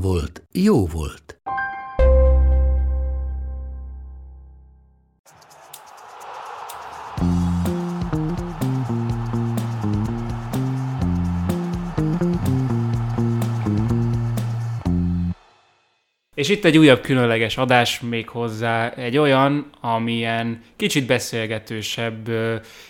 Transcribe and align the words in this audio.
volt, 0.00 0.42
jó 0.52 0.86
volt. 0.86 1.40
És 16.34 16.48
itt 16.48 16.64
egy 16.64 16.78
újabb 16.78 17.00
különleges 17.00 17.56
adás 17.56 18.00
még 18.00 18.28
hozzá, 18.28 18.90
egy 18.90 19.16
olyan, 19.16 19.70
amilyen 19.80 20.62
kicsit 20.76 21.06
beszélgetősebb, 21.06 22.28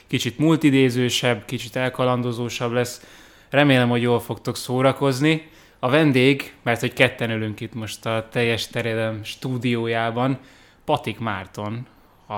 kicsit 0.07 0.39
multidézősebb, 0.39 1.45
kicsit 1.45 1.77
elkalandozósabb 1.77 2.73
lesz. 2.73 3.07
Remélem, 3.51 3.89
hogy 3.89 4.03
jól 4.03 4.21
fogtok 4.21 4.57
szórakozni. 4.57 5.51
A 5.87 5.89
vendég, 5.89 6.55
mert 6.63 6.81
hogy 6.81 6.93
ketten 6.93 7.31
ülünk 7.31 7.61
itt 7.61 7.75
most 7.75 8.07
a 8.07 8.29
teljes 8.31 8.67
terjedelem 8.67 9.25
stúdiójában, 9.25 10.39
Patik 10.85 11.19
Márton. 11.19 11.87
A, 12.29 12.35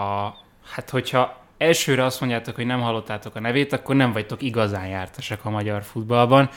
hát 0.75 0.91
hogyha 0.91 1.45
elsőre 1.59 2.05
azt 2.05 2.20
mondjátok, 2.20 2.55
hogy 2.55 2.67
nem 2.67 2.81
hallottátok 2.81 3.34
a 3.34 3.41
nevét, 3.41 3.72
akkor 3.72 3.97
nem 3.97 4.12
vagytok 4.12 4.42
igazán 4.42 4.87
jártasak 4.87 5.45
a 5.45 5.50
magyar 5.50 5.83
futballban. 5.83 6.50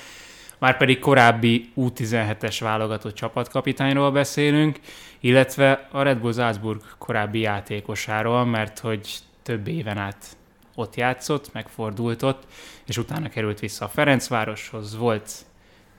Már 0.57 0.77
pedig 0.77 0.99
korábbi 0.99 1.71
U17-es 1.75 2.57
válogatott 2.59 3.15
csapatkapitányról 3.15 4.11
beszélünk, 4.11 4.79
illetve 5.19 5.87
a 5.91 6.01
Red 6.01 6.17
Bull 6.17 6.33
Salzburg 6.33 6.81
korábbi 6.97 7.39
játékosáról, 7.39 8.45
mert 8.45 8.79
hogy 8.79 9.09
több 9.43 9.67
éven 9.67 9.97
át 9.97 10.37
ott 10.75 10.95
játszott, 10.95 11.53
megfordult 11.53 12.23
ott, 12.23 12.43
és 12.85 12.97
utána 12.97 13.29
került 13.29 13.59
vissza 13.59 13.85
a 13.85 13.89
Ferencvároshoz, 13.89 14.97
volt 14.97 15.45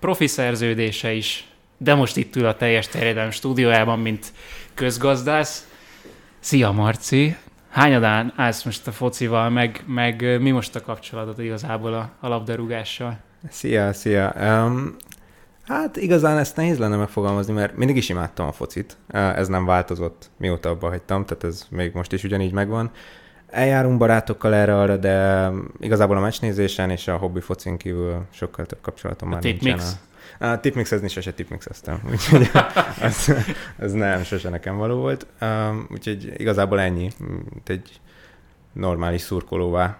profi 0.03 0.27
szerződése 0.27 1.13
is, 1.13 1.47
de 1.79 1.95
most 1.95 2.17
itt 2.17 2.37
ül 2.37 2.47
a 2.47 2.57
teljes 2.57 2.89
terjedelem 2.89 3.31
stúdiójában, 3.31 3.99
mint 3.99 4.33
közgazdász. 4.75 5.69
Szia 6.41 6.71
Marci! 6.71 7.37
Hányadán 7.69 8.33
állsz 8.37 8.63
most 8.63 8.87
a 8.87 8.93
focival, 8.93 9.51
meg, 9.51 9.83
meg 9.87 10.41
mi 10.41 10.51
most 10.51 10.77
a 10.77 10.81
kapcsolatod 10.81 11.41
igazából 11.41 11.95
a, 11.95 12.11
a 12.21 12.29
labdarúgással? 12.29 13.19
Szia, 13.49 13.93
szia! 13.93 14.35
Um, 14.41 14.97
hát 15.67 15.97
igazán 15.97 16.39
ezt 16.39 16.57
nehéz 16.57 16.79
lenne 16.79 16.97
megfogalmazni, 16.97 17.53
mert 17.53 17.77
mindig 17.77 17.97
is 17.97 18.09
imádtam 18.09 18.47
a 18.47 18.53
focit. 18.53 18.97
Ez 19.09 19.49
nem 19.49 19.65
változott, 19.65 20.31
mióta 20.37 20.69
abba 20.69 20.89
hagytam, 20.89 21.25
tehát 21.25 21.45
ez 21.45 21.67
még 21.71 21.93
most 21.95 22.13
is 22.13 22.25
ugyanígy 22.25 22.53
megvan. 22.53 22.91
Eljárunk 23.53 23.99
barátokkal 23.99 24.55
erre 24.55 24.79
arra, 24.79 24.97
de 24.97 25.49
igazából 25.81 26.17
a 26.17 26.21
meccsnézésen 26.21 26.91
és 26.91 27.09
a 27.09 27.17
hobbi 27.17 27.41
focin 27.41 27.77
kívül 27.77 28.25
sokkal 28.31 28.67
több 28.67 28.81
kapcsolatom 28.81 29.29
a 29.29 29.33
már 29.33 29.43
nincsen. 29.43 29.81
A, 30.39 30.47
a 30.47 30.61
tipmixezni 30.61 31.09
sose 31.09 31.33
tipmixeztem, 31.33 32.01
úgyhogy 32.13 32.51
ez, 33.01 33.35
ez 33.79 33.93
nem, 33.93 34.23
sose 34.23 34.49
nekem 34.49 34.77
való 34.77 34.97
volt. 34.97 35.27
Um, 35.41 35.87
úgyhogy 35.91 36.33
igazából 36.37 36.81
ennyi, 36.81 37.11
mint 37.51 37.69
egy 37.69 38.01
normális 38.73 39.21
szurkolóvá 39.21 39.99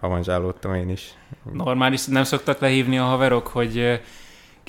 avanzsálódtam 0.00 0.74
én 0.74 0.88
is. 0.88 1.14
Normális, 1.52 2.04
nem 2.04 2.24
szoktak 2.24 2.58
lehívni 2.58 2.98
a 2.98 3.04
haverok, 3.04 3.46
hogy 3.46 4.00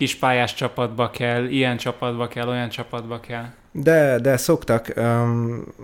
kispályás 0.01 0.53
csapatba 0.53 1.09
kell, 1.09 1.45
ilyen 1.45 1.77
csapatba 1.77 2.27
kell, 2.27 2.47
olyan 2.47 2.69
csapatba 2.69 3.19
kell? 3.19 3.45
De, 3.71 4.19
de 4.19 4.37
szoktak. 4.37 4.93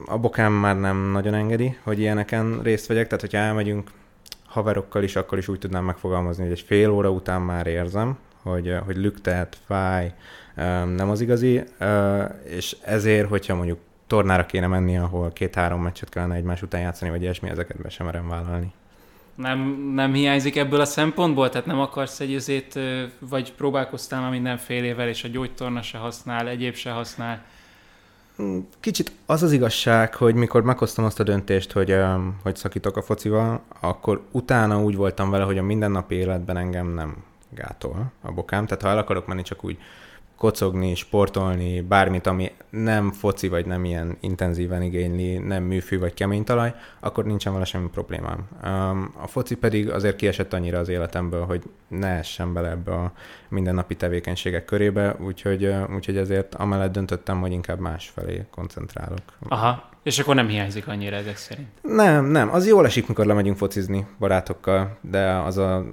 A 0.06 0.18
bokám 0.18 0.54
már 0.54 0.80
nem 0.80 1.12
nagyon 1.12 1.34
engedi, 1.34 1.78
hogy 1.84 2.00
ilyeneken 2.00 2.60
részt 2.64 2.88
vegyek, 2.88 3.06
tehát 3.06 3.22
hogyha 3.22 3.38
elmegyünk 3.38 3.92
haverokkal 4.46 5.04
is, 5.04 5.16
akkor 5.16 5.38
is 5.38 5.48
úgy 5.48 5.60
tudnám 5.60 5.84
megfogalmazni, 5.84 6.44
hogy 6.44 6.52
egy 6.52 6.62
fél 6.62 6.90
óra 6.90 7.10
után 7.10 7.42
már 7.42 7.68
érzem, 7.68 8.18
hogy, 8.42 8.76
hogy 8.86 8.98
lüktet, 8.98 9.58
fáj, 9.66 10.14
nem 10.96 11.10
az 11.10 11.22
igazi, 11.22 11.64
és 12.44 12.78
ezért, 12.82 13.30
hogyha 13.30 13.56
mondjuk 13.56 13.80
tornára 14.08 14.46
kéne 14.46 14.68
menni, 14.68 14.98
ahol 14.98 15.32
két-három 15.34 15.82
meccset 15.82 16.10
kellene 16.10 16.36
egymás 16.36 16.62
után 16.62 16.82
játszani, 16.82 17.12
vagy 17.12 17.22
ilyesmi, 17.22 17.50
ezeket 17.50 17.82
be 17.82 17.90
sem 17.90 18.06
merem 18.06 18.28
vállalni. 18.28 18.74
Nem, 19.38 19.92
nem 19.94 20.14
hiányzik 20.14 20.56
ebből 20.56 20.80
a 20.80 20.86
szempontból? 20.86 21.50
Tehát 21.50 21.68
nem 21.68 21.80
akarsz 21.80 22.20
egy 22.20 22.36
azért, 22.36 22.80
vagy 23.20 23.54
próbálkoztál 23.54 24.22
már 24.22 24.32
mindenfélével, 24.32 25.08
és 25.08 25.24
a 25.24 25.28
gyógytorna 25.28 25.82
se 25.82 25.98
használ, 25.98 26.48
egyéb 26.48 26.76
se 26.76 26.92
használ? 26.92 27.46
Kicsit 28.80 29.12
az 29.26 29.44
az 29.44 29.52
igazság, 29.52 30.16
hogy 30.16 30.36
mikor 30.36 30.64
meghoztam 30.64 31.06
azt 31.06 31.20
a 31.20 31.24
döntést, 31.24 31.72
hogy, 31.72 31.96
hogy 32.44 32.56
szakítok 32.56 32.98
a 32.98 33.02
focival, 33.02 33.62
akkor 33.80 34.22
utána 34.32 34.82
úgy 34.82 34.96
voltam 34.96 35.30
vele, 35.30 35.44
hogy 35.44 35.58
a 35.58 35.64
mindennapi 35.64 36.16
életben 36.16 36.58
engem 36.58 36.94
nem 36.94 37.24
gátol 37.50 38.12
a 38.22 38.32
bokám. 38.32 38.66
Tehát 38.66 38.84
ha 38.84 38.90
el 38.90 38.98
akarok 38.98 39.28
menni, 39.28 39.42
csak 39.42 39.64
úgy 39.64 39.78
kocogni, 40.38 40.96
sportolni, 40.96 41.82
bármit, 41.82 42.28
ami 42.28 42.52
nem 42.70 43.12
foci, 43.12 43.48
vagy 43.48 43.66
nem 43.66 43.86
ilyen 43.86 44.18
intenzíven 44.20 44.82
igényli, 44.82 45.38
nem 45.38 45.64
műfű, 45.64 46.00
vagy 46.00 46.14
kemény 46.14 46.44
talaj, 46.44 46.74
akkor 47.00 47.26
nincsen 47.26 47.54
vele 47.54 47.66
semmi 47.66 47.90
problémám. 47.90 48.48
A 49.22 49.28
foci 49.28 49.56
pedig 49.56 49.90
azért 49.90 50.16
kiesett 50.16 50.54
annyira 50.54 50.80
az 50.80 50.88
életemből, 50.88 51.46
hogy 51.46 51.64
ne 51.88 52.08
essen 52.08 52.54
bele 52.54 52.70
ebbe 52.70 52.94
a 52.94 53.12
mindennapi 53.50 53.96
tevékenységek 53.96 54.66
körébe, 54.66 55.16
úgyhogy, 55.20 55.74
úgyhogy 55.96 56.18
ezért 56.18 56.56
amellett 56.56 56.92
döntöttem, 56.92 57.42
hogy 57.42 57.52
inkább 57.52 57.80
más 57.80 58.10
felé 58.10 58.46
koncentrálok. 58.52 59.22
Aha, 59.48 59.90
és 60.04 60.20
akkor 60.20 60.36
nem 60.36 60.48
hiányzik 60.48 60.88
annyira 60.88 61.16
ezek 61.16 61.38
szerint? 61.38 61.68
Nem, 61.82 62.26
nem. 62.26 62.54
Az 62.54 62.68
jól 62.68 62.86
esik, 62.86 63.08
mikor 63.08 63.26
lemegyünk 63.26 63.58
focizni 63.58 64.06
barátokkal, 64.20 64.98
de 65.02 65.32
az 65.32 65.58
a 65.58 65.86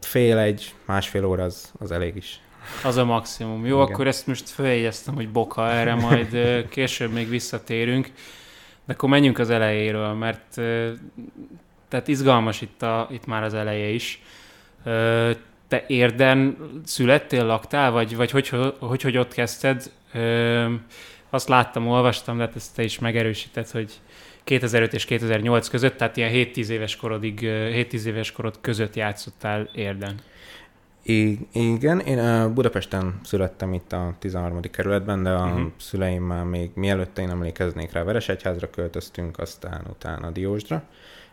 fél 0.00 0.38
egy, 0.38 0.74
másfél 0.86 1.24
óra 1.24 1.42
az, 1.42 1.72
az 1.78 1.90
elég 1.90 2.16
is. 2.16 2.40
Az 2.84 2.96
a 2.96 3.04
maximum. 3.04 3.66
Jó, 3.66 3.82
Igen. 3.82 3.92
akkor 3.92 4.06
ezt 4.06 4.26
most 4.26 4.48
feljegyeztem, 4.48 5.14
hogy 5.14 5.28
boka, 5.28 5.70
erre 5.70 5.94
majd 5.94 6.36
később 6.68 7.12
még 7.12 7.28
visszatérünk. 7.28 8.10
De 8.84 8.92
akkor 8.92 9.08
menjünk 9.08 9.38
az 9.38 9.50
elejéről, 9.50 10.12
mert 10.12 10.60
tehát 11.88 12.08
izgalmas 12.08 12.60
itt, 12.60 12.82
a, 12.82 13.08
itt 13.10 13.26
már 13.26 13.42
az 13.42 13.54
eleje 13.54 13.88
is. 13.88 14.22
Te 15.68 15.84
érden 15.86 16.56
születtél, 16.84 17.44
laktál, 17.44 17.90
vagy, 17.90 18.16
vagy 18.16 18.30
hogy, 18.30 18.48
hogy, 18.78 19.02
hogy 19.02 19.16
ott 19.16 19.32
kezdted? 19.32 19.90
Azt 21.30 21.48
láttam, 21.48 21.88
olvastam, 21.88 22.36
de 22.36 22.44
hát 22.44 22.56
ezt 22.56 22.74
te 22.74 22.82
is 22.82 22.98
megerősített, 22.98 23.70
hogy 23.70 23.92
2005 24.44 24.92
és 24.92 25.04
2008 25.04 25.68
között, 25.68 25.96
tehát 25.96 26.16
ilyen 26.16 26.30
7-10 26.32 26.68
éves 26.68 26.96
korodig, 26.96 27.38
7-10 27.42 28.02
éves 28.04 28.32
korod 28.32 28.58
között 28.60 28.94
játszottál 28.96 29.70
érden. 29.74 30.14
I- 31.10 31.48
igen, 31.52 32.00
én 32.00 32.54
Budapesten 32.54 33.20
születtem 33.24 33.72
itt 33.72 33.92
a 33.92 34.14
13. 34.18 34.60
kerületben, 34.60 35.22
de 35.22 35.30
a 35.30 35.46
uh-huh. 35.46 35.70
szüleim 35.76 36.22
már 36.22 36.44
még 36.44 36.70
mielőtt 36.74 37.18
én 37.18 37.30
emlékeznék 37.30 37.92
rá, 37.92 38.02
Veresegyházra 38.02 38.70
költöztünk, 38.70 39.38
aztán 39.38 39.84
utána 39.90 40.30
Diósdra, 40.30 40.82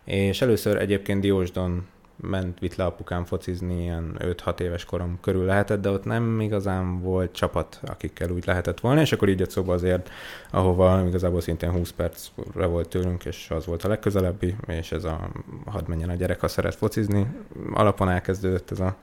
és 0.03 0.41
először 0.41 0.77
egyébként 0.77 1.21
Diósdon 1.21 1.87
ment, 2.21 2.59
vitt 2.59 2.75
le 2.75 2.85
apukám 2.85 3.25
focizni, 3.25 3.81
ilyen 3.81 4.15
5-6 4.19 4.59
éves 4.59 4.85
korom 4.85 5.17
körül 5.21 5.45
lehetett, 5.45 5.81
de 5.81 5.89
ott 5.89 6.05
nem 6.05 6.39
igazán 6.39 7.01
volt 7.01 7.31
csapat, 7.31 7.79
akikkel 7.85 8.29
úgy 8.29 8.45
lehetett 8.45 8.79
volna, 8.79 9.01
és 9.01 9.11
akkor 9.11 9.29
így 9.29 9.39
jött 9.39 9.49
szóba 9.49 9.73
azért, 9.73 10.09
ahova 10.51 11.03
igazából 11.07 11.41
szintén 11.41 11.71
20 11.71 11.91
percre 11.91 12.65
volt 12.65 12.89
tőlünk, 12.89 13.25
és 13.25 13.47
az 13.49 13.65
volt 13.65 13.83
a 13.83 13.87
legközelebbi, 13.87 14.55
és 14.67 14.91
ez 14.91 15.03
a 15.03 15.29
hadd 15.65 15.87
menjen 15.87 16.09
a 16.09 16.15
gyerek, 16.15 16.39
ha 16.39 16.47
szeret 16.47 16.75
focizni. 16.75 17.27
Alapon 17.73 18.09
elkezdődött 18.09 18.71
ez 18.71 18.79
a 18.79 18.95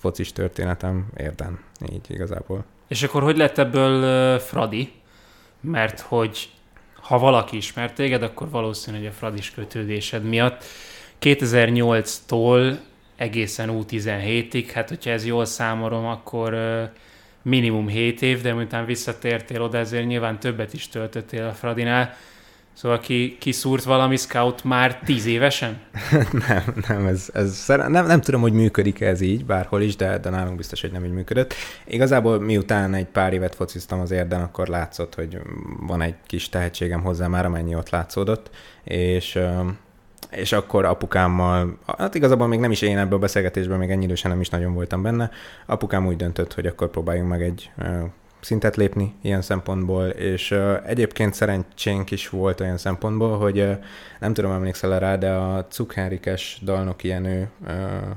focis 0.00 0.32
történetem 0.32 1.06
érden, 1.16 1.58
így 1.92 2.06
igazából. 2.08 2.64
És 2.88 3.02
akkor 3.02 3.22
hogy 3.22 3.36
lett 3.36 3.58
ebből 3.58 4.02
uh, 4.34 4.40
Fradi? 4.40 4.92
Mert 5.60 6.00
hogy 6.00 6.50
ha 6.94 7.18
valaki 7.18 7.56
ismert 7.56 7.94
téged, 7.94 8.22
akkor 8.22 8.50
valószínű, 8.50 8.96
hogy 8.96 9.06
a 9.06 9.12
Fradis 9.12 9.50
kötődésed 9.50 10.24
miatt 10.24 10.64
2008-tól 11.20 12.78
egészen 13.16 13.70
U17-ig, 13.72 14.70
hát 14.74 14.88
hogyha 14.88 15.10
ez 15.10 15.26
jól 15.26 15.44
számolom, 15.44 16.06
akkor 16.06 16.52
uh, 16.52 16.82
minimum 17.42 17.88
7 17.88 18.22
év, 18.22 18.40
de 18.40 18.54
miután 18.54 18.84
visszatértél 18.84 19.62
oda, 19.62 19.78
ezért 19.78 20.06
nyilván 20.06 20.40
többet 20.40 20.72
is 20.72 20.88
töltöttél 20.88 21.46
a 21.46 21.52
Fradinál. 21.52 22.16
Szóval 22.72 23.00
ki, 23.00 23.36
kiszúrt 23.40 23.84
valami 23.84 24.16
scout 24.16 24.64
már 24.64 24.98
tíz 24.98 25.26
évesen? 25.26 25.80
nem, 26.48 26.74
nem, 26.88 27.06
ez, 27.06 27.28
ez 27.32 27.64
nem, 27.66 28.06
nem 28.06 28.20
tudom, 28.20 28.40
hogy 28.40 28.52
működik 28.52 29.00
ez 29.00 29.20
így, 29.20 29.44
bárhol 29.44 29.82
is, 29.82 29.96
de, 29.96 30.18
de 30.18 30.30
nálunk 30.30 30.56
biztos, 30.56 30.80
hogy 30.80 30.92
nem 30.92 31.04
így 31.04 31.12
működött. 31.12 31.54
Igazából 31.86 32.40
miután 32.40 32.94
egy 32.94 33.06
pár 33.06 33.32
évet 33.32 33.54
fociztam 33.54 34.00
az 34.00 34.10
érden, 34.10 34.40
akkor 34.40 34.68
látszott, 34.68 35.14
hogy 35.14 35.38
van 35.80 36.02
egy 36.02 36.14
kis 36.26 36.48
tehetségem 36.48 37.02
hozzá 37.02 37.26
már, 37.26 37.44
amennyi 37.44 37.74
ott 37.74 37.90
látszódott, 37.90 38.50
és 38.84 39.38
és 40.30 40.52
akkor 40.52 40.84
apukámmal, 40.84 41.78
hát 41.98 42.14
igazából 42.14 42.46
még 42.46 42.58
nem 42.58 42.70
is 42.70 42.82
én 42.82 42.98
ebből 42.98 43.16
a 43.16 43.20
beszélgetésben, 43.20 43.78
még 43.78 43.90
ennyi 43.90 44.04
idősen 44.04 44.30
nem 44.30 44.40
is 44.40 44.48
nagyon 44.48 44.74
voltam 44.74 45.02
benne, 45.02 45.30
apukám 45.66 46.06
úgy 46.06 46.16
döntött, 46.16 46.54
hogy 46.54 46.66
akkor 46.66 46.90
próbáljunk 46.90 47.28
meg 47.28 47.42
egy 47.42 47.70
szintet 48.40 48.76
lépni 48.76 49.14
ilyen 49.22 49.42
szempontból, 49.42 50.06
és 50.06 50.50
uh, 50.50 50.76
egyébként 50.86 51.34
szerencsénk 51.34 52.10
is 52.10 52.28
volt 52.28 52.60
olyan 52.60 52.76
szempontból, 52.76 53.38
hogy 53.38 53.58
uh, 53.58 53.78
nem 54.20 54.32
tudom, 54.32 54.52
emlékszel 54.52 54.98
rá, 54.98 55.16
de 55.16 55.30
a 55.30 55.66
Cukhenrikes 55.66 56.60
Dalnoki 56.62 57.08
Jenő 57.08 57.48
uh, 57.66 57.70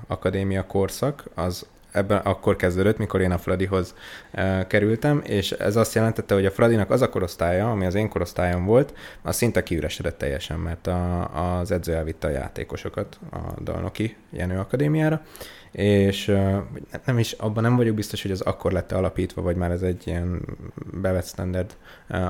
akadémia 0.07 0.65
korszak, 0.65 1.23
az 1.35 1.65
ebben 1.91 2.17
akkor 2.17 2.55
kezdődött, 2.55 2.97
mikor 2.97 3.21
én 3.21 3.31
a 3.31 3.37
Fradihoz 3.37 3.95
uh, 4.33 4.67
kerültem, 4.67 5.21
és 5.25 5.51
ez 5.51 5.75
azt 5.75 5.93
jelentette, 5.93 6.33
hogy 6.33 6.45
a 6.45 6.51
Fradinak 6.51 6.89
az 6.89 7.01
a 7.01 7.09
korosztálya, 7.09 7.71
ami 7.71 7.85
az 7.85 7.95
én 7.95 8.09
korosztályom 8.09 8.65
volt, 8.65 8.93
az 9.21 9.35
szinte 9.35 9.63
kiüresedett 9.63 10.17
teljesen, 10.17 10.59
mert 10.59 10.87
a, 10.87 11.59
az 11.59 11.71
edző 11.71 11.93
elvitte 11.93 12.27
a 12.27 12.31
játékosokat 12.31 13.19
a 13.31 13.61
Dalnoki 13.61 14.15
Jenő 14.29 14.57
Akadémiára, 14.59 15.21
és 15.73 16.37
nem 17.05 17.19
is, 17.19 17.31
abban 17.31 17.63
nem 17.63 17.75
vagyok 17.75 17.95
biztos, 17.95 18.21
hogy 18.21 18.31
az 18.31 18.41
akkor 18.41 18.71
lett 18.71 18.91
alapítva, 18.91 19.41
vagy 19.41 19.55
már 19.55 19.71
ez 19.71 19.81
egy 19.81 20.07
ilyen 20.07 20.41
bevett 21.01 21.25
standard 21.25 21.75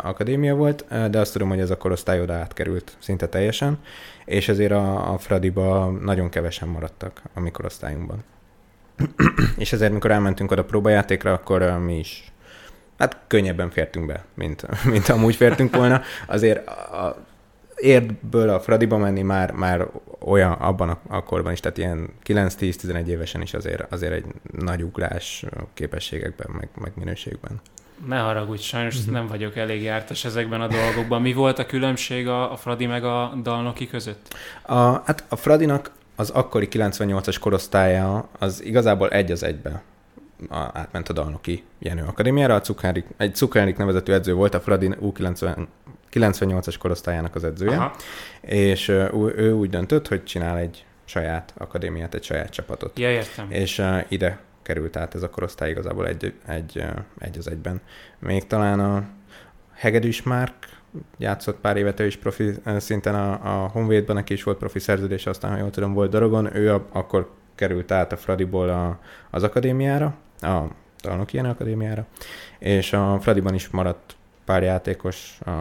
akadémia 0.02 0.56
volt, 0.56 1.10
de 1.10 1.20
azt 1.20 1.32
tudom, 1.32 1.50
hogy 1.50 1.60
ez 1.60 1.70
a 1.70 1.78
korosztály 1.78 2.22
oda 2.22 2.34
átkerült 2.34 2.98
szinte 3.00 3.28
teljesen, 3.28 3.78
és 4.26 4.50
azért 4.50 4.72
a, 4.72 5.14
a 5.14 5.18
Fradiba 5.18 5.90
nagyon 5.90 6.30
kevesen 6.30 6.68
maradtak 6.68 7.22
a 7.34 7.40
mi 7.40 7.52
korosztályunkban. 7.52 8.24
és 9.58 9.74
ezért, 9.74 9.94
mikor 9.94 10.12
elmentünk 10.12 10.52
oda 10.52 10.64
próbajátékra, 10.64 11.34
akkor 11.34 11.78
mi 11.80 11.98
is 12.00 12.34
hát 12.98 13.18
könnyebben 13.28 13.70
fértünk 13.70 14.06
be, 14.06 14.26
mint, 14.34 14.66
mint 14.92 15.10
amúgy 15.10 15.36
fértünk 15.36 15.76
volna. 15.76 16.02
Azért 16.28 16.68
a, 16.68 17.26
érdből 17.84 18.50
a 18.50 18.60
Fradiba 18.60 18.98
menni 18.98 19.22
már, 19.22 19.52
már 19.52 19.88
olyan 20.20 20.52
abban 20.52 20.90
a, 20.90 21.00
a 21.08 21.24
korban 21.24 21.52
is, 21.52 21.60
tehát 21.60 21.78
ilyen 21.78 22.10
9-10-11 22.26 23.06
évesen 23.06 23.42
is 23.42 23.54
azért, 23.54 23.92
azért 23.92 24.14
egy 24.14 24.26
nagy 24.60 24.82
ugrás 24.82 25.46
képességekben, 25.74 26.48
meg, 26.60 26.70
meg 26.76 26.92
minőségben. 26.96 27.62
Ne 28.08 28.20
haragudj, 28.20 28.62
sajnos 28.62 28.98
uh-huh. 28.98 29.14
nem 29.14 29.28
vagyok 29.28 29.56
elég 29.56 29.82
jártas 29.82 30.26
ezekben 30.26 30.62
a 30.62 30.68
dolgokban. 30.68 31.22
Mi 31.22 31.34
volt 31.34 31.60
a 31.60 31.66
különbség 31.66 32.28
a, 32.28 32.52
a 32.52 32.56
Fradi 32.56 32.86
meg 32.86 33.04
a 33.04 33.34
Dalnoki 33.44 33.88
között? 33.88 34.36
A, 34.62 34.76
hát 34.76 35.24
a 35.30 35.36
Fradinak 35.36 35.92
az 36.16 36.30
akkori 36.30 36.68
98-as 36.72 37.38
korosztálya 37.40 38.28
az 38.40 38.64
igazából 38.64 39.10
egy 39.10 39.32
az 39.32 39.44
egybe 39.44 39.82
a, 40.50 40.70
átment 40.74 41.10
a 41.10 41.14
Dalnoki 41.14 41.64
Jenő 41.80 42.04
Akadémiára. 42.08 42.56
A 42.56 42.62
Cukhárik, 42.62 43.06
egy 43.18 43.36
Cukhárik 43.36 43.78
nevezetű 43.78 44.14
edző 44.14 44.34
volt, 44.34 44.54
a 44.54 44.60
Fradi 44.60 44.90
U90 45.02 45.66
98-as 46.14 46.76
korosztályának 46.80 47.36
az 47.36 47.44
edzője, 47.44 47.78
Aha. 47.78 47.96
és 48.42 48.88
ő, 48.88 49.10
ő 49.36 49.52
úgy 49.52 49.70
döntött, 49.70 50.08
hogy 50.08 50.24
csinál 50.24 50.58
egy 50.58 50.86
saját 51.06 51.54
akadémiát, 51.58 52.14
egy 52.14 52.24
saját 52.24 52.50
csapatot. 52.50 53.00
Ja, 53.00 53.12
értem. 53.12 53.52
És 53.52 53.80
uh, 53.80 54.00
ide 54.08 54.40
került 54.62 54.96
át 54.96 55.16
ez 55.16 55.24
a 55.24 55.30
korosztály 55.30 55.70
igazából 55.70 56.08
egy, 56.08 56.34
egy, 56.48 56.86
egy 57.20 57.38
az 57.38 57.48
egyben. 57.48 57.82
Még 58.20 58.48
talán 58.48 58.80
a 58.80 59.08
Hegedűs 59.74 60.24
Márk 60.24 60.54
játszott 61.18 61.60
pár 61.60 61.78
évet, 61.78 62.00
ő 62.00 62.06
is 62.06 62.18
profi 62.18 62.54
szinten 62.78 63.16
a, 63.16 63.32
a 63.64 63.68
Honvédben, 63.68 64.16
neki 64.16 64.34
is 64.34 64.44
volt 64.44 64.58
profi 64.58 64.80
szerződés, 64.80 65.26
aztán, 65.26 65.52
ha 65.52 65.58
jól 65.58 65.70
tudom, 65.70 65.94
volt 65.94 66.12
Dorogon, 66.12 66.56
ő 66.56 66.74
a, 66.74 66.88
akkor 66.92 67.32
került 67.56 67.92
át 67.92 68.12
a 68.12 68.18
Fradiból 68.18 68.70
a, 68.70 69.00
az 69.30 69.44
akadémiára, 69.44 70.16
a 70.40 70.62
Talnok 70.98 71.34
ilyen 71.34 71.46
akadémiára, 71.46 72.06
és 72.60 72.94
a 72.94 73.20
Fradiban 73.20 73.54
is 73.54 73.70
maradt 73.70 74.16
pár 74.46 74.64
játékos, 74.64 75.40
a 75.46 75.52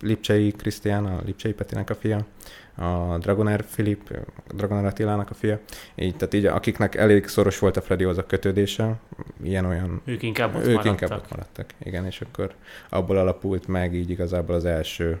Lipcsei 0.00 0.50
Krisztián, 0.50 1.06
a 1.06 1.20
Lipcsei 1.24 1.52
Petinek 1.52 1.90
a 1.90 1.94
fia, 1.94 2.26
a 2.74 3.18
Dragoner 3.18 3.64
Filip, 3.68 4.18
Dragoner 4.54 4.84
Attilának 4.84 5.30
a 5.30 5.34
fia, 5.34 5.58
így, 5.94 6.16
tehát 6.16 6.34
így 6.34 6.46
akiknek 6.46 6.94
elég 6.94 7.26
szoros 7.26 7.58
volt 7.58 7.76
a 7.76 7.80
Freddyhoz 7.80 8.18
a 8.18 8.26
kötődése, 8.26 8.96
ilyen-olyan... 9.42 10.00
Ők 10.04 10.22
inkább 10.22 10.54
ott 10.54 10.60
ők 10.60 10.66
maradtak. 10.66 11.00
inkább 11.00 11.18
ott 11.18 11.30
maradtak, 11.30 11.70
igen, 11.78 12.04
és 12.04 12.20
akkor 12.20 12.54
abból 12.88 13.16
alapult 13.16 13.66
meg 13.66 13.94
így 13.94 14.10
igazából 14.10 14.54
az 14.54 14.64
első 14.64 15.20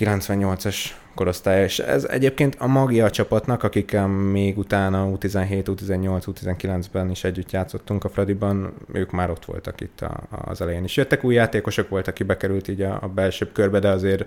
98-as 0.00 0.76
korosztály, 1.14 1.62
és 1.62 1.78
ez 1.78 2.04
egyébként 2.04 2.54
a 2.58 2.66
magia 2.66 3.04
a 3.04 3.10
csapatnak, 3.10 3.62
akikkel 3.62 4.06
még 4.06 4.58
utána 4.58 5.10
U17, 5.10 5.62
U18, 5.64 6.22
U19-ben 6.26 7.10
is 7.10 7.24
együtt 7.24 7.50
játszottunk 7.50 8.04
a 8.04 8.08
Fradiban, 8.08 8.72
ők 8.92 9.10
már 9.10 9.30
ott 9.30 9.44
voltak 9.44 9.80
itt 9.80 10.00
a, 10.00 10.20
az 10.30 10.60
elején 10.60 10.84
is. 10.84 10.96
Jöttek 10.96 11.24
új 11.24 11.34
játékosok, 11.34 11.88
volt, 11.88 12.08
aki 12.08 12.22
bekerült 12.22 12.68
így 12.68 12.82
a, 12.82 12.98
a 13.02 13.08
belsőbb 13.08 13.52
körbe, 13.52 13.78
de 13.78 13.88
azért 13.88 14.24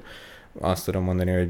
azt 0.60 0.86
tudom 0.86 1.04
mondani, 1.04 1.32
hogy 1.32 1.50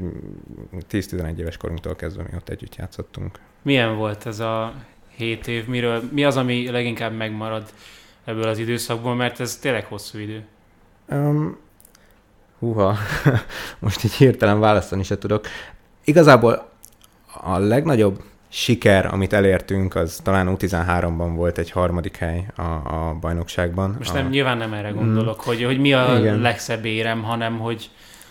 10-11 0.90 1.36
éves 1.36 1.56
korunktól 1.56 1.96
kezdve 1.96 2.22
mi 2.22 2.36
ott 2.36 2.48
együtt 2.48 2.76
játszottunk. 2.76 3.38
Milyen 3.62 3.96
volt 3.96 4.26
ez 4.26 4.40
a 4.40 4.74
7 5.16 5.48
év? 5.48 5.66
Miről, 5.66 6.02
mi 6.12 6.24
az, 6.24 6.36
ami 6.36 6.70
leginkább 6.70 7.16
megmarad 7.16 7.72
ebből 8.24 8.48
az 8.48 8.58
időszakból, 8.58 9.14
mert 9.14 9.40
ez 9.40 9.56
tényleg 9.56 9.84
hosszú 9.84 10.18
idő? 10.18 10.44
Um, 11.08 11.56
húha, 12.64 12.96
most 13.78 14.04
így 14.04 14.12
hirtelen 14.12 14.60
választani 14.60 15.02
se 15.02 15.18
tudok. 15.18 15.46
Igazából 16.04 16.68
a 17.42 17.58
legnagyobb 17.58 18.22
siker, 18.48 19.06
amit 19.06 19.32
elértünk, 19.32 19.94
az 19.94 20.20
talán 20.22 20.56
U13-ban 20.58 21.32
volt 21.34 21.58
egy 21.58 21.70
harmadik 21.70 22.16
hely 22.16 22.46
a, 22.56 22.62
a 22.62 23.16
bajnokságban. 23.20 23.94
Most 23.98 24.10
a... 24.10 24.14
nem, 24.14 24.28
nyilván 24.28 24.56
nem 24.56 24.72
erre 24.72 24.90
gondolok, 24.90 25.36
mm. 25.36 25.46
hogy, 25.46 25.64
hogy 25.64 25.78
mi 25.78 25.92
a 25.92 26.18
Igen. 26.18 26.40
legszebb 26.40 26.84
érem, 26.84 27.22
hanem 27.22 27.58
hogy, 27.58 27.90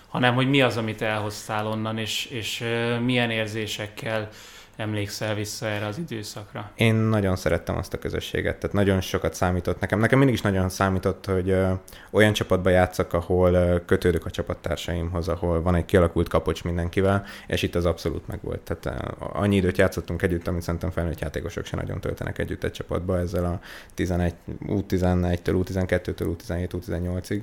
hanem 0.10 0.36
hogy 0.36 0.50
mi 0.50 0.62
az, 0.62 0.78
amit 0.78 1.02
elhoztál 1.02 1.68
onnan, 1.68 1.98
és, 1.98 2.26
és 2.26 2.64
milyen 3.06 3.30
érzésekkel 3.30 4.30
emlékszel 4.75 5.36
vissza 5.36 5.66
erre 5.66 5.86
az 5.86 5.98
időszakra? 5.98 6.72
Én 6.75 6.96
nagyon 6.96 7.36
szerettem 7.36 7.78
azt 7.78 7.94
a 7.94 7.98
közösséget, 7.98 8.58
tehát 8.58 8.75
nagyon 8.75 9.02
sokat 9.02 9.34
számított 9.34 9.80
nekem. 9.80 10.00
Nekem 10.00 10.18
mindig 10.18 10.36
is 10.36 10.42
nagyon 10.42 10.70
számított, 10.70 11.25
hogy 11.25 11.50
ö, 11.50 11.72
olyan 12.12 12.34
csapatba 12.34 12.70
játszak, 12.70 13.14
ahol 13.14 13.54
ö, 13.54 13.86
kötődök 13.86 14.25
a 14.25 14.30
csapattársaimhoz, 14.30 15.28
ahol 15.28 15.62
van 15.62 15.75
egy 15.75 15.86
kialakult 15.86 16.30
kapocs 16.30 16.64
mindenkivel, 16.64 17.25
és 17.48 17.62
itt 17.62 17.75
az 17.75 17.86
abszolút 17.86 18.28
megvolt. 18.28 18.60
Tehát 18.60 18.86
ö, 18.86 19.25
annyi 19.34 19.56
időt 19.56 19.78
játszottunk 19.78 20.22
együtt, 20.22 20.48
amit 20.48 20.62
szerintem 20.62 20.92
felnőtt 20.92 21.20
játékosok 21.20 21.66
se 21.66 21.75
nagyon 21.75 22.00
töltenek 22.00 22.40
együtt 22.40 22.64
egy 22.64 22.72
csapatba 22.72 23.20
ezzel 23.20 23.46
a 23.46 23.60
11, 23.94 24.34
U11-től, 24.68 25.63
U12-től, 25.65 26.36
U17, 26.38 26.70
U18-ig, 26.72 27.42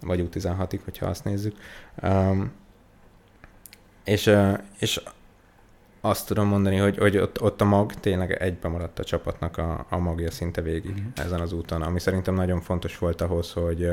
vagy 0.00 0.28
U16-ig, 0.32 0.80
hogyha 0.84 1.06
azt 1.06 1.24
nézzük. 1.24 1.56
Um, 2.02 2.52
és, 4.04 4.30
és 4.78 5.00
azt 6.00 6.26
tudom 6.26 6.46
mondani, 6.46 6.76
hogy, 6.76 6.98
hogy 6.98 7.16
ott, 7.16 7.42
ott 7.42 7.60
a 7.60 7.64
mag 7.64 7.94
tényleg 7.94 8.32
egybe 8.32 8.68
maradt 8.68 8.98
a 8.98 9.04
csapatnak 9.04 9.56
a, 9.56 9.86
a 9.88 9.98
magja 9.98 10.30
szinte 10.30 10.60
végig 10.60 11.00
mm. 11.00 11.06
ezen 11.14 11.40
az 11.40 11.52
úton, 11.52 11.82
ami 11.82 12.00
szerintem 12.00 12.34
nagyon 12.34 12.60
fontos 12.60 12.98
volt 12.98 13.20
ahhoz, 13.20 13.52
hogy 13.52 13.90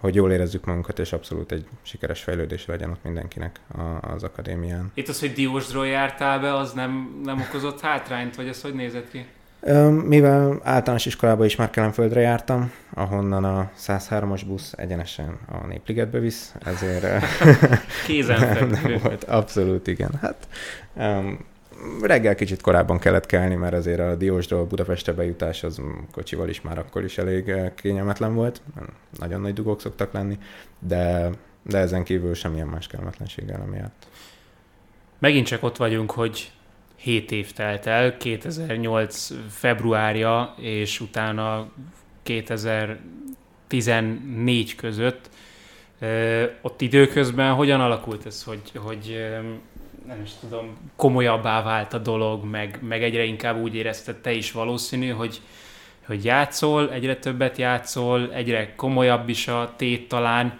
hogy 0.00 0.14
jól 0.14 0.32
érezzük 0.32 0.64
magunkat, 0.64 0.98
és 0.98 1.12
abszolút 1.12 1.52
egy 1.52 1.66
sikeres 1.82 2.22
fejlődés 2.22 2.66
legyen 2.66 2.90
ott 2.90 3.02
mindenkinek 3.04 3.60
az 4.00 4.22
akadémián. 4.22 4.90
Itt 4.94 5.08
az, 5.08 5.20
hogy 5.20 5.32
Diósdról 5.32 5.86
jártál 5.86 6.40
be, 6.40 6.54
az 6.54 6.72
nem, 6.72 7.20
nem 7.24 7.40
okozott 7.40 7.80
hátrányt, 7.80 8.36
vagy 8.36 8.48
ez 8.48 8.62
hogy 8.62 8.74
nézett 8.74 9.10
ki? 9.10 9.26
Mivel 10.04 10.60
általános 10.62 11.06
iskolában 11.06 11.46
is 11.46 11.56
már 11.56 11.70
Kelenföldre 11.70 12.20
jártam, 12.20 12.72
ahonnan 12.94 13.44
a 13.44 13.70
103-as 13.78 14.42
busz 14.46 14.72
egyenesen 14.76 15.38
a 15.46 15.66
Népligetbe 15.66 16.18
visz, 16.18 16.54
ezért... 16.64 17.06
Kézenfekvő. 18.06 18.98
volt, 19.02 19.24
abszolút 19.24 19.86
igen. 19.86 20.10
Hát 20.20 20.48
um, 20.94 21.38
reggel 22.02 22.34
kicsit 22.34 22.60
korábban 22.60 22.98
kellett 22.98 23.26
kelni, 23.26 23.54
mert 23.54 23.74
azért 23.74 24.00
a 24.00 24.14
Diósdról 24.14 24.64
Budapestre 24.64 25.12
bejutás 25.12 25.62
az 25.62 25.80
kocsival 26.12 26.48
is 26.48 26.60
már 26.60 26.78
akkor 26.78 27.04
is 27.04 27.18
elég 27.18 27.52
kényelmetlen 27.74 28.34
volt. 28.34 28.60
Nagyon 29.18 29.40
nagy 29.40 29.54
dugók 29.54 29.80
szoktak 29.80 30.12
lenni, 30.12 30.38
de, 30.78 31.30
de 31.62 31.78
ezen 31.78 32.04
kívül 32.04 32.34
semmilyen 32.34 32.66
más 32.66 32.86
kellemetlenséggel 32.86 33.58
nem 33.58 33.74
járt. 33.74 34.06
Megint 35.18 35.46
csak 35.46 35.62
ott 35.62 35.76
vagyunk, 35.76 36.10
hogy 36.10 36.52
7 37.08 37.32
év 37.32 37.52
telt 37.52 37.86
el, 37.86 38.16
2008 38.16 39.28
februárja 39.50 40.54
és 40.60 41.00
utána 41.00 41.68
2014 42.22 44.74
között. 44.74 45.30
Ott 46.60 46.80
időközben 46.80 47.54
hogyan 47.54 47.80
alakult 47.80 48.26
ez, 48.26 48.42
hogy, 48.42 48.60
hogy 48.74 49.28
nem 50.06 50.22
is 50.22 50.30
tudom, 50.40 50.76
komolyabbá 50.96 51.62
vált 51.62 51.94
a 51.94 51.98
dolog, 51.98 52.44
meg, 52.44 52.78
meg 52.82 53.02
egyre 53.02 53.24
inkább 53.24 53.60
úgy 53.60 53.74
érezted 53.74 54.16
te 54.16 54.32
is 54.32 54.52
valószínű, 54.52 55.08
hogy, 55.08 55.40
hogy 56.06 56.24
játszol, 56.24 56.92
egyre 56.92 57.16
többet 57.16 57.58
játszol, 57.58 58.32
egyre 58.32 58.74
komolyabb 58.74 59.28
is 59.28 59.48
a 59.48 59.72
tét 59.76 60.08
talán. 60.08 60.58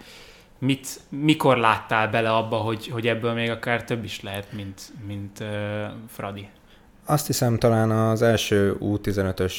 Mit, 0.59 0.99
mikor 1.09 1.57
láttál 1.57 2.09
bele 2.09 2.31
abba, 2.31 2.55
hogy, 2.55 2.87
hogy 2.87 3.07
ebből 3.07 3.33
még 3.33 3.49
akár 3.49 3.83
több 3.83 4.03
is 4.03 4.21
lehet, 4.21 4.51
mint, 4.53 4.81
mint 5.07 5.39
uh, 5.39 5.47
Fradi? 6.07 6.49
Azt 7.05 7.27
hiszem 7.27 7.57
talán 7.57 7.91
az 7.91 8.21
első 8.21 8.77
U15-ös 8.79 9.53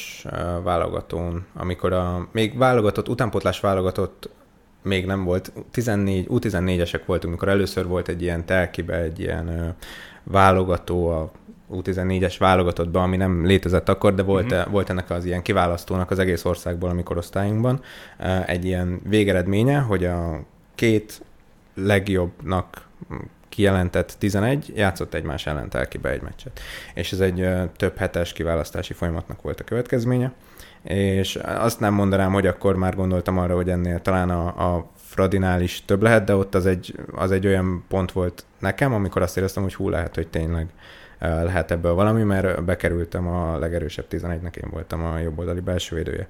válogatón, 0.63 1.47
amikor 1.55 1.93
a 1.93 2.29
még 2.33 2.59
válogatott, 2.59 3.09
utánpotlás 3.09 3.61
válogatott 3.61 4.31
még 4.83 5.07
nem 5.07 5.25
volt, 5.25 5.53
14, 5.71 6.27
U14-esek 6.29 7.01
voltunk, 7.07 7.33
amikor 7.33 7.49
először 7.49 7.87
volt 7.87 8.09
egy 8.09 8.23
ilyen 8.23 8.47
telkibe, 8.47 8.95
egy 8.95 9.21
ilyen 9.21 9.77
válogató 10.23 11.09
a 11.09 11.31
U14-es 11.73 12.35
válogatottban, 12.39 13.03
ami 13.03 13.17
nem 13.17 13.47
létezett 13.47 13.89
akkor, 13.89 14.15
de 14.15 14.23
volt, 14.23 14.53
uh-huh. 14.53 14.73
volt 14.73 14.91
ennek 14.91 15.11
az 15.11 15.25
ilyen 15.25 15.43
kiválasztónak 15.43 16.11
az 16.11 16.19
egész 16.19 16.45
országból, 16.45 16.91
amikor 16.91 17.17
osztályunkban 17.17 17.81
egy 18.47 18.65
ilyen 18.65 19.01
végeredménye, 19.09 19.79
hogy 19.79 20.05
a 20.05 20.45
két 20.81 21.23
legjobbnak 21.75 22.87
kijelentett 23.49 24.15
11 24.19 24.73
játszott 24.75 25.15
egymás 25.15 25.47
ellen 25.47 25.69
telkibe 25.69 26.09
egy 26.09 26.23
meccset. 26.23 26.61
És 26.95 27.13
ez 27.13 27.21
egy 27.21 27.49
több 27.77 27.97
hetes 27.97 28.33
kiválasztási 28.33 28.93
folyamatnak 28.93 29.43
volt 29.43 29.61
a 29.61 29.65
következménye. 29.65 30.33
És 30.83 31.37
azt 31.37 31.81
nem 31.81 31.95
mondanám, 31.95 32.33
hogy 32.33 32.47
akkor 32.47 32.77
már 32.77 32.95
gondoltam 32.95 33.39
arra, 33.39 33.55
hogy 33.55 33.69
ennél 33.69 34.01
talán 34.03 34.31
a, 34.31 34.75
a 34.77 34.91
Fradinál 34.97 35.63
is 35.63 35.85
több 35.85 36.03
lehet, 36.03 36.25
de 36.25 36.35
ott 36.35 36.55
az 36.55 36.67
egy, 36.67 36.95
az 37.15 37.31
egy 37.31 37.47
olyan 37.47 37.85
pont 37.89 38.13
volt 38.13 38.45
nekem, 38.59 38.93
amikor 38.93 39.23
azt 39.23 39.37
éreztem, 39.37 39.63
hogy 39.63 39.75
hú, 39.75 39.89
lehet, 39.89 40.15
hogy 40.15 40.29
tényleg 40.29 40.67
lehet 41.21 41.71
ebből 41.71 41.95
valami, 41.95 42.23
mert 42.23 42.65
bekerültem 42.65 43.29
a 43.29 43.59
legerősebb 43.59 44.05
11-nek, 44.11 44.57
én 44.57 44.71
voltam 44.71 45.05
a 45.05 45.19
jobboldali 45.19 45.61
belső 45.61 45.97
védője. 45.97 46.29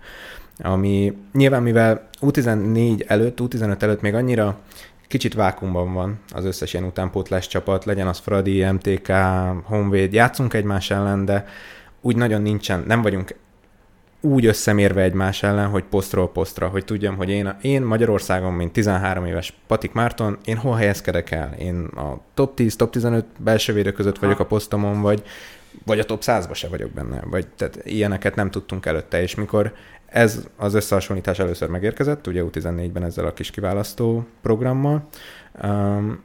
Ami 0.58 1.16
nyilván, 1.32 1.62
mivel 1.62 2.08
U14 2.20 3.04
előtt, 3.10 3.38
U15 3.40 3.82
előtt 3.82 4.00
még 4.00 4.14
annyira 4.14 4.58
kicsit 5.06 5.34
vákumban 5.34 5.92
van 5.94 6.18
az 6.32 6.44
összes 6.44 6.72
ilyen 6.72 6.86
utánpótlás 6.86 7.46
csapat, 7.46 7.84
legyen 7.84 8.06
az 8.06 8.18
Fradi, 8.18 8.64
MTK, 8.64 9.12
Honvéd, 9.64 10.12
játszunk 10.12 10.54
egymás 10.54 10.90
ellen, 10.90 11.24
de 11.24 11.44
úgy 12.00 12.16
nagyon 12.16 12.42
nincsen, 12.42 12.84
nem 12.86 13.02
vagyunk 13.02 13.34
úgy 14.20 14.46
összemérve 14.46 15.02
egymás 15.02 15.42
ellen, 15.42 15.68
hogy 15.68 15.84
posztról 15.84 16.32
posztra, 16.32 16.68
hogy 16.68 16.84
tudjam, 16.84 17.16
hogy 17.16 17.28
én, 17.28 17.56
én 17.62 17.82
Magyarországon, 17.82 18.52
mint 18.52 18.72
13 18.72 19.24
éves 19.24 19.54
Patik 19.66 19.92
Márton, 19.92 20.38
én 20.44 20.56
hol 20.56 20.76
helyezkedek 20.76 21.30
el? 21.30 21.54
Én 21.58 21.84
a 21.84 22.20
top 22.34 22.54
10, 22.54 22.76
top 22.76 22.90
15 22.90 23.24
belső 23.38 23.72
védő 23.72 23.92
között 23.92 24.18
vagyok 24.18 24.38
a 24.38 24.46
posztomon, 24.46 25.00
vagy, 25.00 25.22
vagy 25.84 25.98
a 25.98 26.04
top 26.04 26.22
100-ba 26.24 26.54
se 26.54 26.68
vagyok 26.68 26.90
benne, 26.90 27.22
vagy 27.30 27.46
tehát 27.56 27.80
ilyeneket 27.84 28.34
nem 28.34 28.50
tudtunk 28.50 28.86
előtte, 28.86 29.22
és 29.22 29.34
mikor 29.34 29.72
ez 30.06 30.46
az 30.56 30.74
összehasonlítás 30.74 31.38
először 31.38 31.68
megérkezett, 31.68 32.26
ugye 32.26 32.42
U14-ben 32.44 33.04
ezzel 33.04 33.26
a 33.26 33.32
kis 33.32 33.50
kiválasztó 33.50 34.26
programmal, 34.42 35.08
um, 35.62 36.22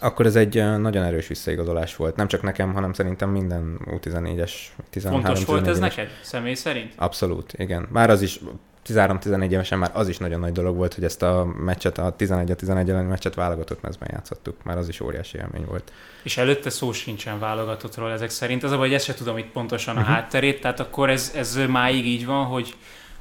akkor 0.00 0.26
ez 0.26 0.36
egy 0.36 0.54
nagyon 0.54 1.04
erős 1.04 1.26
visszaigazolás 1.26 1.96
volt. 1.96 2.16
Nem 2.16 2.28
csak 2.28 2.42
nekem, 2.42 2.72
hanem 2.72 2.92
szerintem 2.92 3.30
minden 3.30 3.78
U14-es, 3.86 4.52
13 4.90 5.22
Fontos 5.22 5.44
volt 5.44 5.66
ez 5.66 5.78
neked, 5.78 6.08
személy 6.22 6.54
szerint? 6.54 6.92
Abszolút, 6.96 7.52
igen. 7.56 7.88
Már 7.90 8.10
az 8.10 8.22
is 8.22 8.40
13-14 8.86 9.50
évesen 9.50 9.78
már 9.78 9.90
az 9.94 10.08
is 10.08 10.18
nagyon 10.18 10.40
nagy 10.40 10.52
dolog 10.52 10.76
volt, 10.76 10.94
hogy 10.94 11.04
ezt 11.04 11.22
a 11.22 11.44
meccset, 11.44 11.98
a 11.98 12.14
11-11 12.18 12.88
elleni 12.88 13.08
meccset 13.08 13.34
válogatott 13.34 13.82
mezben 13.82 14.08
játszottuk. 14.12 14.62
Már 14.64 14.78
az 14.78 14.88
is 14.88 15.00
óriási 15.00 15.38
élmény 15.38 15.64
volt. 15.64 15.92
És 16.22 16.36
előtte 16.36 16.70
szó 16.70 16.92
sincsen 16.92 17.38
válogatottról 17.38 18.12
ezek 18.12 18.30
szerint. 18.30 18.62
Az 18.62 18.70
a 18.70 18.76
baj, 18.76 18.86
hogy 18.86 18.94
ezt 18.94 19.04
se 19.04 19.14
tudom 19.14 19.38
itt 19.38 19.50
pontosan 19.52 19.96
a 19.96 20.00
uh-huh. 20.00 20.14
hátterét, 20.14 20.60
tehát 20.60 20.80
akkor 20.80 21.10
ez, 21.10 21.32
ez 21.34 21.58
máig 21.68 22.06
így 22.06 22.26
van, 22.26 22.44
hogy 22.44 22.74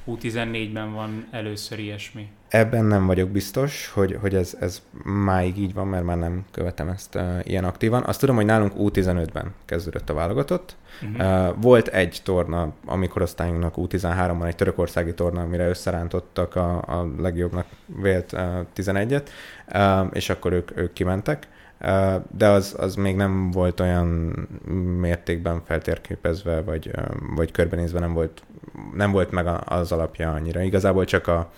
U14-ben 0.07 0.93
van 0.93 1.27
először 1.31 1.79
ilyesmi. 1.79 2.27
Ebben 2.55 2.85
nem 2.85 3.05
vagyok 3.05 3.29
biztos, 3.29 3.91
hogy, 3.93 4.17
hogy 4.21 4.35
ez, 4.35 4.57
ez 4.59 4.81
máig 5.03 5.57
így 5.57 5.73
van, 5.73 5.87
mert 5.87 6.03
már 6.03 6.17
nem 6.17 6.45
követem 6.51 6.89
ezt 6.89 7.15
uh, 7.15 7.39
ilyen 7.43 7.63
aktívan. 7.63 8.03
Azt 8.03 8.19
tudom, 8.19 8.35
hogy 8.35 8.45
nálunk 8.45 8.73
U15-ben 8.77 9.53
kezdődött 9.65 10.09
a 10.09 10.13
válogatott. 10.13 10.75
Uh-huh. 11.01 11.49
Uh, 11.49 11.61
volt 11.61 11.87
egy 11.87 12.21
torna, 12.23 12.73
amikor 12.85 13.21
osztályunknak 13.21 13.73
U13-ban 13.77 14.45
egy 14.45 14.55
törökországi 14.55 15.13
torna, 15.13 15.41
amire 15.41 15.67
összerántottak 15.67 16.55
a, 16.55 16.77
a 16.77 17.07
legjobbnak 17.19 17.65
vélt 18.01 18.31
uh, 18.33 18.41
11-et, 18.75 19.27
uh, 19.73 20.07
és 20.11 20.29
akkor 20.29 20.53
ők, 20.53 20.77
ők 20.77 20.93
kimentek 20.93 21.47
de 22.37 22.47
az, 22.47 22.75
az 22.77 22.95
még 22.95 23.15
nem 23.15 23.51
volt 23.51 23.79
olyan 23.79 24.07
mértékben 24.99 25.61
feltérképezve, 25.65 26.61
vagy, 26.61 26.91
vagy 27.35 27.51
körbenézve 27.51 27.99
nem 27.99 28.13
volt, 28.13 28.43
nem 28.93 29.11
volt 29.11 29.31
meg 29.31 29.47
az 29.65 29.91
alapja 29.91 30.31
annyira. 30.31 30.61
Igazából 30.61 31.05
csak 31.05 31.27
a, 31.27 31.51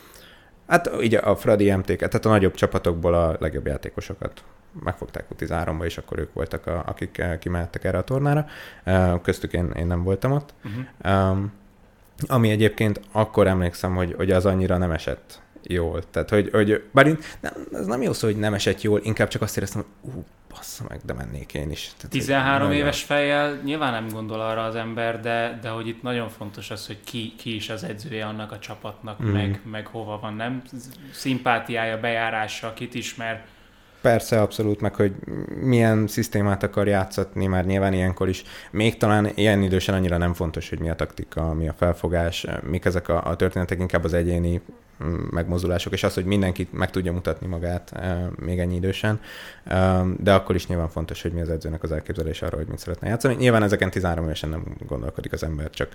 hát 0.67 0.95
ugye 0.95 1.17
a 1.17 1.35
Fradi 1.35 1.75
mt 1.75 1.97
tehát 1.97 2.25
a 2.25 2.29
nagyobb 2.29 2.53
csapatokból 2.53 3.13
a 3.13 3.35
legjobb 3.39 3.67
játékosokat 3.67 4.43
megfogták 4.83 5.25
U13-ba, 5.37 5.83
és 5.83 5.97
akkor 5.97 6.19
ők 6.19 6.33
voltak, 6.33 6.67
a, 6.67 6.83
akik 6.85 7.23
kimehettek 7.39 7.83
erre 7.83 7.97
a 7.97 8.03
tornára. 8.03 8.45
Köztük 9.21 9.53
én, 9.53 9.71
én 9.75 9.87
nem 9.87 10.03
voltam 10.03 10.31
ott. 10.31 10.53
Uh-huh. 10.65 11.31
Um, 11.31 11.51
ami 12.27 12.49
egyébként 12.49 13.01
akkor 13.11 13.47
emlékszem, 13.47 13.95
hogy, 13.95 14.13
hogy 14.17 14.31
az 14.31 14.45
annyira 14.45 14.77
nem 14.77 14.91
esett 14.91 15.41
jól. 15.67 16.09
Tehát, 16.11 16.29
hogy, 16.29 16.49
hogy 16.51 16.83
bár 16.91 17.07
én, 17.07 17.17
nem, 17.39 17.53
ez 17.71 17.85
nem 17.85 18.01
jó 18.01 18.13
szó, 18.13 18.27
hogy 18.27 18.37
nem 18.37 18.53
esett 18.53 18.81
jól, 18.81 18.99
inkább 19.03 19.27
csak 19.27 19.41
azt 19.41 19.57
éreztem, 19.57 19.83
hogy 20.01 20.13
ú, 20.13 20.25
bassza 20.49 20.83
meg, 20.87 20.99
de 21.05 21.13
mennék 21.13 21.53
én 21.53 21.71
is. 21.71 21.91
Tehát, 21.97 22.11
13 22.11 22.71
éves 22.71 23.03
fejjel 23.03 23.61
nyilván 23.63 23.91
nem 23.91 24.09
gondol 24.13 24.41
arra 24.41 24.63
az 24.63 24.75
ember, 24.75 25.19
de, 25.19 25.59
de 25.61 25.69
hogy 25.69 25.87
itt 25.87 26.01
nagyon 26.01 26.29
fontos 26.29 26.71
az, 26.71 26.87
hogy 26.87 26.99
ki, 27.03 27.33
ki 27.37 27.55
is 27.55 27.69
az 27.69 27.83
edzője 27.83 28.25
annak 28.25 28.51
a 28.51 28.59
csapatnak, 28.59 29.23
mm. 29.23 29.27
meg, 29.27 29.61
meg 29.63 29.87
hova 29.87 30.19
van, 30.19 30.33
nem? 30.33 30.61
Szimpátiája, 31.11 31.99
bejárása, 31.99 32.73
kit 32.73 32.93
ismer, 32.93 33.45
Persze, 34.01 34.41
abszolút, 34.41 34.81
meg 34.81 34.95
hogy 34.95 35.13
milyen 35.61 36.07
szisztémát 36.07 36.63
akar 36.63 36.87
játszatni, 36.87 37.45
már 37.45 37.65
nyilván 37.65 37.93
ilyenkor 37.93 38.29
is. 38.29 38.43
Még 38.71 38.97
talán 38.97 39.29
ilyen 39.35 39.61
idősen 39.61 39.95
annyira 39.95 40.17
nem 40.17 40.33
fontos, 40.33 40.69
hogy 40.69 40.79
mi 40.79 40.89
a 40.89 40.95
taktika, 40.95 41.53
mi 41.53 41.67
a 41.67 41.73
felfogás, 41.73 42.45
mik 42.63 42.85
ezek 42.85 43.09
a, 43.09 43.23
a 43.25 43.35
történetek, 43.35 43.79
inkább 43.79 44.03
az 44.03 44.13
egyéni 44.13 44.61
mm, 45.03 45.15
megmozdulások, 45.31 45.93
és 45.93 46.03
az, 46.03 46.13
hogy 46.13 46.25
mindenki 46.25 46.67
meg 46.71 46.91
tudja 46.91 47.11
mutatni 47.11 47.47
magát 47.47 47.91
e, 47.91 48.29
még 48.39 48.59
ennyi 48.59 48.75
idősen, 48.75 49.19
e, 49.63 50.03
de 50.19 50.33
akkor 50.33 50.55
is 50.55 50.67
nyilván 50.67 50.89
fontos, 50.89 51.21
hogy 51.21 51.31
mi 51.31 51.41
az 51.41 51.49
edzőnek 51.49 51.83
az 51.83 51.91
elképzelés 51.91 52.41
arra, 52.41 52.57
hogy 52.57 52.67
mit 52.67 52.79
szeretne 52.79 53.07
játszani. 53.07 53.35
Nyilván 53.35 53.63
ezeken 53.63 53.91
13 53.91 54.23
évesen 54.23 54.49
nem 54.49 54.63
gondolkodik 54.87 55.33
az 55.33 55.43
ember, 55.43 55.69
csak 55.69 55.89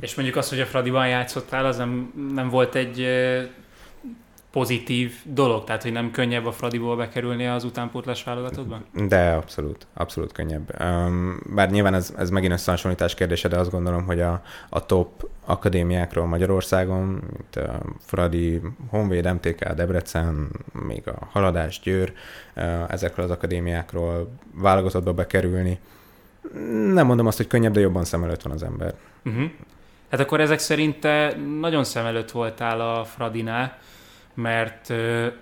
és 0.00 0.14
mondjuk 0.14 0.36
az, 0.36 0.48
hogy 0.48 0.60
a 0.60 0.66
Fradiban 0.66 1.08
játszottál, 1.08 1.66
az 1.66 1.76
nem, 1.76 2.12
nem 2.34 2.48
volt 2.48 2.74
egy 2.74 3.06
pozitív 4.52 5.14
dolog, 5.24 5.64
tehát 5.64 5.82
hogy 5.82 5.92
nem 5.92 6.10
könnyebb 6.10 6.46
a 6.46 6.52
Fradiból 6.52 6.96
bekerülni 6.96 7.46
az 7.46 7.64
utánpótlás 7.64 8.24
válogatottban? 8.24 8.84
De 9.08 9.30
abszolút, 9.30 9.86
abszolút 9.94 10.32
könnyebb. 10.32 10.74
Um, 10.80 11.40
bár 11.54 11.70
nyilván 11.70 11.94
ez, 11.94 12.14
ez 12.18 12.30
megint 12.30 12.52
összehasonlítás 12.52 13.14
kérdése, 13.14 13.48
de 13.48 13.58
azt 13.58 13.70
gondolom, 13.70 14.04
hogy 14.04 14.20
a, 14.20 14.42
a 14.68 14.86
top 14.86 15.28
akadémiákról 15.44 16.26
Magyarországon, 16.26 17.04
mint 17.06 17.56
a 17.56 17.80
Fradi, 18.00 18.60
Honvéd, 18.88 19.32
MTK, 19.32 19.72
Debrecen, 19.72 20.48
még 20.72 21.08
a 21.08 21.28
Haladás, 21.30 21.80
Győr, 21.80 22.12
ezekről 22.88 23.24
az 23.24 23.30
akadémiákról 23.30 24.32
válogatottba 24.54 25.12
bekerülni. 25.12 25.78
Nem 26.92 27.06
mondom 27.06 27.26
azt, 27.26 27.36
hogy 27.36 27.46
könnyebb, 27.46 27.72
de 27.72 27.80
jobban 27.80 28.04
szem 28.04 28.24
előtt 28.24 28.42
van 28.42 28.52
az 28.52 28.62
ember. 28.62 28.94
Uh-huh. 29.24 29.50
Hát 30.10 30.20
akkor 30.20 30.40
ezek 30.40 30.58
szerint 30.58 31.00
te 31.00 31.36
nagyon 31.60 31.84
szem 31.84 32.06
előtt 32.06 32.30
voltál 32.30 32.80
a 32.80 33.04
Fradinál, 33.04 33.78
mert 34.34 34.92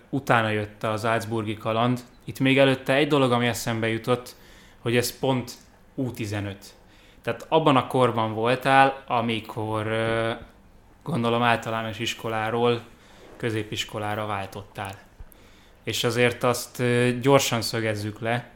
utána 0.08 0.48
jött 0.48 0.82
az 0.82 1.00
Salzburgi 1.00 1.56
kaland. 1.56 2.00
Itt 2.24 2.38
még 2.38 2.58
előtte 2.58 2.94
egy 2.94 3.08
dolog, 3.08 3.32
ami 3.32 3.46
eszembe 3.46 3.88
jutott, 3.88 4.36
hogy 4.78 4.96
ez 4.96 5.18
pont 5.18 5.52
U15. 5.98 6.54
Tehát 7.22 7.46
abban 7.48 7.76
a 7.76 7.86
korban 7.86 8.34
voltál, 8.34 9.02
amikor 9.06 9.96
gondolom 11.02 11.42
általános 11.42 11.98
iskoláról 11.98 12.82
középiskolára 13.36 14.26
váltottál. 14.26 14.98
És 15.84 16.04
azért 16.04 16.42
azt 16.42 16.82
gyorsan 17.20 17.62
szögezzük 17.62 18.20
le, 18.20 18.50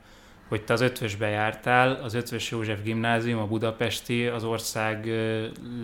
hogy 0.48 0.64
te 0.64 0.72
az 0.72 0.80
ötvösbe 0.80 1.28
jártál, 1.28 2.00
az 2.02 2.14
Ötvös 2.14 2.50
József 2.50 2.82
Gimnázium, 2.82 3.40
a 3.40 3.46
budapesti, 3.46 4.26
az 4.26 4.44
ország 4.44 5.10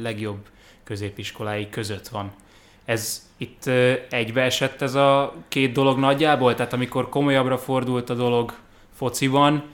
legjobb 0.02 0.48
középiskolái 0.84 1.68
között 1.68 2.08
van. 2.08 2.32
Ez 2.90 3.28
itt 3.36 3.70
egybeesett 4.10 4.82
ez 4.82 4.94
a 4.94 5.34
két 5.48 5.72
dolog 5.72 5.98
nagyjából? 5.98 6.54
Tehát 6.54 6.72
amikor 6.72 7.08
komolyabbra 7.08 7.58
fordult 7.58 8.10
a 8.10 8.14
dolog 8.14 8.54
fociban, 8.92 9.64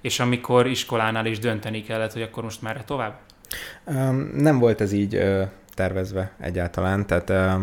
és 0.00 0.20
amikor 0.20 0.66
iskolánál 0.66 1.26
is 1.26 1.38
dönteni 1.38 1.82
kellett, 1.82 2.12
hogy 2.12 2.22
akkor 2.22 2.42
most 2.42 2.62
merre 2.62 2.84
tovább? 2.84 3.18
Nem 4.34 4.58
volt 4.58 4.80
ez 4.80 4.92
így 4.92 5.22
tervezve 5.74 6.32
egyáltalán, 6.40 7.06
tehát 7.06 7.58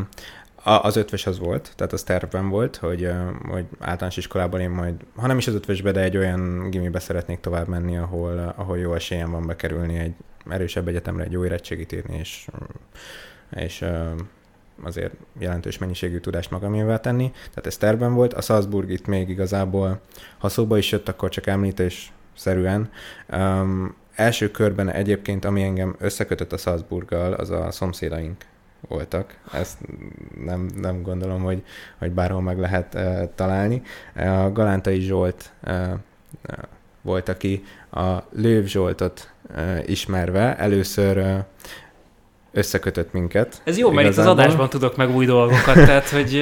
az 0.63 0.95
ötvös 0.95 1.25
az 1.25 1.39
volt, 1.39 1.71
tehát 1.75 1.93
az 1.93 2.03
tervben 2.03 2.49
volt, 2.49 2.75
hogy, 2.75 3.11
hogy 3.49 3.65
általános 3.79 4.17
iskolában 4.17 4.59
én 4.59 4.69
majd, 4.69 4.95
ha 5.15 5.27
nem 5.27 5.37
is 5.37 5.47
az 5.47 5.53
ötvösbe, 5.53 5.91
de 5.91 6.01
egy 6.01 6.17
olyan 6.17 6.69
gimibe 6.69 6.99
szeretnék 6.99 7.39
tovább 7.39 7.67
menni, 7.67 7.97
ahol, 7.97 8.53
ahol 8.57 8.77
jó 8.77 8.93
esélyem 8.93 9.31
van 9.31 9.45
bekerülni 9.45 9.97
egy 9.97 10.13
erősebb 10.49 10.87
egyetemre, 10.87 11.23
egy 11.23 11.31
jó 11.31 11.45
érettségit 11.45 11.91
írni, 11.91 12.17
és, 12.17 12.47
és 13.49 13.85
azért 14.83 15.13
jelentős 15.39 15.77
mennyiségű 15.77 16.17
tudást 16.17 16.51
magamével 16.51 16.99
tenni, 16.99 17.31
tehát 17.31 17.65
ez 17.65 17.77
terben 17.77 18.13
volt. 18.13 18.33
A 18.33 18.41
Salzburg 18.41 18.89
itt 18.89 19.05
még 19.05 19.29
igazából, 19.29 20.01
ha 20.37 20.49
szóba 20.49 20.77
is 20.77 20.91
jött, 20.91 21.09
akkor 21.09 21.29
csak 21.29 21.47
említés 21.47 22.11
szerűen. 22.35 22.89
Um, 23.33 23.95
első 24.15 24.51
körben 24.51 24.89
egyébként, 24.89 25.45
ami 25.45 25.63
engem 25.63 25.95
összekötött 25.99 26.53
a 26.53 26.57
Salzburggal, 26.57 27.33
az 27.33 27.49
a 27.49 27.71
szomszédaink 27.71 28.45
voltak. 28.87 29.37
Ezt 29.51 29.77
nem, 30.45 30.69
nem 30.75 31.01
gondolom, 31.01 31.41
hogy, 31.41 31.63
hogy 31.97 32.11
bárhol 32.11 32.41
meg 32.41 32.59
lehet 32.59 32.93
uh, 32.93 33.29
találni. 33.35 33.81
A 34.15 34.51
Galántai 34.51 34.99
Zsolt 34.99 35.51
uh, 35.67 35.87
volt, 37.01 37.29
aki 37.29 37.63
a 37.91 38.17
Lőv 38.31 38.65
Zsoltot 38.65 39.33
uh, 39.49 39.89
ismerve 39.89 40.57
először 40.57 41.17
uh, 41.17 41.37
összekötött 42.57 43.13
minket. 43.13 43.61
Ez 43.63 43.77
jó, 43.77 43.91
mert 43.91 44.09
itt 44.09 44.17
az 44.17 44.25
adásban 44.25 44.69
tudok 44.69 44.95
meg 44.95 45.15
új 45.15 45.25
dolgokat, 45.25 45.73
tehát 45.73 46.09
hogy 46.09 46.33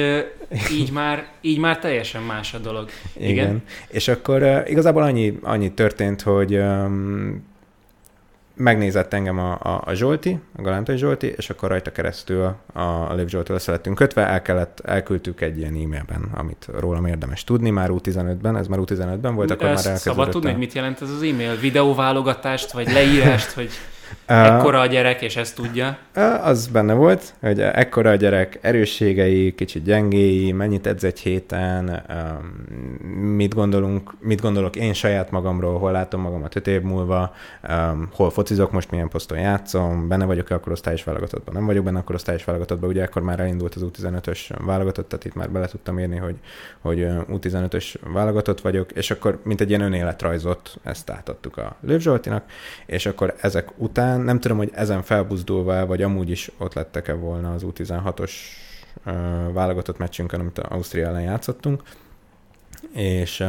így 0.72 0.92
már, 0.92 1.26
így 1.40 1.58
már 1.58 1.78
teljesen 1.78 2.22
más 2.22 2.54
a 2.54 2.58
dolog. 2.58 2.88
Igen. 3.12 3.30
Igen. 3.30 3.62
És 3.88 4.08
akkor 4.08 4.42
uh, 4.42 4.70
igazából 4.70 5.02
annyi, 5.02 5.38
annyi 5.42 5.72
történt, 5.72 6.22
hogy 6.22 6.56
um, 6.56 7.44
megnézett 8.56 9.12
engem 9.12 9.38
a, 9.38 9.52
a, 9.52 9.82
a 9.84 9.94
Zsolti, 9.94 10.38
a 10.58 10.62
Galántai 10.62 10.96
Zsolti, 10.96 11.34
és 11.36 11.50
akkor 11.50 11.68
rajta 11.68 11.92
keresztül 11.92 12.54
a, 12.72 12.80
a 12.80 13.14
Lév 13.14 13.26
Zsoltól 13.26 13.58
lettünk 13.66 13.96
kötve, 13.96 14.26
el 14.26 14.42
kellett, 14.42 14.80
elküldtük 14.84 15.40
egy 15.40 15.58
ilyen 15.58 15.72
e-mailben, 15.72 16.28
amit 16.34 16.68
rólam 16.78 17.06
érdemes 17.06 17.44
tudni, 17.44 17.70
már 17.70 17.88
U15-ben, 17.92 18.56
ez 18.56 18.66
már 18.66 18.78
U15-ben 18.82 19.34
volt, 19.34 19.50
akkor 19.50 19.66
Ezt 19.66 19.84
már 19.84 19.92
elkezdődött. 19.92 19.98
Szabad 19.98 20.28
tudni, 20.28 20.50
hogy 20.50 20.58
mit 20.58 20.72
jelent 20.72 21.02
ez 21.02 21.10
az 21.10 21.22
e-mail? 21.22 21.56
Videóválogatást, 21.56 22.72
vagy 22.72 22.92
leírást, 22.92 23.50
hogy 23.50 23.70
Ekkora 24.26 24.80
a 24.80 24.86
gyerek, 24.86 25.22
és 25.22 25.36
ezt 25.36 25.54
tudja? 25.54 25.98
Az 26.42 26.66
benne 26.66 26.92
volt, 26.92 27.34
hogy 27.40 27.60
ekkora 27.60 28.10
a 28.10 28.14
gyerek, 28.14 28.58
erősségei, 28.60 29.54
kicsit 29.54 29.82
gyengéi, 29.82 30.52
mennyit 30.52 30.86
edz 30.86 31.04
egy 31.04 31.18
héten, 31.18 32.02
mit, 33.36 33.54
gondolunk, 33.54 34.14
mit 34.20 34.40
gondolok 34.40 34.76
én 34.76 34.92
saját 34.92 35.30
magamról, 35.30 35.78
hol 35.78 35.92
látom 35.92 36.20
magamat 36.20 36.56
öt 36.56 36.66
év 36.66 36.82
múlva, 36.82 37.34
hol 38.12 38.30
focizok 38.30 38.72
most, 38.72 38.90
milyen 38.90 39.08
poszton 39.08 39.38
játszom, 39.38 40.08
benne 40.08 40.24
vagyok-e 40.24 40.54
akkor 40.54 40.72
osztályos 40.72 41.04
válogatottban, 41.04 41.54
nem 41.54 41.66
vagyok 41.66 41.84
benne 41.84 41.98
akkor 41.98 42.14
osztályos 42.14 42.44
válogatottban, 42.44 42.88
ugye 42.90 43.04
akkor 43.04 43.22
már 43.22 43.40
elindult 43.40 43.74
az 43.74 43.84
U15-ös 43.84 44.50
válogatott, 44.64 45.08
tehát 45.08 45.24
itt 45.24 45.34
már 45.34 45.50
bele 45.50 45.66
tudtam 45.66 45.98
írni, 45.98 46.16
hogy, 46.16 46.36
hogy 46.80 47.06
U15-ös 47.32 47.94
válogatott 48.12 48.60
vagyok, 48.60 48.92
és 48.92 49.10
akkor 49.10 49.40
mint 49.42 49.60
egy 49.60 49.68
ilyen 49.68 49.80
önéletrajzot 49.80 50.76
ezt 50.82 51.10
átadtuk 51.10 51.56
a 51.56 51.76
Lőv 51.80 52.00
Zsoltinak, 52.00 52.44
és 52.86 53.06
akkor 53.06 53.34
ezek 53.40 53.68
ut- 53.76 53.95
után. 53.96 54.20
Nem 54.20 54.40
tudom, 54.40 54.56
hogy 54.56 54.70
ezen 54.74 55.02
felbuzdulva, 55.02 55.86
vagy 55.86 56.02
amúgy 56.02 56.30
is 56.30 56.50
ott 56.58 56.74
lettek-e 56.74 57.12
volna 57.12 57.52
az 57.52 57.62
U16-os 57.66 58.32
uh, 59.06 59.52
válogatott 59.52 59.98
meccsünkön, 59.98 60.40
amit 60.40 60.58
Ausztria 60.58 61.06
ellen 61.06 61.22
játszottunk. 61.22 61.82
És, 62.92 63.44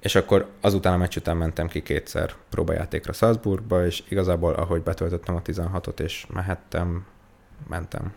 és 0.00 0.14
akkor 0.14 0.48
azután 0.60 0.92
a 0.92 0.96
meccs 0.96 1.16
után 1.16 1.36
mentem 1.36 1.68
ki 1.68 1.82
kétszer 1.82 2.34
próbajátékra 2.48 3.12
Salzburgba, 3.12 3.86
és 3.86 4.02
igazából 4.08 4.52
ahogy 4.52 4.82
betöltöttem 4.82 5.34
a 5.34 5.42
16-ot, 5.42 6.00
és 6.00 6.26
mehettem, 6.34 7.06
mentem. 7.68 8.12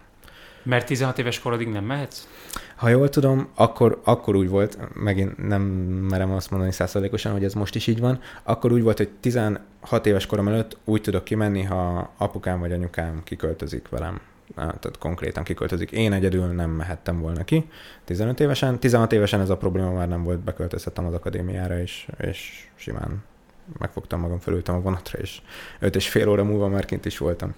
Mert 0.64 0.86
16 0.86 1.20
éves 1.20 1.40
korodig 1.40 1.68
nem 1.68 1.84
mehetsz? 1.84 2.28
Ha 2.76 2.90
jól 2.90 3.10
tudom, 3.10 3.48
akkor, 3.56 4.02
akkor 4.04 4.36
úgy 4.36 4.50
volt, 4.50 4.78
megint 4.94 5.48
nem 5.48 5.62
merem 6.10 6.32
azt 6.32 6.50
mondani 6.50 6.72
százszerzékosan, 6.72 7.32
hogy 7.32 7.44
ez 7.44 7.54
most 7.54 7.76
is 7.76 7.88
így 7.88 8.00
van, 8.00 8.20
akkor 8.44 8.72
úgy 8.72 8.84
volt, 8.84 8.98
hogy 8.98 9.10
16 9.20 9.62
éves 10.04 10.26
korom 10.26 10.48
előtt 10.48 10.78
úgy 10.84 11.02
tudok 11.02 11.24
kimenni, 11.24 11.64
ha 11.64 12.12
apukám 12.18 12.60
vagy 12.60 12.72
anyukám 12.72 13.22
kiköltözik 13.24 13.90
velem. 13.90 14.22
Tehát 14.56 14.98
konkrétan 15.00 15.44
kiköltözik. 15.44 15.92
Én 15.92 16.14
egyedül 16.14 16.46
nem 16.46 16.70
mehettem 16.70 17.20
volna 17.20 17.44
ki 17.44 17.70
15 18.06 18.40
évesen. 18.40 18.80
16 18.80 19.14
évesen 19.14 19.40
ez 19.40 19.50
a 19.50 19.58
probléma 19.58 19.92
már 19.92 20.08
nem 20.08 20.24
volt, 20.24 20.40
beköltözhettem 20.40 21.06
az 21.06 21.14
akadémiára, 21.14 21.80
és, 21.80 22.08
és 22.18 22.70
simán 22.76 23.24
megfogtam 23.78 24.20
magam, 24.20 24.40
fölültem 24.40 24.76
a 24.76 24.80
vonatra, 24.80 25.20
és 25.20 25.42
5 25.80 25.96
és 25.96 26.10
fél 26.10 26.30
óra 26.30 26.44
múlva 26.44 26.68
már 26.68 26.86
kint 26.86 27.06
is 27.06 27.18
voltam. 27.18 27.54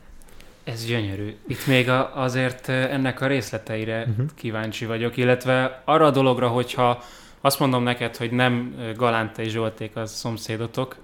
Ez 0.66 0.86
gyönyörű. 0.86 1.36
Itt 1.48 1.68
még 1.68 1.90
a, 1.90 2.22
azért 2.22 2.70
ennek 2.70 3.22
a 3.22 3.28
részleteire 3.28 4.06
uh-huh. 4.10 4.26
kíváncsi 4.36 4.86
vagyok, 4.86 5.18
illetve 5.18 5.82
arra 5.86 6.06
a 6.06 6.12
dologra, 6.12 6.48
hogyha 6.48 7.04
azt 7.42 7.60
mondom 7.60 7.84
neked, 7.84 8.16
hogy 8.16 8.32
nem 8.32 8.76
Galántai 8.96 9.50
Zsolték 9.50 9.96
az 9.96 10.12
szomszédotok, 10.12 10.96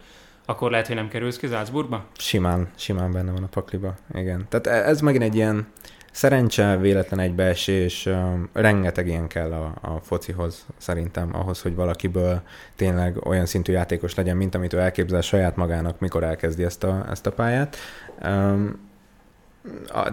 akkor 0.46 0.72
lehet, 0.72 0.88
hogy 0.88 0.96
nem 0.96 1.08
kerülsz 1.08 1.38
ki 1.38 1.48
Salzburgba? 1.48 2.06
Simán, 2.18 2.70
simán 2.76 3.12
benne 3.12 3.32
van 3.32 3.44
a 3.44 3.48
pakliba, 3.48 3.96
igen. 4.14 4.46
Tehát 4.50 4.68
e, 4.68 4.90
ez 4.90 5.02
megint 5.02 5.24
egy 5.24 5.36
ilyen 5.36 5.68
szerencse, 6.12 6.78
véletlen 6.78 7.20
egybeesés, 7.20 8.10
rengeteg 8.54 9.08
ilyen 9.08 9.28
kell 9.28 9.52
a, 9.52 9.74
a 9.82 10.00
focihoz 10.02 10.66
szerintem, 10.78 11.36
ahhoz, 11.36 11.62
hogy 11.62 11.76
valakiből 11.76 12.42
tényleg 12.76 13.26
olyan 13.26 13.46
szintű 13.46 13.72
játékos 13.72 14.16
legyen, 14.16 14.38
mint 14.38 14.56
amit 14.56 14.74
ő 14.74 14.80
elképzel 14.80 15.22
saját 15.22 15.56
magának, 15.56 16.00
mikor 16.00 16.24
elkezdi 16.24 16.64
ezt 16.64 16.84
a, 16.84 17.06
ezt 17.10 17.26
a 17.26 17.32
pályát. 17.32 17.78
Um, 18.24 18.90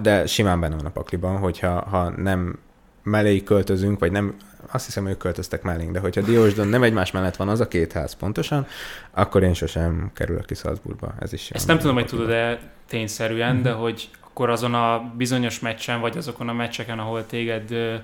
de 0.00 0.26
simán 0.26 0.60
benne 0.60 0.74
van 0.76 0.86
a 0.86 0.90
pakliban, 0.90 1.36
hogyha 1.36 1.80
ha 1.80 2.10
nem 2.10 2.58
mellé 3.02 3.42
költözünk, 3.42 3.98
vagy 3.98 4.12
nem, 4.12 4.36
azt 4.70 4.84
hiszem, 4.84 5.06
ők 5.06 5.16
költöztek 5.18 5.62
mellénk, 5.62 5.92
de 5.92 5.98
hogyha 5.98 6.20
Diósdon 6.20 6.68
nem 6.68 6.82
egymás 6.82 7.10
mellett 7.10 7.36
van 7.36 7.48
az 7.48 7.60
a 7.60 7.68
két 7.68 7.92
ház 7.92 8.14
pontosan, 8.14 8.66
akkor 9.10 9.42
én 9.42 9.54
sosem 9.54 10.10
kerülök 10.14 10.44
ki 10.44 10.54
Salzburgba. 10.54 11.14
Ez 11.18 11.32
is 11.32 11.50
Ezt 11.50 11.66
nem 11.66 11.78
tudom, 11.78 11.94
hogy 11.94 12.06
tudod-e 12.06 12.58
tényszerűen, 12.88 13.52
mm-hmm. 13.52 13.62
de 13.62 13.72
hogy 13.72 14.10
akkor 14.20 14.50
azon 14.50 14.74
a 14.74 15.12
bizonyos 15.16 15.60
meccsen, 15.60 16.00
vagy 16.00 16.16
azokon 16.16 16.48
a 16.48 16.52
meccseken, 16.52 16.98
ahol 16.98 17.26
téged 17.26 17.70
ö, 17.70 17.94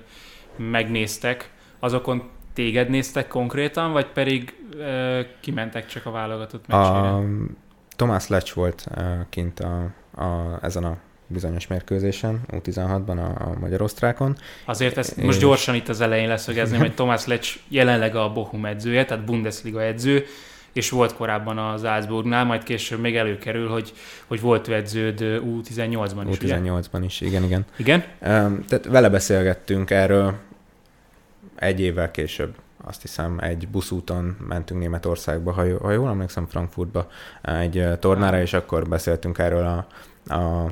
megnéztek, 0.55 1.51
azokon 1.79 2.23
téged 2.53 2.89
néztek 2.89 3.27
konkrétan, 3.27 3.91
vagy 3.91 4.07
pedig 4.07 4.55
ö, 4.77 5.21
kimentek 5.39 5.85
csak 5.85 6.05
a 6.05 6.11
válogatott 6.11 6.67
meccsére? 6.67 6.97
A 6.97 7.23
Tomás 7.95 8.27
Lecs 8.27 8.53
volt 8.53 8.85
ö, 8.95 9.01
kint 9.29 9.59
a, 9.59 9.89
a, 10.21 10.59
ezen 10.61 10.83
a 10.83 10.97
bizonyos 11.27 11.67
mérkőzésen, 11.67 12.41
U16-ban 12.51 13.17
a, 13.17 13.49
a 13.49 13.55
magyar-osztrákon. 13.59 14.37
Azért 14.65 14.97
ezt 14.97 15.17
most 15.17 15.39
gyorsan 15.39 15.75
itt 15.75 15.89
az 15.89 16.01
elején 16.01 16.27
leszögezném, 16.27 16.79
hogy 16.79 16.93
Tomás 16.93 17.25
Lecs 17.25 17.59
jelenleg 17.67 18.15
a 18.15 18.31
Bochum 18.31 18.65
edzője, 18.65 19.05
tehát 19.05 19.25
Bundesliga 19.25 19.81
edző, 19.81 20.25
és 20.73 20.89
volt 20.89 21.13
korábban 21.13 21.57
az 21.57 21.81
Salzburgnál, 21.81 22.45
majd 22.45 22.63
később 22.63 22.99
még 22.99 23.15
előkerül, 23.15 23.69
hogy, 23.69 23.93
hogy 24.27 24.41
volt 24.41 24.67
edződ 24.67 25.19
U18-ban 25.21 26.25
is, 26.29 26.37
U18-ban 26.39 27.01
is, 27.05 27.21
igen, 27.21 27.43
igen. 27.43 27.65
Igen? 27.75 28.03
Tehát 28.19 28.85
vele 28.89 29.09
beszélgettünk 29.09 29.89
erről 29.89 30.33
egy 31.55 31.79
évvel 31.79 32.11
később 32.11 32.55
azt 32.87 33.01
hiszem 33.01 33.37
egy 33.39 33.67
buszúton 33.67 34.37
mentünk 34.47 34.79
Németországba, 34.79 35.51
ha, 35.51 35.63
ha 35.81 35.91
jól 35.91 36.09
emlékszem, 36.09 36.47
Frankfurtba 36.47 37.07
egy 37.41 37.87
tornára, 37.99 38.41
és 38.41 38.53
akkor 38.53 38.87
beszéltünk 38.87 39.37
erről 39.37 39.65
a, 39.65 39.87
a 40.33 40.71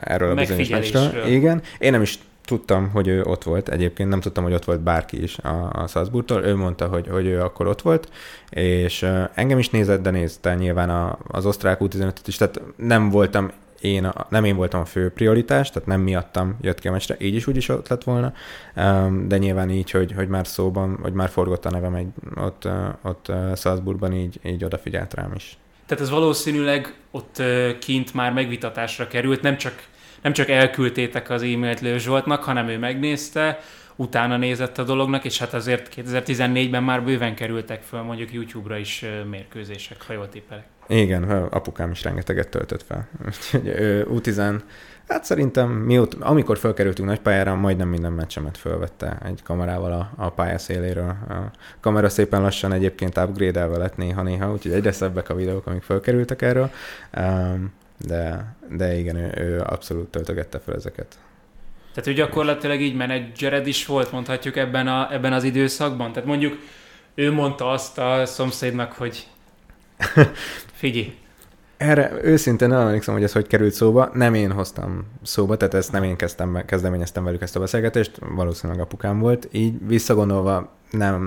erről 0.00 0.30
a 0.30 0.34
bizonyos 0.34 0.68
meccsről. 0.68 1.26
Igen. 1.26 1.62
Én 1.78 1.92
nem 1.92 2.02
is 2.02 2.18
tudtam, 2.44 2.90
hogy 2.90 3.08
ő 3.08 3.22
ott 3.22 3.42
volt. 3.42 3.68
Egyébként 3.68 4.08
nem 4.08 4.20
tudtam, 4.20 4.44
hogy 4.44 4.52
ott 4.52 4.64
volt 4.64 4.80
bárki 4.80 5.22
is 5.22 5.38
a, 5.38 5.70
a 5.72 5.86
Salzburgtól. 5.86 6.44
Ő 6.44 6.56
mondta, 6.56 6.86
hogy, 6.86 7.08
hogy 7.08 7.26
ő 7.26 7.40
akkor 7.40 7.66
ott 7.66 7.82
volt, 7.82 8.08
és 8.50 9.06
engem 9.34 9.58
is 9.58 9.70
nézett, 9.70 10.02
de 10.02 10.10
nézte 10.10 10.54
nyilván 10.54 10.90
a, 10.90 11.18
az 11.28 11.46
osztrák 11.46 11.78
U15-öt 11.80 12.26
is, 12.26 12.36
tehát 12.36 12.60
nem 12.76 13.10
voltam 13.10 13.50
én, 13.80 14.04
a, 14.04 14.26
nem 14.28 14.44
én 14.44 14.56
voltam 14.56 14.80
a 14.80 14.84
fő 14.84 15.10
prioritás, 15.10 15.70
tehát 15.70 15.88
nem 15.88 16.00
miattam 16.00 16.56
jött 16.60 16.78
ki 16.78 16.88
a 16.88 16.90
meccsre, 16.90 17.16
így 17.18 17.34
is 17.34 17.46
úgy 17.46 17.56
is 17.56 17.68
ott 17.68 17.88
lett 17.88 18.04
volna, 18.04 18.32
de 19.26 19.38
nyilván 19.38 19.70
így, 19.70 19.90
hogy, 19.90 20.12
hogy 20.12 20.28
már 20.28 20.46
szóban, 20.46 20.98
hogy 21.02 21.12
már 21.12 21.28
forgott 21.28 21.64
a 21.64 21.70
nevem 21.70 21.94
egy, 21.94 22.08
ott, 22.34 22.68
ott 23.02 23.32
Salzburgban, 23.56 24.12
így, 24.12 24.40
így 24.44 24.64
odafigyelt 24.64 25.14
rám 25.14 25.32
is. 25.34 25.58
Tehát 25.88 26.04
ez 26.04 26.10
valószínűleg 26.10 26.94
ott 27.10 27.42
kint 27.80 28.14
már 28.14 28.32
megvitatásra 28.32 29.06
került, 29.06 29.42
nem 29.42 29.56
csak, 29.56 29.84
nem 30.22 30.32
csak 30.32 30.48
elküldtétek 30.48 31.30
az 31.30 31.42
e-mailt 31.42 31.80
Lő 31.80 31.98
Zsoltnak, 31.98 32.42
hanem 32.44 32.68
ő 32.68 32.78
megnézte, 32.78 33.60
utána 33.96 34.36
nézett 34.36 34.78
a 34.78 34.82
dolognak, 34.82 35.24
és 35.24 35.38
hát 35.38 35.54
azért 35.54 35.94
2014-ben 35.96 36.82
már 36.82 37.02
bőven 37.04 37.34
kerültek 37.34 37.82
föl 37.82 38.02
mondjuk 38.02 38.32
YouTube-ra 38.32 38.76
is 38.76 39.04
mérkőzések, 39.30 40.02
ha 40.02 40.12
jól 40.12 40.28
tippelek. 40.28 40.64
Igen, 40.88 41.22
apukám 41.30 41.90
is 41.90 42.02
rengeteget 42.02 42.48
töltött 42.48 42.82
fel. 42.82 43.08
Úgyhogy 43.26 43.72
U10 44.10 44.60
Hát 45.08 45.24
szerintem 45.24 45.70
mióta, 45.70 46.16
amikor 46.20 46.58
felkerültünk 46.58 47.08
nagypályára, 47.08 47.54
majdnem 47.54 47.88
minden 47.88 48.12
meccsemet 48.12 48.58
fölvette 48.58 49.18
egy 49.24 49.42
kamerával 49.42 49.92
a, 49.92 50.24
a 50.24 50.30
pálya 50.30 50.58
széléről. 50.58 51.08
A 51.28 51.50
kamera 51.80 52.08
szépen 52.08 52.42
lassan 52.42 52.72
egyébként 52.72 53.16
upgrade-elve 53.16 53.76
lett 53.76 53.96
néha-néha, 53.96 54.52
úgyhogy 54.52 54.72
egyre 54.72 54.92
szebbek 54.92 55.28
a 55.28 55.34
videók, 55.34 55.66
amik 55.66 55.82
felkerültek 55.82 56.42
erről. 56.42 56.70
De, 58.06 58.54
de 58.70 58.98
igen, 58.98 59.16
ő, 59.16 59.32
ő 59.36 59.60
abszolút 59.60 60.10
töltögette 60.10 60.58
fel 60.58 60.74
ezeket. 60.74 61.18
Tehát 61.94 62.08
ő 62.08 62.12
gyakorlatilag 62.12 62.80
így 62.80 62.96
menedzsered 62.96 63.66
is 63.66 63.86
volt, 63.86 64.12
mondhatjuk 64.12 64.56
ebben, 64.56 64.88
a, 64.88 65.12
ebben 65.12 65.32
az 65.32 65.44
időszakban? 65.44 66.12
Tehát 66.12 66.28
mondjuk 66.28 66.58
ő 67.14 67.32
mondta 67.32 67.70
azt 67.70 67.98
a 67.98 68.26
szomszédnak, 68.26 68.92
hogy 68.92 69.26
figyelj, 70.72 71.14
Erre 71.78 72.10
őszintén 72.22 72.68
nem 72.68 72.80
emlékszem, 72.80 73.14
hogy 73.14 73.22
ez 73.22 73.32
hogy 73.32 73.46
került 73.46 73.72
szóba. 73.72 74.10
Nem 74.12 74.34
én 74.34 74.52
hoztam 74.52 75.04
szóba, 75.22 75.56
tehát 75.56 75.74
ezt 75.74 75.92
nem 75.92 76.02
én 76.02 76.16
kezdtem, 76.16 76.62
kezdeményeztem 76.66 77.24
velük 77.24 77.42
ezt 77.42 77.56
a 77.56 77.60
beszélgetést, 77.60 78.18
valószínűleg 78.34 78.82
apukám 78.82 79.18
volt. 79.18 79.48
Így 79.52 79.86
visszagondolva 79.86 80.72
nem 80.90 81.22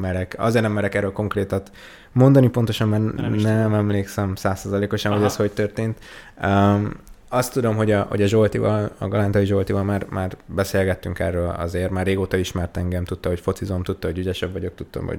merek, 0.00 0.34
azért 0.38 0.62
nem 0.62 0.72
merek 0.72 0.94
erről 0.94 1.12
konkrétat 1.12 1.70
mondani 2.12 2.48
pontosan, 2.48 2.88
mert 2.88 3.14
nem, 3.16 3.32
nem 3.32 3.74
emlékszem 3.74 4.34
százszerzalékosan, 4.34 5.12
hogy 5.12 5.22
ez 5.22 5.36
hogy 5.36 5.52
történt. 5.52 5.98
Um, 6.42 6.92
azt 7.28 7.52
tudom, 7.52 7.76
hogy 7.76 7.92
a, 7.92 8.06
hogy 8.08 8.22
a 8.22 8.26
Zsoltival, 8.26 8.90
a 8.98 9.08
Galántai 9.08 9.44
Zsoltival 9.44 9.82
már, 9.82 10.06
már 10.08 10.36
beszélgettünk 10.46 11.18
erről 11.18 11.48
azért, 11.48 11.90
már 11.90 12.06
régóta 12.06 12.36
ismert 12.36 12.76
engem, 12.76 13.04
tudta, 13.04 13.28
hogy 13.28 13.40
focizom, 13.40 13.82
tudta, 13.82 14.06
hogy 14.06 14.18
ügyesebb 14.18 14.52
vagyok, 14.52 14.74
tudtam, 14.74 15.06
hogy, 15.06 15.18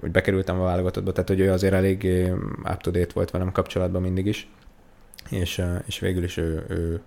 hogy 0.00 0.10
bekerültem 0.10 0.60
a 0.60 0.64
válogatottba, 0.64 1.12
tehát 1.12 1.28
hogy 1.28 1.40
ő 1.40 1.50
azért 1.50 1.74
elég 1.74 2.30
up 2.72 2.80
to 2.80 2.90
date 2.90 3.12
volt 3.14 3.30
velem 3.30 3.52
kapcsolatban 3.52 4.02
mindig 4.02 4.26
is, 4.26 4.48
és, 5.30 5.62
és 5.86 5.98
végül 5.98 6.22
is 6.22 6.36
ő, 6.36 6.64
ő 6.68 7.00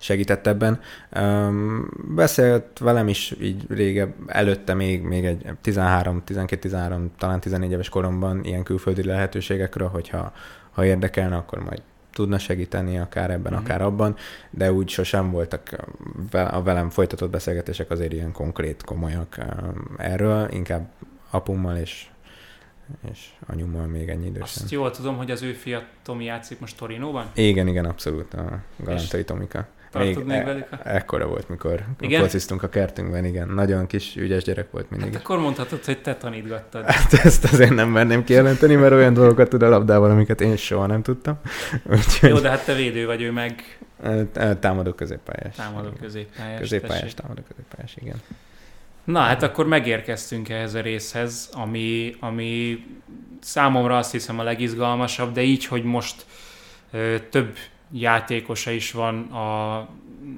segített 0.00 0.46
ebben. 0.46 0.80
Um, 1.20 1.90
beszélt 2.14 2.78
velem 2.78 3.08
is 3.08 3.34
így 3.40 3.64
régebb, 3.68 4.12
előtte 4.26 4.74
még, 4.74 5.02
még 5.02 5.24
egy 5.24 5.46
13, 5.60 6.22
12-13, 6.26 7.06
talán 7.18 7.40
14 7.40 7.70
éves 7.70 7.88
koromban 7.88 8.44
ilyen 8.44 8.62
külföldi 8.62 9.04
lehetőségekről, 9.04 9.88
hogyha 9.88 10.32
ha 10.70 10.84
érdekelne, 10.84 11.36
akkor 11.36 11.58
majd 11.58 11.82
tudna 12.12 12.38
segíteni 12.38 12.98
akár 12.98 13.30
ebben, 13.30 13.52
uh-huh. 13.52 13.68
akár 13.68 13.82
abban, 13.82 14.16
de 14.50 14.72
úgy 14.72 14.88
sosem 14.88 15.30
voltak 15.30 15.76
a 16.32 16.62
velem 16.62 16.90
folytatott 16.90 17.30
beszélgetések 17.30 17.90
azért 17.90 18.12
ilyen 18.12 18.32
konkrét, 18.32 18.84
komolyak 18.84 19.38
erről, 19.96 20.48
inkább 20.50 20.88
apummal 21.30 21.76
és 21.76 22.09
és 23.10 23.28
anyummal 23.46 23.86
még 23.86 24.08
ennyi 24.08 24.26
idősen. 24.26 24.42
Azt 24.42 24.70
jól 24.70 24.90
tudom, 24.90 25.16
hogy 25.16 25.30
az 25.30 25.42
ő 25.42 25.52
fia 25.52 25.82
Tomi 26.02 26.24
játszik 26.24 26.60
most 26.60 26.78
Torinóban? 26.78 27.30
Igen, 27.34 27.66
igen, 27.66 27.84
abszolút, 27.84 28.34
a 28.34 28.60
Galantai 28.76 29.24
Tomika. 29.24 29.66
Még, 29.92 30.24
még 30.24 30.36
e- 30.36 30.44
velük? 30.44 30.66
ekkora 30.84 31.26
volt, 31.26 31.48
mikor 31.48 31.84
igen? 32.00 32.20
fociztunk 32.20 32.62
a 32.62 32.68
kertünkben, 32.68 33.24
igen. 33.24 33.48
Nagyon 33.48 33.86
kis, 33.86 34.16
ügyes 34.16 34.44
gyerek 34.44 34.70
volt 34.70 34.90
mindig. 34.90 35.12
Hát 35.12 35.22
akkor 35.22 35.38
mondhatod, 35.38 35.84
hogy 35.84 36.02
te 36.02 36.16
tanítgattad. 36.16 36.84
Hát 36.90 37.12
ezt 37.12 37.44
azért 37.44 37.74
nem 37.74 37.88
merném 37.88 38.24
kijelenteni, 38.24 38.74
mert 38.74 38.92
olyan 38.92 39.14
dolgokat 39.14 39.48
tud 39.48 39.62
a 39.62 39.68
labdával, 39.68 40.10
amiket 40.10 40.40
én 40.40 40.56
soha 40.56 40.86
nem 40.86 41.02
tudtam. 41.02 41.38
Úgyhogy... 41.90 42.28
Jó, 42.28 42.38
de 42.38 42.48
hát 42.48 42.64
te 42.64 42.74
védő 42.74 43.06
vagy, 43.06 43.22
ő 43.22 43.30
meg... 43.32 43.78
Támadó 44.60 44.92
középpályás. 44.92 45.56
Támadó 45.56 45.88
középpályás. 46.00 46.60
Középpályás, 46.60 47.14
támadó 47.14 47.42
középpályás, 47.48 47.96
igen. 48.00 48.16
Na, 49.10 49.20
hát 49.20 49.42
akkor 49.42 49.66
megérkeztünk 49.66 50.48
ehhez 50.48 50.74
a 50.74 50.80
részhez, 50.80 51.50
ami, 51.52 52.16
ami 52.20 52.84
számomra 53.40 53.96
azt 53.96 54.12
hiszem 54.12 54.38
a 54.38 54.42
legizgalmasabb, 54.42 55.32
de 55.32 55.42
így, 55.42 55.66
hogy 55.66 55.84
most 55.84 56.26
ö, 56.90 57.16
több 57.30 57.56
játékosa 57.92 58.70
is 58.70 58.92
van 58.92 59.22
a 59.22 59.88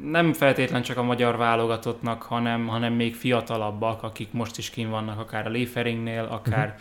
nem 0.04 0.32
feltétlen 0.32 0.82
csak 0.82 0.96
a 0.96 1.02
magyar 1.02 1.36
válogatottnak, 1.36 2.22
hanem, 2.22 2.66
hanem 2.66 2.92
még 2.92 3.14
fiatalabbak, 3.14 4.02
akik 4.02 4.32
most 4.32 4.58
is 4.58 4.70
kín 4.70 4.90
vannak, 4.90 5.18
akár 5.18 5.46
a 5.46 5.50
Léferingnél, 5.50 6.28
akár 6.30 6.78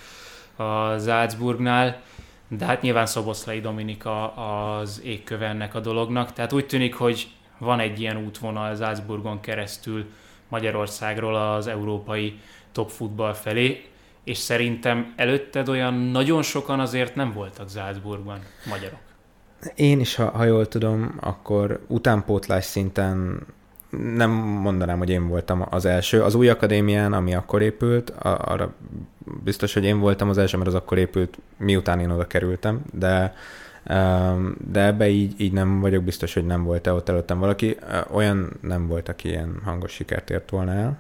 uh-huh. 0.58 0.94
a 0.94 1.00
Salzburgnál, 1.00 2.02
de 2.48 2.66
hát 2.66 2.82
nyilván 2.82 3.06
Szoboszlai 3.06 3.60
Dominika 3.60 4.34
az 4.34 5.02
égköve 5.04 5.48
ennek 5.48 5.76
a 5.76 5.80
dolognak, 5.80 6.34
tehát 6.34 6.54
úgy 6.54 6.66
tűnik, 6.66 6.96
hogy 6.96 7.28
van 7.58 7.80
egy 7.80 8.00
ilyen 8.00 8.18
útvonal 8.18 8.76
Salzburgon 8.76 9.40
keresztül 9.40 10.06
Magyarországról 10.52 11.36
az 11.36 11.68
európai 11.68 12.40
top 12.72 12.90
futball 12.90 13.34
felé, 13.34 13.86
és 14.24 14.38
szerintem 14.38 15.14
előtted 15.16 15.70
olyan 15.70 15.94
nagyon 15.94 16.42
sokan 16.42 16.80
azért 16.80 17.16
nem 17.16 17.32
voltak 17.34 17.70
Salzburgban 17.70 18.40
magyarok. 18.70 19.00
Én 19.76 20.00
is, 20.00 20.16
ha, 20.16 20.30
ha 20.30 20.44
jól 20.44 20.68
tudom, 20.68 21.18
akkor 21.20 21.80
utánpótlás 21.88 22.66
szinten 22.66 23.46
nem 24.16 24.32
mondanám, 24.32 24.98
hogy 24.98 25.10
én 25.10 25.28
voltam 25.28 25.66
az 25.70 25.86
első. 25.86 26.24
Az 26.24 26.36
új 26.36 26.50
akadémián, 26.50 27.14
ami 27.14 27.36
akkor 27.36 27.62
épült, 27.62 28.10
arra 28.22 28.74
biztos, 29.44 29.74
hogy 29.74 29.84
én 29.84 30.00
voltam 30.00 30.30
az 30.30 30.38
első, 30.38 30.58
mert 30.58 30.70
az 30.70 30.76
akkor 30.76 30.98
épült, 30.98 31.38
miután 31.58 32.00
én 32.00 32.10
oda 32.10 32.28
kerültem, 32.28 32.82
de 32.94 33.34
de 34.72 34.86
ebbe 34.86 35.10
így, 35.10 35.34
így 35.38 35.54
nem 35.54 35.80
vagyok 35.80 36.04
biztos, 36.04 36.34
hogy 36.34 36.46
nem 36.46 36.64
volt-e 36.64 36.94
ott 36.94 37.10
előttem 37.10 37.40
valaki. 37.40 37.78
Olyan 38.12 38.50
nem 38.62 38.88
volt, 38.88 39.10
aki 39.10 39.28
ilyen 39.28 39.60
hangos 39.64 39.92
sikert 39.92 40.30
ért 40.30 40.50
volna 40.50 40.72
el, 40.72 41.00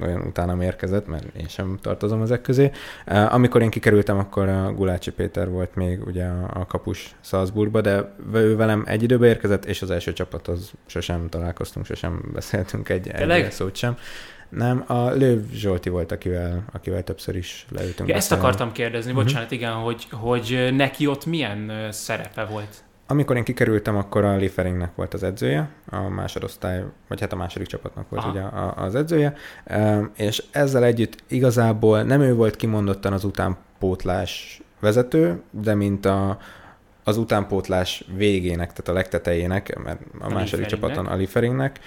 olyan 0.00 0.20
utána 0.20 0.64
érkezett, 0.64 1.06
mert 1.06 1.36
én 1.36 1.48
sem 1.48 1.78
tartozom 1.82 2.22
ezek 2.22 2.42
közé. 2.42 2.70
Amikor 3.06 3.62
én 3.62 3.70
kikerültem, 3.70 4.18
akkor 4.18 4.48
a 4.48 4.72
Gulácsi 4.72 5.10
Péter 5.10 5.50
volt 5.50 5.74
még 5.74 6.06
ugye 6.06 6.26
a 6.52 6.66
kapus 6.66 7.14
Salzburgba, 7.20 7.80
de 7.80 8.14
ő 8.32 8.56
velem 8.56 8.84
egy 8.86 9.02
időbe 9.02 9.26
érkezett, 9.26 9.64
és 9.64 9.82
az 9.82 9.90
első 9.90 10.12
csapathoz 10.12 10.72
sosem 10.86 11.28
találkoztunk, 11.28 11.86
sosem 11.86 12.30
beszéltünk 12.32 12.88
egy, 12.88 13.08
egy 13.08 13.50
szót 13.50 13.76
sem. 13.76 13.96
Nem, 14.50 14.84
a 14.86 15.10
Lőv 15.10 15.50
Zsolti 15.52 15.88
volt, 15.88 16.12
akivel, 16.12 16.64
akivel 16.72 17.04
többször 17.04 17.36
is 17.36 17.66
leültünk. 17.70 18.08
Ja, 18.08 18.14
ezt 18.14 18.32
akartam 18.32 18.72
kérdezni, 18.72 19.10
uh-huh. 19.10 19.26
bocsánat, 19.26 19.50
igen, 19.50 19.72
hogy, 19.72 20.06
hogy 20.10 20.68
neki 20.72 21.06
ott 21.06 21.26
milyen 21.26 21.72
szerepe 21.90 22.44
volt? 22.44 22.84
Amikor 23.06 23.36
én 23.36 23.44
kikerültem, 23.44 23.96
akkor 23.96 24.24
a 24.24 24.36
Lieferingnek 24.36 24.94
volt 24.94 25.14
az 25.14 25.22
edzője, 25.22 25.68
a 25.90 26.08
másodosztály, 26.08 26.84
vagy 27.08 27.20
hát 27.20 27.32
a 27.32 27.36
második 27.36 27.66
csapatnak 27.66 28.08
volt 28.08 28.22
Aha. 28.22 28.30
ugye 28.30 28.42
az 28.84 28.94
edzője, 28.94 29.34
és 30.16 30.42
ezzel 30.50 30.84
együtt 30.84 31.22
igazából 31.28 32.02
nem 32.02 32.20
ő 32.20 32.34
volt 32.34 32.56
kimondottan 32.56 33.12
az 33.12 33.24
utánpótlás 33.24 34.62
vezető, 34.80 35.42
de 35.50 35.74
mint 35.74 36.06
a, 36.06 36.38
az 37.10 37.16
utánpótlás 37.16 38.04
végének, 38.16 38.68
tehát 38.68 38.88
a 38.88 38.92
legtetejének, 38.92 39.78
mert 39.84 40.00
a, 40.18 40.32
második 40.32 40.66
csapaton 40.66 41.06
a 41.06 41.14
Lieferingnek, 41.14 41.78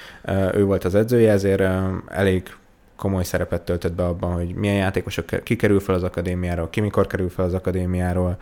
ő 0.54 0.66
volt 0.66 0.84
az 0.84 0.96
edzője, 0.96 1.32
ezért 1.32 1.64
elég 2.08 2.56
komoly 2.96 3.24
szerepet 3.24 3.62
töltött 3.62 3.94
be 3.94 4.06
abban, 4.06 4.34
hogy 4.34 4.54
milyen 4.56 4.76
játékosok 4.76 5.26
ki 5.44 5.56
kerül 5.56 5.80
fel 5.80 5.96
az 5.96 6.04
akadémiáról, 6.04 6.70
ki 6.70 6.82
mikor 6.82 7.08
kerül 7.08 7.30
fel 7.30 7.46
az 7.46 7.54
akadémiáról, 7.54 8.38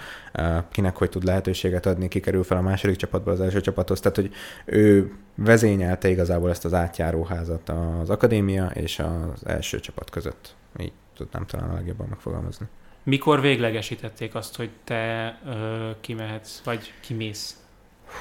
kinek 0.72 0.96
hogy 0.96 1.10
tud 1.10 1.24
lehetőséget 1.24 1.86
adni, 1.86 2.08
ki 2.08 2.20
kerül 2.20 2.44
fel 2.44 2.58
a 2.58 2.62
második 2.62 2.96
csapatból 2.96 3.34
az 3.34 3.42
első 3.42 3.62
csapathoz. 3.62 4.00
Tehát, 4.00 4.16
hogy 4.18 4.32
ő 4.66 5.14
vezényelte 5.36 6.10
igazából 6.10 6.50
ezt 6.50 6.66
az 6.66 6.74
átjáróházat 6.74 7.70
az 8.02 8.10
akadémia 8.10 8.66
és 8.74 9.00
az 9.00 9.46
első 9.46 9.80
csapat 9.80 10.10
között. 10.10 10.56
Így 10.80 10.94
tudnám 11.16 11.46
talán 11.46 11.70
a 11.70 11.74
legjobban 11.74 12.08
megfogalmazni. 12.10 12.66
Mikor 13.04 13.42
véglegesítették 13.42 14.36
azt, 14.36 14.56
hogy 14.56 14.70
te 14.84 15.38
ö, 15.46 15.90
kimehetsz, 16.02 16.62
vagy 16.64 16.94
kimész? 17.00 17.56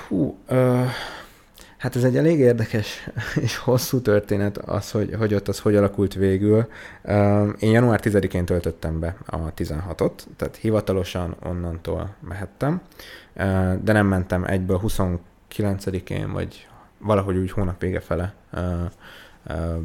Hú, 0.08 0.38
ö, 0.46 0.82
hát 1.76 1.96
ez 1.96 2.04
egy 2.04 2.16
elég 2.16 2.38
érdekes 2.38 3.08
és 3.44 3.56
hosszú 3.56 4.00
történet 4.00 4.58
az, 4.58 4.90
hogy, 4.90 5.14
hogy 5.18 5.34
ott 5.34 5.48
az 5.48 5.60
hogy 5.60 5.76
alakult 5.76 6.14
végül. 6.14 6.68
Ö, 7.02 7.48
én 7.58 7.70
január 7.70 8.00
10-én 8.02 8.44
töltöttem 8.44 9.00
be 9.00 9.16
a 9.26 9.54
16-ot, 9.54 10.12
tehát 10.36 10.56
hivatalosan 10.56 11.36
onnantól 11.42 12.14
mehettem, 12.28 12.80
ö, 13.34 13.72
de 13.82 13.92
nem 13.92 14.06
mentem 14.06 14.44
egyből 14.44 14.80
29-én, 14.82 16.32
vagy 16.32 16.68
valahogy 16.98 17.36
úgy 17.36 17.50
hónap 17.50 17.80
vége 17.80 18.00
fele 18.00 18.34
ö, 18.52 18.84
ö, 19.46 19.76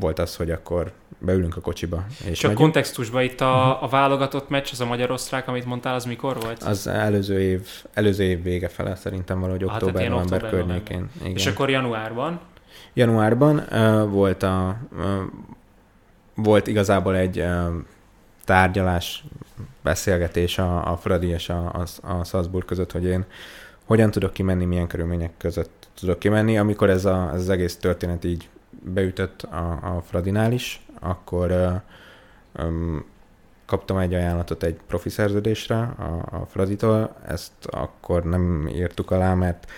volt 0.00 0.18
az, 0.18 0.36
hogy 0.36 0.50
akkor 0.50 0.92
beülünk 1.18 1.56
a 1.56 1.60
kocsiba. 1.60 2.04
És 2.08 2.38
Csak 2.38 2.50
megyünk. 2.50 2.58
kontextusban 2.58 3.22
itt 3.22 3.40
a, 3.40 3.82
a 3.82 3.88
válogatott 3.88 4.48
meccs, 4.48 4.68
az 4.72 4.80
a 4.80 4.86
magyar-osztrák, 4.86 5.48
amit 5.48 5.64
mondtál, 5.64 5.94
az 5.94 6.04
mikor 6.04 6.40
volt? 6.40 6.62
Az 6.62 6.86
előző 6.86 7.40
év, 7.40 7.68
előző 7.94 8.24
év 8.24 8.42
vége 8.42 8.68
fele 8.68 8.94
szerintem 8.94 9.40
valahogy 9.40 9.62
ah, 9.62 9.74
október-november 9.74 10.48
környékén. 10.48 11.10
Igen. 11.20 11.32
És 11.32 11.46
akkor 11.46 11.70
januárban? 11.70 12.40
Januárban 12.92 13.56
uh, 13.70 14.10
volt 14.10 14.42
a 14.42 14.76
uh, 14.92 15.04
volt 16.34 16.66
igazából 16.66 17.16
egy 17.16 17.38
uh, 17.38 17.66
tárgyalás, 18.44 19.24
beszélgetés 19.82 20.58
a, 20.58 20.92
a 20.92 20.96
Fradi 20.96 21.26
és 21.26 21.48
a, 21.48 21.72
a, 22.02 22.08
a 22.12 22.24
Salzburg 22.24 22.64
között, 22.64 22.92
hogy 22.92 23.04
én 23.04 23.24
hogyan 23.84 24.10
tudok 24.10 24.32
kimenni, 24.32 24.64
milyen 24.64 24.86
körülmények 24.86 25.32
között 25.38 25.88
tudok 26.00 26.18
kimenni. 26.18 26.58
Amikor 26.58 26.90
ez, 26.90 27.04
a, 27.04 27.30
ez 27.34 27.40
az 27.40 27.48
egész 27.48 27.76
történet 27.76 28.24
így 28.24 28.48
beütött 28.80 29.42
a, 29.42 29.96
a 29.96 30.02
Fradinál 30.06 30.52
is, 30.52 30.80
akkor 31.00 31.50
uh, 31.50 32.64
um, 32.64 33.04
kaptam 33.66 33.98
egy 33.98 34.14
ajánlatot 34.14 34.62
egy 34.62 34.78
profi 34.86 35.08
szerződésre 35.08 35.76
a, 35.76 36.26
a 36.30 36.46
Fraditól, 36.46 37.16
ezt 37.26 37.52
akkor 37.66 38.24
nem 38.24 38.68
írtuk 38.68 39.10
alá, 39.10 39.34
mert 39.34 39.70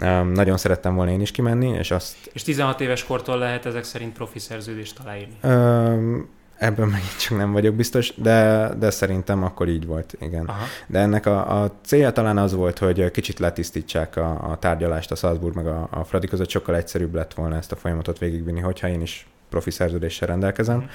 um, 0.00 0.28
nagyon 0.28 0.56
szerettem 0.56 0.94
volna 0.94 1.10
én 1.10 1.20
is 1.20 1.30
kimenni, 1.30 1.68
és 1.68 1.90
azt... 1.90 2.16
És 2.32 2.42
16 2.42 2.80
éves 2.80 3.04
kortól 3.04 3.38
lehet 3.38 3.66
ezek 3.66 3.84
szerint 3.84 4.12
profi 4.12 4.38
szerződést 4.38 4.98
aláírni? 4.98 5.36
Um, 5.42 6.28
Ebben 6.60 6.88
megint 6.88 7.16
csak 7.18 7.38
nem 7.38 7.52
vagyok 7.52 7.74
biztos, 7.74 8.14
de, 8.16 8.70
de 8.78 8.90
szerintem 8.90 9.42
akkor 9.42 9.68
így 9.68 9.86
volt, 9.86 10.14
igen. 10.18 10.46
Aha. 10.46 10.64
De 10.86 10.98
ennek 10.98 11.26
a, 11.26 11.62
a 11.62 11.72
célja 11.84 12.12
talán 12.12 12.38
az 12.38 12.54
volt, 12.54 12.78
hogy 12.78 13.10
kicsit 13.10 13.38
letisztítsák 13.38 14.16
a, 14.16 14.50
a 14.50 14.58
tárgyalást 14.58 15.10
a 15.10 15.14
Salzburg 15.14 15.54
meg 15.54 15.66
a, 15.66 15.88
a 15.90 16.04
Fradi 16.04 16.26
között, 16.26 16.48
sokkal 16.48 16.76
egyszerűbb 16.76 17.14
lett 17.14 17.34
volna 17.34 17.56
ezt 17.56 17.72
a 17.72 17.76
folyamatot 17.76 18.18
végigvinni, 18.18 18.60
hogyha 18.60 18.88
én 18.88 19.00
is 19.00 19.26
profi 19.48 19.70
szerződéssel 19.70 20.28
rendelkezem. 20.28 20.88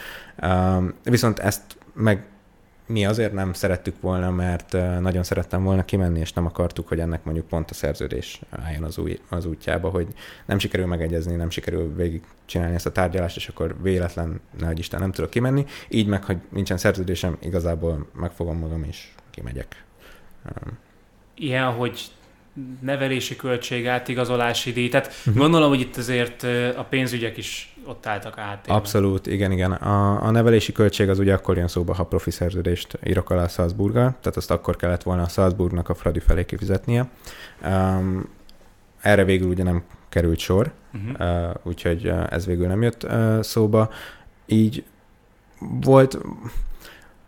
Mm. 0.46 0.50
Um, 0.50 0.94
viszont 1.04 1.40
ezt 1.40 1.62
meg 1.94 2.26
mi 2.88 3.06
azért 3.06 3.34
nem 3.34 3.54
szerettük 3.54 4.02
volna, 4.02 4.32
mert 4.32 4.72
nagyon 5.00 5.24
szerettem 5.24 5.64
volna 5.64 5.86
kimenni, 5.86 6.20
és 6.20 6.34
nem 6.34 6.46
akartuk, 6.46 6.88
hogy 6.88 7.00
ennek 7.00 7.24
mondjuk 7.24 7.48
pont 7.48 7.70
a 7.70 7.74
szerződés 7.74 8.42
álljon 8.50 8.84
az, 8.84 8.98
új, 8.98 9.20
az 9.30 9.46
útjába, 9.46 9.90
hogy 9.90 10.08
nem 10.46 10.60
sikerül 10.60 10.86
megegyezni, 10.86 11.36
nem 11.36 11.50
sikerül 11.50 11.96
végig 11.96 12.22
csinálni 12.46 12.76
ezt 12.76 12.86
a 12.86 12.92
tárgyalást, 12.92 13.36
és 13.36 13.48
akkor 13.48 13.76
véletlen, 13.82 14.42
nehogy 14.60 14.80
Isten, 14.80 15.00
nem 15.00 15.12
tudok 15.12 15.30
kimenni. 15.30 15.66
Így 15.90 16.08
meg, 16.08 16.24
hogy 16.24 16.38
nincsen 16.50 16.78
szerződésem, 16.78 17.38
igazából 17.42 18.08
megfogom 18.14 18.58
magam, 18.58 18.84
és 18.84 19.08
kimegyek. 19.32 19.84
Ilyen, 21.36 21.72
hogy 21.72 22.02
nevelési 22.82 23.36
költség, 23.36 23.88
átigazolási 23.88 24.72
díj. 24.72 24.90
Tehát 24.90 25.08
uh-huh. 25.08 25.36
gondolom, 25.36 25.70
hogy 25.70 25.80
itt 25.80 25.98
azért 25.98 26.44
a 26.78 26.86
pénzügyek 26.90 27.38
is 27.38 27.75
ott 27.88 28.06
álltak 28.06 28.38
át. 28.38 28.68
Abszolút, 28.68 29.28
igen, 29.28 29.52
igen. 29.52 29.72
A, 29.72 30.26
a 30.26 30.32
nevelési 30.32 30.72
költség 30.72 31.10
az 31.10 31.20
ugye 31.20 31.34
akkor 31.34 31.58
jön 31.58 31.68
szóba, 31.68 31.94
ha 31.94 32.04
profi 32.04 32.32
szerződést 32.32 33.00
írok 33.04 33.30
alá 33.30 33.48
Salzburga, 33.48 34.00
tehát 34.00 34.38
azt 34.38 34.52
akkor 34.52 34.76
kellett 34.76 35.04
volna 35.04 35.22
a 35.22 35.28
Salzburgnak 35.28 35.90
a 35.90 35.94
Fradi 35.94 36.20
felé 36.20 36.46
kifizetnie. 36.46 37.10
Um, 37.66 38.30
erre 39.02 39.24
végül 39.24 39.50
ugye 39.50 39.64
nem 39.64 39.84
került 40.10 40.40
sor, 40.40 40.72
uh-huh. 40.94 41.50
uh, 41.50 41.56
úgyhogy 41.64 42.14
ez 42.30 42.46
végül 42.46 42.68
nem 42.68 42.82
jött 42.82 43.04
uh, 43.04 43.42
szóba. 43.42 43.90
Így 44.46 44.84
volt, 45.82 46.18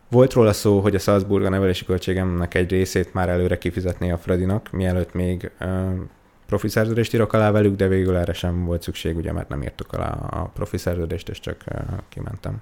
volt 0.09 0.33
róla 0.33 0.53
szó, 0.53 0.79
hogy 0.79 0.95
a 0.95 0.99
Salzburg 0.99 1.45
a 1.45 1.49
nevelési 1.49 1.85
költségemnek 1.85 2.53
egy 2.53 2.69
részét 2.69 3.13
már 3.13 3.29
előre 3.29 3.57
kifizetné 3.57 4.11
a 4.11 4.17
Fradinak, 4.17 4.71
mielőtt 4.71 5.13
még 5.13 5.51
uh, 5.59 5.91
profi 6.47 6.67
szerződést 6.67 7.13
írok 7.13 7.33
alá 7.33 7.51
velük, 7.51 7.75
de 7.75 7.87
végül 7.87 8.15
erre 8.15 8.33
sem 8.33 8.65
volt 8.65 8.81
szükség, 8.81 9.15
ugye, 9.15 9.31
mert 9.31 9.49
nem 9.49 9.63
írtuk 9.63 9.93
alá 9.93 10.09
a 10.11 10.51
profi 10.53 10.77
szerződést, 10.77 11.29
és 11.29 11.39
csak 11.39 11.63
uh, 11.71 11.81
kimentem. 12.09 12.61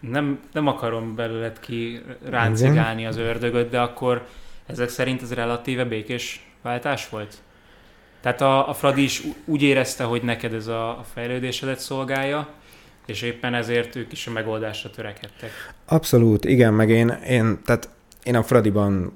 Nem, 0.00 0.40
nem 0.52 0.66
akarom 0.66 1.14
belőled 1.14 1.60
ki 1.60 2.02
ráncigálni 2.24 3.06
az 3.06 3.16
ördögöt, 3.16 3.70
de 3.70 3.80
akkor 3.80 4.26
ezek 4.66 4.88
szerint 4.88 5.22
ez 5.22 5.34
relatíve 5.34 5.84
békés 5.84 6.50
váltás 6.62 7.08
volt? 7.08 7.36
Tehát 8.20 8.40
a, 8.40 8.68
a 8.68 8.74
Fradi 8.74 9.02
is 9.02 9.22
úgy 9.44 9.62
érezte, 9.62 10.04
hogy 10.04 10.22
neked 10.22 10.54
ez 10.54 10.66
a, 10.66 10.88
a 10.88 11.04
fejlődésedet 11.12 11.78
szolgálja, 11.78 12.48
és 13.06 13.22
éppen 13.22 13.54
ezért 13.54 13.96
ők 13.96 14.12
is 14.12 14.26
a 14.26 14.30
megoldásra 14.30 14.90
törekedtek. 14.90 15.50
Abszolút, 15.84 16.44
igen, 16.44 16.74
meg 16.74 16.90
én, 16.90 17.08
én 17.08 17.58
tehát 17.64 17.88
én 18.22 18.36
a 18.36 18.42
Fradiban 18.42 19.12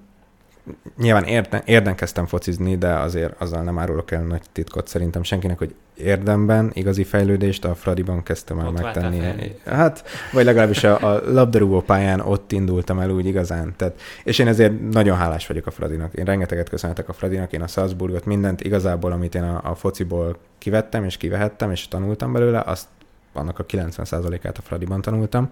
nyilván 0.97 1.25
érden, 1.25 1.63
érden 1.65 1.95
kezdtem 1.95 2.27
focizni, 2.27 2.77
de 2.77 2.93
azért 2.93 3.41
azzal 3.41 3.63
nem 3.63 3.79
árulok 3.79 4.11
el 4.11 4.23
nagy 4.23 4.43
titkot 4.53 4.89
szerintem 4.89 5.23
senkinek, 5.23 5.59
hogy 5.59 5.75
érdemben 5.95 6.71
igazi 6.75 7.05
fejlődést 7.05 7.65
a 7.65 7.75
Fradiban 7.75 8.23
kezdtem 8.23 8.59
el 8.59 8.67
ott 8.67 8.83
megtenni. 8.83 9.21
Hát, 9.67 10.05
vagy 10.33 10.45
legalábbis 10.45 10.85
a, 10.85 11.15
a 11.15 11.23
labdarúgó 11.33 11.81
pályán 11.81 12.21
ott 12.21 12.53
indultam 12.53 12.99
el 12.99 13.11
úgy 13.11 13.27
igazán. 13.27 13.75
Tehát, 13.77 14.01
és 14.25 14.39
én 14.39 14.47
ezért 14.47 14.91
nagyon 14.91 15.17
hálás 15.17 15.47
vagyok 15.47 15.67
a 15.67 15.71
Fradinak. 15.71 16.15
Én 16.15 16.25
rengeteget 16.25 16.69
köszönhetek 16.69 17.09
a 17.09 17.13
Fradinak, 17.13 17.53
én 17.53 17.63
a 17.63 17.67
Salzburgot, 17.67 18.25
mindent 18.25 18.61
igazából, 18.61 19.13
amit 19.13 19.35
én 19.35 19.43
a, 19.43 19.71
a 19.71 19.75
fociból 19.75 20.39
kivettem 20.59 21.05
és 21.05 21.17
kivehettem, 21.17 21.71
és 21.71 21.89
tanultam 21.89 22.33
belőle, 22.33 22.61
azt 22.61 22.87
annak 23.33 23.59
a 23.59 23.67
90%-át 23.67 24.59
a 24.59 24.63
Fradiban 24.63 25.01
tanultam. 25.01 25.51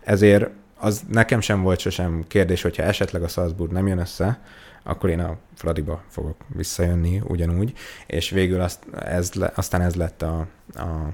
Ezért 0.00 0.50
az 0.84 1.02
nekem 1.08 1.40
sem 1.40 1.62
volt 1.62 1.78
sosem 1.78 2.24
kérdés, 2.28 2.62
hogyha 2.62 2.82
esetleg 2.82 3.22
a 3.22 3.28
Salzburg 3.28 3.72
nem 3.72 3.86
jön 3.86 3.98
össze, 3.98 4.40
akkor 4.82 5.10
én 5.10 5.20
a 5.20 5.36
Fradiba 5.54 6.02
fogok 6.08 6.36
visszajönni 6.46 7.22
ugyanúgy, 7.26 7.72
és 8.06 8.30
végül 8.30 8.60
azt, 8.60 8.86
ez, 8.94 9.30
aztán 9.54 9.80
ez 9.80 9.94
lett 9.94 10.22
a, 10.22 10.46
a, 10.74 11.08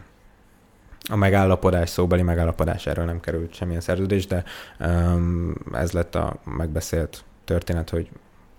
a 1.11 1.17
megállapodás, 1.17 1.89
szóbeli 1.89 2.23
megállapodás, 2.23 2.87
erről 2.87 3.05
nem 3.05 3.21
került 3.21 3.55
semmilyen 3.55 3.81
szerződés, 3.81 4.27
de 4.27 4.45
um, 4.81 5.55
ez 5.73 5.93
lett 5.93 6.15
a 6.15 6.37
megbeszélt 6.45 7.25
történet, 7.45 7.91
hogy 7.91 8.11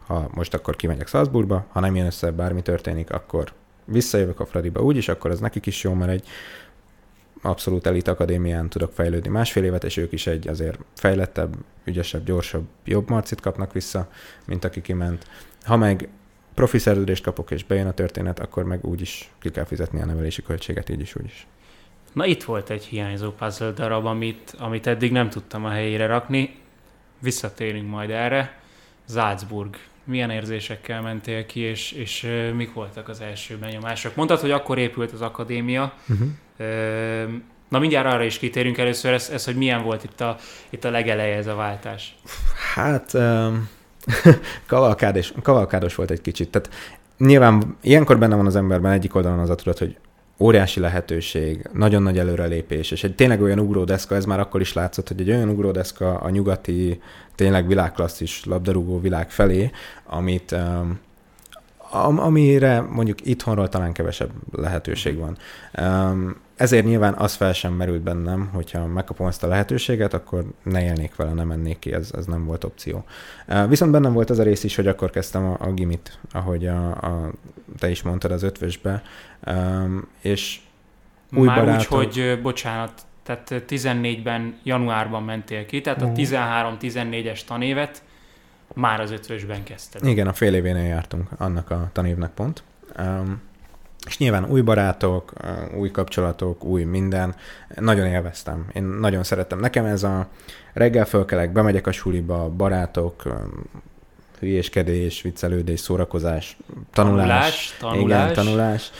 ha 0.08 0.30
most 0.34 0.54
akkor 0.54 0.76
kimegyek 0.76 1.08
Salzburgba, 1.08 1.66
ha 1.70 1.80
nem 1.80 1.96
jön 1.96 2.06
össze, 2.06 2.32
bármi 2.32 2.62
történik, 2.62 3.12
akkor 3.12 3.54
visszajövök 3.86 4.40
a 4.40 4.46
Fradiba 4.46 4.82
úgyis, 4.82 5.08
akkor 5.10 5.32
az 5.32 5.40
nekik 5.40 5.66
is 5.66 5.84
jó, 5.84 5.94
mert 5.94 6.12
egy 6.12 6.28
abszolút 7.42 7.86
elit 7.86 8.08
akadémián 8.08 8.70
tudok 8.70 8.92
fejlődni 8.94 9.30
másfél 9.30 9.64
évet, 9.64 9.84
és 9.84 9.98
ők 9.98 10.12
is 10.12 10.28
egy 10.28 10.48
azért 10.48 10.80
fejlettebb, 10.96 11.56
ügyesebb, 11.84 12.26
gyorsabb, 12.26 12.68
jobb 12.86 13.10
marcit 13.10 13.42
kapnak 13.42 13.74
vissza, 13.74 14.08
mint 14.46 14.64
aki 14.64 14.82
kiment. 14.82 15.26
Ha 15.64 15.78
meg 15.78 16.10
profi 16.54 16.78
szerződést 16.78 17.24
kapok, 17.24 17.52
és 17.52 17.64
bejön 17.64 17.88
a 17.88 17.94
történet, 17.94 18.40
akkor 18.40 18.64
meg 18.64 18.86
úgy 18.86 19.02
is 19.02 19.32
ki 19.40 19.52
kell 19.52 19.66
fizetni 19.66 20.02
a 20.02 20.06
nevelési 20.06 20.42
költséget, 20.42 20.90
így 20.90 21.02
is, 21.02 21.16
úgy 21.16 21.26
is. 21.26 21.48
Na 22.14 22.26
itt 22.26 22.44
volt 22.44 22.70
egy 22.70 22.86
hiányzó 22.86 23.32
puzzle 23.32 23.72
darab, 23.72 24.06
amit, 24.06 24.56
amit 24.60 24.88
eddig 24.88 25.12
nem 25.12 25.30
tudtam 25.30 25.66
a 25.66 25.70
helyére 25.70 26.06
rakni. 26.06 26.56
Visszatérünk 27.20 27.90
majd 27.90 28.10
erre. 28.10 28.60
Salzburg. 29.10 29.76
Milyen 30.04 30.30
érzésekkel 30.30 31.02
mentél 31.02 31.46
ki, 31.46 31.60
és, 31.60 31.92
és 31.92 32.28
mik 32.56 32.74
voltak 32.74 33.10
az 33.10 33.22
első 33.22 33.58
benyomások? 33.58 34.16
Mondtad, 34.16 34.40
hogy 34.40 34.52
akkor 34.52 34.78
épült 34.78 35.12
az 35.12 35.22
akadémia. 35.22 35.94
Uh-huh. 36.10 36.28
Na 37.70 37.80
mindjárt 37.80 38.14
arra 38.14 38.24
is 38.24 38.38
kitérünk 38.38 38.78
először, 38.78 39.14
ez, 39.14 39.30
ez 39.34 39.46
hogy 39.46 39.56
milyen 39.56 39.84
volt 39.84 40.04
itt 40.04 40.22
a, 40.22 40.38
itt 40.70 40.84
a 40.84 40.90
legeleje 40.90 41.36
ez 41.36 41.48
a 41.48 41.56
váltás. 41.56 42.16
Hát 42.74 43.14
um, 43.14 43.70
kavalkádós, 44.68 45.34
kavalkádos 45.42 45.96
volt 45.96 46.12
egy 46.12 46.22
kicsit. 46.22 46.50
Tehát 46.50 46.70
nyilván 47.18 47.78
ilyenkor 47.82 48.20
benne 48.20 48.36
van 48.36 48.46
az 48.46 48.56
emberben 48.56 48.92
egyik 48.92 49.16
oldalon 49.16 49.40
az 49.40 49.50
a 49.50 49.56
tudat, 49.56 49.78
hogy 49.78 49.98
óriási 50.40 50.80
lehetőség, 50.80 51.70
nagyon 51.74 52.04
nagy 52.04 52.18
előrelépés, 52.18 52.92
és 52.92 53.04
egy 53.04 53.16
tényleg 53.16 53.42
olyan 53.42 53.60
ugródeszka, 53.60 54.16
ez 54.16 54.26
már 54.26 54.40
akkor 54.40 54.62
is 54.62 54.74
látszott, 54.74 55.08
hogy 55.08 55.22
egy 55.22 55.30
olyan 55.30 55.50
ugródeszka 55.50 56.20
a 56.20 56.30
nyugati, 56.30 57.02
tényleg 57.36 57.68
világklasszis 57.68 58.46
labdarúgó 58.46 59.00
világ 59.00 59.32
felé, 59.32 59.72
amit 60.06 60.52
um, 60.52 61.00
amire 62.20 62.82
mondjuk 62.82 63.26
itthonról 63.26 63.70
talán 63.70 63.92
kevesebb 63.94 64.32
lehetőség 64.52 65.18
van. 65.18 65.38
Um, 65.82 66.36
ezért 66.62 66.86
nyilván 66.86 67.14
az 67.14 67.34
fel 67.34 67.54
sem 67.54 67.74
merült 67.74 68.02
bennem, 68.02 68.50
hogyha 68.54 68.86
megkapom 68.86 69.28
ezt 69.28 69.44
a 69.44 69.48
lehetőséget, 69.48 70.14
akkor 70.14 70.46
ne 70.64 70.84
élnék 70.84 71.16
vele, 71.16 71.34
nem 71.34 71.48
mennék 71.48 71.80
ki, 71.80 71.94
ez, 71.94 72.12
ez 72.16 72.26
nem 72.26 72.46
volt 72.46 72.64
opció. 72.64 73.04
Viszont 73.68 73.92
bennem 73.92 74.14
volt 74.14 74.30
az 74.30 74.40
a 74.40 74.44
rész 74.44 74.64
is, 74.64 74.76
hogy 74.76 74.88
akkor 74.88 75.10
kezdtem 75.10 75.46
a, 75.46 75.56
a 75.60 75.72
gimit, 75.72 76.20
ahogy 76.32 76.68
a, 76.68 76.88
a, 76.90 77.32
te 77.78 77.90
is 77.90 78.02
mondtad 78.02 78.32
az 78.32 78.44
ötvösbe, 78.44 79.04
és 80.22 80.60
új 81.34 81.46
Már 81.46 81.60
barátok... 81.60 81.98
úgy, 81.98 82.06
hogy 82.06 82.42
bocsánat, 82.42 83.02
tehát 83.24 83.64
14-ben 83.70 84.60
januárban 84.64 85.24
mentél 85.24 85.66
ki, 85.66 85.82
tehát 85.82 86.02
a 86.02 86.08
13-14-es 86.08 87.24
mhm. 87.24 87.48
tanévet 87.48 88.04
már 88.74 89.00
az 89.00 89.12
ötvösben 89.12 89.64
kezdted. 89.64 90.06
Igen, 90.06 90.28
a 90.28 90.34
fél 90.34 90.54
événél 90.54 90.86
jártunk 90.86 91.30
annak 91.38 91.72
a 91.72 91.90
tanévnek 91.94 92.32
pont. 92.32 92.64
Um, 93.00 93.42
és 94.08 94.18
nyilván 94.18 94.50
új 94.50 94.62
barátok, 94.62 95.34
új 95.78 95.92
kapcsolatok, 95.92 96.64
új 96.64 96.84
minden. 96.84 97.36
Nagyon 97.76 98.06
élveztem. 98.06 98.68
Én 98.74 98.84
nagyon 98.84 99.24
szerettem. 99.24 99.60
Nekem 99.60 99.86
ez 99.86 100.04
a 100.04 100.28
reggel 100.74 101.06
fölkelek, 101.06 101.52
bemegyek 101.52 101.88
a 101.88 101.92
suliba, 101.92 102.50
barátok, 102.50 103.24
hülyéskedés, 104.40 105.22
viccelődés, 105.22 105.80
szórakozás, 105.80 106.58
tanulás. 106.94 107.28
Tanulás, 107.28 107.76
tanulás. 107.80 108.32
Igen, 108.32 108.34
tanulás. 108.34 108.92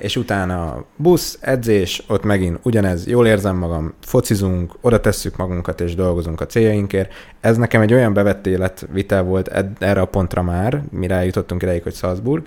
És 0.00 0.16
utána 0.16 0.84
busz, 0.96 1.38
edzés, 1.40 2.02
ott 2.08 2.24
megint 2.24 2.58
ugyanez, 2.62 3.06
jól 3.06 3.26
érzem 3.26 3.56
magam, 3.56 3.94
focizunk, 4.00 4.74
oda 4.80 5.00
tesszük 5.00 5.36
magunkat 5.36 5.80
és 5.80 5.94
dolgozunk 5.94 6.40
a 6.40 6.46
céljainkért. 6.46 7.12
Ez 7.40 7.56
nekem 7.56 7.80
egy 7.80 7.92
olyan 7.92 8.12
bevett 8.12 8.46
életvitel 8.46 9.22
volt 9.22 9.48
erre 9.78 10.00
a 10.00 10.06
pontra 10.06 10.42
már, 10.42 10.82
mire 10.90 11.14
eljutottunk 11.14 11.62
ideig, 11.62 11.82
hogy 11.82 11.94
Salzburg, 11.94 12.44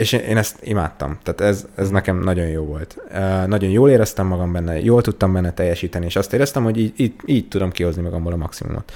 és 0.00 0.12
én, 0.12 0.36
ezt 0.36 0.58
imádtam. 0.62 1.18
Tehát 1.22 1.40
ez, 1.40 1.66
ez 1.74 1.90
nekem 1.90 2.20
nagyon 2.20 2.46
jó 2.46 2.64
volt. 2.64 2.96
Nagyon 3.46 3.70
jól 3.70 3.90
éreztem 3.90 4.26
magam 4.26 4.52
benne, 4.52 4.80
jól 4.80 5.02
tudtam 5.02 5.32
benne 5.32 5.52
teljesíteni, 5.52 6.04
és 6.04 6.16
azt 6.16 6.32
éreztem, 6.32 6.62
hogy 6.62 6.78
így, 6.78 6.92
így, 6.96 7.14
így 7.24 7.48
tudom 7.48 7.70
kihozni 7.70 8.02
magamból 8.02 8.32
a 8.32 8.36
maximumot. 8.36 8.92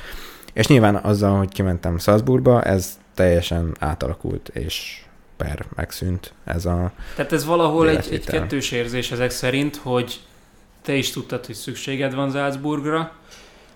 És 0.52 0.66
nyilván 0.66 0.96
azzal, 0.96 1.38
hogy 1.38 1.48
kimentem 1.48 1.98
Salzburgba, 1.98 2.62
ez 2.62 2.98
teljesen 3.14 3.76
átalakult, 3.78 4.48
és 4.48 5.02
per 5.36 5.64
megszűnt 5.74 6.32
ez 6.44 6.66
a 6.66 6.92
Tehát 7.16 7.32
ez 7.32 7.44
valahol 7.44 7.88
egy, 7.88 8.08
egy 8.12 8.24
kettős 8.24 8.70
érzés 8.70 9.10
ezek 9.10 9.30
szerint, 9.30 9.76
hogy 9.76 10.20
te 10.82 10.94
is 10.94 11.10
tudtad, 11.10 11.46
hogy 11.46 11.54
szükséged 11.54 12.14
van 12.14 12.30
Salzburgra, 12.30 13.12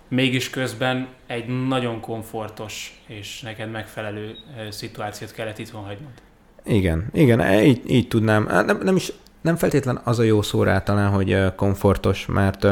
mégis 0.07 0.49
közben 0.49 1.07
egy 1.27 1.67
nagyon 1.67 1.99
komfortos 1.99 3.01
és 3.07 3.41
neked 3.41 3.71
megfelelő 3.71 4.35
szituációt 4.69 5.31
kellett 5.31 5.57
itthon 5.57 5.83
hagynod. 5.83 6.11
Igen, 6.65 7.05
igen, 7.13 7.39
e, 7.39 7.63
így, 7.63 7.81
így 7.87 8.07
tudnám. 8.07 8.47
Nem, 8.65 8.79
nem 8.83 8.95
is 8.95 9.11
nem 9.41 9.55
feltétlen 9.55 10.01
az 10.03 10.19
a 10.19 10.23
jó 10.23 10.41
szó 10.41 10.63
rá 10.63 10.83
talán, 10.83 11.09
hogy 11.09 11.55
komfortos, 11.55 12.25
mert 12.25 12.67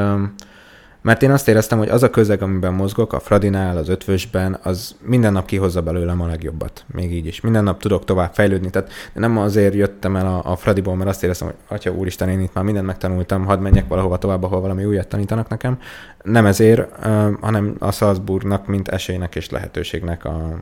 Mert 1.02 1.24
én 1.24 1.32
azt 1.32 1.48
éreztem, 1.48 1.78
hogy 1.78 1.90
az 1.90 2.04
a 2.04 2.10
közeg, 2.10 2.42
amiben 2.42 2.74
mozgok, 2.74 3.14
a 3.14 3.20
Fradinál, 3.20 3.78
az 3.78 3.90
ötvösben, 3.90 4.60
az 4.64 4.96
minden 5.02 5.34
nap 5.34 5.46
kihozza 5.46 5.82
belőlem 5.82 6.22
a 6.22 6.28
legjobbat. 6.28 6.86
Még 6.88 7.14
így 7.14 7.26
is. 7.26 7.42
Minden 7.42 7.64
nap 7.64 7.82
tudok 7.82 8.06
tovább 8.06 8.34
fejlődni. 8.34 8.70
Tehát 8.70 8.92
nem 9.14 9.38
azért 9.38 9.74
jöttem 9.74 10.16
el 10.16 10.26
a, 10.26 10.52
a 10.52 10.56
Fradiból, 10.56 10.96
mert 10.96 11.10
azt 11.10 11.24
éreztem, 11.24 11.48
hogy 11.48 11.58
atya 11.68 11.92
úristen, 11.92 12.30
én 12.30 12.40
itt 12.40 12.54
már 12.54 12.64
mindent 12.64 12.86
megtanultam, 12.86 13.46
hadd 13.46 13.60
menjek 13.60 13.88
valahova 13.88 14.18
tovább, 14.18 14.44
ahol 14.44 14.62
valami 14.62 14.86
újat 14.86 15.08
tanítanak 15.08 15.50
nekem. 15.50 15.80
Nem 16.24 16.46
ezért, 16.46 17.06
hanem 17.42 17.76
a 17.80 17.92
Salzburgnak, 17.92 18.68
mint 18.68 18.88
esélynek 18.88 19.36
és 19.36 19.50
lehetőségnek 19.50 20.26
a, 20.26 20.60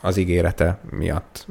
az 0.00 0.16
ígérete 0.16 0.78
miatt 0.90 1.46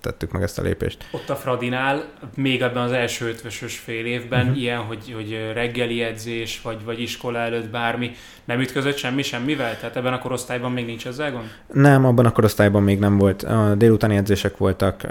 tettük 0.00 0.32
meg 0.32 0.42
ezt 0.42 0.58
a 0.58 0.62
lépést. 0.62 1.08
Ott 1.10 1.30
a 1.30 1.36
Fradinál, 1.36 2.04
még 2.36 2.62
ebben 2.62 2.82
az 2.82 2.92
első 2.92 3.28
ötvösös 3.28 3.78
fél 3.78 4.06
évben, 4.06 4.40
uh-huh. 4.40 4.60
ilyen, 4.60 4.78
hogy, 4.78 5.12
hogy 5.14 5.50
reggeli 5.52 6.02
edzés, 6.02 6.60
vagy, 6.62 6.84
vagy 6.84 7.00
iskola 7.00 7.38
előtt 7.38 7.68
bármi, 7.68 8.10
nem 8.44 8.60
ütközött 8.60 8.96
semmi 8.96 9.22
semmivel? 9.22 9.78
Tehát 9.78 9.96
ebben 9.96 10.12
a 10.12 10.18
korosztályban 10.18 10.72
még 10.72 10.86
nincs 10.86 11.06
ezzel 11.06 11.32
gond? 11.32 11.44
Nem, 11.72 12.04
abban 12.04 12.26
a 12.26 12.32
korosztályban 12.32 12.82
még 12.82 12.98
nem 12.98 13.18
volt. 13.18 13.42
A 13.42 13.74
délutáni 13.74 14.16
edzések 14.16 14.56
voltak. 14.56 15.02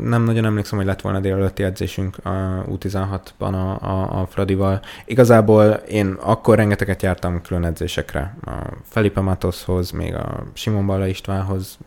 Nem 0.00 0.22
nagyon 0.22 0.44
emlékszem, 0.44 0.78
hogy 0.78 0.86
lett 0.86 1.00
volna 1.00 1.20
délelőtti 1.20 1.62
edzésünk 1.62 2.16
a 2.24 2.64
U16-ban 2.70 3.52
a, 3.52 3.86
a, 3.86 4.20
a 4.20 4.26
Fradival. 4.26 4.80
Igazából 5.04 5.64
én 5.72 6.16
akkor 6.20 6.56
rengeteget 6.56 7.02
jártam 7.02 7.42
külön 7.42 7.64
edzésekre. 7.64 8.36
A 8.44 8.50
Felipe 8.84 9.20
Matoshoz, 9.20 9.90
még 9.90 10.14
a 10.14 10.44
Simon 10.52 10.86
Balla 10.86 11.06
Istvánhoz, 11.06 11.78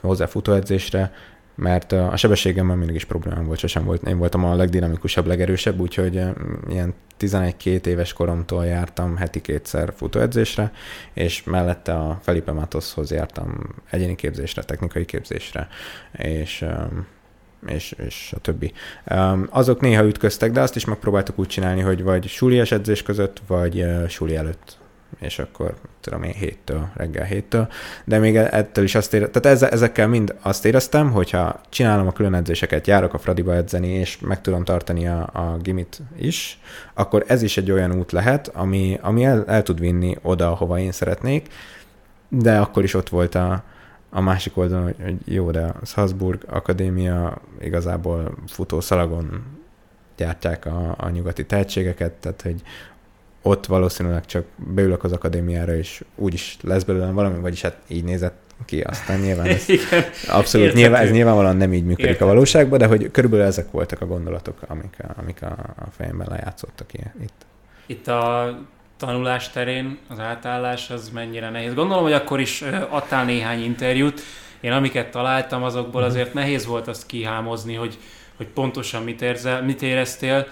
hozzá 0.00 0.26
futóedzésre, 0.26 1.12
mert 1.54 1.92
a 1.92 2.16
sebességemmel 2.16 2.76
mindig 2.76 2.94
is 2.94 3.04
problémám 3.04 3.46
volt, 3.46 3.58
sosem 3.58 3.84
volt. 3.84 4.02
Én 4.02 4.18
voltam 4.18 4.44
a 4.44 4.54
legdinamikusabb, 4.54 5.26
legerősebb, 5.26 5.80
úgyhogy 5.80 6.22
ilyen 6.68 6.94
11-2 7.20 7.86
éves 7.86 8.12
koromtól 8.12 8.66
jártam 8.66 9.16
heti 9.16 9.40
kétszer 9.40 9.92
futóedzésre, 9.96 10.72
és 11.12 11.44
mellette 11.44 11.94
a 11.94 12.18
Felipe 12.22 12.52
Matoshoz 12.52 13.10
jártam 13.10 13.74
egyéni 13.90 14.14
képzésre, 14.14 14.62
technikai 14.62 15.04
képzésre, 15.04 15.68
és 16.12 16.64
és, 17.66 17.94
és 18.06 18.32
a 18.36 18.38
többi. 18.38 18.72
azok 19.48 19.80
néha 19.80 20.04
ütköztek, 20.04 20.52
de 20.52 20.60
azt 20.60 20.76
is 20.76 20.84
megpróbáltuk 20.84 21.38
úgy 21.38 21.46
csinálni, 21.46 21.80
hogy 21.80 22.02
vagy 22.02 22.26
sulies 22.26 22.72
edzés 22.72 23.02
között, 23.02 23.42
vagy 23.46 23.86
suli 24.08 24.36
előtt 24.36 24.79
és 25.18 25.38
akkor 25.38 25.74
tudom 26.00 26.22
én 26.22 26.32
héttől, 26.32 26.88
reggel 26.94 27.24
héttől, 27.24 27.68
de 28.04 28.18
még 28.18 28.36
ettől 28.36 28.84
is 28.84 28.94
azt 28.94 29.14
éreztem, 29.14 29.42
tehát 29.42 29.62
ezekkel 29.72 30.08
mind 30.08 30.34
azt 30.42 30.64
éreztem, 30.64 31.10
hogyha 31.10 31.60
csinálom 31.68 32.06
a 32.06 32.12
külön 32.12 32.34
edzéseket, 32.34 32.86
járok 32.86 33.14
a 33.14 33.18
Fradiba 33.18 33.54
edzeni, 33.54 33.88
és 33.88 34.18
meg 34.20 34.40
tudom 34.40 34.64
tartani 34.64 35.06
a, 35.06 35.30
a 35.32 35.56
gimit 35.62 35.98
is, 36.18 36.60
akkor 36.94 37.24
ez 37.26 37.42
is 37.42 37.56
egy 37.56 37.70
olyan 37.70 37.98
út 37.98 38.12
lehet, 38.12 38.48
ami, 38.48 38.98
ami 39.02 39.24
el, 39.24 39.44
el 39.46 39.62
tud 39.62 39.80
vinni 39.80 40.16
oda, 40.22 40.50
ahova 40.50 40.78
én 40.78 40.92
szeretnék, 40.92 41.48
de 42.28 42.58
akkor 42.58 42.82
is 42.82 42.94
ott 42.94 43.08
volt 43.08 43.34
a, 43.34 43.62
a 44.10 44.20
másik 44.20 44.56
oldalon, 44.56 44.84
hogy, 44.84 44.96
hogy 45.02 45.34
jó, 45.34 45.50
de 45.50 45.60
a 45.60 45.86
Salzburg 45.86 46.42
Akadémia 46.48 47.40
igazából 47.60 48.34
futószalagon 48.46 49.58
gyártják 50.16 50.66
a, 50.66 50.94
a 50.98 51.08
nyugati 51.08 51.46
tehetségeket, 51.46 52.12
tehát 52.12 52.42
hogy 52.42 52.62
ott 53.42 53.66
valószínűleg 53.66 54.26
csak 54.26 54.44
beülök 54.56 55.04
az 55.04 55.12
akadémiára, 55.12 55.76
és 55.76 56.04
úgyis 56.14 56.56
lesz 56.62 56.82
belőlem 56.82 57.14
valami, 57.14 57.40
vagyis 57.40 57.60
hát 57.60 57.76
így 57.88 58.04
nézett 58.04 58.36
ki, 58.64 58.80
aztán 58.80 59.20
nyilván 59.20 59.46
ez 59.46 59.68
Igen, 59.78 60.04
abszolút 60.28 60.72
nyilván, 60.72 61.02
ez 61.02 61.10
nyilvánvalóan 61.10 61.56
nem 61.56 61.72
így 61.72 61.84
működik 61.84 62.06
Értető. 62.06 62.24
a 62.24 62.28
valóságban, 62.28 62.78
de 62.78 62.86
hogy 62.86 63.10
körülbelül 63.10 63.46
ezek 63.46 63.70
voltak 63.70 64.00
a 64.00 64.06
gondolatok, 64.06 64.58
amik 64.66 64.96
a, 64.98 65.20
amik 65.20 65.42
a, 65.42 65.56
a 65.76 65.90
fejemben 65.96 66.26
lejátszottak 66.30 66.94
ilyen, 66.94 67.12
itt. 67.22 67.46
Itt 67.86 68.08
a 68.08 68.58
tanulás 68.96 69.50
terén 69.50 69.98
az 70.08 70.18
átállás 70.18 70.90
az 70.90 71.10
mennyire 71.10 71.50
nehéz. 71.50 71.74
Gondolom, 71.74 72.02
hogy 72.02 72.12
akkor 72.12 72.40
is 72.40 72.62
adtál 72.88 73.24
néhány 73.24 73.62
interjút. 73.62 74.20
Én 74.60 74.72
amiket 74.72 75.10
találtam, 75.10 75.62
azokból 75.62 76.00
mhm. 76.00 76.10
azért 76.10 76.34
nehéz 76.34 76.66
volt 76.66 76.88
azt 76.88 77.06
kihámozni, 77.06 77.74
hogy, 77.74 77.98
hogy 78.36 78.46
pontosan 78.46 79.02
mit, 79.02 79.22
érzel, 79.22 79.62
mit 79.62 79.82
éreztél, 79.82 80.46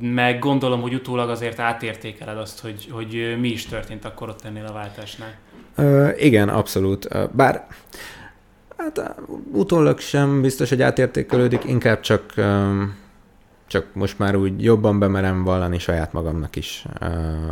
meg 0.00 0.38
gondolom, 0.38 0.80
hogy 0.80 0.94
utólag 0.94 1.30
azért 1.30 1.58
átértékeled 1.58 2.38
azt, 2.38 2.60
hogy, 2.60 2.88
hogy 2.90 3.36
mi 3.40 3.48
is 3.48 3.66
történt 3.66 4.04
akkor 4.04 4.28
ott 4.28 4.44
ennél 4.44 4.64
a 4.66 4.72
váltásnál. 4.72 5.34
Ö, 5.76 6.08
igen, 6.16 6.48
abszolút. 6.48 7.08
Bár 7.34 7.66
hát 8.76 9.14
utólag 9.52 9.98
sem 9.98 10.40
biztos, 10.40 10.68
hogy 10.68 10.82
átértékelődik, 10.82 11.64
inkább 11.64 12.00
csak 12.00 12.34
csak 13.70 13.86
most 13.92 14.18
már 14.18 14.36
úgy 14.36 14.62
jobban 14.62 14.98
bemerem 14.98 15.44
vallani 15.44 15.78
saját 15.78 16.12
magamnak 16.12 16.56
is, 16.56 16.84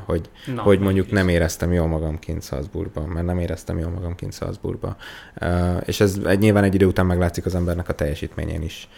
hogy, 0.04 0.30
Na, 0.54 0.62
hogy 0.62 0.78
mondjuk 0.78 1.06
is. 1.06 1.12
nem 1.12 1.28
éreztem 1.28 1.72
jól 1.72 1.86
magam 1.86 2.18
kint 2.18 2.42
Salzburgban, 2.42 3.08
mert 3.08 3.26
nem 3.26 3.38
éreztem 3.38 3.78
jól 3.78 3.90
magam 3.90 4.14
kint 4.14 4.32
Salzburgban. 4.32 4.96
És 5.84 6.00
ez 6.00 6.20
egy, 6.24 6.38
nyilván 6.38 6.64
egy 6.64 6.74
idő 6.74 6.86
után 6.86 7.06
meglátszik 7.06 7.46
az 7.46 7.54
embernek 7.54 7.88
a 7.88 7.92
teljesítményén 7.92 8.62
is. 8.62 8.88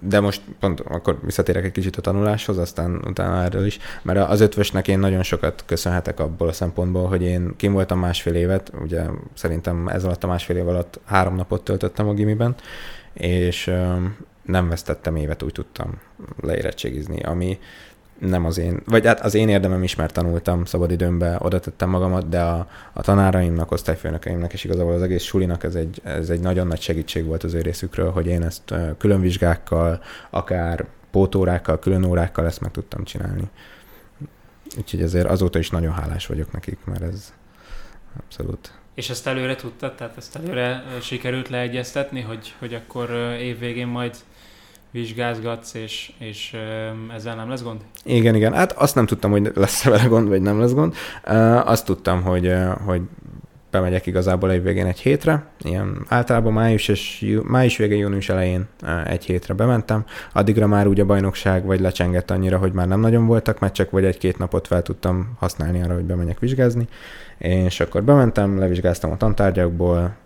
De 0.00 0.20
most 0.20 0.42
pont 0.60 0.80
akkor 0.80 1.18
visszatérek 1.22 1.64
egy 1.64 1.72
kicsit 1.72 1.96
a 1.96 2.00
tanuláshoz, 2.00 2.58
aztán 2.58 3.02
utána 3.06 3.42
erről 3.42 3.66
is, 3.66 3.78
mert 4.02 4.28
az 4.28 4.40
ötvösnek 4.40 4.88
én 4.88 4.98
nagyon 4.98 5.22
sokat 5.22 5.62
köszönhetek 5.66 6.20
abból 6.20 6.48
a 6.48 6.52
szempontból, 6.52 7.08
hogy 7.08 7.22
én 7.22 7.56
kim 7.56 7.72
voltam 7.72 7.98
másfél 7.98 8.34
évet, 8.34 8.72
ugye 8.82 9.02
szerintem 9.34 9.88
ez 9.88 10.04
alatt 10.04 10.24
a 10.24 10.26
másfél 10.26 10.56
év 10.56 10.68
alatt 10.68 11.00
három 11.04 11.34
napot 11.34 11.64
töltöttem 11.64 12.08
a 12.08 12.14
gimiben, 12.14 12.54
és 13.12 13.72
nem 14.44 14.68
vesztettem 14.68 15.16
évet, 15.16 15.42
úgy 15.42 15.52
tudtam 15.52 16.00
leérettségizni, 16.40 17.22
ami 17.22 17.58
nem 18.18 18.44
az 18.44 18.58
én, 18.58 18.82
vagy 18.84 19.06
hát 19.06 19.20
az 19.20 19.34
én 19.34 19.48
érdemem 19.48 19.82
is, 19.82 19.94
mert 19.94 20.12
tanultam 20.12 20.64
szabadidőmbe, 20.64 21.36
oda 21.38 21.60
tettem 21.60 21.90
magamat, 21.90 22.28
de 22.28 22.40
a, 22.40 22.68
a 22.92 23.02
tanáraimnak, 23.02 23.70
osztályfőnökeimnek 23.70 24.52
és 24.52 24.64
igazából 24.64 24.92
az 24.92 25.02
egész 25.02 25.22
sulinak 25.22 25.64
ez 25.64 25.74
egy, 25.74 26.00
ez 26.04 26.30
egy 26.30 26.40
nagyon 26.40 26.66
nagy 26.66 26.80
segítség 26.80 27.24
volt 27.24 27.42
az 27.42 27.54
ő 27.54 27.60
részükről, 27.60 28.10
hogy 28.10 28.26
én 28.26 28.42
ezt 28.42 28.74
külön 28.98 29.20
vizsgákkal, 29.20 30.02
akár 30.30 30.86
pótórákkal, 31.10 31.78
külön 31.78 32.04
órákkal 32.04 32.46
ezt 32.46 32.60
meg 32.60 32.70
tudtam 32.70 33.04
csinálni. 33.04 33.50
Úgyhogy 34.78 35.02
ezért 35.02 35.28
azóta 35.28 35.58
is 35.58 35.70
nagyon 35.70 35.92
hálás 35.92 36.26
vagyok 36.26 36.52
nekik, 36.52 36.78
mert 36.84 37.02
ez 37.02 37.32
abszolút 38.20 38.72
és 38.94 39.10
ezt 39.10 39.26
előre 39.26 39.56
tudtad? 39.56 39.94
Tehát 39.94 40.16
ezt 40.16 40.36
előre 40.36 40.84
sikerült 41.00 41.48
leegyeztetni, 41.48 42.20
hogy, 42.20 42.54
hogy 42.58 42.74
akkor 42.74 43.10
évvégén 43.40 43.86
majd 43.86 44.16
vizsgázgatsz, 44.94 45.74
és, 45.74 46.12
és 46.18 46.56
ezzel 47.14 47.34
nem 47.34 47.48
lesz 47.48 47.62
gond? 47.62 47.80
Igen, 48.04 48.34
igen. 48.34 48.52
Hát 48.52 48.72
azt 48.72 48.94
nem 48.94 49.06
tudtam, 49.06 49.30
hogy 49.30 49.50
lesz-e 49.54 49.90
vele 49.90 50.04
gond, 50.04 50.28
vagy 50.28 50.40
nem 50.40 50.60
lesz 50.60 50.72
gond. 50.72 50.94
Azt 51.64 51.84
tudtam, 51.84 52.22
hogy, 52.22 52.52
hogy 52.84 53.00
bemegyek 53.70 54.06
igazából 54.06 54.50
egy 54.50 54.62
végén 54.62 54.86
egy 54.86 55.00
hétre, 55.00 55.46
ilyen 55.60 56.04
általában 56.08 56.52
május 56.52 56.88
és 56.88 57.26
május 57.42 57.76
végén, 57.76 57.98
június 57.98 58.28
elején 58.28 58.66
egy 59.06 59.24
hétre 59.24 59.54
bementem, 59.54 60.04
addigra 60.32 60.66
már 60.66 60.86
úgy 60.86 61.00
a 61.00 61.04
bajnokság 61.04 61.64
vagy 61.64 61.80
lecsengett 61.80 62.30
annyira, 62.30 62.58
hogy 62.58 62.72
már 62.72 62.88
nem 62.88 63.00
nagyon 63.00 63.26
voltak 63.26 63.58
meccsek, 63.58 63.90
vagy 63.90 64.04
egy-két 64.04 64.38
napot 64.38 64.66
fel 64.66 64.82
tudtam 64.82 65.36
használni 65.38 65.82
arra, 65.82 65.94
hogy 65.94 66.04
bemenjek 66.04 66.38
vizsgázni, 66.38 66.88
és 67.38 67.80
akkor 67.80 68.02
bementem, 68.02 68.58
levizsgáztam 68.58 69.10
a 69.10 69.16
tantárgyakból, 69.16 70.16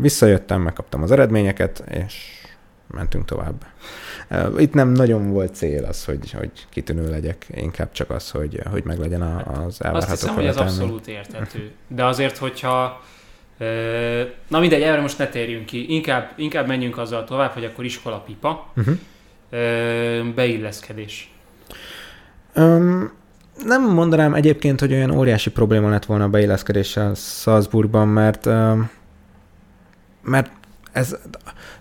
visszajöttem, 0.00 0.60
megkaptam 0.60 1.02
az 1.02 1.10
eredményeket, 1.10 1.84
és 1.90 2.42
mentünk 2.86 3.24
tovább. 3.24 3.66
Itt 4.58 4.74
nem 4.74 4.88
nagyon 4.88 5.30
volt 5.30 5.54
cél 5.54 5.84
az, 5.84 6.04
hogy, 6.04 6.32
hogy 6.32 6.50
kitűnő 6.68 7.10
legyek, 7.10 7.46
inkább 7.54 7.92
csak 7.92 8.10
az, 8.10 8.30
hogy, 8.30 8.60
hogy 8.70 8.84
meglegyen 8.84 9.22
az 9.22 9.82
elvárható 9.84 10.12
Azt 10.12 10.20
hiszem, 10.20 10.34
hogy 10.34 10.46
ez 10.46 10.56
abszolút 10.56 11.06
értető. 11.06 11.70
De 11.88 12.04
azért, 12.04 12.36
hogyha 12.36 13.02
Na 14.48 14.58
mindegy, 14.58 14.82
erre 14.82 15.00
most 15.00 15.18
ne 15.18 15.26
térjünk 15.26 15.66
ki. 15.66 15.94
Inkább, 15.94 16.32
inkább 16.36 16.66
menjünk 16.66 16.98
azzal 16.98 17.24
tovább, 17.24 17.50
hogy 17.50 17.64
akkor 17.64 17.84
iskola 17.84 18.20
pipa. 18.20 18.72
Uh-huh. 18.76 18.98
Beilleszkedés. 20.34 21.32
Um, 22.54 23.12
nem 23.64 23.92
mondanám 23.92 24.34
egyébként, 24.34 24.80
hogy 24.80 24.92
olyan 24.92 25.10
óriási 25.10 25.50
probléma 25.50 25.88
lett 25.88 26.04
volna 26.04 26.24
a 26.24 26.28
beilleszkedéssel 26.28 27.14
Salzburgban, 27.14 28.08
mert 28.08 28.44
mert 30.22 30.50
ez, 30.92 31.16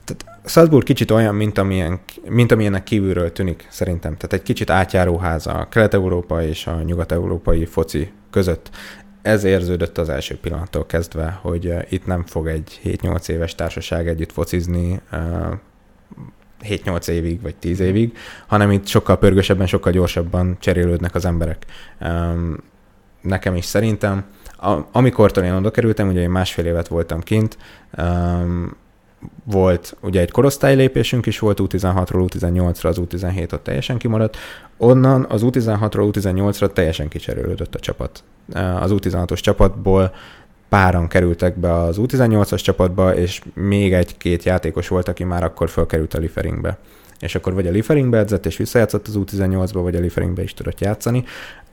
tehát 0.03 0.32
Salzburg 0.45 0.83
kicsit 0.83 1.11
olyan, 1.11 1.35
mint, 1.35 1.57
amilyen, 1.57 1.99
mint 2.29 2.51
amilyennek 2.51 2.83
kívülről 2.83 3.31
tűnik, 3.31 3.67
szerintem. 3.69 4.17
Tehát 4.17 4.33
egy 4.33 4.43
kicsit 4.43 4.69
átjáróháza 4.69 5.51
a 5.51 5.69
kelet-európa 5.69 6.43
és 6.43 6.67
a 6.67 6.81
nyugat-európai 6.81 7.65
foci 7.65 8.11
között. 8.31 8.69
Ez 9.21 9.43
érződött 9.43 9.97
az 9.97 10.09
első 10.09 10.37
pillanattól 10.37 10.85
kezdve, 10.85 11.39
hogy 11.41 11.67
uh, 11.67 11.81
itt 11.89 12.05
nem 12.05 12.23
fog 12.25 12.47
egy 12.47 12.79
7-8 12.83 13.29
éves 13.29 13.55
társaság 13.55 14.07
együtt 14.07 14.31
focizni 14.31 14.99
uh, 15.11 15.53
7-8 16.63 17.07
évig, 17.07 17.41
vagy 17.41 17.55
10 17.55 17.79
évig, 17.79 18.17
hanem 18.47 18.71
itt 18.71 18.87
sokkal 18.87 19.17
pörgősebben, 19.17 19.67
sokkal 19.67 19.91
gyorsabban 19.91 20.57
cserélődnek 20.59 21.15
az 21.15 21.25
emberek. 21.25 21.65
Nekem 23.21 23.55
is 23.55 23.65
szerintem. 23.65 24.25
A, 24.57 24.77
amikortól 24.91 25.43
én 25.43 25.53
oda 25.53 25.71
kerültem, 25.71 26.07
ugye 26.07 26.21
én 26.21 26.29
másfél 26.29 26.65
évet 26.65 26.87
voltam 26.87 27.21
kint, 27.21 27.57
volt 29.43 29.97
ugye 30.01 30.21
egy 30.21 30.31
korosztálylépésünk 30.31 31.25
is 31.25 31.39
volt, 31.39 31.59
U16-ról 31.61 32.27
U18-ra 32.29 32.87
az 32.87 33.01
U17 33.01 33.53
ott 33.53 33.63
teljesen 33.63 33.97
kimaradt, 33.97 34.37
onnan 34.77 35.25
az 35.29 35.41
U16-ról 35.45 36.11
U18-ra 36.13 36.73
teljesen 36.73 37.07
kicserélődött 37.07 37.75
a 37.75 37.79
csapat. 37.79 38.23
Az 38.79 38.91
U16-os 38.93 39.39
csapatból 39.39 40.13
páran 40.69 41.07
kerültek 41.07 41.59
be 41.59 41.73
az 41.73 41.97
U18-as 41.99 42.61
csapatba, 42.63 43.15
és 43.15 43.41
még 43.53 43.93
egy-két 43.93 44.43
játékos 44.43 44.87
volt, 44.87 45.07
aki 45.07 45.23
már 45.23 45.43
akkor 45.43 45.69
felkerült 45.69 46.13
a 46.13 46.17
Lieferingbe 46.17 46.77
és 47.23 47.35
akkor 47.35 47.53
vagy 47.53 47.67
a 47.67 47.71
Lieferingbe 47.71 48.17
edzett, 48.17 48.45
és 48.45 48.57
visszajátszott 48.57 49.07
az 49.07 49.17
U18-ba, 49.17 49.79
vagy 49.81 49.95
a 49.95 49.99
Lieferingbe 49.99 50.43
is 50.43 50.53
tudott 50.53 50.79
játszani, 50.79 51.23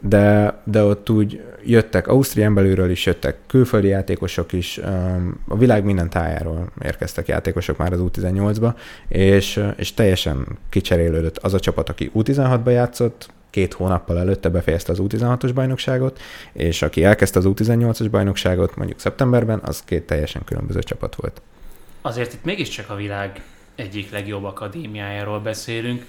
de, 0.01 0.61
de 0.65 0.85
ott 0.85 1.11
úgy 1.11 1.43
jöttek 1.65 2.07
Ausztrián 2.07 2.55
belülről 2.55 2.91
is, 2.91 3.07
jöttek 3.07 3.37
külföldi 3.47 3.89
játékosok 3.89 4.53
is, 4.53 4.81
a 5.49 5.57
világ 5.57 5.85
minden 5.85 6.11
tájáról 6.11 6.73
érkeztek 6.83 7.29
játékosok 7.29 7.77
már 7.77 7.93
az 7.93 8.01
U18-ba, 8.03 8.75
és, 9.09 9.65
és 9.77 9.95
teljesen 9.95 10.47
kicserélődött 10.71 11.39
az 11.39 11.55
a 11.55 11.61
csapat, 11.61 11.89
aki 11.89 12.11
U16-ba 12.15 12.71
játszott, 12.71 13.29
két 13.51 13.73
hónappal 13.73 14.19
előtte 14.19 14.49
befejezte 14.49 14.93
az 14.93 14.99
U16-os 15.03 15.51
bajnokságot, 15.55 16.21
és 16.53 16.83
aki 16.83 17.05
elkezdte 17.05 17.39
az 17.39 17.45
U18-as 17.49 18.07
bajnokságot 18.11 18.77
mondjuk 18.77 19.01
szeptemberben, 19.01 19.61
az 19.63 19.83
két 19.85 20.07
teljesen 20.07 20.45
különböző 20.45 20.83
csapat 20.83 21.15
volt. 21.15 21.43
Azért 22.01 22.33
itt 22.33 22.45
mégiscsak 22.45 22.91
a 22.91 22.95
világ 22.95 23.43
egyik 23.75 24.11
legjobb 24.11 24.45
akadémiájáról 24.45 25.41
beszélünk, 25.41 26.07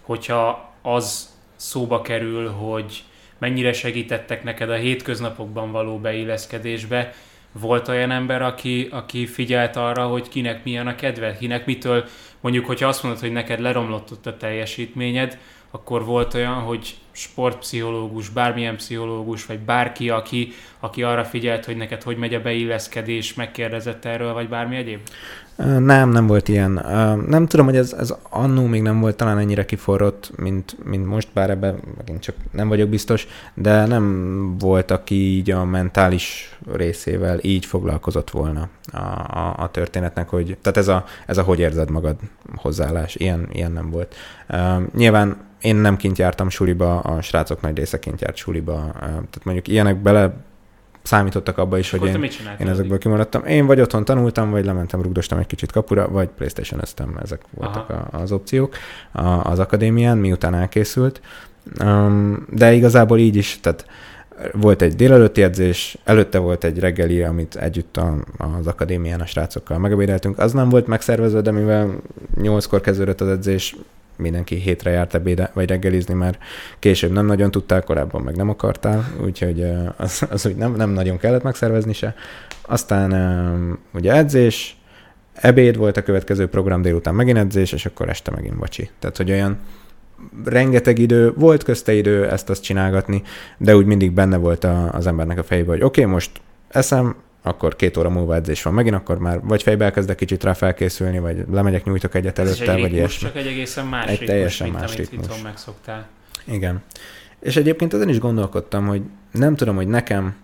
hogyha 0.00 0.72
az 0.82 1.28
szóba 1.56 2.02
kerül, 2.02 2.48
hogy 2.48 3.04
mennyire 3.44 3.72
segítettek 3.72 4.42
neked 4.42 4.70
a 4.70 4.74
hétköznapokban 4.74 5.72
való 5.72 5.98
beilleszkedésbe, 5.98 7.12
volt 7.52 7.88
olyan 7.88 8.10
ember, 8.10 8.42
aki, 8.42 8.88
aki 8.90 9.26
figyelt 9.26 9.76
arra, 9.76 10.06
hogy 10.06 10.28
kinek 10.28 10.64
milyen 10.64 10.86
a 10.86 10.94
kedve, 10.94 11.36
kinek 11.36 11.66
mitől, 11.66 12.04
mondjuk, 12.40 12.66
hogyha 12.66 12.88
azt 12.88 13.02
mondod, 13.02 13.20
hogy 13.20 13.32
neked 13.32 13.60
leromlott 13.60 14.12
ott 14.12 14.26
a 14.26 14.36
teljesítményed, 14.36 15.38
akkor 15.70 16.04
volt 16.04 16.34
olyan, 16.34 16.54
hogy 16.54 16.94
sportpszichológus, 17.14 18.28
bármilyen 18.28 18.76
pszichológus, 18.76 19.46
vagy 19.46 19.58
bárki, 19.58 20.10
aki, 20.10 20.52
aki 20.80 21.02
arra 21.02 21.24
figyelt, 21.24 21.64
hogy 21.64 21.76
neked 21.76 22.02
hogy 22.02 22.16
megy 22.16 22.34
a 22.34 22.40
beilleszkedés, 22.40 23.34
megkérdezett 23.34 24.04
erről, 24.04 24.32
vagy 24.32 24.48
bármi 24.48 24.76
egyéb? 24.76 25.00
Nem, 25.78 26.08
nem 26.08 26.26
volt 26.26 26.48
ilyen. 26.48 26.70
Nem 27.28 27.46
tudom, 27.46 27.66
hogy 27.66 27.76
ez, 27.76 27.92
ez 27.92 28.14
annó 28.30 28.66
még 28.66 28.82
nem 28.82 29.00
volt 29.00 29.16
talán 29.16 29.38
ennyire 29.38 29.64
kiforrott, 29.64 30.30
mint, 30.36 30.76
mint 30.84 31.06
most, 31.06 31.28
bár 31.32 31.50
ebben 31.50 31.78
megint 31.96 32.20
csak 32.20 32.34
nem 32.50 32.68
vagyok 32.68 32.88
biztos, 32.88 33.26
de 33.54 33.86
nem 33.86 34.58
volt, 34.58 34.90
aki 34.90 35.14
így 35.14 35.50
a 35.50 35.64
mentális 35.64 36.56
részével 36.72 37.38
így 37.42 37.66
foglalkozott 37.66 38.30
volna 38.30 38.68
a, 38.92 38.98
a, 39.38 39.54
a 39.58 39.70
történetnek, 39.70 40.28
hogy, 40.28 40.56
tehát 40.62 40.78
ez 40.78 40.88
a, 40.88 41.04
ez 41.26 41.38
a 41.38 41.42
hogy 41.42 41.58
érzed 41.58 41.90
magad 41.90 42.16
hozzáállás, 42.56 43.14
ilyen, 43.14 43.48
ilyen 43.52 43.72
nem 43.72 43.90
volt. 43.90 44.14
Nyilván 44.94 45.36
én 45.64 45.76
nem 45.76 45.96
kint 45.96 46.18
jártam 46.18 46.48
suliba, 46.48 46.98
a 46.98 47.22
srácok 47.22 47.60
nagy 47.60 47.76
része 47.76 47.98
kint 47.98 48.20
járt 48.20 48.36
suliba, 48.36 48.90
tehát 49.00 49.44
mondjuk 49.44 49.68
ilyenek 49.68 49.96
bele 49.96 50.34
számítottak 51.02 51.58
abba 51.58 51.78
is, 51.78 51.90
hogy 51.90 52.06
én, 52.06 52.30
én 52.60 52.68
ezekből 52.68 52.98
kimaradtam. 52.98 53.44
Én 53.44 53.66
vagy 53.66 53.80
otthon 53.80 54.04
tanultam, 54.04 54.50
vagy 54.50 54.64
lementem, 54.64 55.02
rugdostam 55.02 55.38
egy 55.38 55.46
kicsit 55.46 55.72
kapura, 55.72 56.08
vagy 56.08 56.28
playstation 56.28 56.80
eztem, 56.80 57.18
ezek 57.22 57.40
voltak 57.50 57.90
a, 57.90 58.08
az 58.10 58.32
opciók 58.32 58.76
az 59.42 59.58
akadémián, 59.58 60.18
miután 60.18 60.54
elkészült. 60.54 61.20
Um, 61.80 62.46
de 62.50 62.72
igazából 62.72 63.18
így 63.18 63.36
is, 63.36 63.58
tehát 63.60 63.86
volt 64.52 64.82
egy 64.82 64.94
délelőtti 64.94 65.42
edzés, 65.42 65.98
előtte 66.04 66.38
volt 66.38 66.64
egy 66.64 66.78
reggeli, 66.78 67.22
amit 67.22 67.56
együtt 67.56 67.96
a, 67.96 68.16
az 68.58 68.66
akadémián 68.66 69.20
a 69.20 69.26
srácokkal 69.26 69.78
megebédeltünk. 69.78 70.38
Az 70.38 70.52
nem 70.52 70.68
volt 70.68 70.86
megszervezve, 70.86 71.40
de 71.40 71.50
mivel 71.50 71.96
nyolckor 72.40 72.80
kezdődött 72.80 73.20
az 73.20 73.28
edzés, 73.28 73.76
mindenki 74.16 74.54
hétre 74.54 74.90
járt 74.90 75.14
ebéde, 75.14 75.50
vagy 75.54 75.68
reggelizni, 75.68 76.14
mert 76.14 76.38
később 76.78 77.12
nem 77.12 77.26
nagyon 77.26 77.50
tudtál, 77.50 77.82
korábban 77.82 78.22
meg 78.22 78.36
nem 78.36 78.48
akartál, 78.48 79.04
úgyhogy 79.24 79.66
az, 79.96 80.26
az 80.30 80.46
úgy 80.46 80.56
nem, 80.56 80.74
nem 80.74 80.90
nagyon 80.90 81.18
kellett 81.18 81.42
megszervezni 81.42 81.92
se. 81.92 82.14
Aztán 82.62 83.12
ugye 83.94 84.12
edzés, 84.12 84.76
ebéd 85.32 85.76
volt 85.76 85.96
a 85.96 86.02
következő 86.02 86.48
program, 86.48 86.82
délután 86.82 87.14
megint 87.14 87.38
edzés, 87.38 87.72
és 87.72 87.86
akkor 87.86 88.08
este 88.08 88.30
megint 88.30 88.56
vacsi. 88.58 88.90
Tehát, 88.98 89.16
hogy 89.16 89.30
olyan 89.30 89.58
rengeteg 90.44 90.98
idő, 90.98 91.32
volt 91.36 91.62
közte 91.62 91.92
idő 91.92 92.30
ezt-azt 92.30 92.62
csinálgatni, 92.62 93.22
de 93.58 93.76
úgy 93.76 93.86
mindig 93.86 94.12
benne 94.12 94.36
volt 94.36 94.64
a, 94.64 94.92
az 94.92 95.06
embernek 95.06 95.38
a 95.38 95.42
fejében, 95.42 95.70
hogy 95.70 95.84
oké, 95.84 96.00
okay, 96.00 96.12
most 96.12 96.30
eszem, 96.68 97.16
akkor 97.46 97.76
két 97.76 97.96
óra 97.96 98.10
múlva 98.10 98.34
edzés 98.34 98.62
van 98.62 98.74
megint, 98.74 98.94
akkor 98.94 99.18
már 99.18 99.40
vagy 99.42 99.62
fejbe 99.62 99.84
elkezdek 99.84 100.16
kicsit 100.16 100.44
rá 100.44 100.52
felkészülni, 100.52 101.18
vagy 101.18 101.44
lemegyek, 101.50 101.84
nyújtok 101.84 102.14
egyet 102.14 102.38
előtte, 102.38 102.72
egy 102.72 102.80
vagy 102.80 102.92
ilyesmi. 102.92 103.28
csak 103.28 103.36
egy 103.36 103.46
egészen 103.46 103.86
más 103.86 104.04
egy 104.04 104.10
ritmus, 104.10 104.28
teljesen 104.28 104.68
mint 104.68 104.80
más 104.80 104.94
amit 104.94 105.10
ritmus. 105.10 105.42
megszoktál. 105.42 106.06
Igen. 106.44 106.82
És 107.40 107.56
egyébként 107.56 107.94
ezen 107.94 108.08
is 108.08 108.18
gondolkodtam, 108.18 108.86
hogy 108.86 109.02
nem 109.30 109.56
tudom, 109.56 109.76
hogy 109.76 109.86
nekem 109.88 110.36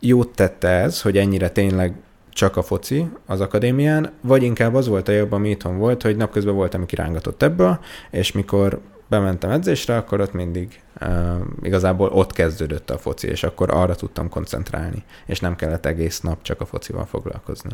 jót 0.00 0.34
tette 0.34 0.68
ez, 0.68 1.02
hogy 1.02 1.18
ennyire 1.18 1.50
tényleg 1.50 1.94
csak 2.30 2.56
a 2.56 2.62
foci 2.62 3.06
az 3.26 3.40
akadémián, 3.40 4.10
vagy 4.20 4.42
inkább 4.42 4.74
az 4.74 4.88
volt 4.88 5.08
a 5.08 5.12
jobb, 5.12 5.32
ami 5.32 5.50
itthon 5.50 5.78
volt, 5.78 6.02
hogy 6.02 6.16
napközben 6.16 6.54
voltam, 6.54 6.80
ami 6.80 6.88
kirángatott 6.88 7.42
ebből, 7.42 7.78
és 8.10 8.32
mikor 8.32 8.80
bementem 9.08 9.50
edzésre, 9.50 9.96
akkor 9.96 10.20
ott 10.20 10.32
mindig 10.32 10.80
igazából 11.62 12.08
ott 12.08 12.32
kezdődött 12.32 12.90
a 12.90 12.98
foci, 12.98 13.28
és 13.28 13.42
akkor 13.42 13.70
arra 13.70 13.94
tudtam 13.94 14.28
koncentrálni, 14.28 15.04
és 15.26 15.40
nem 15.40 15.56
kellett 15.56 15.86
egész 15.86 16.20
nap 16.20 16.42
csak 16.42 16.60
a 16.60 16.66
focival 16.66 17.04
foglalkozni. 17.06 17.70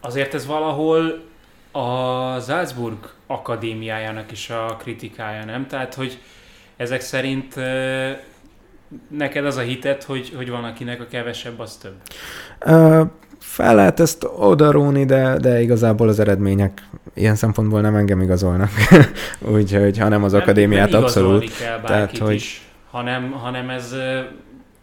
Azért 0.00 0.34
ez 0.34 0.46
valahol 0.46 1.24
a 1.72 2.40
Salzburg 2.40 3.12
akadémiájának 3.26 4.32
is 4.32 4.50
a 4.50 4.76
kritikája, 4.78 5.44
nem? 5.44 5.66
Tehát, 5.66 5.94
hogy 5.94 6.18
ezek 6.76 7.00
szerint 7.00 7.54
neked 9.08 9.46
az 9.46 9.56
a 9.56 9.60
hitet, 9.60 10.02
hogy, 10.02 10.32
hogy 10.36 10.50
van 10.50 10.64
akinek 10.64 11.00
a 11.00 11.06
kevesebb, 11.06 11.60
az 11.60 11.76
több? 11.76 11.94
Fel 13.56 13.74
lehet 13.74 14.00
ezt 14.00 14.28
odaróni, 14.36 15.04
de, 15.04 15.36
de 15.36 15.60
igazából 15.60 16.08
az 16.08 16.18
eredmények 16.18 16.88
ilyen 17.14 17.34
szempontból 17.34 17.80
nem 17.80 17.94
engem 17.94 18.20
igazolnak. 18.20 18.70
Úgyhogy, 19.54 19.98
hanem 19.98 20.24
az 20.24 20.32
nem, 20.32 20.40
akadémiát 20.40 20.90
nem 20.90 21.02
abszolút. 21.02 21.56
kell 21.58 21.80
tehát, 21.80 22.18
hogy... 22.18 22.34
is, 22.34 22.68
hanem, 22.90 23.30
hanem 23.30 23.70
ez, 23.70 23.94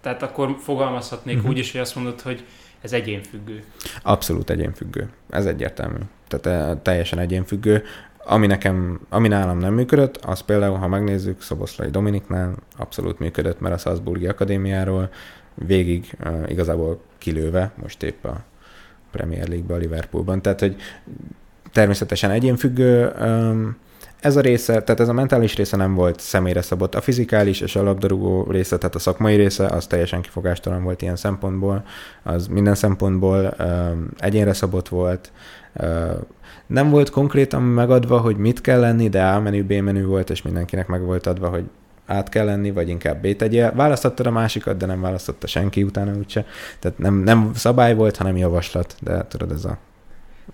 tehát 0.02 0.24
akkor 0.24 0.56
fogalmazhatnék 0.60 1.36
uh-huh. 1.36 1.52
úgy 1.52 1.58
is, 1.58 1.72
hogy 1.72 1.82
azt 1.82 1.96
mondod, 1.96 2.22
hogy 2.22 2.46
ez 2.82 2.94
egyénfüggő. 2.94 3.64
Abszolút 4.04 4.50
egyénfüggő. 4.50 5.10
Ez 5.30 5.46
egyértelmű. 5.46 6.00
Tehát 6.28 6.78
teljesen 6.78 7.20
egyénfüggő. 7.20 7.84
Ami 8.26 8.48
nekem, 8.48 9.00
ami 9.10 9.28
nálam 9.28 9.58
nem 9.58 9.74
működött, 9.74 10.18
az 10.18 10.40
például, 10.40 10.78
ha 10.78 10.88
megnézzük 10.88 11.42
Szoboszlai 11.42 11.90
Dominiknál, 11.90 12.54
abszolút 12.78 13.20
működött, 13.20 13.60
mert 13.60 13.76
a 13.76 13.78
Salzburgi 13.78 14.28
Akadémiáról 14.28 15.10
végig 15.54 16.18
uh, 16.26 16.52
igazából 16.52 17.02
kilőve, 17.18 17.72
most 17.82 18.04
épp 18.04 18.26
a 18.26 18.44
Premier 19.14 19.48
League-be 19.48 19.74
a 19.74 19.78
Liverpoolban. 19.78 20.42
Tehát, 20.42 20.60
hogy 20.60 20.76
természetesen 21.72 22.32
egyénfüggő, 22.32 23.12
ez 24.20 24.36
a 24.36 24.42
része, 24.42 24.82
tehát 24.82 25.00
ez 25.00 25.08
a 25.08 25.14
mentális 25.14 25.56
része 25.56 25.78
nem 25.78 25.94
volt 25.94 26.20
személyre 26.20 26.62
szabott. 26.62 26.96
A 26.96 27.02
fizikális 27.02 27.62
és 27.62 27.76
a 27.76 27.84
labdarúgó 27.84 28.48
része, 28.50 28.78
tehát 28.78 28.96
a 28.96 29.00
szakmai 29.00 29.36
része, 29.36 29.66
az 29.66 29.88
teljesen 29.88 30.22
kifogástalan 30.22 30.84
volt 30.84 31.02
ilyen 31.02 31.16
szempontból. 31.16 31.84
Az 32.24 32.48
minden 32.48 32.76
szempontból 32.76 33.56
egyénre 34.18 34.54
szabott 34.54 34.88
volt. 34.90 35.32
Nem 36.68 36.90
volt 36.90 37.10
konkrétan 37.10 37.62
megadva, 37.62 38.20
hogy 38.20 38.38
mit 38.38 38.62
kell 38.62 38.80
lenni, 38.80 39.10
de 39.10 39.24
A 39.24 39.40
menü, 39.40 39.64
B 39.64 39.72
menü 39.72 40.06
volt, 40.06 40.30
és 40.30 40.42
mindenkinek 40.42 40.88
meg 40.88 41.02
volt 41.02 41.28
adva, 41.28 41.48
hogy 41.48 41.64
át 42.06 42.30
kell 42.30 42.46
lenni, 42.46 42.72
vagy 42.72 42.90
inkább 42.90 43.22
B 43.22 43.36
tegyél. 43.36 43.72
Választottad 43.76 44.26
a 44.26 44.32
másikat, 44.32 44.78
de 44.78 44.86
nem 44.86 45.02
választotta 45.02 45.48
senki 45.48 45.84
utána 45.84 46.12
úgyse. 46.18 46.46
Tehát 46.80 46.98
nem, 46.98 47.16
nem 47.16 47.52
szabály 47.54 47.96
volt, 47.96 48.18
hanem 48.18 48.38
javaslat, 48.38 48.96
de 49.02 49.26
tudod, 49.28 49.52
ez 49.52 49.66
a... 49.66 49.78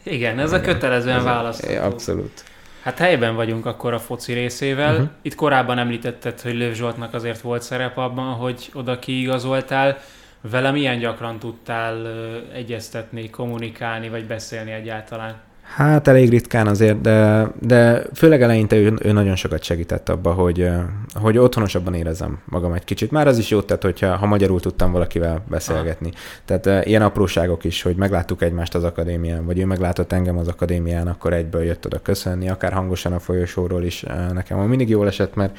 Igen, 0.04 0.40
ez 0.40 0.52
a 0.52 0.62
kötelezően 0.62 1.24
választható. 1.24 1.82
Abszolút. 1.82 2.44
Hát 2.84 2.98
helyben 2.98 3.36
vagyunk 3.36 3.66
akkor 3.66 3.94
a 3.94 4.00
foci 4.00 4.34
részével. 4.34 4.94
Uh-huh. 4.94 5.10
Itt 5.22 5.36
korábban 5.36 5.78
említetted, 5.78 6.42
hogy 6.42 6.54
Löv 6.54 6.74
Zsoltnak 6.74 7.14
azért 7.14 7.42
volt 7.42 7.62
szerep 7.62 7.98
abban, 7.98 8.34
hogy 8.34 8.70
oda 8.74 9.00
kiigazoltál. 9.00 9.98
Vele 10.42 10.72
milyen 10.72 11.00
gyakran 11.00 11.40
tudtál 11.40 12.08
egyeztetni, 12.54 13.30
kommunikálni, 13.30 14.10
vagy 14.10 14.26
beszélni 14.26 14.72
egyáltalán? 14.72 15.36
Hát 15.76 16.08
elég 16.08 16.30
ritkán 16.30 16.68
azért, 16.68 17.02
de, 17.02 17.48
de 17.60 18.04
főleg 18.14 18.42
eleinte 18.42 18.76
ő, 18.76 18.94
ő 19.02 19.12
nagyon 19.12 19.36
sokat 19.36 19.64
segített 19.64 20.10
abba, 20.10 20.32
hogy, 20.32 20.70
hogy 21.14 21.38
otthonosabban 21.38 21.94
érezem 21.94 22.40
magam 22.46 22.74
egy 22.74 22.84
kicsit. 22.84 23.12
Már 23.12 23.28
az 23.28 23.38
is 23.38 23.50
jót 23.50 23.68
tett, 23.68 23.82
hogyha 23.82 24.16
ha 24.16 24.26
magyarul 24.26 24.60
tudtam 24.60 24.92
valakivel 24.92 25.44
beszélgetni. 25.50 26.10
Ah. 26.14 26.20
Tehát 26.46 26.86
ilyen 26.86 27.02
apróságok 27.02 27.64
is, 27.64 27.82
hogy 27.82 27.96
megláttuk 27.96 28.42
egymást 28.42 28.76
az 28.76 28.84
akadémián, 28.84 29.46
vagy 29.46 29.60
ő 29.60 29.66
meglátott 29.66 30.12
engem 30.12 30.38
az 30.38 30.48
akadémián, 30.48 31.08
akkor 31.08 31.34
egyből 31.34 31.64
jött 31.64 31.86
oda 31.86 32.00
köszönni, 32.00 32.50
akár 32.50 32.74
hangosan 32.74 33.14
a 33.14 33.20
folyosóról 33.20 33.84
is 33.84 34.06
nekem 34.34 34.60
mindig 34.60 34.90
jól 34.90 35.08
esett, 35.08 35.36
mert 35.36 35.58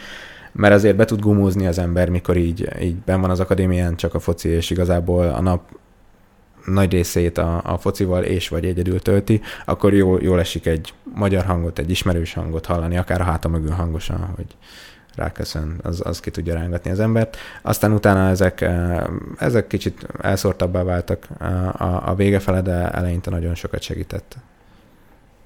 mert 0.53 0.75
azért 0.75 0.97
be 0.97 1.05
tud 1.05 1.21
gumózni 1.21 1.67
az 1.67 1.79
ember, 1.79 2.09
mikor 2.09 2.37
így, 2.37 2.69
így 2.83 2.97
ben 2.97 3.21
van 3.21 3.31
az 3.31 3.41
akadémián 3.41 3.97
csak 3.97 4.15
a 4.15 4.19
foci, 4.19 4.49
és 4.49 4.71
igazából 4.71 5.29
a 5.29 5.41
nap 5.41 5.61
nagy 6.67 6.93
részét 6.93 7.39
a, 7.39 7.61
a 7.65 7.79
focival 7.79 8.23
és 8.23 8.49
vagy 8.49 8.65
egyedül 8.65 9.01
tölti, 9.01 9.41
akkor 9.65 9.95
jól, 9.95 10.23
jól 10.23 10.41
esik 10.41 10.67
egy 10.67 10.95
magyar 11.15 11.45
hangot, 11.45 11.79
egy 11.79 11.91
ismerős 11.91 12.35
hangot 12.35 12.67
hallani, 12.67 12.97
akár 12.97 13.21
a 13.21 13.25
háta 13.25 13.49
mögül 13.49 13.71
hangosan, 13.71 14.33
hogy 14.37 14.57
ráköszön, 15.15 15.79
az, 15.83 16.03
az 16.05 16.21
ki 16.21 16.31
tudja 16.31 16.55
rángatni 16.55 16.91
az 16.91 17.01
embert. 17.01 17.37
Aztán 17.63 17.93
utána 17.93 18.29
ezek, 18.29 18.61
eh, 18.61 19.05
ezek 19.39 19.67
kicsit 19.67 20.07
elszórtabbá 20.23 20.83
váltak 20.83 21.27
eh, 21.41 21.83
a, 21.83 22.09
a 22.09 22.15
vége 22.15 22.39
fele, 22.39 22.61
de 22.61 22.91
eleinte 22.91 23.31
nagyon 23.31 23.55
sokat 23.55 23.83
segített. 23.83 24.37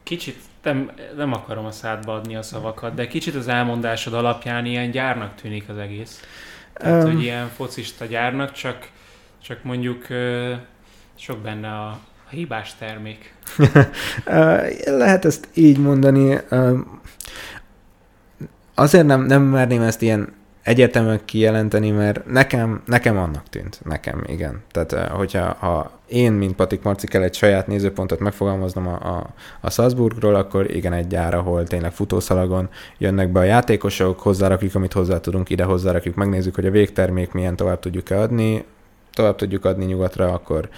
Kicsit 0.03 0.37
nem, 0.63 0.91
nem 1.17 1.33
akarom 1.33 1.65
a 1.65 1.71
szádba 1.71 2.15
adni 2.15 2.37
a 2.37 2.43
szavakat, 2.43 2.95
de 2.95 3.07
kicsit 3.07 3.35
az 3.35 3.49
elmondásod 3.49 4.15
alapján 4.15 4.65
ilyen 4.65 4.91
gyárnak 4.91 5.35
tűnik 5.35 5.69
az 5.69 5.77
egész. 5.77 6.21
Tehát, 6.73 7.05
um, 7.05 7.11
hogy 7.11 7.23
ilyen 7.23 7.49
focista 7.49 8.05
gyárnak, 8.05 8.53
csak, 8.53 8.89
csak 9.43 9.63
mondjuk 9.63 10.07
sok 11.19 11.39
benne 11.39 11.69
a, 11.69 11.87
a 12.27 12.31
hibás 12.31 12.75
termék. 12.75 13.35
Lehet 14.85 15.25
ezt 15.25 15.49
így 15.55 15.79
mondani. 15.79 16.39
Azért 18.75 19.07
nem, 19.07 19.23
nem 19.23 19.43
merném 19.43 19.83
ezt 19.83 20.03
ilyen 20.03 20.33
egyértelműen 20.65 21.21
kijelenteni, 21.25 21.91
mert 21.91 22.27
nekem, 22.27 22.83
nekem 22.87 23.17
annak 23.17 23.49
tűnt. 23.51 23.81
Nekem, 23.85 24.23
igen. 24.27 24.63
Tehát, 24.71 24.93
eh, 24.93 25.09
hogyha 25.09 25.57
ha 25.59 25.91
én, 26.07 26.33
mint 26.33 26.55
Patik 26.55 26.83
Marci 26.83 27.07
kell 27.07 27.23
egy 27.23 27.35
saját 27.35 27.67
nézőpontot 27.67 28.19
megfogalmaznom 28.19 28.87
a, 28.87 29.17
a, 29.17 29.27
a 29.61 29.71
Salzburgról, 29.71 30.35
akkor 30.35 30.75
igen, 30.75 30.93
egy 30.93 31.07
gyár, 31.07 31.35
ahol 31.35 31.65
tényleg 31.65 31.93
futószalagon 31.93 32.69
jönnek 32.99 33.33
be 33.33 33.41
a 33.41 33.43
játékosok, 33.43 34.21
hozzárakjuk, 34.21 34.75
amit 34.75 34.93
hozzá 34.93 35.21
tudunk, 35.21 35.51
ide 35.51 35.65
hozzárakjuk, 35.65 36.15
megnézzük, 36.15 36.55
hogy 36.55 36.67
a 36.67 36.71
végtermék 36.71 37.33
milyen 37.33 37.57
tovább 37.57 37.79
tudjuk-e 37.79 38.19
adni, 38.21 38.65
tovább 39.13 39.37
tudjuk 39.37 39.65
adni 39.65 39.85
nyugatra, 39.85 40.33
akkor 40.33 40.69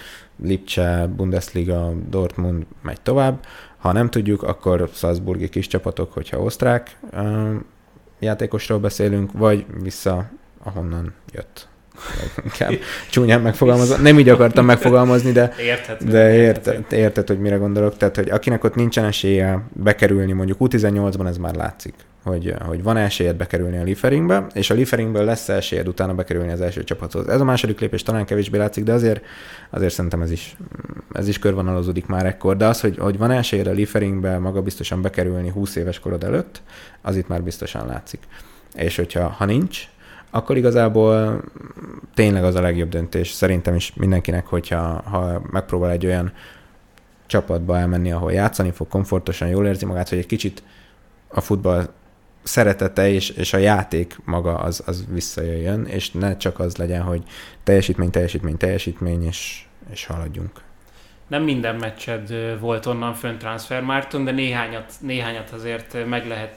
Lipcse, 0.43 1.09
Bundesliga, 1.15 1.93
Dortmund 2.09 2.65
megy 2.81 3.01
tovább. 3.01 3.45
Ha 3.77 3.91
nem 3.91 4.09
tudjuk, 4.09 4.43
akkor 4.43 4.89
Salzburgi 4.93 5.49
kis 5.49 5.67
csapatok, 5.67 6.13
hogyha 6.13 6.39
osztrák 6.39 6.97
játékosról 8.19 8.79
beszélünk, 8.79 9.31
vagy 9.31 9.65
vissza, 9.81 10.29
ahonnan 10.63 11.13
jött. 11.33 11.67
Inkább 12.43 12.71
csúnyán 13.09 13.41
megfogalmazva. 13.41 13.97
Nem 13.97 14.19
így 14.19 14.29
akartam 14.29 14.65
megfogalmazni, 14.65 15.31
de, 15.31 15.53
érthető, 15.59 16.05
de 16.05 16.33
érted, 16.33 16.85
érted, 16.89 17.27
hogy 17.27 17.39
mire 17.39 17.55
gondolok. 17.55 17.97
Tehát, 17.97 18.15
hogy 18.15 18.29
akinek 18.29 18.63
ott 18.63 18.75
nincsen 18.75 19.05
esélye 19.05 19.63
bekerülni, 19.73 20.31
mondjuk 20.31 20.57
U18-ban 20.61 21.27
ez 21.27 21.37
már 21.37 21.55
látszik, 21.55 21.93
hogy, 22.23 22.53
hogy 22.65 22.83
van 22.83 22.97
esélyed 22.97 23.35
bekerülni 23.35 23.77
a 23.77 23.83
Lieferingbe, 23.83 24.47
és 24.53 24.69
a 24.69 24.73
Lieferingből 24.73 25.23
lesz 25.23 25.49
esélyed 25.49 25.87
utána 25.87 26.13
bekerülni 26.13 26.51
az 26.51 26.61
első 26.61 26.83
csapathoz. 26.83 27.27
Ez 27.27 27.41
a 27.41 27.43
második 27.43 27.79
lépés 27.79 28.03
talán 28.03 28.25
kevésbé 28.25 28.57
látszik, 28.57 28.83
de 28.83 28.93
azért, 28.93 29.23
azért 29.69 29.93
szerintem 29.93 30.21
ez 30.21 30.31
is, 30.31 30.57
ez 31.13 31.27
is 31.27 31.39
körvonalazódik 31.39 32.05
már 32.05 32.25
ekkor. 32.25 32.57
De 32.57 32.65
az, 32.65 32.81
hogy, 32.81 32.97
hogy 32.97 33.17
van 33.17 33.31
esélyed 33.31 33.67
a 33.67 33.71
Lieferingbe 33.71 34.37
maga 34.37 34.61
biztosan 34.61 35.01
bekerülni 35.01 35.49
20 35.49 35.75
éves 35.75 35.99
korod 35.99 36.23
előtt, 36.23 36.61
az 37.01 37.15
itt 37.15 37.27
már 37.27 37.43
biztosan 37.43 37.85
látszik. 37.85 38.19
És 38.75 38.95
hogyha 38.95 39.27
ha 39.27 39.45
nincs, 39.45 39.87
akkor 40.29 40.57
igazából 40.57 41.41
tényleg 42.13 42.43
az 42.43 42.55
a 42.55 42.61
legjobb 42.61 42.89
döntés 42.89 43.31
szerintem 43.31 43.75
is 43.75 43.93
mindenkinek, 43.95 44.45
hogyha 44.45 45.01
ha 45.01 45.41
megpróbál 45.51 45.91
egy 45.91 46.05
olyan 46.05 46.31
csapatba 47.25 47.77
elmenni, 47.77 48.11
ahol 48.11 48.31
játszani 48.31 48.71
fog, 48.71 48.87
komfortosan, 48.87 49.47
jól 49.47 49.67
érzi 49.67 49.85
magát, 49.85 50.09
hogy 50.09 50.17
egy 50.17 50.25
kicsit 50.25 50.63
a 51.27 51.41
futball 51.41 51.89
szeretete 52.47 53.09
és, 53.09 53.29
és 53.29 53.53
a 53.53 53.57
játék 53.57 54.17
maga 54.25 54.55
az, 54.55 54.83
az 54.85 55.05
visszajöjjön, 55.09 55.85
és 55.85 56.11
ne 56.11 56.37
csak 56.37 56.59
az 56.59 56.75
legyen, 56.75 57.01
hogy 57.01 57.23
teljesítmény, 57.63 58.09
teljesítmény, 58.09 58.57
teljesítmény, 58.57 59.25
és, 59.25 59.65
és 59.91 60.05
haladjunk. 60.05 60.61
Nem 61.27 61.43
minden 61.43 61.75
meccsed 61.75 62.33
volt 62.59 62.85
onnan 62.85 63.13
fönn 63.13 63.37
Transfermárton, 63.37 64.23
de 64.23 64.31
néhányat, 64.31 64.93
néhányat 64.99 65.49
azért 65.49 66.07
meg 66.07 66.27
lehet 66.27 66.55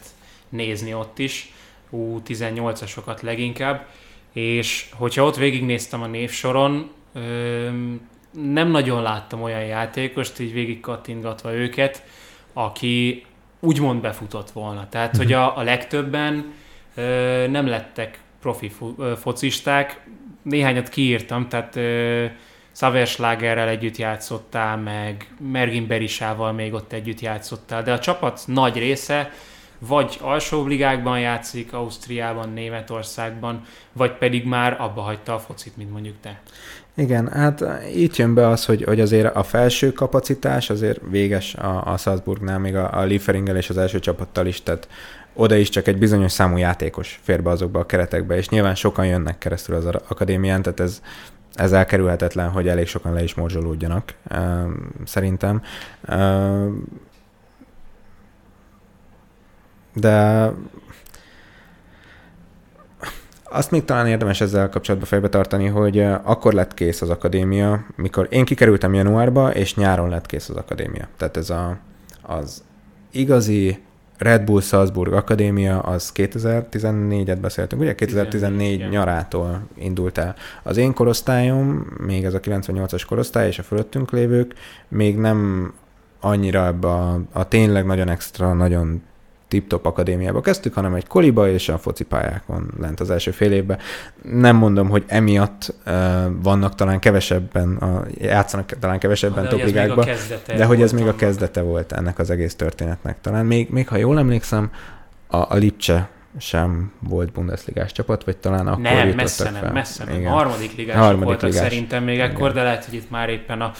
nézni 0.49 0.95
ott 0.95 1.18
is, 1.18 1.53
U18-asokat 1.93 3.20
leginkább, 3.22 3.86
és 4.32 4.91
hogyha 4.93 5.24
ott 5.24 5.36
végignéztem 5.36 6.03
a 6.03 6.07
névsoron, 6.07 6.91
nem 8.30 8.68
nagyon 8.70 9.03
láttam 9.03 9.43
olyan 9.43 9.64
játékost, 9.64 10.41
így 10.41 10.53
végig 10.53 10.80
kattintgatva 10.80 11.55
őket, 11.55 12.03
aki 12.53 13.24
úgymond 13.61 14.01
befutott 14.01 14.51
volna. 14.51 14.89
Tehát, 14.89 15.17
hogy 15.17 15.33
a, 15.33 15.57
a 15.57 15.63
legtöbben 15.63 16.53
ö, 16.95 17.47
nem 17.51 17.67
lettek 17.67 18.19
profi 18.41 18.69
fo, 18.69 18.93
ö, 18.99 19.13
focisták, 19.17 20.01
néhányat 20.43 20.89
kiírtam, 20.89 21.49
tehát 21.49 21.77
ö, 21.77 22.25
Szaverslagerrel 22.73 23.69
együtt 23.69 23.97
játszottál, 23.97 24.77
meg 24.77 25.35
Mergin 25.53 25.87
Berisával 25.87 26.53
még 26.53 26.73
ott 26.73 26.93
együtt 26.93 27.21
játszottál, 27.21 27.83
de 27.83 27.93
a 27.93 27.99
csapat 27.99 28.43
nagy 28.47 28.77
része 28.79 29.31
vagy 29.79 30.19
alsó 30.21 30.67
ligákban 30.67 31.21
játszik, 31.21 31.73
Ausztriában, 31.73 32.53
Németországban, 32.53 33.65
vagy 33.93 34.13
pedig 34.13 34.45
már 34.45 34.81
abba 34.81 35.01
hagyta 35.01 35.35
a 35.35 35.39
focit, 35.39 35.77
mint 35.77 35.91
mondjuk 35.91 36.17
te. 36.21 36.41
Igen, 37.01 37.29
hát 37.29 37.65
itt 37.95 38.17
jön 38.17 38.35
be 38.35 38.49
az, 38.49 38.65
hogy, 38.65 38.83
hogy 38.83 39.01
azért 39.01 39.35
a 39.35 39.43
felső 39.43 39.93
kapacitás 39.93 40.71
azért 40.71 41.01
véges 41.11 41.55
a, 41.55 41.93
a 41.93 41.97
Salzburgnál, 41.97 42.59
még 42.59 42.77
a, 42.77 42.99
a 42.99 43.03
Lieferinggel 43.03 43.57
és 43.57 43.71
az 43.71 43.79
első 43.79 43.99
csapattal 43.99 44.47
is, 44.47 44.63
tehát 44.63 44.89
oda 45.35 45.55
is 45.55 45.69
csak 45.69 45.87
egy 45.87 45.99
bizonyos 45.99 46.33
számú 46.33 46.57
játékos 46.57 47.21
fér 47.23 47.43
be 47.43 47.51
azokba 47.51 47.79
a 47.79 47.87
keretekbe, 47.87 48.37
és 48.37 48.49
nyilván 48.49 48.75
sokan 48.75 49.07
jönnek 49.07 49.39
keresztül 49.39 49.75
az 49.75 49.87
akadémián, 49.87 50.63
tehát 50.63 50.81
ez, 50.81 51.03
ez 51.55 51.73
elkerülhetetlen, 51.73 52.49
hogy 52.49 52.69
elég 52.69 52.87
sokan 52.87 53.13
le 53.13 53.23
is 53.23 53.35
morzsolódjanak, 53.35 54.15
szerintem. 55.05 55.63
De 59.95 60.53
azt 63.51 63.71
még 63.71 63.85
talán 63.85 64.07
érdemes 64.07 64.41
ezzel 64.41 64.69
kapcsolatban 64.69 65.09
fejbe 65.09 65.29
tartani, 65.29 65.67
hogy 65.67 66.01
akkor 66.23 66.53
lett 66.53 66.75
kész 66.75 67.03
az 67.03 67.11
akadémia, 67.11 67.87
mikor 67.97 68.27
én 68.31 68.45
kikerültem 68.45 68.95
januárba, 68.95 69.55
és 69.55 69.75
nyáron 69.75 70.09
lett 70.09 70.27
kész 70.27 70.49
az 70.49 70.57
akadémia. 70.57 71.09
Tehát 71.17 71.37
ez 71.37 71.51
a, 71.51 71.79
az 72.23 72.65
igazi 73.11 73.79
Red 74.19 74.45
Bull 74.45 74.61
Salzburg 74.61 75.13
Akadémia, 75.13 75.79
az 75.79 76.13
2014-et 76.15 77.39
beszéltünk, 77.41 77.83
ugye 77.83 77.95
2014 77.95 78.79
14, 78.79 78.89
nyarától 78.91 79.67
indult 79.75 80.19
el. 80.19 80.35
Az 80.63 80.77
én 80.77 80.93
korosztályom, 80.93 81.87
még 82.07 82.25
ez 82.25 82.35
a 82.35 82.41
98-as 82.41 83.03
korosztály, 83.09 83.47
és 83.47 83.59
a 83.59 83.63
fölöttünk 83.63 84.11
lévők 84.11 84.55
még 84.89 85.17
nem 85.17 85.73
annyira 86.21 86.67
ebbe 86.67 86.89
a, 86.89 87.21
a 87.33 87.49
tényleg 87.49 87.87
nagyon 87.87 88.09
extra, 88.09 88.53
nagyon 88.53 89.03
tip-top 89.51 89.87
akadémiába 89.87 90.41
kezdtük, 90.41 90.75
hanem 90.75 90.95
egy 90.95 91.07
koliba 91.07 91.49
és 91.49 91.69
a 91.69 91.79
focipályákon 91.79 92.71
lent 92.81 93.01
az 93.01 93.11
első 93.11 93.31
fél 93.31 93.53
évben. 93.53 93.79
Nem 94.23 94.57
mondom, 94.57 94.89
hogy 94.89 95.05
emiatt 95.07 95.75
uh, 95.87 95.93
vannak 96.43 96.75
talán 96.75 96.99
kevesebben, 96.99 97.77
a, 97.77 98.05
játszanak 98.19 98.67
talán 98.79 98.99
kevesebben 98.99 99.49
top 99.49 99.65
ligákban, 99.65 100.09
de 100.47 100.65
hogy 100.65 100.83
ez 100.83 100.93
még 100.93 101.07
a 101.07 101.15
kezdete 101.15 101.61
volt 101.61 101.93
ennek 101.93 102.19
az 102.19 102.31
egész 102.31 102.55
történetnek. 102.55 103.21
Talán 103.21 103.47
még, 103.47 103.71
még 103.71 103.89
ha 103.89 103.97
jól 103.97 104.19
emlékszem, 104.19 104.71
a, 105.27 105.37
a 105.37 105.55
Lipcse 105.55 106.09
sem 106.39 106.93
volt 107.09 107.33
Bundesligás 107.33 107.93
csapat, 107.93 108.25
vagy 108.25 108.37
talán 108.37 108.67
akkor 108.67 108.83
Nem, 108.83 109.09
messze 109.09 109.51
nem, 109.51 109.61
fel. 109.63 109.73
messze 109.73 110.05
nem. 110.05 110.15
Igen. 110.17 110.33
Harmadik 110.33 110.77
ligás 110.77 110.97
harmadik 110.97 111.25
voltak 111.25 111.49
ligás. 111.49 111.63
szerintem 111.63 112.05
még 112.05 112.15
Igen. 112.15 112.31
akkor, 112.31 112.53
de 112.53 112.63
lehet, 112.63 112.85
hogy 112.85 112.95
itt 112.95 113.11
már 113.11 113.29
éppen 113.29 113.61
a 113.61 113.73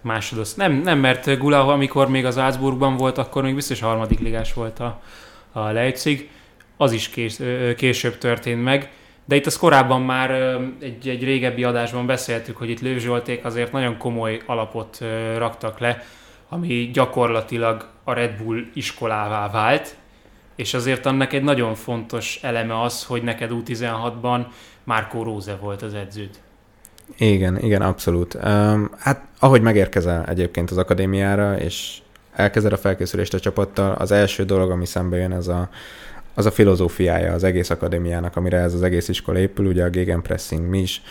másodosz. 0.00 0.54
Nem, 0.54 0.72
nem, 0.72 0.98
mert 0.98 1.38
Gula, 1.38 1.66
amikor 1.66 2.08
még 2.08 2.24
az 2.24 2.38
Álcburgban 2.38 2.96
volt, 2.96 3.18
akkor 3.18 3.42
még 3.42 3.54
biztos 3.54 3.80
harmadik 3.80 4.18
ligás 4.18 4.52
volt 4.52 4.80
a, 4.80 5.00
a 5.52 5.60
Leipzig. 5.60 6.30
Az 6.76 6.92
is 6.92 7.08
kés, 7.08 7.38
később 7.76 8.18
történt 8.18 8.62
meg. 8.62 8.90
De 9.24 9.36
itt 9.36 9.46
az 9.46 9.56
korábban 9.56 10.02
már 10.02 10.30
egy, 10.80 11.08
egy 11.08 11.24
régebbi 11.24 11.64
adásban 11.64 12.06
beszéltük, 12.06 12.56
hogy 12.56 12.70
itt 12.70 12.80
Lőv 12.80 12.98
Zsolték 12.98 13.44
azért 13.44 13.72
nagyon 13.72 13.96
komoly 13.96 14.40
alapot 14.46 14.98
raktak 15.36 15.78
le, 15.78 16.04
ami 16.48 16.90
gyakorlatilag 16.92 17.88
a 18.04 18.12
Red 18.12 18.42
Bull 18.42 18.60
iskolává 18.74 19.50
vált, 19.50 19.96
és 20.56 20.74
azért 20.74 21.06
annak 21.06 21.32
egy 21.32 21.42
nagyon 21.42 21.74
fontos 21.74 22.38
eleme 22.42 22.82
az, 22.82 23.04
hogy 23.04 23.22
neked 23.22 23.50
U16-ban 23.52 24.46
Márkó 24.84 25.22
Róze 25.22 25.56
volt 25.56 25.82
az 25.82 25.94
edződ. 25.94 26.38
Igen, 27.18 27.58
igen, 27.58 27.82
abszolút. 27.82 28.38
Hát 28.98 29.24
ahogy 29.38 29.62
megérkezel 29.62 30.24
egyébként 30.28 30.70
az 30.70 30.78
akadémiára, 30.78 31.58
és 31.58 31.98
elkezded 32.32 32.72
a 32.72 32.76
felkészülést 32.76 33.34
a 33.34 33.40
csapattal, 33.40 33.92
az 33.92 34.10
első 34.10 34.44
dolog, 34.44 34.70
ami 34.70 34.86
szembe 34.86 35.16
jön, 35.16 35.32
az 35.32 35.48
a, 35.48 35.68
az 36.34 36.46
a 36.46 36.50
filozófiája 36.50 37.32
az 37.32 37.44
egész 37.44 37.70
akadémiának, 37.70 38.36
amire 38.36 38.56
ez 38.56 38.74
az 38.74 38.82
egész 38.82 39.08
iskola 39.08 39.38
épül, 39.38 39.66
ugye 39.66 39.84
a 39.84 39.90
gegenpressing, 39.90 40.68
mi 40.68 40.80
is 40.80 41.02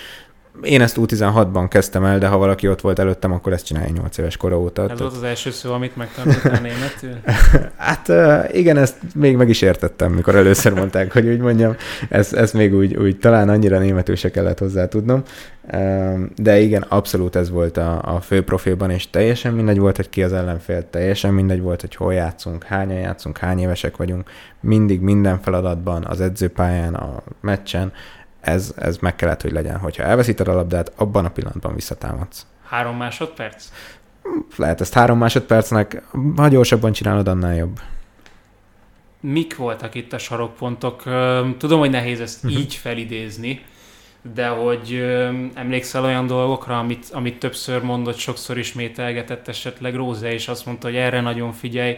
én 0.62 0.82
ezt 0.82 0.97
U16-ban 0.99 1.66
kezdtem 1.70 2.03
el, 2.03 2.18
de 2.18 2.28
ha 2.28 2.38
valaki 2.38 2.68
ott 2.68 2.82
volt 2.82 2.99
előttem, 2.99 3.32
akkor 3.32 3.53
ezt 3.53 3.66
csinálja 3.66 3.91
8 3.93 4.18
éves 4.18 4.38
kora 4.38 4.60
óta. 4.60 4.89
Ez 4.89 4.99
volt 4.99 5.16
az 5.16 5.24
első 5.24 5.51
szó, 5.51 5.74
amit 5.74 5.95
megtanultál 5.95 6.62
németül? 6.62 7.16
hát 7.78 8.12
igen, 8.53 8.78
ezt 8.78 8.95
még 9.16 9.36
meg 9.36 9.49
is 9.49 9.62
értettem, 9.62 10.12
mikor 10.12 10.36
először 10.36 10.74
mondták, 10.74 11.14
hogy 11.14 11.28
úgy 11.28 11.39
mondjam, 11.39 11.76
ezt, 12.10 12.34
ezt 12.34 12.53
még 12.53 12.76
úgy, 12.76 12.95
úgy 12.95 13.18
talán 13.18 13.49
annyira 13.49 13.80
németül 13.80 14.16
se 14.16 14.32
kellett 14.32 14.60
hozzá 14.60 14.88
tudnom. 14.88 15.24
De 16.36 16.60
igen, 16.60 16.82
abszolút 16.82 17.36
ez 17.36 17.49
volt 17.49 17.78
a, 17.78 18.16
a 18.16 18.22
fő 18.22 18.43
profilban, 18.43 18.89
és 18.89 19.10
teljesen 19.10 19.53
mindegy 19.53 19.80
volt, 19.80 19.95
hogy 19.95 20.10
ki 20.10 20.24
az 20.24 20.34
ellenfél, 20.34 20.89
teljesen 20.89 21.34
mindegy 21.34 21.62
volt, 21.62 21.82
hogy 21.82 21.95
hol 21.95 22.14
játszunk, 22.14 22.64
hányan 22.64 22.99
játszunk, 22.99 23.38
hány 23.38 23.60
évesek 23.60 23.97
vagyunk, 23.97 24.30
mindig 24.60 25.01
minden 25.01 25.39
feladatban, 25.41 26.05
az 26.05 26.22
edzőpályán, 26.22 26.93
a 26.93 27.24
meccsen, 27.41 27.91
ez, 28.41 28.73
ez 28.77 28.97
meg 28.97 29.15
kellett, 29.15 29.41
hogy 29.41 29.51
legyen. 29.51 29.77
Hogyha 29.77 30.03
elveszíted 30.03 30.47
a 30.47 30.53
labdát, 30.53 30.91
abban 30.95 31.25
a 31.25 31.29
pillanatban 31.29 31.75
visszatámadsz. 31.75 32.45
Három 32.67 32.97
másodperc? 32.97 33.71
Lehet 34.55 34.81
ezt 34.81 34.93
három 34.93 35.17
másodpercnek, 35.17 36.03
ha 36.35 36.47
gyorsabban 36.47 36.91
csinálod, 36.91 37.27
annál 37.27 37.55
jobb. 37.55 37.79
Mik 39.19 39.55
voltak 39.55 39.95
itt 39.95 40.13
a 40.13 40.17
sarokpontok? 40.17 41.03
Tudom, 41.57 41.79
hogy 41.79 41.89
nehéz 41.89 42.19
ezt 42.19 42.43
uh-huh. 42.43 42.59
így 42.59 42.73
felidézni, 42.73 43.61
de 44.33 44.47
hogy 44.47 45.05
emlékszel 45.53 46.03
olyan 46.03 46.27
dolgokra, 46.27 46.79
amit, 46.79 47.09
amit 47.11 47.39
többször 47.39 47.81
mondott, 47.81 48.17
sokszor 48.17 48.57
ismételgetett 48.57 49.47
esetleg 49.47 49.95
Róze, 49.95 50.33
és 50.33 50.47
azt 50.47 50.65
mondta, 50.65 50.87
hogy 50.87 50.95
erre 50.95 51.21
nagyon 51.21 51.51
figyelj. 51.51 51.97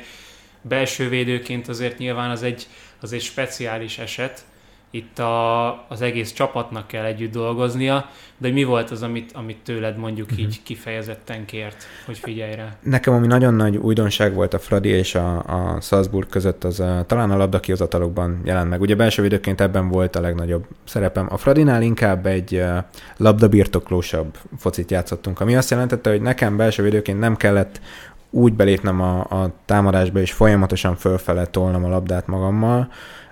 Belső 0.62 1.10
védőként 1.10 1.68
azért 1.68 1.98
nyilván 1.98 2.30
az 2.30 2.44
egy, 2.44 2.68
az 3.02 3.14
egy 3.14 3.22
speciális 3.22 3.98
eset, 3.98 4.46
itt 4.92 5.20
a, 5.20 5.68
az 5.88 6.02
egész 6.02 6.32
csapatnak 6.32 6.88
kell 6.88 7.06
együtt 7.06 7.32
dolgoznia, 7.32 8.10
de 8.38 8.52
mi 8.52 8.64
volt 8.64 8.92
az, 8.92 9.04
amit, 9.04 9.32
amit 9.32 9.58
tőled 9.64 9.98
mondjuk 9.98 10.28
uh-huh. 10.32 10.46
így 10.46 10.64
kifejezetten 10.64 11.46
kért, 11.46 11.84
hogy 12.06 12.18
figyelj 12.18 12.56
rá? 12.56 12.76
Nekem 12.82 13.14
ami 13.14 13.28
nagyon 13.28 13.54
nagy 13.54 13.78
újdonság 13.78 14.34
volt 14.34 14.54
a 14.54 14.60
Fradi 14.60 14.90
és 14.90 15.16
a, 15.16 15.38
a 15.38 15.82
Salzburg 15.82 16.30
között, 16.30 16.64
az 16.64 16.80
a, 16.80 17.04
talán 17.08 17.32
a 17.32 17.38
labdakihozatalokban 17.38 18.42
jelent 18.44 18.70
meg. 18.70 18.82
Ugye 18.82 18.96
belső 18.96 19.22
védőként 19.22 19.62
ebben 19.62 19.90
volt 19.90 20.16
a 20.16 20.22
legnagyobb 20.22 20.66
szerepem. 20.84 21.28
A 21.30 21.38
Fradinál 21.38 21.82
inkább 21.82 22.26
egy 22.26 22.64
labdabirtoklósabb 23.18 24.38
focit 24.58 24.92
játszottunk, 24.92 25.40
ami 25.40 25.56
azt 25.56 25.70
jelentette, 25.70 26.10
hogy 26.10 26.22
nekem 26.22 26.58
belső 26.58 26.84
védőként 26.84 27.20
nem 27.20 27.36
kellett 27.36 27.82
úgy 28.30 28.54
belépnem 28.54 29.02
a, 29.02 29.20
a 29.20 29.52
támadásba, 29.66 30.20
és 30.20 30.32
folyamatosan 30.32 30.96
fölfele 30.96 31.46
tolnom 31.46 31.84
a 31.84 31.90
labdát 31.90 32.28
magammal, 32.28 32.92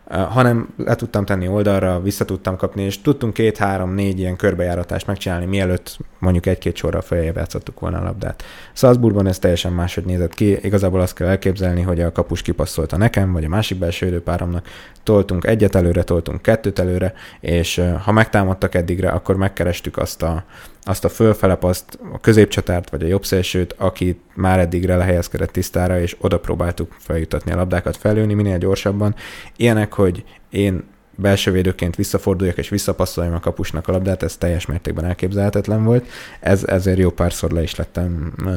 hanem 0.10 0.68
le 0.78 0.95
tudtam 0.95 1.26
tenni 1.26 1.47
oldalra, 1.47 2.01
vissza 2.01 2.26
tudtam 2.26 2.57
kapni, 2.57 2.84
és 2.84 3.01
tudtunk 3.01 3.34
két-három-négy 3.34 4.20
ilyen 4.20 4.36
körbejáratást 4.36 5.07
megcsinálni, 5.07 5.45
mielőtt 5.45 5.97
mondjuk 6.20 6.45
egy-két 6.45 6.76
sorra 6.76 7.01
feljebb 7.01 7.36
játszottuk 7.36 7.80
volna 7.80 7.99
a 7.99 8.03
labdát. 8.03 8.43
Salzburgban 8.74 9.28
ez 9.28 9.39
teljesen 9.39 9.74
máshogy 9.74 10.05
nézett 10.05 10.34
ki, 10.34 10.57
igazából 10.62 11.01
azt 11.01 11.14
kell 11.14 11.28
elképzelni, 11.28 11.82
hogy 11.82 12.01
a 12.01 12.12
kapus 12.12 12.41
kipasszolta 12.41 12.97
nekem, 12.97 13.32
vagy 13.32 13.43
a 13.43 13.49
másik 13.49 13.78
belső 13.78 14.05
időpáromnak, 14.05 14.68
toltunk 15.03 15.45
egyet 15.45 15.76
előre, 15.76 16.03
toltunk 16.03 16.41
kettőt 16.41 16.80
előre, 16.80 17.14
és 17.39 17.82
ha 18.03 18.12
megtámadtak 18.12 18.76
eddigre, 18.76 19.10
akkor 19.10 19.36
megkerestük 19.36 19.97
azt 19.97 20.22
a, 20.22 20.43
azt 20.84 21.06
a 21.06 21.10
fölfele 21.10 21.56
paszt, 21.56 22.00
a 22.14 22.20
középcsatárt 22.20 22.90
vagy 22.90 23.04
a 23.04 23.08
jobb 23.08 23.26
szélsőt, 23.26 23.76
aki 23.78 24.20
már 24.34 24.60
eddigre 24.60 24.96
lehelyezkedett 24.96 25.52
tisztára, 25.52 26.00
és 26.00 26.16
oda 26.20 26.40
próbáltuk 26.40 26.96
feljutatni 27.00 27.52
a 27.52 27.56
labdákat, 27.56 27.98
felülni 27.98 28.34
minél 28.34 28.58
gyorsabban. 28.58 29.16
Ilyenek, 29.56 29.94
hogy 29.94 30.24
én 30.50 30.84
belső 31.16 31.52
védőként 31.52 31.96
visszaforduljak 31.96 32.58
és 32.58 32.70
visszapasszoljam 32.70 33.34
a 33.34 33.40
kapusnak 33.40 33.88
a 33.88 33.92
labdát, 33.92 34.24
ez 34.24 34.38
teljes 34.38 34.66
mértékben 34.66 35.06
elképzelhetetlen 35.06 35.84
volt. 35.84 36.08
Ez, 36.40 36.64
ezért 36.64 36.98
jó 36.98 37.10
párszor 37.10 37.52
le 37.52 37.62
is 37.62 37.76
lettem 37.76 38.34
uh, 38.46 38.54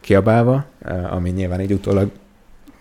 kiabálva, 0.00 0.64
uh, 0.82 1.14
ami 1.14 1.30
nyilván 1.30 1.60
így 1.60 1.72
utólag 1.72 2.10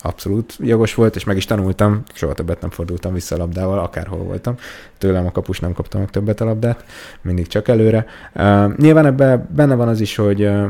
abszolút 0.01 0.55
jogos 0.59 0.93
volt, 0.93 1.15
és 1.15 1.23
meg 1.23 1.37
is 1.37 1.45
tanultam, 1.45 2.03
soha 2.13 2.33
többet 2.33 2.61
nem 2.61 2.69
fordultam 2.69 3.13
vissza 3.13 3.35
a 3.35 3.37
labdával, 3.37 3.79
akárhol 3.79 4.19
voltam. 4.19 4.55
Tőlem 4.97 5.25
a 5.25 5.31
kapus 5.31 5.59
nem 5.59 5.73
kaptam 5.73 5.99
meg 5.99 6.09
többet 6.09 6.41
a 6.41 6.45
labdát, 6.45 6.83
mindig 7.21 7.47
csak 7.47 7.67
előre. 7.67 8.05
Uh, 8.35 8.75
nyilván 8.77 9.05
ebben 9.05 9.47
benne 9.55 9.75
van 9.75 9.87
az 9.87 9.99
is, 9.99 10.15
hogy 10.15 10.41
uh, 10.41 10.67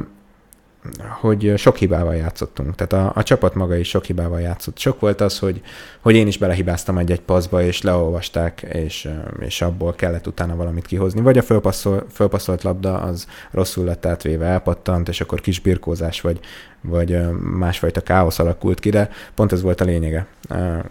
hogy 1.19 1.53
sok 1.57 1.77
hibával 1.77 2.15
játszottunk. 2.15 2.75
Tehát 2.75 3.07
a, 3.07 3.19
a 3.19 3.23
csapat 3.23 3.53
maga 3.53 3.75
is 3.75 3.88
sok 3.88 4.05
hibával 4.05 4.39
játszott. 4.39 4.77
Sok 4.77 4.99
volt 4.99 5.21
az, 5.21 5.39
hogy, 5.39 5.61
hogy 5.99 6.15
én 6.15 6.27
is 6.27 6.38
belehibáztam 6.38 6.97
egy-egy 6.97 7.21
paszba, 7.21 7.61
és 7.61 7.82
leolvasták, 7.82 8.61
és, 8.61 9.09
és 9.39 9.61
abból 9.61 9.93
kellett 9.93 10.27
utána 10.27 10.55
valamit 10.55 10.86
kihozni. 10.86 11.21
Vagy 11.21 11.38
a 11.38 11.41
fölpasszol, 11.41 12.05
fölpasszolt 12.11 12.63
labda 12.63 12.99
az 12.99 13.27
rosszul 13.51 13.86
lett 13.86 14.05
átvéve, 14.05 14.45
elpattant, 14.45 15.09
és 15.09 15.21
akkor 15.21 15.41
kis 15.41 15.59
birkózás, 15.59 16.21
vagy, 16.21 16.39
vagy 16.82 17.17
másfajta 17.39 18.01
káosz 18.01 18.39
alakult 18.39 18.80
ki, 18.80 18.89
de 18.89 19.09
pont 19.36 19.51
ez 19.51 19.61
volt 19.61 19.82
a 19.82 19.86
lényege, 19.86 20.27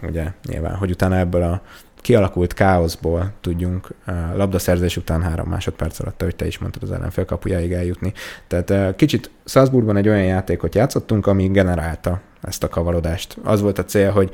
ugye 0.02 0.32
nyilván, 0.48 0.74
hogy 0.74 0.90
utána 0.90 1.16
ebből 1.16 1.42
a 1.42 1.62
kialakult 2.08 2.54
káoszból 2.54 3.32
tudjunk 3.40 3.88
labdaszerzés 4.34 4.96
után 4.96 5.22
három 5.22 5.48
másodperc 5.48 6.00
alatt, 6.00 6.22
ahogy 6.22 6.36
te 6.36 6.46
is 6.46 6.58
mondtad, 6.58 6.82
az 6.82 6.90
ellenfél 6.90 7.24
kapujáig 7.24 7.72
eljutni. 7.72 8.12
Tehát 8.46 8.96
kicsit 8.96 9.30
Salzburgban 9.44 9.96
egy 9.96 10.08
olyan 10.08 10.24
játékot 10.24 10.74
játszottunk, 10.74 11.26
ami 11.26 11.48
generálta 11.48 12.20
ezt 12.42 12.64
a 12.64 12.68
kavarodást. 12.68 13.36
Az 13.44 13.60
volt 13.60 13.78
a 13.78 13.84
cél, 13.84 14.10
hogy 14.10 14.30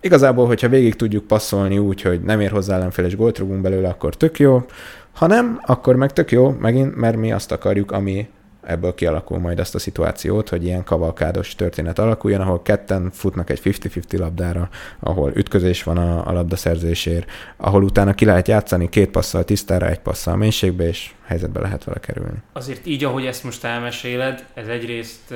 igazából, 0.00 0.46
hogyha 0.46 0.68
végig 0.68 0.94
tudjuk 0.94 1.26
passzolni 1.26 1.78
úgy, 1.78 2.02
hogy 2.02 2.20
nem 2.20 2.40
ér 2.40 2.50
hozzá 2.50 2.74
ellenfél 2.74 3.04
és 3.04 3.16
gólt 3.16 3.38
rúgunk 3.38 3.60
belőle, 3.60 3.88
akkor 3.88 4.16
tök 4.16 4.38
jó. 4.38 4.64
Ha 5.12 5.26
nem, 5.26 5.60
akkor 5.64 5.96
meg 5.96 6.12
tök 6.12 6.30
jó, 6.30 6.50
megint, 6.50 6.96
mert 6.96 7.16
mi 7.16 7.32
azt 7.32 7.52
akarjuk, 7.52 7.92
ami 7.92 8.28
ebből 8.66 8.94
kialakul 8.94 9.38
majd 9.38 9.58
azt 9.58 9.74
a 9.74 9.78
szituációt, 9.78 10.48
hogy 10.48 10.64
ilyen 10.64 10.84
kavalkádos 10.84 11.54
történet 11.54 11.98
alakuljon, 11.98 12.40
ahol 12.40 12.62
ketten 12.62 13.10
futnak 13.12 13.50
egy 13.50 13.60
50-50 13.64 14.18
labdára, 14.18 14.68
ahol 15.00 15.32
ütközés 15.34 15.82
van 15.82 15.96
a, 15.96 16.26
a 16.26 16.32
labdaszerzésért, 16.32 17.30
ahol 17.56 17.82
utána 17.82 18.14
ki 18.14 18.24
lehet 18.24 18.48
játszani 18.48 18.88
két 18.88 19.10
passzal 19.10 19.44
tisztára, 19.44 19.88
egy 19.88 19.98
passzal 19.98 20.36
mélységbe, 20.36 20.88
és 20.88 21.14
helyzetbe 21.24 21.60
lehet 21.60 21.84
vele 21.84 22.00
kerülni. 22.00 22.38
Azért 22.52 22.86
így, 22.86 23.04
ahogy 23.04 23.26
ezt 23.26 23.44
most 23.44 23.64
elmeséled, 23.64 24.44
ez 24.54 24.66
egyrészt 24.66 25.34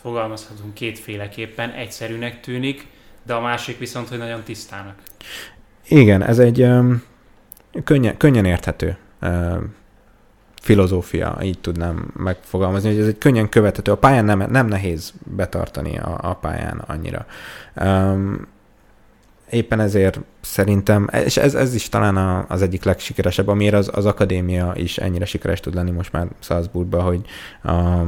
fogalmazhatunk 0.00 0.74
kétféleképpen, 0.74 1.70
egyszerűnek 1.70 2.40
tűnik, 2.40 2.86
de 3.26 3.34
a 3.34 3.40
másik 3.40 3.78
viszont, 3.78 4.08
hogy 4.08 4.18
nagyon 4.18 4.42
tisztának. 4.42 4.94
Igen, 5.88 6.22
ez 6.22 6.38
egy 6.38 6.62
um, 6.62 7.02
könnyen, 7.84 8.16
könnyen 8.16 8.44
érthető 8.44 8.96
filozófia, 10.60 11.38
így 11.42 11.58
tudnám 11.58 12.12
megfogalmazni, 12.16 12.90
hogy 12.90 13.00
ez 13.00 13.06
egy 13.06 13.18
könnyen 13.18 13.48
követhető. 13.48 13.92
A 13.92 13.96
pályán 13.96 14.24
nem, 14.24 14.44
nem 14.50 14.66
nehéz 14.66 15.12
betartani 15.36 15.98
a, 15.98 16.18
a 16.22 16.34
pályán 16.34 16.82
annyira. 16.86 17.26
Um, 17.82 18.46
éppen 19.50 19.80
ezért 19.80 20.20
szerintem, 20.40 21.08
és 21.24 21.36
ez, 21.36 21.54
ez 21.54 21.74
is 21.74 21.88
talán 21.88 22.16
a, 22.16 22.44
az 22.48 22.62
egyik 22.62 22.84
legsikeresebb, 22.84 23.48
amiért 23.48 23.74
az, 23.74 23.90
az 23.94 24.06
akadémia 24.06 24.72
is 24.74 24.98
ennyire 24.98 25.24
sikeres 25.24 25.60
tud 25.60 25.74
lenni 25.74 25.90
most 25.90 26.12
már 26.12 26.26
Salzburgban, 26.38 27.02
hogy 27.02 27.20
a 27.62 28.02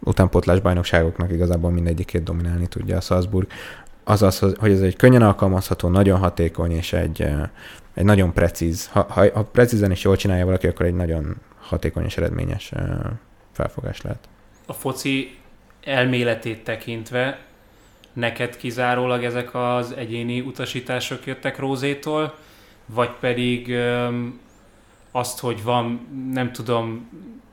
utánpótlás 0.00 0.60
bajnokságoknak 0.60 1.32
igazából 1.32 1.70
mindegyikét 1.70 2.22
dominálni 2.22 2.66
tudja 2.66 2.96
a 2.96 3.00
Salzburg. 3.00 3.46
Az, 4.04 4.38
hogy 4.58 4.70
ez 4.70 4.80
egy 4.80 4.96
könnyen 4.96 5.22
alkalmazható, 5.22 5.88
nagyon 5.88 6.18
hatékony 6.18 6.70
és 6.70 6.92
egy, 6.92 7.26
egy 7.94 8.04
nagyon 8.04 8.32
precíz, 8.32 8.88
ha, 8.88 9.06
ha, 9.08 9.24
ha 9.34 9.42
precízen 9.42 9.90
is 9.90 10.02
jól 10.02 10.16
csinálja 10.16 10.44
valaki, 10.44 10.66
akkor 10.66 10.86
egy 10.86 10.94
nagyon 10.94 11.36
hatékony 11.64 12.04
és 12.04 12.16
eredményes 12.16 12.72
felfogás 13.52 14.02
lehet. 14.02 14.28
A 14.66 14.72
foci 14.72 15.38
elméletét 15.84 16.64
tekintve 16.64 17.38
neked 18.12 18.56
kizárólag 18.56 19.24
ezek 19.24 19.54
az 19.54 19.92
egyéni 19.92 20.40
utasítások 20.40 21.26
jöttek 21.26 21.58
Rózétól, 21.58 22.34
vagy 22.86 23.10
pedig 23.20 23.70
öm, 23.70 24.40
azt, 25.10 25.40
hogy 25.40 25.62
van, 25.62 26.08
nem 26.32 26.52
tudom, 26.52 27.08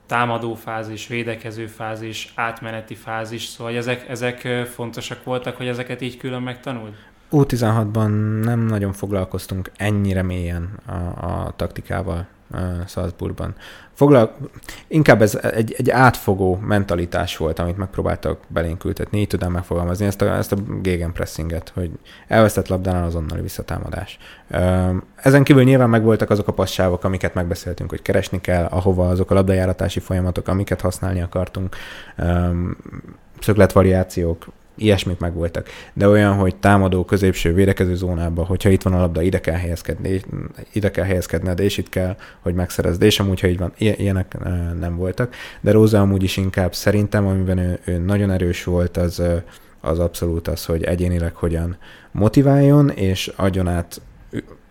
támadó 0.06 0.54
fázis, 0.54 1.06
védekező 1.06 1.66
fázis, 1.66 2.32
átmeneti 2.34 2.94
fázis, 2.94 3.44
szóval 3.44 3.76
ezek, 3.76 4.08
ezek 4.08 4.48
fontosak 4.74 5.24
voltak, 5.24 5.56
hogy 5.56 5.66
ezeket 5.66 6.00
így 6.00 6.16
külön 6.16 6.42
megtanuld? 6.42 6.94
U16-ban 7.30 8.40
nem 8.44 8.60
nagyon 8.60 8.92
foglalkoztunk 8.92 9.70
ennyire 9.76 10.22
mélyen 10.22 10.78
a, 10.86 10.92
a 10.92 11.52
taktikával. 11.56 12.26
Salzburgban. 12.86 13.54
Foglal... 13.92 14.36
Inkább 14.86 15.22
ez 15.22 15.34
egy, 15.34 15.74
egy 15.78 15.90
átfogó 15.90 16.56
mentalitás 16.56 17.36
volt, 17.36 17.58
amit 17.58 17.76
megpróbáltak 17.76 18.38
belénk 18.48 18.84
ültetni, 18.84 19.20
így 19.20 19.26
tudnám 19.26 19.52
megfogalmazni 19.52 20.06
ezt 20.06 20.22
a, 20.22 20.36
ezt 20.36 20.52
a 20.52 20.56
gegenpressinget, 20.82 21.68
hogy 21.74 21.90
elvesztett 22.28 22.68
labdánál 22.68 23.04
azonnali 23.04 23.40
visszatámadás. 23.40 24.18
Ezen 25.16 25.44
kívül 25.44 25.62
nyilván 25.62 25.90
megvoltak 25.90 26.30
azok 26.30 26.48
a 26.48 26.52
passzávok, 26.52 27.04
amiket 27.04 27.34
megbeszéltünk, 27.34 27.90
hogy 27.90 28.02
keresni 28.02 28.40
kell, 28.40 28.64
ahova 28.64 29.08
azok 29.08 29.30
a 29.30 29.34
labdajáratási 29.34 30.00
folyamatok, 30.00 30.48
amiket 30.48 30.80
használni 30.80 31.22
akartunk, 31.22 31.76
szögletvariációk, 33.40 34.46
ilyesmik 34.82 35.18
megvoltak. 35.18 35.68
De 35.92 36.08
olyan, 36.08 36.34
hogy 36.34 36.56
támadó, 36.56 37.04
középső, 37.04 37.54
védekező 37.54 37.94
zónába, 37.94 38.44
hogyha 38.44 38.70
itt 38.70 38.82
van 38.82 38.92
a 38.92 39.00
labda, 39.00 39.22
ide 39.22 39.40
kell 39.40 39.56
helyezkedni, 39.56 40.20
ide 40.72 40.90
kell 40.90 41.04
helyezkedned, 41.04 41.60
és 41.60 41.78
itt 41.78 41.88
kell, 41.88 42.16
hogy 42.40 42.54
megszerezd, 42.54 43.02
és 43.02 43.20
amúgy, 43.20 43.40
ha 43.40 43.46
így 43.46 43.58
van, 43.58 43.72
ilyenek 43.76 44.36
nem 44.80 44.96
voltak. 44.96 45.34
De 45.60 45.70
Róza 45.70 46.00
amúgy 46.00 46.22
is 46.22 46.36
inkább 46.36 46.74
szerintem, 46.74 47.26
amiben 47.26 47.58
ő, 47.58 47.78
ő 47.84 47.98
nagyon 47.98 48.30
erős 48.30 48.64
volt, 48.64 48.96
az, 48.96 49.22
az 49.80 49.98
abszolút 49.98 50.48
az, 50.48 50.64
hogy 50.64 50.82
egyénileg 50.82 51.34
hogyan 51.34 51.76
motiváljon, 52.10 52.90
és 52.90 53.32
adjon 53.36 53.68
át 53.68 54.00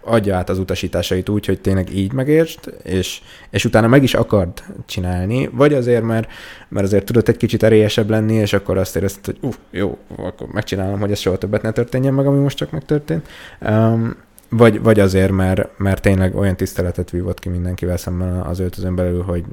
adja 0.04 0.36
át 0.36 0.50
az 0.50 0.60
utasításait 0.60 1.30
úgy, 1.30 1.46
hogy 1.46 1.62
tényleg 1.62 1.96
így 1.96 2.14
megértsd, 2.14 2.74
és, 2.84 3.22
és 3.50 3.66
utána 3.66 3.88
meg 3.88 4.04
is 4.04 4.14
akard 4.14 4.64
csinálni, 4.86 5.50
vagy 5.54 5.74
azért, 5.74 6.04
mert, 6.04 6.32
mert 6.70 6.86
azért 6.86 7.06
tudott 7.06 7.28
egy 7.28 7.38
kicsit 7.38 7.64
erélyesebb 7.64 8.10
lenni, 8.10 8.34
és 8.34 8.54
akkor 8.54 8.78
azt 8.78 8.96
érezted, 8.96 9.26
hogy 9.26 9.38
uff, 9.42 9.56
jó, 9.70 9.98
akkor 10.16 10.48
megcsinálom, 10.48 11.00
hogy 11.00 11.12
ez 11.12 11.20
soha 11.20 11.38
többet 11.38 11.62
ne 11.62 11.72
történjen 11.72 12.14
meg, 12.14 12.26
ami 12.26 12.40
most 12.40 12.58
csak 12.58 12.72
megtörtént. 12.72 13.28
Um, 13.60 14.16
vagy, 14.50 14.82
vagy 14.82 15.00
azért, 15.00 15.32
mert, 15.32 15.78
mert 15.78 16.02
tényleg 16.02 16.36
olyan 16.36 16.56
tiszteletet 16.56 17.10
vívott 17.10 17.40
ki 17.40 17.50
mindenkivel 17.50 17.98
szemben 17.98 18.42
az 18.42 18.60
öltözön 18.60 18.96
belül, 18.96 19.24
hogy 19.24 19.44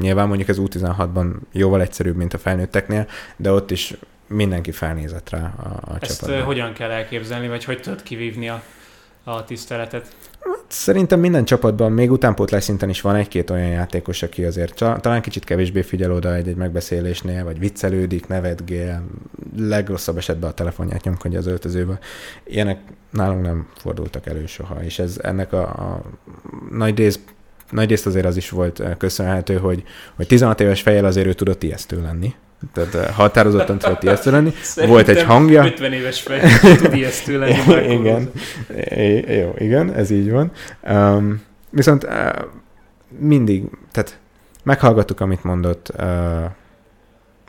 nyilván 0.00 0.28
mondjuk 0.28 0.48
ez 0.48 0.56
U16-ban 0.60 1.32
jóval 1.52 1.80
egyszerűbb, 1.80 2.16
mint 2.16 2.34
a 2.34 2.38
felnőtteknél, 2.38 3.06
de 3.36 3.52
ott 3.52 3.70
is 3.70 3.94
mindenki 4.28 4.70
felnézett 4.70 5.30
rá 5.30 5.54
a, 5.62 5.92
a 5.92 5.96
Ezt 6.00 6.20
csapatban. 6.20 6.44
hogyan 6.44 6.72
kell 6.72 6.90
elképzelni, 6.90 7.48
vagy 7.48 7.64
hogy 7.64 7.80
tudod 7.80 8.02
kivívni 8.02 8.48
a 8.48 8.62
a 9.28 9.44
tiszteletet. 9.44 10.16
Szerintem 10.68 11.20
minden 11.20 11.44
csapatban, 11.44 11.92
még 11.92 12.10
utánpótlás 12.10 12.64
szinten 12.64 12.88
is 12.88 13.00
van 13.00 13.14
egy-két 13.14 13.50
olyan 13.50 13.68
játékos, 13.68 14.22
aki 14.22 14.44
azért 14.44 14.74
talán 15.00 15.20
kicsit 15.22 15.44
kevésbé 15.44 15.82
figyel 15.82 16.12
oda 16.12 16.34
egy-egy 16.34 16.56
megbeszélésnél, 16.56 17.44
vagy 17.44 17.58
viccelődik, 17.58 18.26
nevetgél, 18.26 19.02
legrosszabb 19.56 20.16
esetben 20.16 20.50
a 20.50 20.54
telefonját 20.54 21.04
nyomkodja 21.04 21.38
az 21.38 21.46
öltözőbe. 21.46 21.98
Ilyenek 22.44 22.80
nálunk 23.10 23.42
nem 23.42 23.68
fordultak 23.76 24.26
elő 24.26 24.46
soha, 24.46 24.82
és 24.84 24.98
ez 24.98 25.18
ennek 25.22 25.52
a, 25.52 25.62
a 25.62 26.02
nagy 26.70 26.98
rész 26.98 27.20
nagy 27.70 27.88
részt 27.88 28.06
azért 28.06 28.26
az 28.26 28.36
is 28.36 28.50
volt 28.50 28.82
köszönhető, 28.98 29.56
hogy, 29.56 29.82
hogy 30.16 30.26
16 30.26 30.60
éves 30.60 30.82
fejjel 30.82 31.04
azért 31.04 31.26
ő 31.26 31.32
tudott 31.32 31.62
ijesztő 31.62 32.02
lenni. 32.02 32.34
Tehát 32.72 32.94
eh, 32.94 33.14
határozottan 33.14 33.78
tudott 33.78 34.02
ijesztő 34.02 34.30
lenni. 34.30 34.50
Szerintem 34.62 34.88
Volt 34.88 35.08
egy 35.08 35.22
hangja. 35.22 35.64
50 35.64 35.92
éves 35.92 36.20
fej 36.20 36.40
tud 36.76 36.94
ijesztő 36.94 37.38
lenni. 37.38 37.92
igen. 37.98 38.30
É, 38.74 39.36
jó, 39.38 39.54
igen, 39.58 39.94
ez 39.94 40.10
így 40.10 40.30
van. 40.30 40.52
Um, 40.88 41.42
viszont 41.70 42.04
uh, 42.04 42.28
mindig, 43.18 43.64
tehát 43.92 44.18
meghallgattuk, 44.62 45.20
amit 45.20 45.44
mondott, 45.44 45.90
uh, 45.98 46.44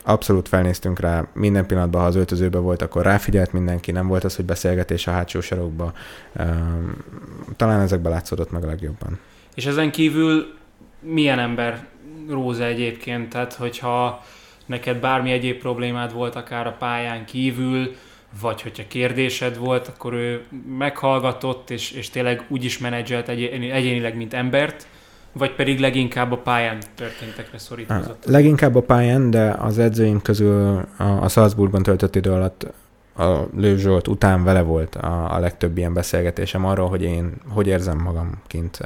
abszolút 0.04 0.48
felnéztünk 0.48 1.00
rá, 1.00 1.28
minden 1.34 1.66
pillanatban, 1.66 2.02
ha 2.02 2.08
az 2.08 2.16
öltözőben 2.16 2.62
volt, 2.62 2.82
akkor 2.82 3.04
ráfigyelt 3.04 3.54
mindenki, 3.54 3.92
nem 3.92 4.08
volt 4.08 4.24
az, 4.24 4.36
hogy 4.36 4.46
beszélgetés 4.46 5.08
a 5.08 5.12
hátsó 5.12 5.42
sarokba. 5.42 5.94
Um, 6.40 6.96
talán 7.56 7.82
ezekben 7.82 8.12
látszódott 8.12 8.52
meg 8.52 8.64
a 8.64 8.68
legjobban. 8.68 9.20
És 9.56 9.66
ezen 9.66 9.92
kívül 9.92 10.54
milyen 11.00 11.40
ember 11.40 11.88
Róza 12.30 12.64
egyébként? 12.64 13.30
Tehát, 13.30 13.54
hogyha 13.54 14.24
neked 14.68 14.98
bármi 14.98 15.32
egyéb 15.32 15.60
problémád 15.60 16.14
volt, 16.14 16.36
akár 16.36 16.68
a 16.68 16.76
pályán 16.80 17.26
kívül, 17.26 17.96
vagy 18.42 18.62
hogyha 18.62 18.84
kérdésed 18.88 19.58
volt, 19.58 19.88
akkor 19.88 20.14
ő 20.14 20.44
meghallgatott, 20.78 21.70
és, 21.70 21.92
és 21.92 22.10
tényleg 22.10 22.46
úgy 22.48 22.64
is 22.64 22.78
menedzselt 22.78 23.30
egyénileg, 23.30 24.16
mint 24.16 24.34
embert, 24.34 24.88
vagy 25.32 25.56
pedig 25.56 25.80
leginkább 25.80 26.32
a 26.32 26.38
pályán 26.38 26.78
történtekre 26.96 27.58
szorítkozott? 27.58 28.26
Leginkább 28.26 28.76
a 28.76 28.82
pályán, 28.82 29.30
de 29.30 29.56
az 29.60 29.80
edzőim 29.80 30.22
közül 30.22 30.86
a, 30.98 31.04
a 31.04 31.28
Salzburgban 31.28 31.84
töltött 31.84 32.16
idő 32.16 32.32
alatt 32.32 32.68
a 33.18 33.48
Lőv 33.56 33.78
Zsolt 33.78 34.08
után 34.08 34.44
vele 34.44 34.62
volt 34.62 34.96
a, 34.96 35.36
a 35.36 35.40
legtöbb 35.40 35.78
ilyen 35.78 35.94
beszélgetésem 35.94 36.66
arról, 36.66 36.90
hogy 36.90 37.02
én 37.02 37.34
hogy 37.50 37.68
érzem 37.68 37.98
magam 37.98 38.32
kint. 38.48 38.80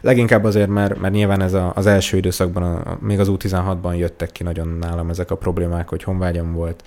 Leginkább 0.00 0.44
azért, 0.44 0.68
mert, 0.68 0.98
mert 1.00 1.14
nyilván 1.14 1.42
ez 1.42 1.52
a, 1.52 1.72
az 1.74 1.86
első 1.86 2.16
időszakban, 2.16 2.62
a, 2.62 2.98
még 3.00 3.20
az 3.20 3.28
U16-ban 3.30 3.96
jöttek 3.96 4.32
ki 4.32 4.42
nagyon 4.42 4.68
nálam 4.68 5.10
ezek 5.10 5.30
a 5.30 5.36
problémák, 5.36 5.88
hogy 5.88 6.02
honvágyam 6.02 6.52
volt, 6.52 6.84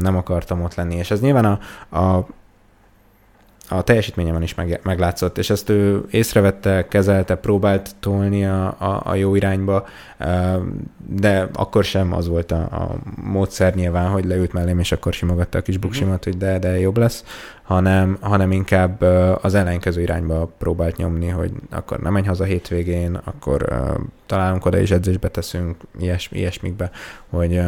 nem 0.00 0.16
akartam 0.16 0.62
ott 0.62 0.74
lenni, 0.74 0.94
és 0.94 1.10
ez 1.10 1.20
nyilván 1.20 1.44
a, 1.44 1.58
a 1.98 2.26
a 3.68 3.82
teljesítményemen 3.82 4.42
is 4.42 4.54
meg, 4.54 4.80
meglátszott, 4.82 5.38
és 5.38 5.50
ezt 5.50 5.68
ő 5.68 6.04
észrevette, 6.10 6.88
kezelte, 6.88 7.34
próbált 7.34 7.90
tolni 8.00 8.44
a, 8.46 8.66
a, 8.66 9.02
a 9.04 9.14
jó 9.14 9.34
irányba, 9.34 9.86
de 11.06 11.48
akkor 11.52 11.84
sem 11.84 12.12
az 12.12 12.28
volt 12.28 12.52
a, 12.52 12.60
a 12.60 12.96
módszer 13.22 13.74
nyilván, 13.74 14.10
hogy 14.10 14.24
leült 14.24 14.52
mellém, 14.52 14.78
és 14.78 14.92
akkor 14.92 15.12
simogatta 15.12 15.58
a 15.58 15.62
kis 15.62 15.74
mhm. 15.74 15.86
buksimat, 15.86 16.24
hogy 16.24 16.36
de, 16.36 16.58
de 16.58 16.78
jobb 16.78 16.96
lesz, 16.96 17.24
hanem, 17.62 18.18
hanem 18.20 18.52
inkább 18.52 19.02
az 19.42 19.54
ellenkező 19.54 20.00
irányba 20.00 20.50
próbált 20.58 20.96
nyomni, 20.96 21.28
hogy 21.28 21.52
akkor 21.70 21.98
nem 21.98 22.12
menj 22.12 22.26
haza 22.26 22.44
hétvégén, 22.44 23.20
akkor 23.24 23.66
találunk 24.26 24.64
oda 24.64 24.78
és 24.78 24.90
edzésbe 24.90 25.28
teszünk, 25.28 25.76
ilyes, 26.00 26.28
ilyesmikbe, 26.32 26.90
hogy 27.28 27.60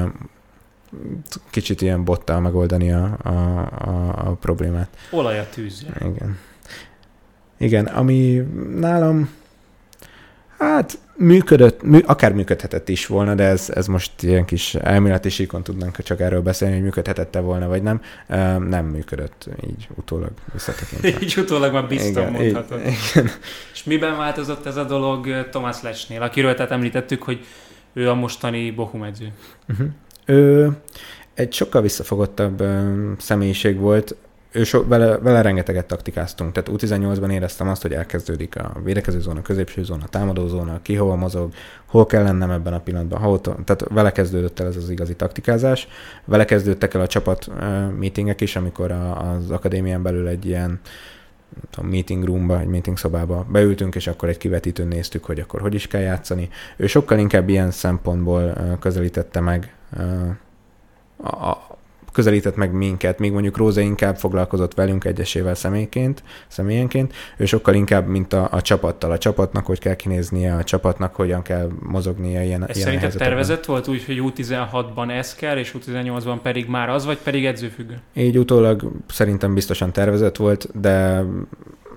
kicsit 1.51 1.83
ilyen 1.83 2.05
bottal 2.05 2.41
megoldani 2.41 2.93
a, 2.93 3.17
a, 3.23 3.29
a, 3.29 4.15
a 4.29 4.37
problémát. 4.41 4.89
Olaj 5.11 5.39
a 5.39 5.49
tűzre. 5.49 5.93
Igen. 6.01 6.39
Igen, 7.59 7.87
ami 7.87 8.43
nálam 8.77 9.29
hát 10.59 10.99
működött, 11.17 11.83
mű, 11.83 11.99
akár 11.99 12.33
működhetett 12.33 12.89
is 12.89 13.07
volna, 13.07 13.35
de 13.35 13.45
ez, 13.45 13.71
ez 13.75 13.87
most 13.87 14.23
ilyen 14.23 14.45
kis 14.45 14.75
elméleti 14.75 15.29
síkon 15.29 15.63
tudnánk 15.63 16.03
csak 16.03 16.21
erről 16.21 16.43
beszélni, 16.43 16.75
hogy 16.75 16.83
működhetette 16.83 17.41
volna, 17.41 17.69
vagy 17.69 17.83
nem. 17.83 18.01
Nem 18.69 18.87
működött, 18.87 19.49
így 19.67 19.89
utólag 19.95 20.31
visszatekintve. 20.53 21.09
így 21.25 21.35
utólag 21.39 21.73
már 21.73 21.87
biztos 21.87 22.25
mondhatod. 22.31 22.81
Igen. 22.81 23.31
És 23.73 23.85
miben 23.85 24.17
változott 24.17 24.67
ez 24.67 24.77
a 24.77 24.85
dolog 24.85 25.49
Thomas 25.51 25.83
Lecsnél, 25.83 26.23
akiről 26.23 26.55
tehát 26.55 26.71
említettük, 26.71 27.23
hogy 27.23 27.45
ő 27.93 28.11
a 28.11 28.15
mostani 28.15 28.71
Bochum 28.71 29.03
edző. 29.03 29.33
Uh-huh. 29.69 29.87
Ő 30.25 30.71
egy 31.35 31.53
sokkal 31.53 31.83
visszafogottabb 31.83 32.63
személyiség 33.19 33.79
volt, 33.79 34.17
ő 34.55 34.65
so, 34.65 34.87
vele, 34.87 35.19
vele 35.19 35.43
rengeteget 35.43 35.87
taktikáztunk, 35.87 36.53
tehát 36.53 36.71
U18-ban 36.73 37.31
éreztem 37.31 37.69
azt, 37.69 37.83
hogy 37.83 37.93
elkezdődik 37.93 38.57
a 38.57 38.73
védekező 38.85 39.21
zóna, 39.21 39.43
középső 39.43 39.85
zóna, 39.85 40.07
támadó 40.07 40.47
zóna, 40.47 40.83
ki 40.83 40.95
hova 40.95 41.17
mozog, 41.17 41.53
hol 41.87 42.07
kell 42.07 42.23
lennem 42.23 42.51
ebben 42.51 42.73
a 42.73 42.81
pillanatban, 42.81 43.21
ha 43.21 43.31
ott, 43.31 43.43
tehát 43.43 43.85
vele 43.89 44.13
kezdődött 44.13 44.61
el 44.61 44.67
ez 44.67 44.77
az 44.77 44.91
igazi 44.91 45.17
taktikázás, 45.17 45.89
vele 46.25 46.45
kezdődtek 46.45 46.95
el 46.95 47.01
a 47.01 47.07
csapat 47.07 47.51
meetingek 47.99 48.41
is, 48.41 48.57
amikor 48.57 48.91
a, 48.91 49.31
az 49.31 49.51
akadémián 49.51 50.03
belül 50.03 50.29
egy 50.29 50.47
ilyen 50.47 50.81
a 51.77 51.83
meeting 51.83 52.25
roomba, 52.25 52.61
egy 52.61 52.67
meeting 52.67 52.99
szobába 52.99 53.47
beültünk, 53.51 53.95
és 53.95 54.07
akkor 54.07 54.29
egy 54.29 54.39
kivetítőn 54.39 54.89
néztük, 54.89 55.25
hogy 55.25 55.41
akkor 55.41 55.61
hogy 55.61 55.75
is 55.75 55.87
kell 55.87 56.01
játszani. 56.01 56.49
Ő 56.77 56.87
sokkal 56.87 57.19
inkább 57.19 57.49
ilyen 57.49 57.71
szempontból 57.71 58.57
közelítette 58.81 59.41
meg 59.41 59.74
uh, 59.97 61.49
a, 61.51 61.75
közelített 62.15 62.57
meg 62.57 62.73
minket, 62.73 63.19
míg 63.19 63.33
mondjuk 63.33 63.57
Róza 63.57 63.81
inkább 63.81 64.17
foglalkozott 64.17 64.75
velünk 64.75 65.05
egyesével 65.05 65.55
személyként, 65.55 66.23
személyenként, 66.49 67.13
ő 67.37 67.45
sokkal 67.45 67.75
inkább, 67.75 68.07
mint 68.07 68.33
a, 68.33 68.49
a 68.51 68.63
csapattal. 68.63 69.11
A 69.11 69.19
csapatnak 69.19 69.67
hogy 69.67 69.79
kell 69.79 69.95
kinéznie, 69.95 70.55
a 70.55 70.65
csapatnak 70.65 71.15
hogyan 71.15 71.43
kell 71.43 71.69
mozognia 71.83 72.43
ilyen, 72.43 72.69
Ez 72.69 72.77
ilyen 72.77 72.89
szerinted 72.89 73.19
tervezett 73.19 73.65
volt 73.65 73.89
úgy, 73.89 74.05
hogy 74.05 74.21
U16-ban 74.21 75.11
ez 75.11 75.35
kell, 75.35 75.57
és 75.57 75.75
U18-ban 75.79 76.39
pedig 76.43 76.69
már 76.69 76.89
az, 76.89 77.05
vagy 77.05 77.19
pedig 77.19 77.47
edzőfüggő? 77.47 78.01
Így 78.15 78.39
utólag 78.39 78.91
szerintem 79.07 79.55
biztosan 79.55 79.93
tervezett 79.93 80.37
volt, 80.37 80.81
de 80.81 81.25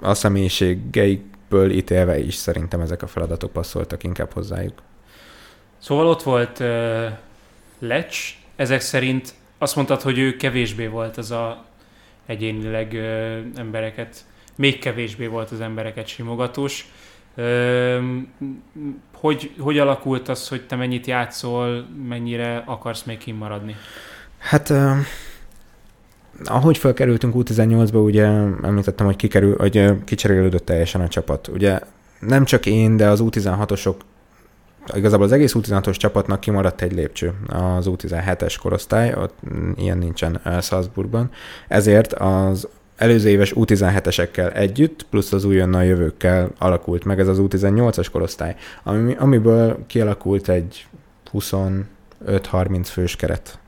a 0.01 0.13
személyiségeikből 0.13 1.71
ítélve 1.71 2.19
is 2.19 2.35
szerintem 2.35 2.79
ezek 2.79 3.01
a 3.01 3.07
feladatok 3.07 3.51
passzoltak 3.51 4.03
inkább 4.03 4.33
hozzájuk. 4.33 4.73
Szóval 5.77 6.07
ott 6.07 6.23
volt 6.23 6.59
uh, 6.59 6.67
Lecs, 7.79 8.37
ezek 8.55 8.81
szerint 8.81 9.33
azt 9.57 9.75
mondtad, 9.75 10.01
hogy 10.01 10.17
ő 10.17 10.35
kevésbé 10.35 10.87
volt 10.87 11.17
az 11.17 11.31
a 11.31 11.65
egyénileg 12.25 12.93
ö, 12.93 13.39
embereket, 13.55 14.25
még 14.55 14.79
kevésbé 14.79 15.27
volt 15.27 15.51
az 15.51 15.61
embereket 15.61 16.07
simogatós. 16.07 16.91
Ö, 17.35 17.99
hogy, 19.13 19.51
hogy 19.59 19.79
alakult 19.79 20.29
az, 20.29 20.47
hogy 20.47 20.65
te 20.65 20.75
mennyit 20.75 21.07
játszol, 21.07 21.87
mennyire 22.07 22.63
akarsz 22.65 23.03
még 23.03 23.17
kimaradni? 23.17 23.75
Hát 24.37 24.69
uh, 24.69 24.97
ahogy 26.43 26.77
felkerültünk 26.77 27.33
U18-ba, 27.37 28.03
ugye 28.03 28.25
említettem, 28.63 29.05
hogy, 29.05 29.15
kikerül, 29.15 29.57
hogy 29.57 30.03
kicserélődött 30.05 30.65
teljesen 30.65 31.01
a 31.01 31.07
csapat. 31.07 31.47
Ugye 31.47 31.79
nem 32.19 32.45
csak 32.45 32.65
én, 32.65 32.97
de 32.97 33.07
az 33.07 33.19
U16-osok 33.23 33.95
igazából 34.93 35.25
az 35.25 35.31
egész 35.31 35.53
U16-os 35.55 35.95
csapatnak 35.95 36.39
kimaradt 36.39 36.81
egy 36.81 36.93
lépcső, 36.93 37.33
az 37.47 37.85
U17-es 37.89 38.55
korosztály, 38.61 39.13
ott 39.13 39.35
ilyen 39.75 39.97
nincsen 39.97 40.41
Salzburgban, 40.61 41.31
ezért 41.67 42.13
az 42.13 42.67
előző 42.97 43.29
éves 43.29 43.53
U17-esekkel 43.55 44.55
együtt, 44.55 45.05
plusz 45.09 45.33
az 45.33 45.43
újonnan 45.43 45.83
jövőkkel 45.83 46.49
alakult 46.57 47.03
meg 47.03 47.19
ez 47.19 47.27
az 47.27 47.37
U18-as 47.41 48.07
korosztály, 48.11 48.55
ami, 48.83 49.15
amiből 49.19 49.77
kialakult 49.87 50.49
egy 50.49 50.87
20 51.31 51.53
5-30 52.25 52.81
fős 52.83 53.15
keret. 53.15 53.59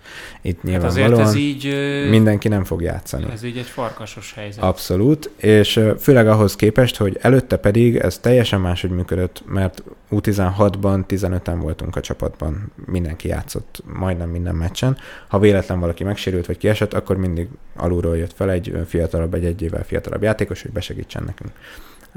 Itt 0.41 0.55
Hát 0.55 0.63
nyilvánvalóan 0.63 1.11
azért 1.11 1.27
ez 1.27 1.35
így, 1.35 2.09
mindenki 2.09 2.47
nem 2.47 2.63
fog 2.63 2.81
játszani. 2.81 3.25
ez 3.31 3.43
így 3.43 3.57
egy 3.57 3.65
farkasos 3.65 4.33
helyzet. 4.33 4.63
Abszolút, 4.63 5.29
és 5.35 5.79
főleg 5.99 6.27
ahhoz 6.27 6.55
képest, 6.55 6.97
hogy 6.97 7.17
előtte 7.21 7.57
pedig 7.57 7.95
ez 7.95 8.17
teljesen 8.17 8.61
máshogy 8.61 8.89
működött, 8.91 9.43
mert 9.45 9.83
U16-ban 10.11 11.03
15-en 11.07 11.57
voltunk 11.59 11.95
a 11.95 12.01
csapatban, 12.01 12.71
mindenki 12.85 13.27
játszott 13.27 13.83
majdnem 13.93 14.29
minden 14.29 14.55
meccsen. 14.55 14.97
Ha 15.27 15.39
véletlen 15.39 15.79
valaki 15.79 16.03
megsérült 16.03 16.45
vagy 16.45 16.57
kiesett, 16.57 16.93
akkor 16.93 17.17
mindig 17.17 17.47
alulról 17.75 18.17
jött 18.17 18.33
fel 18.33 18.51
egy 18.51 18.73
fiatalabb, 18.87 19.33
egy 19.33 19.45
egy 19.45 19.61
évvel 19.61 19.83
fiatalabb 19.83 20.21
játékos, 20.21 20.61
hogy 20.61 20.71
besegítsen 20.71 21.23
nekünk. 21.23 21.51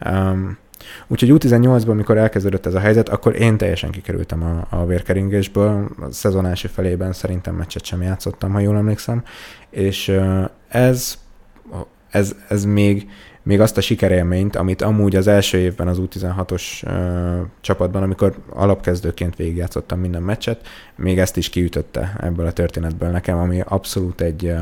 Um, 0.07 0.59
úgyhogy 1.07 1.31
U18-ban, 1.35 1.95
mikor 1.95 2.17
elkezdődött 2.17 2.67
ez 2.67 2.75
a 2.75 2.79
helyzet, 2.79 3.09
akkor 3.09 3.37
én 3.41 3.57
teljesen 3.57 3.91
kikerültem 3.91 4.43
a, 4.43 4.77
a 4.77 4.87
vérkeringésből. 4.87 5.89
A 6.01 6.11
szezon 6.11 6.47
első 6.47 6.69
felében 6.69 7.13
szerintem 7.13 7.55
meccset 7.55 7.85
sem 7.85 8.03
játszottam, 8.03 8.53
ha 8.53 8.59
jól 8.59 8.77
emlékszem. 8.77 9.23
És 9.71 10.19
ez, 10.69 11.19
ez, 12.11 12.35
ez 12.49 12.65
még, 12.65 13.09
még 13.43 13.61
azt 13.61 13.77
a 13.77 13.81
sikerélményt, 13.81 14.57
amit 14.57 14.83
amúgy 14.83 15.17
az 15.17 15.27
első 15.27 15.59
évben 15.59 15.89
az 15.89 15.99
U16-os 16.01 16.63
ö, 16.87 17.41
csapatban, 17.61 18.03
amikor 18.03 18.35
alapkezdőként 18.51 19.37
végigjátszottam 19.37 20.01
minden 20.01 20.23
meccset, 20.23 20.67
még 20.97 21.19
ezt 21.19 21.37
is 21.37 21.49
kiütötte 21.49 22.17
ebből 22.21 22.47
a 22.47 22.53
történetből 22.53 23.11
nekem, 23.11 23.39
ami 23.39 23.63
abszolút 23.67 24.21
egy... 24.21 24.47
ö, 24.47 24.61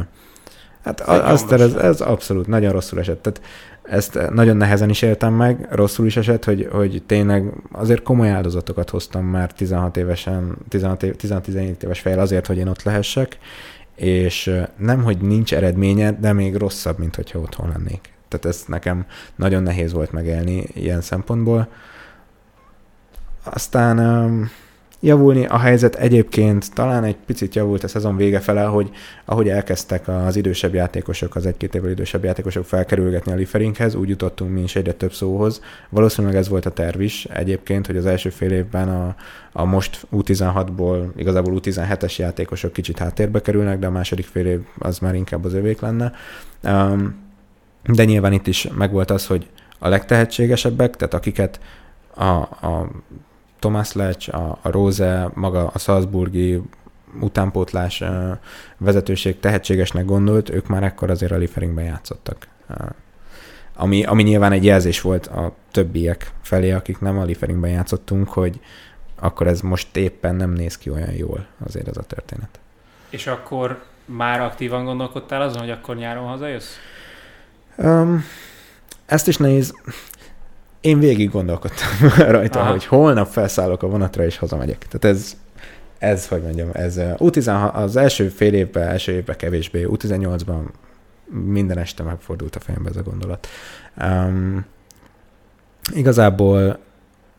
Hát 0.84 1.00
Egy 1.00 1.06
a- 1.08 1.28
azt 1.28 1.52
ez, 1.52 1.74
ez 1.74 2.00
abszolút 2.00 2.46
nagyon 2.46 2.72
rosszul 2.72 2.98
esett. 2.98 3.22
Tehát 3.22 3.40
ezt 3.82 4.30
nagyon 4.30 4.56
nehezen 4.56 4.90
is 4.90 5.02
éltem 5.02 5.34
meg, 5.34 5.68
rosszul 5.70 6.06
is 6.06 6.16
esett, 6.16 6.44
hogy, 6.44 6.68
hogy 6.72 7.02
tényleg 7.06 7.52
azért 7.72 8.02
komoly 8.02 8.30
áldozatokat 8.30 8.90
hoztam 8.90 9.24
már 9.24 9.52
16 9.52 9.96
évesen, 9.96 10.56
16 10.68 11.02
év, 11.02 11.14
16-17 11.18 11.82
éves 11.82 12.00
fejjel 12.00 12.20
azért, 12.20 12.46
hogy 12.46 12.56
én 12.56 12.68
ott 12.68 12.82
lehessek, 12.82 13.38
és 13.94 14.54
nem, 14.76 15.02
hogy 15.02 15.18
nincs 15.18 15.54
eredménye, 15.54 16.12
de 16.12 16.32
még 16.32 16.56
rosszabb, 16.56 16.98
mint 16.98 17.16
hogyha 17.16 17.38
otthon 17.38 17.68
lennék. 17.68 18.12
Tehát 18.28 18.46
ez 18.46 18.64
nekem 18.66 19.06
nagyon 19.36 19.62
nehéz 19.62 19.92
volt 19.92 20.12
megélni 20.12 20.64
ilyen 20.72 21.00
szempontból. 21.00 21.68
Aztán 23.42 23.98
javulni 25.00 25.46
a 25.46 25.58
helyzet 25.58 25.94
egyébként 25.94 26.74
talán 26.74 27.04
egy 27.04 27.16
picit 27.26 27.54
javult 27.54 27.84
a 27.84 27.88
szezon 27.88 28.16
vége 28.16 28.40
fele, 28.40 28.62
hogy 28.62 28.90
ahogy 29.24 29.48
elkezdtek 29.48 30.08
az 30.08 30.36
idősebb 30.36 30.74
játékosok, 30.74 31.34
az 31.34 31.46
egy-két 31.46 31.74
évvel 31.74 31.90
idősebb 31.90 32.24
játékosok 32.24 32.64
felkerülgetni 32.64 33.32
a 33.32 33.34
Lifferinkhez, 33.34 33.94
úgy 33.94 34.08
jutottunk 34.08 34.52
mi 34.52 34.62
is 34.62 34.76
egyre 34.76 34.92
több 34.92 35.12
szóhoz. 35.12 35.60
Valószínűleg 35.88 36.36
ez 36.36 36.48
volt 36.48 36.66
a 36.66 36.70
terv 36.70 37.00
is 37.00 37.24
egyébként, 37.24 37.86
hogy 37.86 37.96
az 37.96 38.06
első 38.06 38.30
fél 38.30 38.52
évben 38.52 38.88
a, 38.88 39.14
a 39.52 39.64
most 39.64 40.06
U16-ból, 40.12 41.04
igazából 41.16 41.60
U17-es 41.62 42.16
játékosok 42.16 42.72
kicsit 42.72 42.98
háttérbe 42.98 43.40
kerülnek, 43.40 43.78
de 43.78 43.86
a 43.86 43.90
második 43.90 44.26
fél 44.26 44.46
év 44.46 44.60
az 44.78 44.98
már 44.98 45.14
inkább 45.14 45.44
az 45.44 45.54
övék 45.54 45.80
lenne. 45.80 46.12
De 47.82 48.04
nyilván 48.04 48.32
itt 48.32 48.46
is 48.46 48.68
megvolt 48.76 49.10
az, 49.10 49.26
hogy 49.26 49.46
a 49.78 49.88
legtehetségesebbek, 49.88 50.96
tehát 50.96 51.14
akiket 51.14 51.60
a, 52.14 52.24
a 52.24 52.90
Thomas 53.60 53.92
Lech, 53.92 54.34
a, 54.34 54.58
a 54.62 54.70
Rose, 54.70 55.30
maga 55.34 55.66
a 55.66 55.78
Salzburgi 55.78 56.62
utánpótlás 57.20 58.02
vezetőség 58.78 59.40
tehetségesnek 59.40 60.04
gondolt, 60.04 60.50
ők 60.50 60.66
már 60.66 60.82
ekkor 60.82 61.10
azért 61.10 61.32
a 61.32 61.36
Lieferingben 61.36 61.84
játszottak. 61.84 62.48
Ami, 63.74 64.04
ami 64.04 64.22
nyilván 64.22 64.52
egy 64.52 64.64
jelzés 64.64 65.00
volt 65.00 65.26
a 65.26 65.52
többiek 65.70 66.32
felé, 66.42 66.70
akik 66.70 67.00
nem 67.00 67.18
a 67.18 67.24
Lieferingben 67.24 67.70
játszottunk, 67.70 68.28
hogy 68.28 68.60
akkor 69.20 69.46
ez 69.46 69.60
most 69.60 69.96
éppen 69.96 70.34
nem 70.34 70.50
néz 70.50 70.78
ki 70.78 70.90
olyan 70.90 71.12
jól 71.12 71.46
azért 71.66 71.88
ez 71.88 71.96
a 71.96 72.02
történet. 72.02 72.60
És 73.08 73.26
akkor 73.26 73.82
már 74.04 74.40
aktívan 74.40 74.84
gondolkodtál 74.84 75.42
azon, 75.42 75.60
hogy 75.60 75.70
akkor 75.70 75.96
nyáron 75.96 76.26
hazajössz? 76.26 76.74
Um, 77.76 78.24
ezt 79.06 79.28
is 79.28 79.36
nehéz. 79.36 79.74
Én 80.80 80.98
végig 80.98 81.30
gondolkodtam 81.30 81.88
rajta, 82.36 82.60
Aha. 82.60 82.70
hogy 82.70 82.84
holnap 82.84 83.26
felszállok 83.26 83.82
a 83.82 83.86
vonatra 83.86 84.24
és 84.24 84.36
hazamegyek. 84.36 84.86
Tehát 84.88 85.16
ez, 85.16 85.36
ez 85.98 86.28
hogy 86.28 86.42
mondjam, 86.42 86.68
ez 86.72 86.96
uh, 86.96 87.12
U16, 87.18 87.72
az 87.72 87.96
első 87.96 88.28
fél 88.28 88.54
évben, 88.54 88.88
első 88.88 89.12
évben 89.12 89.36
kevésbé, 89.36 89.86
U18-ban 89.88 90.62
minden 91.44 91.78
este 91.78 92.02
megfordult 92.02 92.56
a 92.56 92.60
fejembe 92.60 92.88
ez 92.88 92.96
a 92.96 93.02
gondolat. 93.02 93.48
Um, 94.02 94.64
igazából 95.94 96.78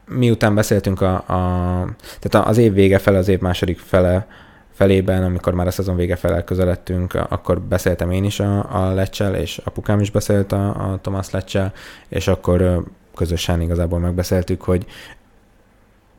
miután 0.07 0.55
beszéltünk 0.55 1.01
a, 1.01 1.13
a, 1.15 1.95
tehát 2.19 2.47
az 2.47 2.57
év 2.57 2.73
vége 2.73 2.97
fele, 2.97 3.17
az 3.17 3.27
év 3.27 3.39
második 3.39 3.79
fele 3.79 4.27
felében, 4.71 5.23
amikor 5.23 5.53
már 5.53 5.67
a 5.67 5.71
szezon 5.71 5.95
vége 5.95 6.15
felel 6.15 6.43
közeledtünk, 6.43 7.13
akkor 7.13 7.61
beszéltem 7.61 8.11
én 8.11 8.23
is 8.23 8.39
a, 8.39 8.85
a 8.85 8.93
Lecsel, 8.93 9.35
és 9.35 9.57
apukám 9.63 9.99
is 9.99 10.11
beszélt 10.11 10.51
a, 10.51 10.91
a 10.91 10.99
Thomas 11.01 11.29
Lecsel, 11.29 11.73
és 12.09 12.27
akkor 12.27 12.83
közösen 13.15 13.61
igazából 13.61 13.99
megbeszéltük, 13.99 14.61
hogy 14.61 14.85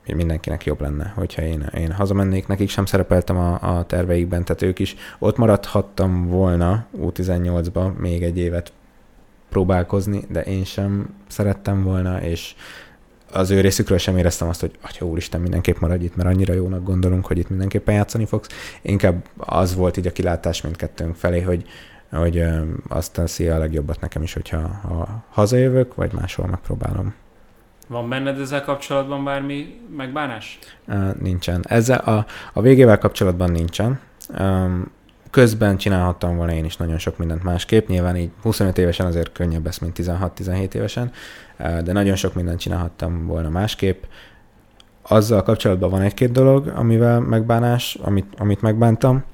mindenkinek 0.06 0.64
jobb 0.64 0.80
lenne, 0.80 1.12
hogyha 1.16 1.42
én, 1.42 1.70
én 1.76 1.92
hazamennék. 1.92 2.46
Nekik 2.46 2.68
sem 2.68 2.86
szerepeltem 2.86 3.36
a, 3.36 3.78
a 3.78 3.84
terveikben, 3.84 4.44
tehát 4.44 4.62
ők 4.62 4.78
is 4.78 4.96
ott 5.18 5.36
maradhattam 5.36 6.26
volna 6.26 6.86
U18-ba 6.98 7.96
még 7.96 8.22
egy 8.22 8.38
évet 8.38 8.72
próbálkozni, 9.48 10.24
de 10.28 10.42
én 10.42 10.64
sem 10.64 11.14
szerettem 11.28 11.82
volna, 11.82 12.22
és 12.22 12.54
az 13.32 13.50
ő 13.50 13.60
részükről 13.60 13.98
sem 13.98 14.16
éreztem 14.16 14.48
azt, 14.48 14.60
hogy 14.60 14.78
atya 14.82 15.06
úristen, 15.06 15.40
mindenképp 15.40 15.78
maradj 15.78 16.04
itt, 16.04 16.16
mert 16.16 16.28
annyira 16.28 16.54
jónak 16.54 16.84
gondolunk, 16.84 17.26
hogy 17.26 17.38
itt 17.38 17.48
mindenképpen 17.48 17.94
játszani 17.94 18.24
fogsz. 18.24 18.48
Inkább 18.82 19.24
az 19.36 19.74
volt 19.74 19.96
így 19.96 20.06
a 20.06 20.12
kilátás 20.12 20.60
mindkettőnk 20.60 21.16
felé, 21.16 21.40
hogy, 21.40 21.64
hogy 22.18 22.44
azt 22.88 23.12
teszi 23.12 23.48
a 23.48 23.58
legjobbat 23.58 24.00
nekem 24.00 24.22
is, 24.22 24.32
hogyha 24.32 24.58
ha 24.58 25.24
hazajövök, 25.30 25.94
vagy 25.94 26.12
máshol 26.12 26.46
megpróbálom. 26.46 27.14
Van 27.88 28.08
benned 28.08 28.40
ezzel 28.40 28.62
kapcsolatban 28.62 29.24
bármi 29.24 29.80
megbánás? 29.96 30.58
Nincsen. 31.20 31.64
Ezzel 31.68 31.98
a, 31.98 32.26
a 32.52 32.60
végével 32.60 32.98
kapcsolatban 32.98 33.50
nincsen. 33.50 34.00
Közben 35.30 35.76
csinálhattam 35.76 36.36
volna 36.36 36.52
én 36.52 36.64
is 36.64 36.76
nagyon 36.76 36.98
sok 36.98 37.18
mindent 37.18 37.42
másképp. 37.42 37.88
Nyilván 37.88 38.16
így 38.16 38.30
25 38.42 38.78
évesen 38.78 39.06
azért 39.06 39.32
könnyebb 39.32 39.64
lesz, 39.64 39.78
mint 39.78 39.98
16-17 39.98 40.74
évesen, 40.74 41.10
de 41.56 41.92
nagyon 41.92 42.16
sok 42.16 42.34
mindent 42.34 42.60
csinálhattam 42.60 43.26
volna 43.26 43.48
másképp. 43.48 44.02
Azzal 45.02 45.42
kapcsolatban 45.42 45.90
van 45.90 46.02
egy-két 46.02 46.32
dolog, 46.32 46.66
amivel 46.66 47.20
megbánás, 47.20 47.98
amit, 48.02 48.34
amit 48.38 48.60
megbántam, 48.60 49.24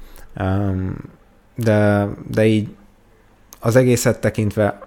de, 1.59 2.09
de 2.31 2.47
így 2.47 2.69
az 3.61 3.77
egészet 3.77 4.21
tekintve 4.21 4.79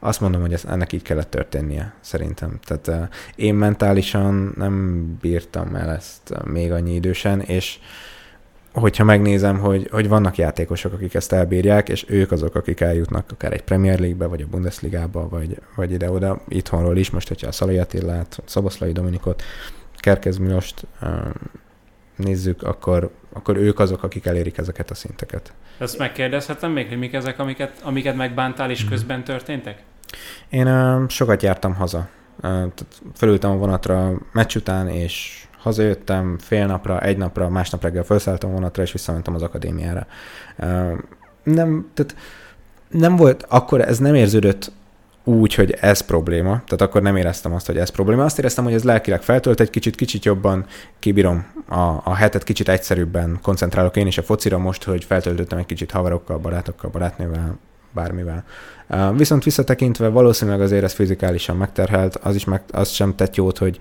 azt 0.00 0.20
mondom, 0.20 0.40
hogy 0.40 0.52
ez, 0.52 0.64
ennek 0.64 0.92
így 0.92 1.02
kellett 1.02 1.30
történnie, 1.30 1.92
szerintem. 2.00 2.58
Tehát 2.64 2.88
uh, 2.88 3.08
én 3.34 3.54
mentálisan 3.54 4.52
nem 4.56 5.04
bírtam 5.20 5.74
el 5.74 5.90
ezt 5.90 6.30
uh, 6.30 6.44
még 6.44 6.72
annyi 6.72 6.94
idősen, 6.94 7.40
és 7.40 7.78
hogyha 8.72 9.04
megnézem, 9.04 9.58
hogy, 9.58 9.88
hogy 9.90 10.08
vannak 10.08 10.36
játékosok, 10.36 10.92
akik 10.92 11.14
ezt 11.14 11.32
elbírják, 11.32 11.88
és 11.88 12.04
ők 12.08 12.32
azok, 12.32 12.54
akik 12.54 12.80
eljutnak 12.80 13.30
akár 13.30 13.52
egy 13.52 13.62
Premier 13.62 13.98
League-be, 13.98 14.26
vagy 14.26 14.42
a 14.42 14.46
Bundesliga-ba, 14.46 15.28
vagy, 15.28 15.60
vagy 15.76 15.92
ide-oda, 15.92 16.42
itthonról 16.48 16.96
is, 16.96 17.10
most, 17.10 17.28
hogyha 17.28 17.46
a 17.46 17.52
Szalai 17.52 17.78
Attillát, 17.78 18.42
Szoboszlai 18.44 18.92
Dominikot, 18.92 19.42
Kerkez 19.96 20.38
Milost 20.38 20.86
um, 21.02 21.32
nézzük, 22.16 22.62
akkor, 22.62 23.10
akkor 23.32 23.56
ők 23.56 23.78
azok, 23.78 24.02
akik 24.02 24.26
elérik 24.26 24.58
ezeket 24.58 24.90
a 24.90 24.94
szinteket. 24.94 25.52
Ezt 25.78 25.98
megkérdezhetem 25.98 26.70
még, 26.72 26.88
hogy 26.88 26.98
mik 26.98 27.12
ezek, 27.12 27.38
amiket, 27.38 27.80
amiket 27.82 28.16
megbántál 28.16 28.70
és 28.70 28.80
Mhm. 28.82 28.90
közben 28.90 29.24
történtek? 29.24 29.82
Én 30.48 30.66
uh, 30.66 31.08
sokat 31.08 31.42
jártam 31.42 31.74
haza. 31.74 32.08
Tehát 32.40 32.86
felültem 33.14 33.50
a 33.50 33.56
vonatra 33.56 34.12
meccs 34.32 34.56
után, 34.56 34.88
és 34.88 35.44
hazajöttem 35.58 36.38
fél 36.38 36.66
napra, 36.66 37.00
egy 37.00 37.16
napra, 37.16 37.48
másnap 37.48 37.82
reggel 37.82 38.02
felszálltam 38.02 38.50
a 38.50 38.52
vonatra, 38.52 38.82
és 38.82 38.92
visszamentem 38.92 39.34
az 39.34 39.42
akadémiára. 39.42 40.06
Uh, 40.58 40.92
nem, 41.42 41.90
tehát 41.94 42.16
nem 42.88 43.16
volt, 43.16 43.46
akkor 43.48 43.80
ez 43.80 43.98
nem 43.98 44.14
érződött 44.14 44.72
úgy, 45.24 45.54
hogy 45.54 45.76
ez 45.80 46.00
probléma, 46.00 46.50
tehát 46.50 46.80
akkor 46.80 47.02
nem 47.02 47.16
éreztem 47.16 47.52
azt, 47.52 47.66
hogy 47.66 47.76
ez 47.76 47.88
probléma. 47.88 48.24
Azt 48.24 48.38
éreztem, 48.38 48.64
hogy 48.64 48.72
ez 48.72 48.84
lelkileg 48.84 49.22
feltölt 49.22 49.60
egy 49.60 49.70
kicsit, 49.70 49.94
kicsit 49.94 50.24
jobban 50.24 50.66
kibírom 50.98 51.46
a, 51.68 51.80
a 52.04 52.14
hetet, 52.14 52.44
kicsit 52.44 52.68
egyszerűbben 52.68 53.38
koncentrálok 53.42 53.96
én 53.96 54.06
is 54.06 54.18
a 54.18 54.22
focira 54.22 54.58
most, 54.58 54.84
hogy 54.84 55.04
feltöltöttem 55.04 55.58
egy 55.58 55.66
kicsit 55.66 55.90
haverokkal, 55.90 56.38
barátokkal, 56.38 56.90
barátnővel, 56.90 57.58
bármivel. 57.92 58.44
Viszont 59.16 59.44
visszatekintve 59.44 60.08
valószínűleg 60.08 60.60
azért 60.60 60.84
ez 60.84 60.92
fizikálisan 60.92 61.56
megterhelt, 61.56 62.16
az 62.16 62.34
is 62.34 62.44
meg, 62.44 62.62
az 62.72 62.88
sem 62.88 63.14
tett 63.14 63.36
jót, 63.36 63.58
hogy, 63.58 63.78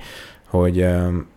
hogy 0.48 0.86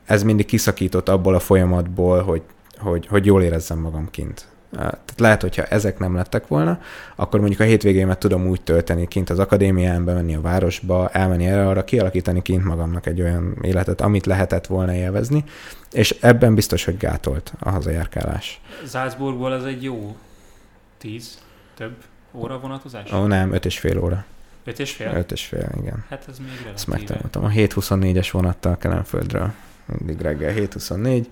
ez 0.04 0.22
mindig 0.22 0.46
kiszakított 0.46 1.08
abból 1.08 1.34
a 1.34 1.40
folyamatból, 1.40 2.22
hogy, 2.22 2.42
hogy, 2.78 3.06
hogy 3.06 3.26
jól 3.26 3.42
érezzem 3.42 3.78
magam 3.78 4.10
kint. 4.10 4.46
Tehát 4.70 5.14
lehet, 5.16 5.40
hogyha 5.40 5.62
ezek 5.62 5.98
nem 5.98 6.14
lettek 6.14 6.46
volna, 6.46 6.80
akkor 7.16 7.40
mondjuk 7.40 7.60
a 7.60 7.64
hétvégémet 7.64 8.18
tudom 8.18 8.46
úgy 8.46 8.60
tölteni 8.60 9.08
kint 9.08 9.30
az 9.30 9.38
akadémián, 9.38 10.04
bemenni 10.04 10.34
a 10.34 10.40
városba, 10.40 11.08
elmenni 11.08 11.46
erre 11.46 11.68
arra, 11.68 11.84
kialakítani 11.84 12.42
kint 12.42 12.64
magamnak 12.64 13.06
egy 13.06 13.20
olyan 13.20 13.58
életet, 13.62 14.00
amit 14.00 14.26
lehetett 14.26 14.66
volna 14.66 14.94
élvezni, 14.94 15.44
és 15.92 16.16
ebben 16.20 16.54
biztos, 16.54 16.84
hogy 16.84 16.96
gátolt 16.96 17.52
a 17.58 17.70
hazajárkálás. 17.70 18.60
Salzburgból 18.86 19.54
ez 19.54 19.64
egy 19.64 19.82
jó 19.82 20.16
tíz, 20.98 21.38
több 21.74 21.94
óra 22.32 22.58
vonatozás? 22.58 23.12
Ó, 23.12 23.26
nem, 23.26 23.52
öt 23.52 23.64
és 23.64 23.78
fél 23.78 23.98
óra. 23.98 24.24
Öt 24.64 24.78
és 24.78 24.92
fél? 24.92 25.12
Öt 25.14 25.32
és 25.32 25.44
fél, 25.44 25.70
igen. 25.80 26.04
Hát 26.08 26.24
ez 26.28 26.38
még 26.38 26.48
relatíve. 26.48 26.72
Ezt 26.74 26.86
megtanultam. 26.86 27.44
A 27.44 27.48
7.24-es 27.48 28.28
vonattal 28.32 28.78
Kelenföldről. 28.78 29.52
Mindig 29.98 30.20
reggel 30.20 30.54
7.24. 30.54 31.26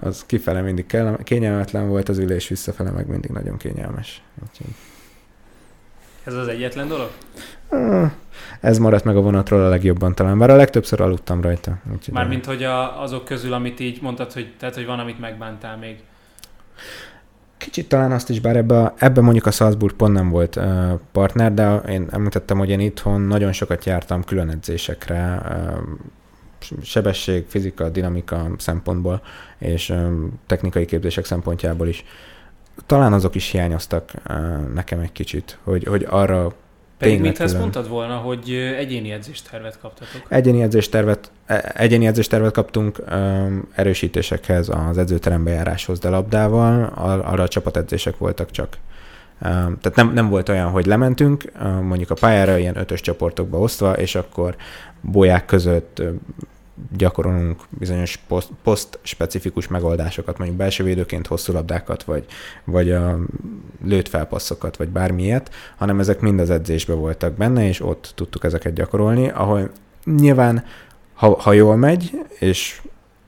Az 0.00 0.24
kifele 0.26 0.60
mindig 0.60 0.86
kell, 0.86 1.18
kényelmetlen 1.22 1.88
volt, 1.88 2.08
az 2.08 2.18
ülés 2.18 2.48
visszafele 2.48 2.90
meg 2.90 3.06
mindig 3.06 3.30
nagyon 3.30 3.56
kényelmes. 3.56 4.22
Úgyhogy... 4.42 4.74
Ez 6.24 6.34
az 6.34 6.48
egyetlen 6.48 6.88
dolog? 6.88 7.10
Ez 8.60 8.78
maradt 8.78 9.04
meg 9.04 9.16
a 9.16 9.20
vonatról 9.20 9.64
a 9.64 9.68
legjobban 9.68 10.14
talán, 10.14 10.38
bár 10.38 10.50
a 10.50 10.56
legtöbbször 10.56 11.00
aludtam 11.00 11.40
rajta. 11.40 11.78
Úgyhogy 11.92 12.14
Mármint, 12.14 12.46
hogy 12.46 12.62
a, 12.62 13.02
azok 13.02 13.24
közül, 13.24 13.52
amit 13.52 13.80
így 13.80 14.02
mondtad, 14.02 14.32
hogy, 14.32 14.54
tehát, 14.58 14.74
hogy 14.74 14.86
van, 14.86 14.98
amit 14.98 15.20
megbántál 15.20 15.76
még. 15.76 15.96
Kicsit 17.56 17.88
talán 17.88 18.12
azt 18.12 18.30
is, 18.30 18.40
bár 18.40 18.56
ebbe, 18.56 18.94
ebbe 18.96 19.20
mondjuk 19.20 19.46
a 19.46 19.50
Salzburg 19.50 19.94
pont 19.94 20.12
nem 20.12 20.28
volt 20.28 20.56
uh, 20.56 20.92
partner, 21.12 21.54
de 21.54 21.74
én 21.76 22.08
említettem, 22.10 22.58
hogy 22.58 22.70
én 22.70 22.80
itthon 22.80 23.20
nagyon 23.20 23.52
sokat 23.52 23.84
jártam 23.84 24.24
külön 24.24 24.48
edzésekre, 24.48 25.40
uh, 25.44 25.78
sebesség, 26.82 27.44
fizika, 27.48 27.88
dinamika 27.88 28.50
szempontból, 28.58 29.22
és 29.58 29.94
technikai 30.46 30.84
képzések 30.84 31.24
szempontjából 31.24 31.88
is. 31.88 32.04
Talán 32.86 33.12
azok 33.12 33.34
is 33.34 33.50
hiányoztak 33.50 34.12
nekem 34.74 35.00
egy 35.00 35.12
kicsit, 35.12 35.58
hogy, 35.62 35.84
hogy 35.84 36.06
arra 36.08 36.54
Pedig 37.00 37.20
mintha 37.20 37.44
ezt 37.44 37.58
mondtad 37.58 37.88
volna, 37.88 38.16
hogy 38.16 38.50
egyéni 38.76 39.10
edzéstervet 39.10 39.78
kaptatok. 39.78 40.26
Egyéni 40.28 40.62
edzéstervet, 40.62 41.30
e- 41.46 41.72
egyéni 41.74 42.06
edzéstervet 42.06 42.52
kaptunk 42.52 43.02
erősítésekhez, 43.74 44.68
az 44.68 44.98
edzőterembe 44.98 45.50
járáshoz, 45.50 45.98
de 45.98 46.08
labdával, 46.08 46.92
ar- 46.94 47.24
arra 47.24 47.42
a 47.42 47.48
csapatedzések 47.48 48.18
voltak 48.18 48.50
csak. 48.50 48.76
Tehát 49.40 49.94
nem, 49.94 50.12
nem 50.12 50.28
volt 50.28 50.48
olyan, 50.48 50.70
hogy 50.70 50.86
lementünk, 50.86 51.52
mondjuk 51.82 52.10
a 52.10 52.14
pályára 52.14 52.58
ilyen 52.58 52.76
ötös 52.76 53.00
csoportokba 53.00 53.58
osztva, 53.58 53.92
és 53.92 54.14
akkor 54.14 54.56
bolyák 55.00 55.44
között 55.44 56.02
gyakorolunk 56.96 57.60
bizonyos 57.68 58.16
poszt, 58.28 58.50
poszt-specifikus 58.62 59.68
megoldásokat, 59.68 60.38
mondjuk 60.38 60.58
belső 60.58 60.84
védőként 60.84 61.26
hosszú 61.26 61.52
labdákat, 61.52 62.02
vagy, 62.02 62.24
vagy 62.64 62.90
a 62.90 63.18
lőtt 63.84 64.08
felpasszokat, 64.08 64.76
vagy 64.76 64.88
bármilyet, 64.88 65.50
hanem 65.76 66.00
ezek 66.00 66.20
mind 66.20 66.40
az 66.40 66.50
edzésbe 66.50 66.94
voltak 66.94 67.32
benne, 67.32 67.68
és 67.68 67.80
ott 67.80 68.12
tudtuk 68.14 68.44
ezeket 68.44 68.72
gyakorolni, 68.72 69.28
ahol 69.28 69.70
nyilván, 70.04 70.64
ha, 71.14 71.40
ha 71.40 71.52
jól 71.52 71.76
megy, 71.76 72.10
és 72.38 72.80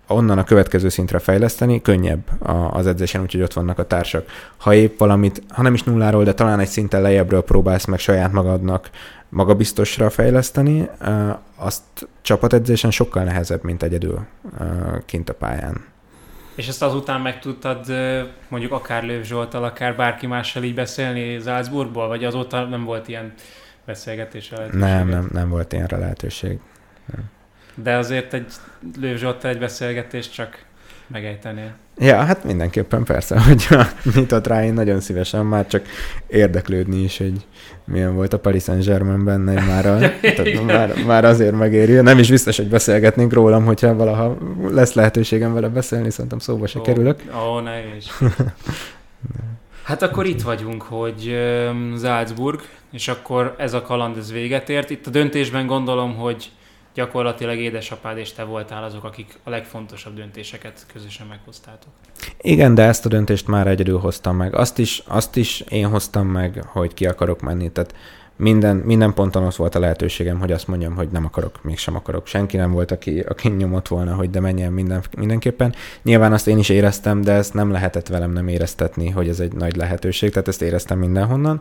onnan 0.07 0.39
a 0.39 0.45
következő 0.45 0.89
szintre 0.89 1.19
fejleszteni, 1.19 1.83
könnyebb 1.83 2.23
az 2.71 2.87
edzésen, 2.87 3.23
úgyhogy 3.23 3.43
ott 3.43 3.53
vannak 3.53 3.79
a 3.79 3.87
társak. 3.87 4.27
Ha 4.57 4.75
épp 4.75 4.99
valamit, 4.99 5.43
ha 5.49 5.63
nem 5.63 5.75
is 5.75 5.83
nulláról, 5.83 6.25
de 6.25 6.35
talán 6.35 6.61
egy 6.61 6.69
szinten 6.69 7.03
lejjebbről 7.03 7.43
próbálsz 7.43 7.85
meg 7.85 7.99
saját 7.99 8.33
magadnak 8.33 8.91
magabiztosra 9.29 10.11
fejleszteni, 10.11 10.89
azt 11.57 11.83
csapatedzésen 12.21 12.91
sokkal 12.91 13.25
nehezebb, 13.25 13.65
mint 13.65 13.83
egyedül 13.83 14.27
kint 15.07 15.29
a 15.29 15.35
pályán. 15.35 15.85
És 16.55 16.69
ezt 16.69 16.83
azután 16.83 17.21
meg 17.21 17.41
tudtad 17.41 17.87
mondjuk 18.49 18.73
akár 18.73 19.03
Lőv 19.03 19.25
Zsoltal, 19.25 19.65
akár 19.65 19.97
bárki 19.97 20.27
mással 20.27 20.63
így 20.63 20.75
beszélni 20.75 21.39
Salzburgból, 21.39 22.09
vagy 22.09 22.25
azóta 22.25 22.65
nem 22.65 22.85
volt 22.85 23.09
ilyen 23.09 23.33
beszélgetés 23.85 24.53
Nem, 24.73 25.09
nem, 25.09 25.29
nem 25.33 25.49
volt 25.49 25.73
ilyenre 25.73 25.97
lehetőség. 25.97 26.59
De 27.75 27.97
azért 27.97 28.35
egy 28.35 28.53
Lőv 29.01 29.17
Zsoltal 29.17 29.51
egy 29.51 29.59
beszélgetés 29.59 30.31
csak 30.31 30.65
megejtenél. 31.07 31.73
Ja, 31.99 32.17
hát 32.17 32.45
mindenképpen 32.45 33.05
persze, 33.05 33.41
hogyha 33.49 33.87
nyitott 34.15 34.47
rá, 34.47 34.65
én 34.65 34.73
nagyon 34.73 35.01
szívesen 35.01 35.47
már 35.47 35.67
csak 35.67 35.87
érdeklődni 36.27 37.03
is, 37.03 37.19
hogy 37.19 37.47
milyen 37.85 38.15
volt 38.15 38.33
a 38.33 38.39
Paris 38.39 38.63
Saint-Germainben 38.63 39.41
Neymarral. 39.41 39.99
Tehát 40.21 40.63
már, 40.63 41.05
már 41.07 41.25
azért 41.25 41.57
megéri. 41.57 41.93
Nem 41.93 42.19
is 42.19 42.31
biztos, 42.31 42.57
hogy 42.57 42.69
beszélgetnénk 42.69 43.33
rólam, 43.33 43.65
hogyha 43.65 43.95
valaha 43.95 44.37
lesz 44.71 44.93
lehetőségem 44.93 45.55
vele 45.55 45.69
beszélni, 45.69 46.11
szerintem 46.11 46.39
szóba 46.39 46.67
se 46.67 46.79
Ó, 46.79 46.83
kerülök. 46.83 47.23
Ó, 47.47 47.61
ne 47.61 47.97
is. 47.97 48.07
Hát 49.83 50.03
akkor 50.03 50.27
itt 50.27 50.43
vagyunk, 50.43 50.83
hogy 50.83 51.37
Salzburg, 52.03 52.61
és 52.93 53.09
akkor 53.09 53.55
ez 53.59 53.75
a 53.75 53.83
kaland 53.83 54.17
ez 54.17 54.33
véget 54.33 54.69
ért. 54.69 54.91
Itt 54.91 55.07
a 55.07 55.11
döntésben 55.11 55.67
gondolom, 55.67 56.15
hogy 56.15 56.51
gyakorlatilag 56.95 57.59
édesapád 57.59 58.19
és 58.19 58.33
te 58.33 58.45
voltál 58.45 58.85
azok, 58.85 59.05
akik 59.05 59.39
a 59.45 59.51
legfontosabb 59.51 60.15
döntéseket 60.15 60.87
közösen 60.93 61.27
meghoztátok. 61.27 61.91
Igen, 62.41 62.75
de 62.75 62.83
ezt 62.83 63.07
a 63.07 63.09
döntést 63.09 63.47
már 63.47 63.67
egyedül 63.67 63.99
hoztam 63.99 64.37
meg. 64.37 64.55
Azt 64.55 64.79
is, 64.79 65.03
azt 65.07 65.37
is 65.37 65.61
én 65.61 65.89
hoztam 65.89 66.27
meg, 66.27 66.65
hogy 66.67 66.95
ki 66.95 67.07
akarok 67.07 67.41
menni. 67.41 67.73
Tehát 67.73 67.95
minden, 68.43 68.77
minden 68.77 69.15
ponton 69.15 69.45
ott 69.45 69.55
volt 69.55 69.75
a 69.75 69.79
lehetőségem, 69.79 70.39
hogy 70.39 70.53
azt 70.53 70.69
mondjam, 70.69 70.95
hogy 70.95 71.09
nem 71.09 71.25
akarok, 71.25 71.63
mégsem 71.63 71.97
akarok. 71.97 72.27
Senki 72.27 72.57
nem 72.57 72.73
volt, 72.73 72.91
aki, 72.91 73.21
aki 73.21 73.49
nyomott 73.49 73.89
volna, 73.89 74.15
hogy 74.15 74.31
de 74.31 74.41
menjen 74.41 74.73
minden, 74.73 75.03
mindenképpen. 75.17 75.75
Nyilván 76.03 76.33
azt 76.33 76.47
én 76.47 76.59
is 76.59 76.69
éreztem, 76.69 77.21
de 77.21 77.33
ezt 77.33 77.55
nem 77.55 77.71
lehetett 77.71 78.09
velem 78.09 78.33
nem 78.33 78.49
éreztetni, 78.49 79.11
hogy 79.11 79.29
ez 79.29 79.41
egy 79.41 79.53
nagy 79.53 79.77
lehetőség, 79.77 80.31
tehát 80.31 80.49
ezt 80.49 80.63
éreztem 80.63 80.99
mindenhonnan. 80.99 81.61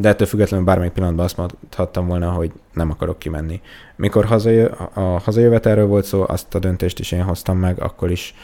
De 0.00 0.08
ettől 0.08 0.26
függetlenül 0.26 0.66
bármelyik 0.66 0.92
pillanatban 0.92 1.24
azt 1.24 1.36
mondhattam 1.36 2.06
volna, 2.06 2.30
hogy 2.30 2.52
nem 2.72 2.90
akarok 2.90 3.18
kimenni. 3.18 3.60
Mikor 3.96 4.24
hazajö, 4.24 4.68
a 4.94 5.00
hazajövetelről 5.00 5.86
volt 5.86 6.04
szó, 6.04 6.24
azt 6.28 6.54
a 6.54 6.58
döntést 6.58 6.98
is 6.98 7.12
én 7.12 7.22
hoztam 7.22 7.58
meg, 7.58 7.82
akkor 7.82 8.10
is 8.10 8.34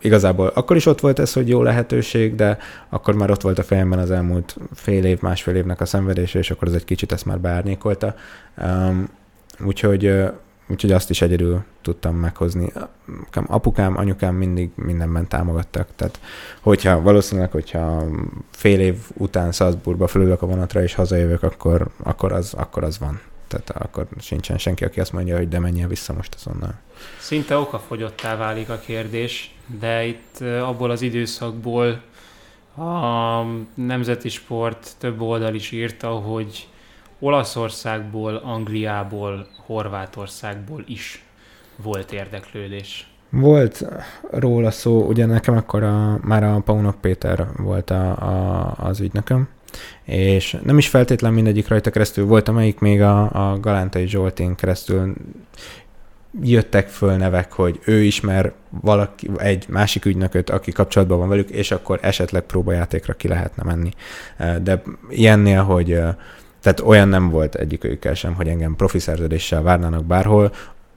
Igazából 0.00 0.46
akkor 0.46 0.76
is 0.76 0.86
ott 0.86 1.00
volt 1.00 1.18
ez, 1.18 1.32
hogy 1.32 1.48
jó 1.48 1.62
lehetőség, 1.62 2.34
de 2.34 2.58
akkor 2.88 3.14
már 3.14 3.30
ott 3.30 3.42
volt 3.42 3.58
a 3.58 3.62
fejemben 3.62 3.98
az 3.98 4.10
elmúlt 4.10 4.56
fél 4.74 5.04
év, 5.04 5.20
másfél 5.20 5.54
évnek 5.54 5.80
a 5.80 5.84
szenvedése, 5.84 6.38
és 6.38 6.50
akkor 6.50 6.68
az 6.68 6.74
egy 6.74 6.84
kicsit 6.84 7.12
ezt 7.12 7.24
már 7.24 7.40
beárnyékolta. 7.40 8.14
Um, 8.56 9.08
úgyhogy, 9.64 10.22
úgyhogy 10.68 10.92
azt 10.92 11.10
is 11.10 11.22
egyedül 11.22 11.62
tudtam 11.82 12.16
meghozni. 12.16 12.72
Apukám, 13.46 13.96
anyukám 13.96 14.34
mindig 14.34 14.70
mindenben 14.74 15.28
támogattak, 15.28 15.88
tehát 15.96 16.20
hogyha 16.60 17.00
valószínűleg, 17.00 17.50
hogyha 17.50 18.04
fél 18.50 18.80
év 18.80 18.96
után 19.14 19.52
Salzburgba 19.52 20.06
fölülök 20.06 20.42
a 20.42 20.46
vonatra 20.46 20.82
és 20.82 20.94
hazajövök, 20.94 21.42
akkor, 21.42 21.88
akkor, 22.02 22.32
az, 22.32 22.54
akkor 22.56 22.84
az 22.84 22.98
van. 22.98 23.20
Tehát 23.58 23.82
akkor 23.82 24.06
sincsen 24.18 24.58
senki, 24.58 24.84
aki 24.84 25.00
azt 25.00 25.12
mondja, 25.12 25.36
hogy 25.36 25.48
de 25.48 25.58
menjél 25.58 25.88
vissza 25.88 26.12
most 26.12 26.34
azonnal. 26.34 26.74
Szinte 27.18 27.56
okafogyottá 27.56 28.36
válik 28.36 28.68
a 28.68 28.78
kérdés, 28.78 29.54
de 29.80 30.04
itt 30.04 30.40
abból 30.40 30.90
az 30.90 31.02
időszakból 31.02 32.02
a 32.76 33.42
Nemzeti 33.74 34.28
Sport 34.28 34.90
több 34.98 35.20
oldal 35.20 35.54
is 35.54 35.70
írta, 35.70 36.08
hogy 36.08 36.68
Olaszországból, 37.18 38.36
Angliából, 38.36 39.48
Horvátországból 39.66 40.84
is 40.86 41.24
volt 41.76 42.12
érdeklődés. 42.12 43.08
Volt 43.30 43.84
róla 44.30 44.70
szó, 44.70 45.06
ugye 45.06 45.26
nekem 45.26 45.56
akkor 45.56 45.82
a, 45.82 46.18
már 46.22 46.44
a 46.44 46.60
Paunok 46.60 47.00
Péter 47.00 47.46
volt 47.56 47.90
a, 47.90 48.10
a, 48.10 48.74
az 48.78 49.00
ügynököm, 49.00 49.48
és 50.04 50.56
nem 50.62 50.78
is 50.78 50.88
feltétlen 50.88 51.32
mindegyik 51.32 51.68
rajta 51.68 51.90
keresztül 51.90 52.24
volt, 52.24 52.48
amelyik 52.48 52.78
még 52.78 53.00
a, 53.00 53.50
a 53.50 53.60
Galántai 53.60 54.06
Zsoltén 54.06 54.54
keresztül 54.54 55.14
jöttek 56.42 56.88
föl 56.88 57.16
nevek, 57.16 57.52
hogy 57.52 57.80
ő 57.84 58.02
ismer 58.02 58.52
valaki, 58.80 59.30
egy 59.36 59.64
másik 59.68 60.04
ügynököt, 60.04 60.50
aki 60.50 60.72
kapcsolatban 60.72 61.18
van 61.18 61.28
velük, 61.28 61.50
és 61.50 61.70
akkor 61.70 61.98
esetleg 62.02 62.42
próbajátékra 62.42 63.12
ki 63.12 63.28
lehetne 63.28 63.62
menni. 63.62 63.90
De 64.62 64.82
ilyennél, 65.08 65.62
hogy 65.62 65.98
tehát 66.60 66.80
olyan 66.80 67.08
nem 67.08 67.30
volt 67.30 67.54
egyikőjükkel 67.54 68.14
sem, 68.14 68.34
hogy 68.34 68.48
engem 68.48 68.76
profi 68.76 68.98
szerződéssel 68.98 69.62
várnának 69.62 70.04
bárhol, 70.04 70.52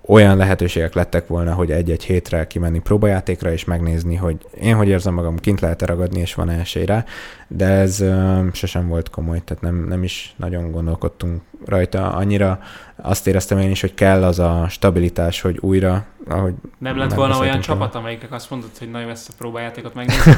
olyan 0.07 0.37
lehetőségek 0.37 0.93
lettek 0.93 1.27
volna, 1.27 1.53
hogy 1.53 1.71
egy-egy 1.71 2.03
hétre 2.03 2.47
kimenni 2.47 2.79
próbajátékra, 2.79 3.51
és 3.51 3.65
megnézni, 3.65 4.15
hogy 4.15 4.37
én 4.61 4.75
hogy 4.75 4.87
érzem 4.87 5.13
magam, 5.13 5.37
kint 5.37 5.59
lehet-e 5.59 5.85
ragadni, 5.85 6.19
és 6.19 6.33
van-e 6.33 6.59
esély 6.59 6.85
rá, 6.85 7.05
de 7.47 7.65
ez 7.65 7.99
ö, 7.99 8.39
sosem 8.53 8.87
volt 8.87 9.09
komoly, 9.09 9.41
tehát 9.43 9.63
nem, 9.63 9.85
nem 9.87 10.03
is 10.03 10.33
nagyon 10.37 10.71
gondolkodtunk 10.71 11.41
rajta. 11.65 12.11
Annyira 12.13 12.59
azt 13.01 13.27
éreztem 13.27 13.59
én 13.59 13.69
is, 13.69 13.81
hogy 13.81 13.93
kell 13.93 14.23
az 14.23 14.39
a 14.39 14.65
stabilitás, 14.69 15.41
hogy 15.41 15.57
újra, 15.61 16.05
ahogy 16.27 16.53
Nem 16.77 16.97
lett 16.97 17.13
volna 17.13 17.39
olyan 17.39 17.59
csapat, 17.59 17.95
amelyiknek 17.95 18.31
azt 18.31 18.49
mondod, 18.49 18.69
hogy 18.79 18.91
nagyon 18.91 19.09
ezt 19.09 19.29
a 19.29 19.33
próbájátékot 19.37 19.93
megnézni? 19.99 20.31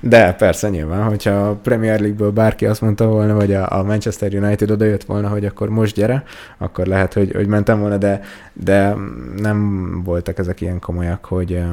De 0.00 0.32
persze 0.32 0.68
nyilván, 0.68 1.08
hogyha 1.08 1.30
a 1.30 1.54
Premier 1.54 2.00
League-ből 2.00 2.30
bárki 2.30 2.66
azt 2.66 2.80
mondta 2.80 3.06
volna, 3.06 3.34
vagy 3.34 3.54
a, 3.54 3.78
a 3.78 3.82
Manchester 3.82 4.34
United 4.34 4.70
oda 4.70 4.84
jött 4.84 5.04
volna, 5.04 5.28
hogy 5.28 5.44
akkor 5.44 5.68
most 5.68 5.94
gyere, 5.94 6.24
akkor 6.58 6.86
lehet, 6.86 7.12
hogy, 7.12 7.32
hogy 7.32 7.46
mentem 7.46 7.80
volna, 7.80 7.96
de, 7.96 8.20
de 8.52 8.94
nem 9.36 10.00
voltak 10.04 10.38
ezek 10.38 10.60
ilyen 10.60 10.78
komolyak, 10.78 11.24
hogy, 11.24 11.52
ö, 11.52 11.64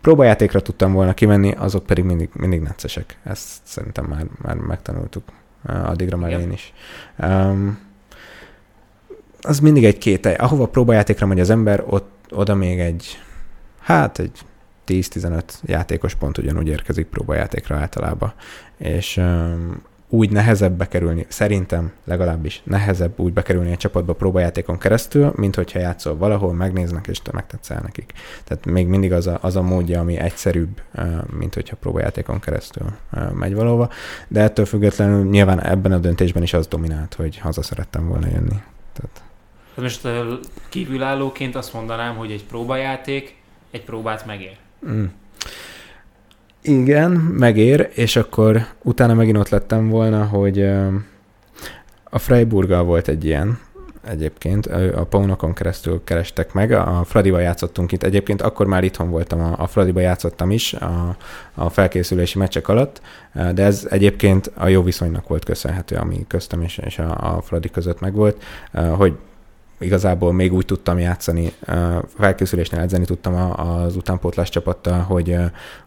próbajátékra 0.00 0.60
tudtam 0.60 0.92
volna 0.92 1.14
kimenni, 1.14 1.52
azok 1.58 1.86
pedig 1.86 2.04
mindig, 2.04 2.28
mindig 2.32 2.60
neccesek. 2.60 3.18
Ezt 3.24 3.48
szerintem 3.62 4.04
már, 4.04 4.26
már 4.42 4.56
megtanultuk 4.56 5.22
addigra 5.66 6.16
már 6.16 6.30
én 6.30 6.52
is. 6.52 6.72
Um, 7.18 7.78
az 9.44 9.60
mindig 9.60 9.84
egy 9.84 9.98
két, 9.98 10.26
ahova 10.26 10.66
próbajátékra 10.66 11.26
megy 11.26 11.40
az 11.40 11.50
ember, 11.50 11.84
ott, 11.86 12.10
oda 12.30 12.54
még 12.54 12.80
egy, 12.80 13.18
hát 13.80 14.18
egy 14.18 14.38
10-15 14.86 15.42
játékos 15.62 16.14
pont 16.14 16.38
ugyanúgy 16.38 16.68
érkezik 16.68 17.06
próbajátékra 17.06 17.76
általában. 17.76 18.32
És 18.76 19.16
um, 19.16 19.82
úgy 20.08 20.30
nehezebb 20.30 20.72
bekerülni, 20.72 21.26
szerintem 21.28 21.92
legalábbis 22.04 22.62
nehezebb 22.64 23.18
úgy 23.20 23.32
bekerülni 23.32 23.72
a 23.72 23.76
csapatba 23.76 24.12
próbajátékon 24.12 24.78
keresztül, 24.78 25.32
mint 25.36 25.54
hogyha 25.54 25.78
játszol 25.78 26.16
valahol, 26.16 26.52
megnéznek 26.52 27.06
és 27.06 27.22
te 27.22 27.30
megtetszel 27.32 27.80
nekik. 27.82 28.12
Tehát 28.44 28.64
még 28.64 28.86
mindig 28.86 29.12
az 29.12 29.26
a, 29.26 29.38
az 29.40 29.56
a 29.56 29.62
módja, 29.62 30.00
ami 30.00 30.16
egyszerűbb, 30.16 30.82
mint 31.38 31.54
hogyha 31.54 31.76
próbajátékon 31.76 32.40
keresztül 32.40 32.86
megy 33.32 33.54
valahova, 33.54 33.88
de 34.28 34.40
ettől 34.40 34.64
függetlenül 34.64 35.24
nyilván 35.24 35.62
ebben 35.62 35.92
a 35.92 35.98
döntésben 35.98 36.42
is 36.42 36.52
az 36.54 36.66
dominált, 36.66 37.14
hogy 37.14 37.38
haza 37.38 37.62
szerettem 37.62 38.08
volna 38.08 38.26
jönni. 38.26 38.62
Tehát... 38.92 39.23
Most 39.74 40.08
kívülállóként 40.68 41.54
azt 41.54 41.72
mondanám, 41.72 42.16
hogy 42.16 42.30
egy 42.30 42.44
próbajáték 42.44 43.36
egy 43.70 43.84
próbát 43.84 44.26
megér. 44.26 44.56
Mm. 44.88 45.04
Igen, 46.62 47.10
megér, 47.12 47.90
és 47.94 48.16
akkor 48.16 48.66
utána 48.82 49.14
megint 49.14 49.36
ott 49.36 49.48
lettem 49.48 49.88
volna, 49.88 50.24
hogy 50.24 50.62
a 52.04 52.18
Freiburggal 52.18 52.84
volt 52.84 53.08
egy 53.08 53.24
ilyen, 53.24 53.58
egyébként, 54.02 54.66
a 54.66 55.04
Paunokon 55.04 55.54
keresztül 55.54 56.00
kerestek 56.04 56.52
meg, 56.52 56.72
a 56.72 57.04
Fradiba 57.04 57.38
játszottunk 57.38 57.92
itt, 57.92 58.02
egyébként 58.02 58.42
akkor 58.42 58.66
már 58.66 58.84
itthon 58.84 59.10
voltam, 59.10 59.40
a, 59.40 59.54
a 59.58 59.66
Fradiba 59.66 60.00
játszottam 60.00 60.50
is 60.50 60.72
a, 60.72 61.16
a 61.54 61.68
felkészülési 61.68 62.38
meccsek 62.38 62.68
alatt, 62.68 63.00
de 63.32 63.62
ez 63.62 63.86
egyébként 63.90 64.50
a 64.54 64.68
jó 64.68 64.82
viszonynak 64.82 65.28
volt 65.28 65.44
köszönhető, 65.44 65.96
ami 65.96 66.24
köztem 66.28 66.62
és, 66.62 66.78
és 66.78 66.98
a, 66.98 67.36
a 67.36 67.42
Fradi 67.42 67.70
között 67.70 68.00
megvolt, 68.00 68.42
hogy 68.72 69.18
igazából 69.84 70.32
még 70.32 70.52
úgy 70.52 70.64
tudtam 70.64 70.98
játszani, 70.98 71.52
felkészülésnél 72.16 72.80
edzeni 72.80 73.04
tudtam 73.04 73.52
az 73.56 73.96
utánpótlás 73.96 74.48
csapattal, 74.48 74.98
hogy, 74.98 75.36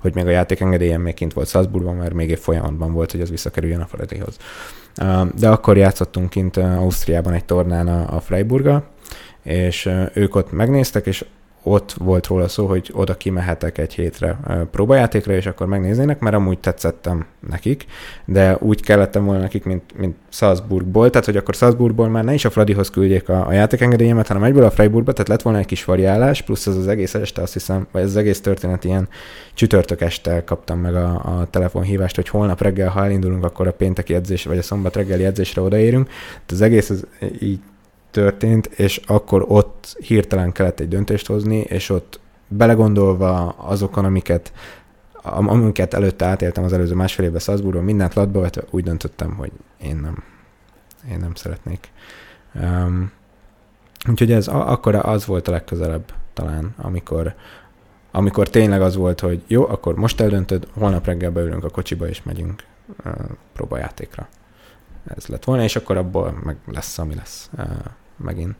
hogy 0.02 0.16
még 0.16 0.26
a 0.26 0.30
játékengedélyem 0.30 1.02
még 1.02 1.14
kint 1.14 1.34
volt 1.34 1.48
Salzburgban, 1.48 1.96
mert 1.96 2.14
még 2.14 2.32
egy 2.32 2.40
folyamatban 2.40 2.94
volt, 2.94 3.12
hogy 3.12 3.22
az 3.22 3.30
visszakerüljön 3.30 3.82
a 3.82 3.86
Fradihoz. 3.86 4.38
De 5.40 5.50
akkor 5.50 5.78
játszottunk 5.78 6.30
kint 6.30 6.58
Ausztriában 6.58 7.34
egy 7.34 7.46
tornán 7.46 7.88
a 7.88 8.20
Freiburga, 8.20 8.84
és 9.44 9.90
ők 10.14 10.36
ott 10.36 10.52
megnéztek, 10.52 11.06
és 11.06 11.26
ott 11.72 11.94
volt 11.98 12.28
róla 12.28 12.48
szó, 12.48 12.66
hogy 12.66 12.92
oda 12.94 13.16
kimehetek 13.16 13.78
egy 13.78 13.94
hétre 13.94 14.40
próbajátékra, 14.72 15.34
és 15.34 15.46
akkor 15.46 15.68
megnéznének, 15.68 16.20
mert 16.20 16.36
amúgy 16.36 16.60
tetszettem 16.60 17.26
nekik, 17.50 17.86
de 18.26 18.58
úgy 18.60 18.82
kellettem 18.82 19.26
volna 19.26 19.42
nekik, 19.42 19.64
mint, 19.64 19.98
mint 19.98 20.16
Salzburgból, 20.30 21.10
tehát 21.10 21.26
hogy 21.26 21.38
akkor 21.38 21.56
Salzburgból 21.56 22.10
már 22.10 22.24
ne 22.24 22.34
is 22.34 22.46
a 22.46 22.50
Fradihoz 22.50 22.90
küldjék 22.90 23.30
a, 23.30 23.48
a 23.48 23.52
játékengedélyemet, 23.52 24.28
hanem 24.28 24.44
egyből 24.44 24.64
a 24.64 24.72
Freiburgba, 24.72 25.12
tehát 25.12 25.28
lett 25.28 25.42
volna 25.42 25.60
egy 25.60 25.66
kis 25.66 25.86
variálás, 25.86 26.42
plusz 26.42 26.68
ez 26.68 26.76
az 26.76 26.88
egész 26.88 27.14
este 27.14 27.42
azt 27.42 27.54
hiszem, 27.54 27.88
vagy 27.92 28.02
ez 28.02 28.08
az 28.08 28.16
egész 28.16 28.42
történet 28.42 28.84
ilyen 28.84 29.10
csütörtök 29.54 30.02
este 30.02 30.44
kaptam 30.44 30.80
meg 30.80 30.96
a, 30.96 31.08
a 31.08 31.48
telefonhívást, 31.50 32.16
hogy 32.16 32.30
holnap 32.30 32.62
reggel, 32.62 32.90
ha 32.90 33.04
elindulunk, 33.06 33.44
akkor 33.44 33.68
a 33.68 33.72
pénteki 33.72 34.14
edzés, 34.14 34.46
vagy 34.46 34.58
a 34.58 34.62
szombat 34.62 34.96
reggeli 34.96 35.26
edzésre 35.26 35.62
odaérünk. 35.62 36.08
Tehát 36.08 36.52
az 36.52 36.62
egész 36.62 36.90
az 36.90 37.08
így 37.42 37.60
történt, 38.12 38.66
és 38.66 39.02
akkor 39.06 39.46
ott 39.48 39.98
hirtelen 40.00 40.52
kellett 40.52 40.80
egy 40.80 40.88
döntést 40.88 41.28
hozni, 41.28 41.58
és 41.60 41.90
ott 41.90 42.20
belegondolva 42.48 43.50
azokon, 43.50 44.06
amiket, 44.06 44.52
amiket 45.24 45.94
előtte 45.94 46.26
átéltem 46.26 46.64
az 46.64 46.74
előző 46.74 46.96
másfél 46.96 47.26
évben 47.26 47.40
Salzburgban, 47.40 47.84
mindent 47.84 48.14
latba 48.14 48.40
vetve, 48.40 48.64
úgy 48.70 48.84
döntöttem, 48.84 49.36
hogy 49.36 49.52
én 49.82 49.96
nem, 49.96 50.24
én 51.12 51.20
nem 51.20 51.36
szeretnék. 51.36 51.90
Um, 52.54 53.12
úgyhogy 54.10 54.32
ez 54.32 54.48
akkor 54.48 54.96
az 54.96 55.26
volt 55.26 55.48
a 55.48 55.52
legközelebb 55.52 56.14
talán, 56.34 56.74
amikor, 56.78 57.34
amikor 58.12 58.50
tényleg 58.50 58.82
az 58.82 58.96
volt, 58.96 59.20
hogy 59.20 59.44
jó, 59.48 59.68
akkor 59.68 59.96
most 59.96 60.22
eldöntöd, 60.22 60.68
holnap 60.74 61.06
reggel 61.06 61.32
beülünk 61.32 61.64
a 61.64 61.70
kocsiba, 61.70 62.08
és 62.08 62.24
megyünk 62.24 62.64
uh, 63.06 63.14
próbajátékra. 63.54 64.28
Ez 65.16 65.28
lett 65.28 65.44
volna, 65.44 65.64
és 65.64 65.76
akkor 65.76 65.98
abból 65.98 66.40
meg 66.44 66.56
lesz, 66.72 66.98
ami 66.98 67.16
lesz. 67.16 67.50
Megint. 68.18 68.56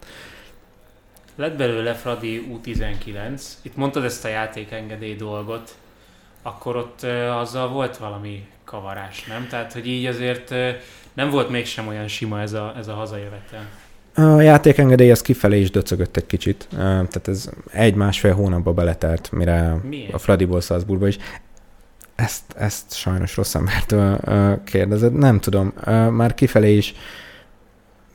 Lett 1.36 1.58
belőle 1.58 1.94
Fradi 1.94 2.48
U19, 2.54 3.42
itt 3.62 3.76
mondtad 3.76 4.04
ezt 4.04 4.26
a 4.26 4.28
játékengedély 4.28 5.16
dolgot, 5.16 5.76
akkor 6.42 6.76
ott 6.76 7.04
azzal 7.32 7.68
volt 7.68 7.98
valami 7.98 8.48
kavarás, 8.64 9.26
nem? 9.26 9.48
Tehát, 9.48 9.74
hogy 9.74 9.88
így 9.88 10.06
azért 10.06 10.50
nem 11.14 11.30
volt 11.30 11.50
mégsem 11.50 11.88
olyan 11.88 12.08
sima 12.08 12.42
ez 12.42 12.54
a, 12.54 12.74
ez 12.78 12.88
a 12.88 12.94
hazajövetel. 12.94 13.66
A 14.16 14.42
játékengedély 14.42 15.12
az 15.12 15.22
kifelé 15.22 15.60
is 15.60 15.72
döcögött 15.72 16.18
egy 16.18 16.26
kicsit, 16.26 16.68
tehát 16.70 17.28
ez 17.28 17.50
egy-másfél 17.72 18.34
hónapba 18.34 18.74
beletelt, 18.74 19.32
mire 19.32 19.76
Miért? 19.84 20.14
a 20.14 20.18
Fradiból 20.18 20.62
Salzburgba 20.62 21.08
is. 21.08 21.18
Ezt, 22.18 22.44
ezt 22.56 22.94
sajnos 22.94 23.36
rossz 23.36 23.56
embertől 23.56 24.20
kérdezed, 24.64 25.14
nem 25.14 25.40
tudom, 25.40 25.74
már 26.12 26.34
kifelé 26.34 26.76
is 26.76 26.94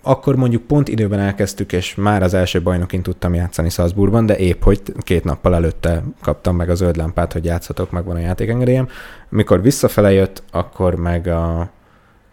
akkor 0.02 0.36
mondjuk 0.36 0.62
pont 0.62 0.88
időben 0.88 1.18
elkezdtük, 1.18 1.72
és 1.72 1.94
már 1.94 2.22
az 2.22 2.34
első 2.34 2.62
bajnokin 2.62 3.02
tudtam 3.02 3.34
játszani 3.34 3.68
Salzburgban, 3.68 4.26
de 4.26 4.36
épp, 4.36 4.62
hogy 4.62 4.82
két 4.98 5.24
nappal 5.24 5.54
előtte 5.54 6.02
kaptam 6.22 6.56
meg 6.56 6.70
a 6.70 6.74
zöld 6.74 6.96
lámpát, 6.96 7.32
hogy 7.32 7.44
játszhatok, 7.44 7.90
meg 7.90 8.04
van 8.04 8.16
a 8.16 8.20
játékengedélyem. 8.20 8.88
Mikor 9.28 9.62
visszafele 9.62 10.12
jött, 10.12 10.42
akkor 10.50 10.94
meg 10.94 11.26
a, 11.26 11.70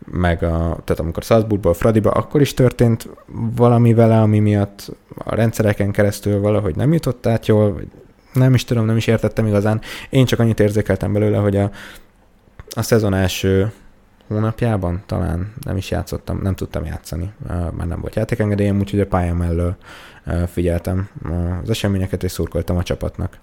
meg 0.05 0.43
a, 0.43 0.57
tehát 0.83 0.99
amikor 0.99 1.23
Salzburgból 1.23 1.73
Fradiba, 1.73 2.11
akkor 2.11 2.41
is 2.41 2.53
történt 2.53 3.09
valami 3.55 3.93
vele, 3.93 4.21
ami 4.21 4.39
miatt 4.39 4.91
a 5.17 5.35
rendszereken 5.35 5.91
keresztül 5.91 6.39
valahogy 6.39 6.75
nem 6.75 6.93
jutott 6.93 7.25
át 7.25 7.47
jól, 7.47 7.73
vagy 7.73 7.87
nem 8.33 8.53
is 8.53 8.63
tudom, 8.63 8.85
nem 8.85 8.97
is 8.97 9.07
értettem 9.07 9.45
igazán. 9.47 9.81
Én 10.09 10.25
csak 10.25 10.39
annyit 10.39 10.59
érzékeltem 10.59 11.13
belőle, 11.13 11.37
hogy 11.37 11.57
a, 11.57 11.71
a 12.69 12.81
szezon 12.81 13.13
első 13.13 13.71
hónapjában 14.27 15.03
talán 15.05 15.53
nem 15.61 15.77
is 15.77 15.91
játszottam, 15.91 16.41
nem 16.41 16.55
tudtam 16.55 16.85
játszani, 16.85 17.31
már 17.47 17.87
nem 17.87 18.01
volt 18.01 18.15
játékengedélyem, 18.15 18.79
úgyhogy 18.79 18.99
a 18.99 19.07
pályám 19.07 19.37
mellől 19.37 19.75
figyeltem 20.47 21.09
az 21.61 21.69
eseményeket, 21.69 22.23
és 22.23 22.31
szurkoltam 22.31 22.77
a 22.77 22.83
csapatnak. 22.83 23.37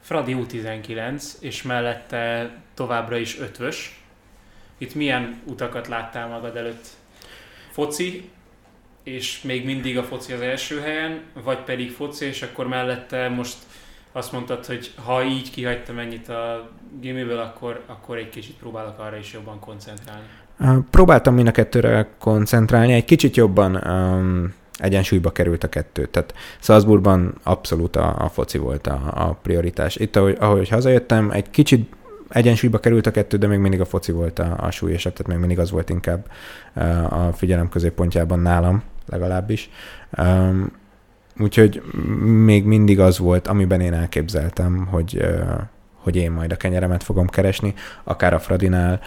Fradi 0.00 0.36
U19, 0.38 1.24
és 1.40 1.62
mellette 1.62 2.50
továbbra 2.74 3.16
is 3.16 3.40
ötvös. 3.40 4.04
Itt 4.78 4.94
milyen 4.94 5.40
utakat 5.44 5.88
láttál 5.88 6.28
magad 6.28 6.56
előtt? 6.56 6.86
Foci, 7.70 8.30
és 9.02 9.42
még 9.42 9.64
mindig 9.64 9.98
a 9.98 10.02
foci 10.02 10.32
az 10.32 10.40
első 10.40 10.80
helyen, 10.80 11.20
vagy 11.44 11.58
pedig 11.58 11.90
foci, 11.90 12.24
és 12.24 12.42
akkor 12.42 12.66
mellette 12.66 13.28
most 13.28 13.56
azt 14.12 14.32
mondtad, 14.32 14.66
hogy 14.66 14.92
ha 15.04 15.24
így 15.24 15.50
kihagytam 15.50 15.98
ennyit 15.98 16.28
a 16.28 16.70
gimiből, 17.00 17.38
akkor, 17.38 17.82
akkor 17.86 18.16
egy 18.16 18.28
kicsit 18.28 18.56
próbálok 18.56 18.98
arra 18.98 19.16
is 19.16 19.32
jobban 19.32 19.58
koncentrálni. 19.60 20.26
Próbáltam 20.90 21.34
mind 21.34 21.48
a 21.48 21.50
kettőre 21.50 22.08
koncentrálni, 22.18 22.92
egy 22.92 23.04
kicsit 23.04 23.36
jobban 23.36 23.76
um, 23.76 24.54
egyensúlyba 24.78 25.30
került 25.30 25.64
a 25.64 25.68
kettő. 25.68 26.06
Tehát 26.06 26.34
Salzburgban 26.58 27.34
abszolút 27.42 27.96
a, 27.96 28.14
a 28.18 28.28
foci 28.28 28.58
volt 28.58 28.86
a, 28.86 29.00
a 29.14 29.38
prioritás. 29.42 29.96
Itt, 29.96 30.16
ahogy, 30.16 30.36
ahogy 30.40 30.68
hazajöttem, 30.68 31.30
egy 31.30 31.50
kicsit 31.50 31.92
egyensúlyba 32.30 32.78
került 32.78 33.06
a 33.06 33.10
kettő, 33.10 33.36
de 33.36 33.46
még 33.46 33.58
mindig 33.58 33.80
a 33.80 33.84
foci 33.84 34.12
volt 34.12 34.38
a, 34.38 34.56
a 34.60 34.70
súlyosabb, 34.70 35.12
tehát 35.12 35.32
még 35.32 35.38
mindig 35.38 35.58
az 35.58 35.70
volt 35.70 35.90
inkább 35.90 36.30
a 37.10 37.32
figyelem 37.32 37.68
középpontjában 37.68 38.38
nálam 38.38 38.82
legalábbis. 39.06 39.70
Úgyhogy 41.38 41.82
még 42.44 42.64
mindig 42.64 43.00
az 43.00 43.18
volt, 43.18 43.46
amiben 43.46 43.80
én 43.80 43.92
elképzeltem, 43.92 44.86
hogy, 44.86 45.24
hogy 45.94 46.16
én 46.16 46.30
majd 46.30 46.52
a 46.52 46.56
kenyeremet 46.56 47.02
fogom 47.02 47.26
keresni, 47.26 47.74
akár 48.04 48.34
a 48.34 48.38
Fradinál, 48.38 49.00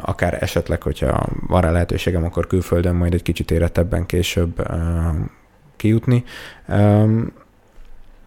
akár 0.00 0.42
esetleg, 0.42 0.82
hogyha 0.82 1.26
van 1.46 1.60
rá 1.60 1.70
lehetőségem, 1.70 2.24
akkor 2.24 2.46
külföldön 2.46 2.94
majd 2.94 3.14
egy 3.14 3.22
kicsit 3.22 3.50
érettebben 3.50 4.06
később 4.06 4.66
kijutni. 5.76 6.24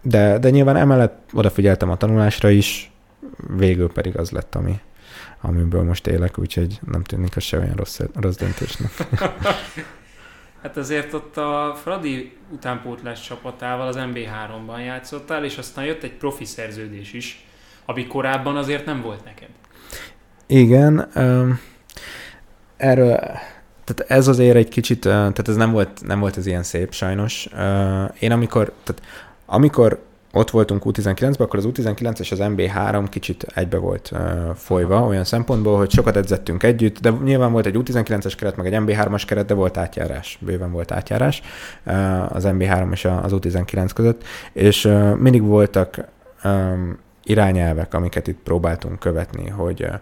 De, 0.01 0.37
de 0.37 0.49
nyilván 0.49 0.75
emellett 0.75 1.29
odafigyeltem 1.33 1.89
a 1.89 1.97
tanulásra 1.97 2.49
is, 2.49 2.92
végül 3.57 3.91
pedig 3.91 4.17
az 4.17 4.31
lett, 4.31 4.55
ami, 4.55 4.79
amiből 5.41 5.83
most 5.83 6.07
élek, 6.07 6.39
úgyhogy 6.39 6.79
nem 6.91 7.03
tűnik 7.03 7.35
az 7.35 7.43
se 7.43 7.57
olyan 7.57 7.75
rossz, 7.75 7.99
rossz 8.13 8.35
döntésnek. 8.35 8.91
Hát 10.63 10.77
azért 10.77 11.13
ott 11.13 11.37
a 11.37 11.75
Fradi 11.81 12.37
utánpótlás 12.51 13.21
csapatával 13.21 13.87
az 13.87 13.95
MB3-ban 13.99 14.85
játszottál, 14.85 15.43
és 15.43 15.57
aztán 15.57 15.85
jött 15.85 16.03
egy 16.03 16.13
profi 16.13 16.45
szerződés 16.45 17.13
is, 17.13 17.45
ami 17.85 18.07
korábban 18.07 18.57
azért 18.57 18.85
nem 18.85 19.01
volt 19.01 19.23
neked. 19.23 19.47
Igen, 20.47 21.09
um, 21.15 21.59
erről, 22.77 23.15
tehát 23.83 24.05
ez 24.07 24.27
azért 24.27 24.55
egy 24.55 24.69
kicsit, 24.69 24.99
tehát 24.99 25.47
ez 25.47 25.55
nem 25.55 25.71
volt, 25.71 26.01
nem 26.05 26.19
volt 26.19 26.37
ez 26.37 26.45
ilyen 26.45 26.63
szép 26.63 26.93
sajnos. 26.93 27.47
Uh, 27.53 28.09
én 28.19 28.31
amikor, 28.31 28.73
tehát 28.83 29.01
amikor 29.45 30.03
ott 30.35 30.49
voltunk 30.49 30.83
U19-ben, 30.85 31.33
akkor 31.37 31.59
az 31.59 31.67
U19 31.67 32.19
és 32.19 32.31
az 32.31 32.39
MB3 32.41 33.05
kicsit 33.09 33.45
egybe 33.55 33.77
volt 33.77 34.11
uh, 34.13 34.19
folyva, 34.55 35.05
olyan 35.05 35.23
szempontból, 35.23 35.77
hogy 35.77 35.91
sokat 35.91 36.15
edzettünk 36.15 36.63
együtt, 36.63 36.99
de 36.99 37.09
nyilván 37.23 37.51
volt 37.51 37.65
egy 37.65 37.75
U19-es 37.77 38.33
keret, 38.37 38.55
meg 38.55 38.73
egy 38.73 38.81
MB3-as 38.85 39.23
keret, 39.27 39.45
de 39.45 39.53
volt 39.53 39.77
átjárás, 39.77 40.37
bőven 40.41 40.71
volt 40.71 40.91
átjárás 40.91 41.41
uh, 41.85 42.35
az 42.35 42.43
MB3 42.47 42.91
és 42.91 43.05
az 43.05 43.31
U19 43.35 43.89
között, 43.93 44.23
és 44.53 44.85
uh, 44.85 45.15
mindig 45.15 45.41
voltak 45.41 45.97
um, 46.43 46.99
irányelvek, 47.23 47.93
amiket 47.93 48.27
itt 48.27 48.39
próbáltunk 48.43 48.99
követni, 48.99 49.49
hogy 49.49 49.83
uh, 49.83 49.93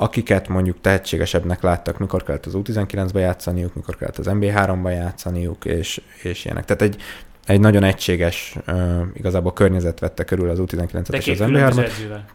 akiket 0.00 0.48
mondjuk 0.48 0.80
tehetségesebbnek 0.80 1.62
láttak, 1.62 1.98
mikor 1.98 2.22
kellett 2.22 2.46
az 2.46 2.52
U19-be 2.56 3.20
játszaniuk, 3.20 3.74
mikor 3.74 3.96
kellett 3.96 4.18
az 4.18 4.26
MB3-ba 4.30 4.90
játszaniuk, 4.90 5.64
és, 5.64 6.02
és 6.22 6.44
ilyenek. 6.44 6.64
Tehát 6.64 6.82
egy, 6.82 7.02
egy 7.48 7.60
nagyon 7.60 7.84
egységes, 7.84 8.56
uh, 8.66 9.00
igazából 9.14 9.52
környezet 9.52 9.98
vette 9.98 10.24
körül 10.24 10.50
az 10.50 10.58
U19-et 10.60 11.14
és 11.14 11.28
az 11.28 11.38
MB3-at. 11.40 11.90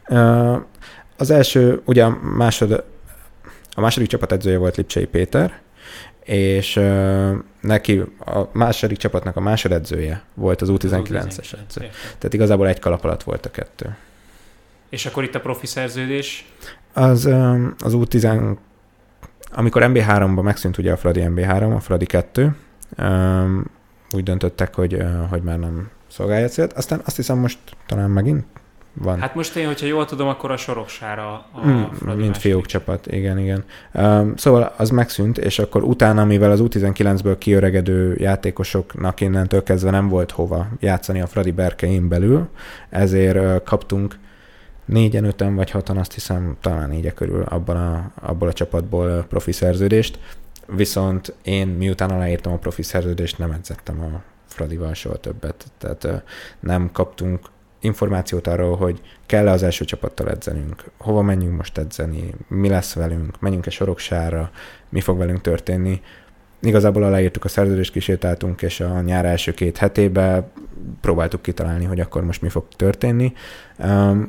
Uh, 0.10 0.61
az 1.18 1.30
első, 1.30 1.81
ugye 1.85 2.03
a, 2.03 2.19
másod, 2.22 2.84
a 3.73 3.81
második 3.81 4.07
csapat 4.07 4.31
edzője 4.31 4.57
volt 4.57 4.77
Lipcsei 4.77 5.06
Péter, 5.06 5.60
és 6.23 6.76
uh, 6.76 7.31
neki 7.61 8.02
a 8.19 8.41
második 8.52 8.98
csapatnak 8.98 9.35
a 9.35 9.40
másodedzője 9.40 10.23
volt 10.34 10.61
az 10.61 10.69
U19-es 10.72 11.53
edző. 11.53 11.90
Tehát 12.18 12.34
igazából 12.34 12.68
egy 12.68 12.80
kalap 12.80 13.03
alatt 13.03 13.23
volt 13.23 13.45
a 13.45 13.52
kettő. 13.52 13.95
És 14.90 15.06
akkor 15.06 15.23
itt 15.23 15.35
a 15.35 15.40
profi 15.40 15.68
szerződés? 15.68 16.45
Az, 16.94 17.26
az 17.80 17.94
U10, 17.95 18.56
amikor 19.52 19.84
MB3-ban 19.85 20.44
megszűnt 20.44 20.77
ugye 20.77 20.91
a 20.91 20.98
Fradi 20.98 21.22
MB3, 21.26 21.76
a 21.76 21.80
Fradi 21.80 22.06
2, 22.06 22.56
úgy 24.14 24.23
döntöttek, 24.23 24.76
hogy, 24.76 25.03
hogy 25.30 25.41
már 25.41 25.60
nem 25.60 25.90
szolgálja 26.07 26.48
célt. 26.48 26.73
Aztán 26.73 27.02
azt 27.06 27.15
hiszem 27.15 27.38
most 27.38 27.60
talán 27.88 28.10
megint 28.10 28.44
van. 28.94 29.19
Hát 29.19 29.35
most 29.35 29.56
én, 29.56 29.65
hogyha 29.65 29.85
jól 29.85 30.06
tudom, 30.06 30.27
akkor 30.27 30.52
a 30.52 30.57
soroksára 30.57 31.45
a 31.52 31.68
mm, 31.68 31.84
Mint 32.15 32.38
fiók 32.38 32.65
csapat, 32.65 33.07
igen, 33.11 33.40
igen. 33.40 33.64
Um, 33.94 34.35
szóval 34.35 34.73
az 34.77 34.90
megszűnt, 34.90 35.38
és 35.38 35.60
akkor 35.60 35.84
utána, 35.84 36.26
mivel 36.26 36.52
az 36.52 36.60
U19-ből 36.64 37.35
kiöregedő 37.38 38.15
játékosoknak 38.19 39.22
innentől 39.22 39.64
kezdve 39.64 39.90
nem 39.90 40.10
volt 40.10 40.31
hova 40.31 40.68
játszani 40.80 41.22
a 41.22 41.27
Fradi 41.27 41.52
berkein 41.52 42.07
belül, 42.07 42.48
ezért 42.90 43.38
uh, 43.38 43.64
kaptunk 43.64 44.19
négyen, 44.85 45.23
öten 45.23 45.56
vagy 45.56 45.72
hatan, 45.72 45.98
azt 45.98 46.14
hiszem 46.14 46.57
talán 46.61 46.90
négye 46.90 47.11
körül 47.11 47.41
abban 47.41 47.76
a, 47.76 48.11
abból 48.22 48.48
a 48.48 48.53
csapatból 48.53 49.26
profi 49.30 49.52
szerződést. 49.52 50.19
Viszont 50.65 51.34
én 51.41 51.68
miután 51.68 52.10
aláírtam 52.10 52.53
a 52.53 52.57
profi 52.57 52.81
szerződést, 52.81 53.38
nem 53.38 53.52
edzettem 53.52 53.99
a 53.99 54.22
Fradival 54.45 54.94
soha 54.94 55.18
többet. 55.18 55.65
Tehát 55.77 56.23
nem 56.60 56.91
kaptunk 56.91 57.40
információt 57.80 58.48
arról, 58.48 58.76
hogy 58.76 59.02
kell-e 59.26 59.52
az 59.52 59.64
első 59.64 59.85
csapattal 59.85 60.30
edzenünk, 60.30 60.84
hova 60.98 61.22
menjünk 61.22 61.57
most 61.57 61.77
edzeni, 61.77 62.34
mi 62.48 62.69
lesz 62.69 62.94
velünk, 62.94 63.40
menjünk-e 63.40 63.69
soroksára, 63.69 64.52
mi 64.90 65.02
fog 65.02 65.18
velünk 65.18 65.41
történni. 65.41 66.02
Igazából 66.65 67.03
aláírtuk 67.03 67.45
a 67.45 67.48
szerződést, 67.48 67.91
kisétáltunk, 67.91 68.61
és 68.61 68.80
a 68.80 69.02
nyár 69.02 69.26
első 69.26 69.52
két 69.52 69.77
hetébe 69.77 70.52
próbáltuk 71.02 71.41
kitalálni, 71.41 71.85
hogy 71.85 71.99
akkor 71.99 72.23
most 72.23 72.41
mi 72.41 72.49
fog 72.49 72.65
történni. 72.76 73.34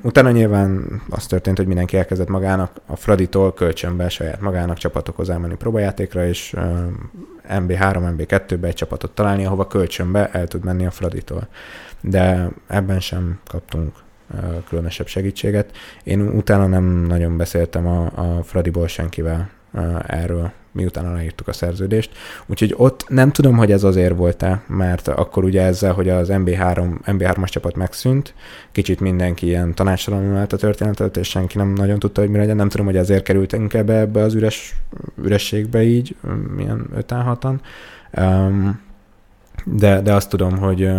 Utána 0.03 0.31
nyilván 0.31 1.03
az 1.09 1.27
történt, 1.27 1.57
hogy 1.57 1.67
mindenki 1.67 1.97
elkezdett 1.97 2.29
magának 2.29 2.81
a 2.87 2.97
Fraditól 2.97 3.55
kölcsönbe 3.55 4.09
saját 4.09 4.41
magának 4.41 4.77
csapatokhoz 4.77 5.31
elmenni 5.31 5.55
próbajátékra, 5.55 6.27
és 6.27 6.55
um, 6.57 7.11
MB3, 7.49 8.15
MB2-be 8.17 8.67
egy 8.67 8.75
csapatot 8.75 9.11
találni, 9.11 9.45
ahova 9.45 9.67
kölcsönbe 9.67 10.31
el 10.31 10.47
tud 10.47 10.65
menni 10.65 10.87
a 10.87 10.91
Fraditól. 10.91 11.49
De 12.01 12.49
ebben 12.67 13.01
sem 13.01 13.41
kaptunk 13.47 13.93
különösebb 14.69 15.07
segítséget. 15.07 15.77
Én 16.03 16.21
utána 16.21 16.67
nem 16.67 16.85
nagyon 16.85 17.37
beszéltem 17.37 17.87
a, 17.87 18.05
a 18.15 18.43
Fradiból 18.43 18.89
senkivel 18.89 19.51
erről, 20.07 20.53
miután 20.75 21.07
aláírtuk 21.07 21.49
a 21.49 21.53
szerződést. 21.53 22.11
Úgyhogy 22.47 22.75
ott 22.77 23.05
nem 23.09 23.33
tudom, 23.33 23.57
hogy 23.57 23.73
ez 23.73 23.85
azért 23.85 24.17
volt-e, 24.17 24.63
mert 24.67 25.09
akkor 25.09 25.45
ugye 25.45 25.63
ezzel, 25.63 25.93
hogy 25.93 26.09
az 26.09 26.29
MB3, 26.33 26.95
MB3-as 27.07 27.49
csapat 27.49 27.77
megszűnt, 27.77 28.35
kicsit 28.73 29.01
mindenki 29.01 29.47
ilyen 29.47 29.75
tanácstalanul 29.75 30.37
állt 30.37 30.53
a 30.53 30.57
történetet, 30.57 31.17
és 31.17 31.29
senki 31.29 31.59
nem 31.59 31.73
nagyon 31.73 31.99
tudta, 31.99 32.21
hogy 32.21 32.31
mi 32.31 32.39
legyen. 32.39 32.57
Nem 32.57 32.69
tudom, 32.69 32.87
hogy 32.87 32.97
ezért 32.97 33.23
kerültünk 33.23 33.75
ebbe, 33.75 33.99
ebbe 33.99 34.23
az 34.23 34.35
üres, 34.35 34.75
ürességbe 35.23 35.83
így, 35.83 36.17
milyen 36.57 36.87
5 36.95 37.11
6 37.11 37.45
um, 38.17 38.81
de, 39.65 40.01
de 40.01 40.15
azt 40.15 40.29
tudom, 40.29 40.59
hogy 40.59 40.91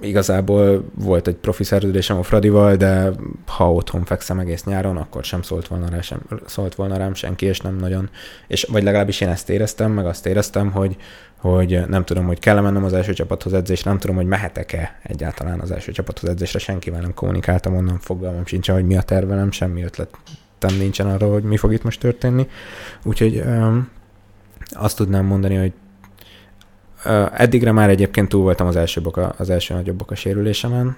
igazából 0.00 0.84
volt 0.94 1.26
egy 1.26 1.34
profi 1.34 1.64
szerződésem 1.64 2.18
a 2.18 2.22
Fradival, 2.22 2.76
de 2.76 3.10
ha 3.46 3.72
otthon 3.72 4.04
fekszem 4.04 4.38
egész 4.38 4.64
nyáron, 4.64 4.96
akkor 4.96 5.24
sem 5.24 5.42
szólt 5.42 5.68
volna, 5.68 5.88
rá, 5.88 6.00
sem, 6.00 6.20
szólt 6.46 6.74
volna 6.74 6.96
rám 6.96 7.14
senki, 7.14 7.46
és 7.46 7.60
nem 7.60 7.76
nagyon, 7.76 8.10
és 8.46 8.66
vagy 8.70 8.82
legalábbis 8.82 9.20
én 9.20 9.28
ezt 9.28 9.50
éreztem, 9.50 9.92
meg 9.92 10.06
azt 10.06 10.26
éreztem, 10.26 10.70
hogy, 10.70 10.96
hogy 11.36 11.88
nem 11.88 12.04
tudom, 12.04 12.26
hogy 12.26 12.38
kell 12.38 12.60
mennem 12.60 12.84
az 12.84 12.92
első 12.92 13.12
csapathoz 13.12 13.52
edzésre, 13.52 13.90
nem 13.90 13.98
tudom, 13.98 14.16
hogy 14.16 14.26
mehetek-e 14.26 15.00
egyáltalán 15.02 15.60
az 15.60 15.70
első 15.70 15.92
csapathoz 15.92 16.30
edzésre, 16.30 16.58
senkivel 16.58 17.00
nem 17.00 17.14
kommunikáltam, 17.14 17.76
onnan 17.76 17.98
fogalmam 17.98 18.46
sincs, 18.46 18.70
hogy 18.70 18.86
mi 18.86 18.96
a 18.96 19.02
tervelem, 19.02 19.50
semmi 19.50 19.82
ötletem 19.82 20.76
nincsen 20.78 21.06
arra, 21.06 21.32
hogy 21.32 21.42
mi 21.42 21.56
fog 21.56 21.72
itt 21.72 21.82
most 21.82 22.00
történni. 22.00 22.48
Úgyhogy 23.04 23.36
um, 23.46 23.88
azt 24.70 24.96
tudnám 24.96 25.24
mondani, 25.24 25.54
hogy 25.56 25.72
Eddigre 27.32 27.72
már 27.72 27.88
egyébként 27.88 28.28
túl 28.28 28.42
voltam 28.42 28.66
az 28.66 28.76
első, 28.76 29.00
boka, 29.00 29.34
az 29.36 29.50
első 29.50 29.74
nagyobb 29.74 29.96
boka 29.96 30.14
sérülésemen, 30.14 30.96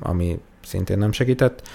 ami 0.00 0.40
szintén 0.64 0.98
nem 0.98 1.12
segített, 1.12 1.68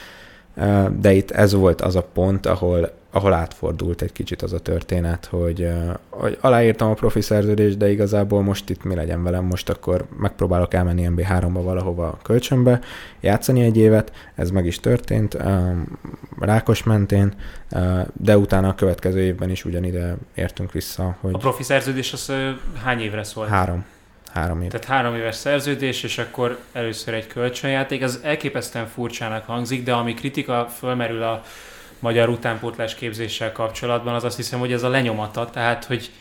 de 1.00 1.14
itt 1.14 1.32
ez 1.32 1.54
volt 1.54 1.82
az 1.82 1.96
a 1.96 2.08
pont, 2.14 2.46
ahol, 2.46 2.92
ahol 3.16 3.34
átfordult 3.34 4.02
egy 4.02 4.12
kicsit 4.12 4.42
az 4.42 4.54
a 4.54 4.60
történet, 4.60 5.26
hogy, 5.26 5.70
hogy 6.10 6.38
aláírtam 6.42 6.90
a 6.90 6.94
profi 6.94 7.22
szerződést, 7.22 7.78
de 7.78 7.92
igazából 7.92 8.42
most 8.42 8.70
itt 8.70 8.84
mi 8.84 8.96
legyen 8.96 9.24
velem, 9.24 9.44
most 9.44 9.70
akkor 9.70 10.06
megpróbálok 10.18 10.74
elmenni 10.74 11.08
MB3-ba 11.10 11.60
valahova 11.64 12.18
kölcsönbe, 12.24 12.80
játszani 13.20 13.64
egy 13.64 13.78
évet, 13.78 14.12
ez 14.36 14.52
meg 14.52 14.66
is 14.66 14.80
történt, 14.80 15.38
Rákos 16.40 16.84
mentén, 16.84 17.34
de 18.14 18.38
utána 18.38 18.68
a 18.68 18.76
következő 18.76 19.22
évben 19.22 19.50
is 19.50 19.66
ugyanide 19.66 20.16
értünk 20.34 20.72
vissza. 20.72 21.18
Hogy 21.22 21.34
a 21.34 21.38
profi 21.38 21.64
szerződés 21.64 22.14
az 22.14 22.32
hány 22.84 23.00
évre 23.00 23.24
szólt? 23.24 23.50
Három. 23.50 23.86
Három 24.34 24.62
év. 24.62 24.70
Tehát 24.70 24.86
három 24.86 25.16
éves 25.16 25.36
szerződés, 25.36 26.04
és 26.04 26.18
akkor 26.18 26.60
először 26.72 27.14
egy 27.14 27.28
kölcsönjáték. 27.28 28.02
Ez 28.02 28.20
elképesztően 28.24 28.88
furcsának 28.88 29.46
hangzik, 29.46 29.84
de 29.84 29.94
ami 29.94 30.14
kritika 30.14 30.68
fölmerül 30.78 31.24
a 31.24 31.44
magyar 32.00 32.30
utánpótlás 32.30 32.96
képzéssel 32.96 33.52
kapcsolatban, 33.52 34.14
az 34.14 34.24
azt 34.24 34.36
hiszem, 34.36 34.60
hogy 34.60 34.72
ez 34.72 34.84
a 34.84 34.90
lenyomata, 34.90 35.50
tehát 35.50 35.86
hogy 35.86 36.12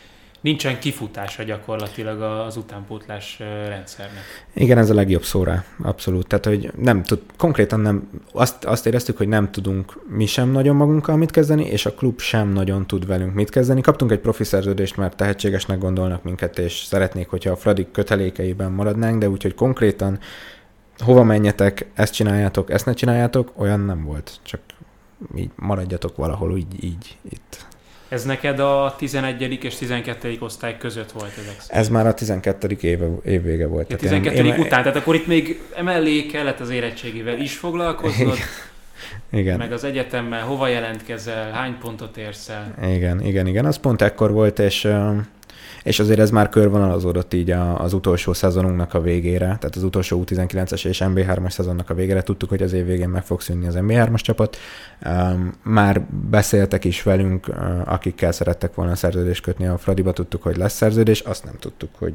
nincsen 0.45 0.79
kifutása 0.79 1.43
gyakorlatilag 1.43 2.21
az 2.21 2.57
utánpótlás 2.57 3.39
rendszernek. 3.67 4.23
Igen, 4.53 4.77
ez 4.77 4.89
a 4.89 4.93
legjobb 4.93 5.23
szóra, 5.23 5.63
abszolút. 5.83 6.27
Tehát, 6.27 6.45
hogy 6.45 6.71
nem 6.77 7.03
tud, 7.03 7.21
konkrétan 7.37 7.79
nem, 7.79 8.09
azt, 8.31 8.65
azt 8.65 8.85
éreztük, 8.85 9.17
hogy 9.17 9.27
nem 9.27 9.51
tudunk 9.51 9.99
mi 10.07 10.25
sem 10.25 10.49
nagyon 10.49 10.75
magunkkal 10.75 11.15
mit 11.15 11.31
kezdeni, 11.31 11.65
és 11.65 11.85
a 11.85 11.93
klub 11.93 12.19
sem 12.19 12.49
nagyon 12.49 12.87
tud 12.87 13.07
velünk 13.07 13.33
mit 13.33 13.49
kezdeni. 13.49 13.81
Kaptunk 13.81 14.11
egy 14.11 14.19
profi 14.19 14.43
szerződést, 14.43 14.97
mert 14.97 15.15
tehetségesnek 15.15 15.77
gondolnak 15.77 16.23
minket, 16.23 16.59
és 16.59 16.73
szeretnék, 16.73 17.29
hogyha 17.29 17.51
a 17.51 17.55
Fradik 17.55 17.91
kötelékeiben 17.91 18.71
maradnánk, 18.71 19.19
de 19.19 19.29
úgyhogy 19.29 19.55
konkrétan 19.55 20.19
hova 20.97 21.23
menjetek, 21.23 21.85
ezt 21.93 22.13
csináljátok, 22.13 22.69
ezt 22.71 22.85
ne 22.85 22.93
csináljátok, 22.93 23.51
olyan 23.55 23.79
nem 23.79 24.03
volt. 24.03 24.39
Csak 24.43 24.59
így 25.35 25.49
maradjatok 25.55 26.15
valahol 26.15 26.57
így, 26.57 26.83
így 26.83 27.17
itt. 27.29 27.65
Ez 28.09 28.23
neked 28.23 28.59
a 28.59 28.95
11. 28.97 29.63
és 29.63 29.75
12. 29.75 30.37
osztály 30.39 30.77
között 30.77 31.11
volt 31.11 31.31
ezek 31.31 31.59
szerint? 31.59 31.71
Ez 31.71 31.89
már 31.89 32.07
a 32.07 32.13
12. 32.13 32.77
éve, 32.81 33.07
évvége 33.25 33.67
volt. 33.67 33.93
A 33.93 33.95
12. 33.95 34.35
Én, 34.35 34.45
én, 34.45 34.59
után, 34.59 34.81
tehát 34.81 34.95
akkor 34.95 35.15
itt 35.15 35.27
még 35.27 35.61
emellé 35.75 36.25
kellett 36.25 36.59
az 36.59 36.69
érettségivel 36.69 37.39
is 37.39 37.57
foglalkoznod. 37.57 38.37
Igen. 39.31 39.57
Meg 39.57 39.71
az 39.71 39.83
egyetemmel 39.83 40.45
hova 40.45 40.67
jelentkezel, 40.67 41.51
hány 41.51 41.77
pontot 41.77 42.17
érsz 42.17 42.49
el. 42.49 42.91
Igen, 42.91 43.25
igen, 43.25 43.47
igen. 43.47 43.65
Az 43.65 43.77
pont 43.77 44.01
ekkor 44.01 44.31
volt, 44.31 44.59
és 44.59 44.87
és 45.85 45.99
azért 45.99 46.19
ez 46.19 46.29
már 46.29 46.49
körvonalazódott 46.49 47.33
így 47.33 47.51
az 47.77 47.93
utolsó 47.93 48.33
szezonunknak 48.33 48.93
a 48.93 49.01
végére, 49.01 49.45
tehát 49.45 49.75
az 49.75 49.83
utolsó 49.83 50.23
U19-es 50.25 50.85
és 50.85 51.01
MB3-as 51.05 51.49
szezonnak 51.49 51.89
a 51.89 51.93
végére. 51.93 52.21
Tudtuk, 52.21 52.49
hogy 52.49 52.61
az 52.61 52.73
év 52.73 52.85
végén 52.85 53.09
meg 53.09 53.23
fog 53.23 53.41
szűnni 53.41 53.67
az 53.67 53.75
MB3-as 53.77 54.21
csapat. 54.21 54.57
Már 55.63 56.01
beszéltek 56.29 56.83
is 56.83 57.03
velünk, 57.03 57.47
akikkel 57.85 58.31
szerettek 58.31 58.75
volna 58.75 58.95
szerződést 58.95 59.41
kötni 59.41 59.67
a 59.67 59.77
Fradiba, 59.77 60.11
tudtuk, 60.11 60.43
hogy 60.43 60.57
lesz 60.57 60.73
szerződés, 60.73 61.19
azt 61.19 61.43
nem 61.43 61.55
tudtuk, 61.59 61.89
hogy 61.97 62.13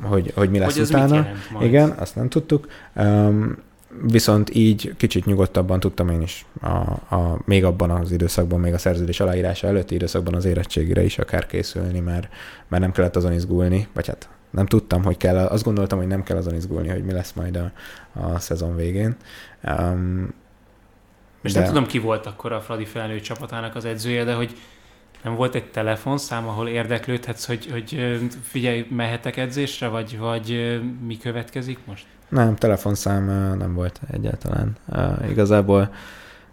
hogy, 0.00 0.32
hogy 0.34 0.50
mi 0.50 0.58
lesz 0.58 0.76
hogy 0.76 0.86
utána. 0.86 1.26
Igen, 1.60 1.90
azt 1.90 2.16
nem 2.16 2.28
tudtuk. 2.28 2.66
Um, 2.94 3.56
viszont 4.00 4.54
így 4.54 4.94
kicsit 4.96 5.24
nyugodtabban 5.24 5.80
tudtam 5.80 6.08
én 6.08 6.22
is 6.22 6.46
a, 6.60 6.66
a, 7.14 7.40
még 7.44 7.64
abban 7.64 7.90
az 7.90 8.12
időszakban, 8.12 8.60
még 8.60 8.72
a 8.72 8.78
szerződés 8.78 9.20
aláírása 9.20 9.66
előtti 9.66 9.94
időszakban 9.94 10.34
az 10.34 10.44
érettségire 10.44 11.02
is 11.02 11.18
akár 11.18 11.46
készülni, 11.46 12.00
mert, 12.00 12.28
mert 12.68 12.82
nem 12.82 12.92
kellett 12.92 13.16
azon 13.16 13.32
izgulni, 13.32 13.88
vagy 13.92 14.06
hát 14.06 14.28
nem 14.50 14.66
tudtam, 14.66 15.04
hogy 15.04 15.16
kell, 15.16 15.36
azt 15.36 15.64
gondoltam, 15.64 15.98
hogy 15.98 16.06
nem 16.06 16.22
kell 16.22 16.36
azon 16.36 16.54
izgulni, 16.54 16.88
hogy 16.88 17.04
mi 17.04 17.12
lesz 17.12 17.32
majd 17.32 17.56
a, 17.56 17.72
a 18.12 18.38
szezon 18.38 18.76
végén. 18.76 19.16
Um, 19.64 20.34
és 21.42 21.52
de... 21.52 21.58
nem 21.58 21.68
tudom, 21.68 21.86
ki 21.86 21.98
volt 21.98 22.26
akkor 22.26 22.52
a 22.52 22.60
Fradi 22.60 22.84
felnőtt 22.84 23.22
csapatának 23.22 23.74
az 23.74 23.84
edzője, 23.84 24.24
de 24.24 24.34
hogy 24.34 24.56
nem 25.22 25.34
volt 25.34 25.54
egy 25.54 25.70
telefonszám, 25.70 26.48
ahol 26.48 26.68
érdeklődhetsz, 26.68 27.46
hogy, 27.46 27.70
hogy 27.70 28.18
figyelj, 28.42 28.86
mehetek 28.90 29.36
edzésre, 29.36 29.88
vagy, 29.88 30.18
vagy 30.18 30.80
mi 31.06 31.16
következik 31.16 31.78
most? 31.84 32.06
Nem, 32.32 32.56
telefonszám 32.56 33.24
nem 33.58 33.74
volt 33.74 34.00
egyáltalán. 34.10 34.76
Igazából 35.28 35.92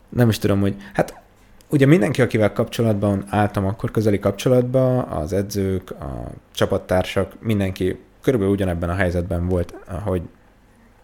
nem 0.10 0.30
is 0.30 0.38
tudom, 0.38 0.60
hogy... 0.60 0.76
Hát 0.94 1.22
ugye 1.70 1.86
mindenki, 1.86 2.22
akivel 2.22 2.54
kapcsolatban 2.54 3.26
álltam 3.30 3.66
akkor 3.66 3.92
közeli 3.92 4.20
kapcsolatban, 4.20 5.00
az 5.00 5.34
edzők, 5.34 5.92
a 5.92 6.32
csapattársak, 6.54 7.34
mindenki 7.42 8.00
körülbelül 8.22 8.54
ugyanebben 8.54 8.90
a 8.90 8.94
helyzetben 8.94 9.48
volt, 9.48 9.74
hogy 10.04 10.22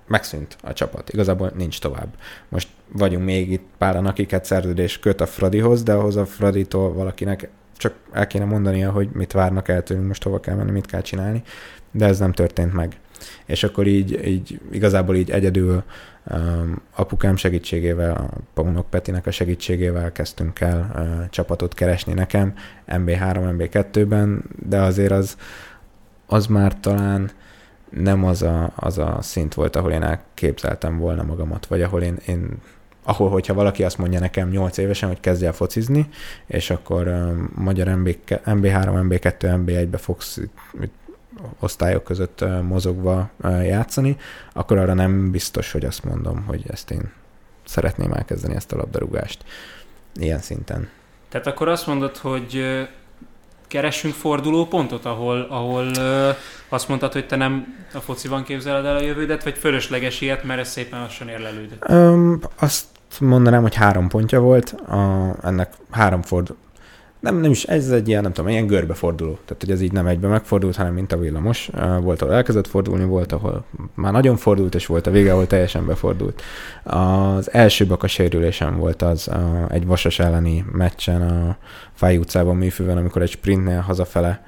megszűnt 0.07 0.57
a 0.61 0.73
csapat. 0.73 1.09
Igazából 1.09 1.51
nincs 1.55 1.79
tovább. 1.79 2.07
Most 2.49 2.69
vagyunk 2.91 3.25
még 3.25 3.51
itt 3.51 3.65
páran, 3.77 4.05
akiket 4.05 4.45
szerződés 4.45 4.99
köt 4.99 5.21
a 5.21 5.25
Fradihoz, 5.25 5.83
de 5.83 5.93
ahhoz 5.93 6.15
a 6.15 6.25
Fraditól 6.25 6.93
valakinek 6.93 7.49
csak 7.77 7.93
el 8.11 8.27
kéne 8.27 8.45
mondania, 8.45 8.91
hogy 8.91 9.09
mit 9.13 9.31
várnak 9.31 9.67
el 9.67 9.83
tőlünk, 9.83 10.07
most 10.07 10.23
hova 10.23 10.39
kell 10.39 10.55
menni, 10.55 10.71
mit 10.71 10.85
kell 10.85 11.01
csinálni, 11.01 11.43
de 11.91 12.05
ez 12.05 12.19
nem 12.19 12.31
történt 12.31 12.73
meg. 12.73 12.97
És 13.45 13.63
akkor 13.63 13.87
így, 13.87 14.27
így 14.27 14.59
igazából 14.71 15.15
így 15.15 15.31
egyedül 15.31 15.83
um, 16.31 16.81
apukám 16.95 17.35
segítségével, 17.35 18.15
a 18.15 18.37
Paunok 18.53 18.89
Petinek 18.89 19.25
a 19.25 19.31
segítségével 19.31 20.11
kezdtünk 20.11 20.59
el 20.59 20.91
uh, 20.95 21.29
csapatot 21.29 21.73
keresni 21.73 22.13
nekem, 22.13 22.53
MB3, 22.87 23.55
MB2-ben, 23.57 24.43
de 24.69 24.81
azért 24.81 25.11
az, 25.11 25.37
az 26.25 26.47
már 26.47 26.79
talán 26.79 27.31
nem 27.89 28.25
az 28.25 28.41
a, 28.41 28.71
az 28.75 28.97
a 28.97 29.17
szint 29.21 29.53
volt, 29.53 29.75
ahol 29.75 29.91
én 29.91 30.03
elképzeltem 30.03 30.97
volna 30.97 31.23
magamat, 31.23 31.65
vagy 31.65 31.81
ahol 31.81 32.01
én, 32.01 32.17
én 32.27 32.49
ahol, 33.03 33.29
hogyha 33.29 33.53
valaki 33.53 33.83
azt 33.83 33.97
mondja 33.97 34.19
nekem 34.19 34.49
8 34.49 34.77
évesen, 34.77 35.09
hogy 35.09 35.19
kezdj 35.19 35.45
el 35.45 35.53
focizni, 35.53 36.09
és 36.45 36.69
akkor 36.69 37.07
um, 37.07 37.49
magyar 37.55 37.87
MB, 37.87 38.15
MB3, 38.27 39.07
MB2, 39.09 39.35
MB1-be 39.39 39.97
fogsz 39.97 40.39
osztályok 41.59 42.03
között 42.03 42.45
mozogva 42.61 43.29
játszani, 43.63 44.17
akkor 44.53 44.77
arra 44.77 44.93
nem 44.93 45.31
biztos, 45.31 45.71
hogy 45.71 45.85
azt 45.85 46.03
mondom, 46.03 46.43
hogy 46.47 46.63
ezt 46.67 46.91
én 46.91 47.11
szeretném 47.65 48.11
elkezdeni 48.13 48.55
ezt 48.55 48.71
a 48.71 48.75
labdarúgást 48.75 49.43
ilyen 50.15 50.39
szinten. 50.39 50.89
Tehát 51.29 51.47
akkor 51.47 51.67
azt 51.67 51.87
mondod, 51.87 52.17
hogy 52.17 52.65
keressünk 53.67 54.13
fordulópontot, 54.13 55.05
ahol, 55.05 55.47
ahol 55.49 55.85
ö, 55.97 56.29
azt 56.69 56.87
mondtad, 56.87 57.13
hogy 57.13 57.27
te 57.27 57.35
nem 57.35 57.85
a 57.93 57.99
fociban 57.99 58.43
képzeled 58.43 58.85
el 58.85 58.95
a 58.95 59.01
jövődet, 59.01 59.43
vagy 59.43 59.57
fölösleges 59.57 60.21
ilyet, 60.21 60.43
mert 60.43 60.59
ez 60.59 60.69
szépen 60.69 60.99
lassan 60.99 61.27
érlelődött? 61.27 61.89
Um, 61.89 62.39
azt 62.59 62.85
mondanám, 63.19 63.61
hogy 63.61 63.75
három 63.75 64.07
pontja 64.07 64.39
volt, 64.39 64.71
a, 64.71 65.35
ennek 65.43 65.73
három 65.91 66.21
ford, 66.21 66.53
nem, 67.25 67.37
nem 67.37 67.51
is, 67.51 67.63
ez 67.63 67.89
egy 67.89 68.07
ilyen, 68.07 68.21
nem 68.21 68.33
tudom, 68.33 68.49
ilyen 68.49 68.67
görbeforduló. 68.67 69.31
Tehát, 69.31 69.57
hogy 69.59 69.71
ez 69.71 69.81
így 69.81 69.91
nem 69.91 70.07
egybe 70.07 70.27
megfordult, 70.27 70.75
hanem 70.75 70.93
mint 70.93 71.11
a 71.11 71.17
villamos. 71.17 71.69
Volt, 72.01 72.21
ahol 72.21 72.33
elkezdett 72.33 72.67
fordulni, 72.67 73.03
volt, 73.03 73.31
ahol 73.31 73.65
már 73.93 74.11
nagyon 74.11 74.35
fordult, 74.37 74.75
és 74.75 74.85
volt 74.85 75.07
a 75.07 75.11
vége, 75.11 75.31
ahol 75.31 75.47
teljesen 75.47 75.85
befordult. 75.85 76.41
Az 76.83 77.53
első 77.53 77.85
baka 77.85 78.07
sérülésem 78.07 78.77
volt 78.77 79.01
az 79.01 79.29
egy 79.69 79.85
vasas 79.85 80.19
elleni 80.19 80.65
meccsen 80.71 81.21
a 81.21 81.57
Fáj 81.93 82.17
utcában 82.17 82.55
műfőben, 82.55 82.97
amikor 82.97 83.21
egy 83.21 83.29
sprintnél 83.29 83.79
hazafele, 83.79 84.43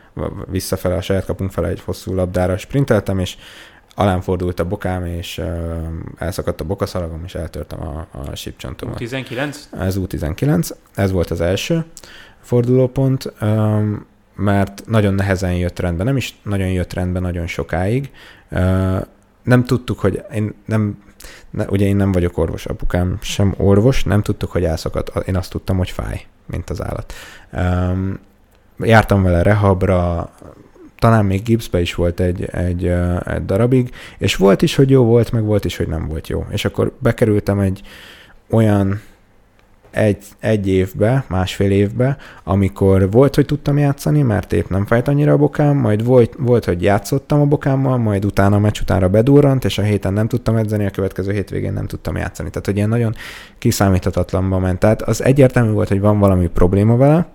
visszafele 0.47 0.95
a 0.95 1.01
saját 1.01 1.25
kapunk 1.25 1.51
fele 1.51 1.67
egy 1.67 1.81
hosszú 1.81 2.13
labdára 2.13 2.57
sprinteltem, 2.57 3.19
és 3.19 3.37
alám 3.95 4.21
fordult 4.21 4.59
a 4.59 4.65
bokám, 4.65 5.05
és 5.05 5.37
uh, 5.37 5.45
elszakadt 6.17 6.61
a 6.61 6.63
bokaszalagom, 6.63 7.21
és 7.25 7.35
eltörtem 7.35 7.81
a, 7.81 8.07
a 8.11 8.35
sípcsontomat. 8.35 8.97
U19? 8.99 9.55
Ez 9.79 9.95
U19, 9.99 10.69
ez 10.95 11.11
volt 11.11 11.31
az 11.31 11.41
első 11.41 11.85
fordulópont, 12.41 13.33
um, 13.41 14.05
mert 14.35 14.83
nagyon 14.85 15.13
nehezen 15.13 15.53
jött 15.53 15.79
rendbe, 15.79 16.03
nem 16.03 16.17
is 16.17 16.35
nagyon 16.43 16.67
jött 16.67 16.93
rendbe 16.93 17.19
nagyon 17.19 17.47
sokáig. 17.47 18.11
Uh, 18.51 19.01
nem 19.43 19.63
tudtuk, 19.63 19.99
hogy 19.99 20.23
én 20.33 20.53
nem, 20.65 21.03
ne, 21.49 21.65
ugye 21.65 21.85
én 21.85 21.95
nem 21.95 22.11
vagyok 22.11 22.37
orvos, 22.37 22.65
apukám 22.65 23.17
sem 23.21 23.53
orvos, 23.57 24.03
nem 24.03 24.21
tudtuk, 24.21 24.51
hogy 24.51 24.63
elszakadt. 24.63 25.27
Én 25.27 25.35
azt 25.35 25.51
tudtam, 25.51 25.77
hogy 25.77 25.89
fáj, 25.89 26.25
mint 26.45 26.69
az 26.69 26.83
állat. 26.83 27.13
Um, 27.51 28.19
jártam 28.79 29.23
vele 29.23 29.41
rehabra, 29.41 30.29
talán 30.99 31.25
még 31.25 31.43
gipszbe 31.43 31.81
is 31.81 31.95
volt 31.95 32.19
egy, 32.19 32.45
egy, 32.45 32.87
egy 33.25 33.45
darabig, 33.45 33.93
és 34.17 34.35
volt 34.35 34.61
is, 34.61 34.75
hogy 34.75 34.89
jó 34.89 35.03
volt, 35.03 35.31
meg 35.31 35.43
volt 35.43 35.65
is, 35.65 35.77
hogy 35.77 35.87
nem 35.87 36.07
volt 36.07 36.27
jó. 36.27 36.45
És 36.49 36.65
akkor 36.65 36.95
bekerültem 36.99 37.59
egy 37.59 37.81
olyan 38.49 39.01
egy, 39.97 40.23
egy 40.39 40.67
évbe, 40.67 41.23
másfél 41.27 41.71
évbe, 41.71 42.17
amikor 42.43 43.11
volt, 43.11 43.35
hogy 43.35 43.45
tudtam 43.45 43.77
játszani, 43.77 44.21
mert 44.21 44.53
épp 44.53 44.69
nem 44.69 44.85
fájt 44.85 45.07
annyira 45.07 45.31
a 45.31 45.37
bokám, 45.37 45.77
majd 45.77 46.03
volt, 46.03 46.35
volt 46.37 46.65
hogy 46.65 46.81
játszottam 46.81 47.41
a 47.41 47.45
bokámmal, 47.45 47.97
majd 47.97 48.25
utána 48.25 48.55
a 48.55 48.59
meccs 48.59 48.79
utánra 48.81 49.09
bedurrant, 49.09 49.65
és 49.65 49.77
a 49.77 49.81
héten 49.81 50.13
nem 50.13 50.27
tudtam 50.27 50.55
edzeni, 50.55 50.85
a 50.85 50.89
következő 50.89 51.31
hétvégén 51.31 51.73
nem 51.73 51.87
tudtam 51.87 52.15
játszani. 52.15 52.49
Tehát, 52.49 52.65
hogy 52.65 52.75
ilyen 52.75 52.89
nagyon 52.89 53.15
kiszámíthatatlanba 53.57 54.59
ment. 54.59 54.79
Tehát 54.79 55.01
az 55.01 55.23
egyértelmű 55.23 55.71
volt, 55.71 55.87
hogy 55.87 55.99
van 55.99 56.19
valami 56.19 56.47
probléma 56.47 56.97
vele, 56.97 57.27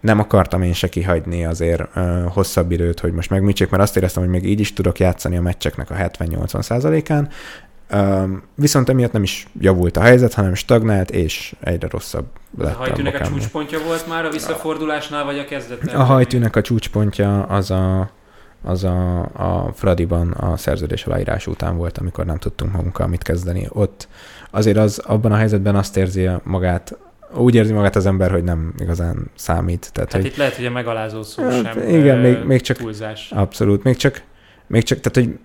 nem 0.00 0.18
akartam 0.18 0.62
én 0.62 0.72
se 0.72 0.88
kihagyni 0.88 1.44
azért 1.44 1.82
ö, 1.94 2.24
hosszabb 2.32 2.70
időt, 2.70 3.00
hogy 3.00 3.12
most 3.12 3.30
megműtsék, 3.30 3.70
mert 3.70 3.82
azt 3.82 3.96
éreztem, 3.96 4.22
hogy 4.22 4.32
még 4.32 4.44
így 4.44 4.60
is 4.60 4.72
tudok 4.72 4.98
játszani 4.98 5.36
a 5.36 5.40
meccseknek 5.40 5.90
a 5.90 5.94
70-80 5.94 6.62
százalékán, 6.62 7.28
viszont 8.54 8.88
emiatt 8.88 9.12
nem 9.12 9.22
is 9.22 9.46
javult 9.60 9.96
a 9.96 10.00
helyzet, 10.00 10.34
hanem 10.34 10.54
stagnált, 10.54 11.10
és 11.10 11.54
egyre 11.60 11.88
rosszabb 11.90 12.26
lett 12.58 12.74
a 12.74 12.76
hajtűnek 12.76 13.20
a, 13.20 13.24
a 13.24 13.26
csúcspontja 13.26 13.78
volt 13.82 14.06
már 14.06 14.24
a 14.24 14.30
visszafordulásnál, 14.30 15.24
vagy 15.24 15.38
a 15.38 15.44
kezdetben? 15.44 15.94
A 15.94 16.04
hajtűnek 16.04 16.56
a 16.56 16.60
csúcspontja 16.60 17.42
az 17.42 17.70
a, 17.70 18.10
az 18.62 18.84
a, 18.84 19.20
a 19.22 19.72
Fradiban 19.74 20.30
a 20.30 20.56
szerződés 20.56 21.04
aláírás 21.04 21.46
után 21.46 21.76
volt, 21.76 21.98
amikor 21.98 22.24
nem 22.24 22.38
tudtunk 22.38 22.72
magunkkal 22.72 23.06
mit 23.06 23.22
kezdeni. 23.22 23.66
Ott 23.68 24.08
azért 24.50 24.76
az 24.76 24.98
abban 24.98 25.32
a 25.32 25.36
helyzetben 25.36 25.76
azt 25.76 25.96
érzi 25.96 26.28
magát, 26.42 26.98
úgy 27.34 27.54
érzi 27.54 27.72
magát 27.72 27.96
az 27.96 28.06
ember, 28.06 28.30
hogy 28.30 28.44
nem 28.44 28.74
igazán 28.78 29.30
számít. 29.34 29.90
Tehát, 29.92 30.12
hát 30.12 30.22
hogy, 30.22 30.30
itt 30.30 30.36
lehet, 30.36 30.56
hogy 30.56 30.66
a 30.66 30.70
megalázó 30.70 31.22
szó 31.22 31.42
hát, 31.42 31.52
sem 31.52 31.88
Igen, 31.88 32.18
még, 32.18 32.44
még 32.44 32.60
csak 32.60 32.76
túlzás. 32.76 33.32
Abszolút, 33.34 33.82
még 33.82 33.96
csak, 33.96 34.22
még 34.66 34.82
csak, 34.82 35.00
tehát 35.00 35.28
hogy 35.28 35.38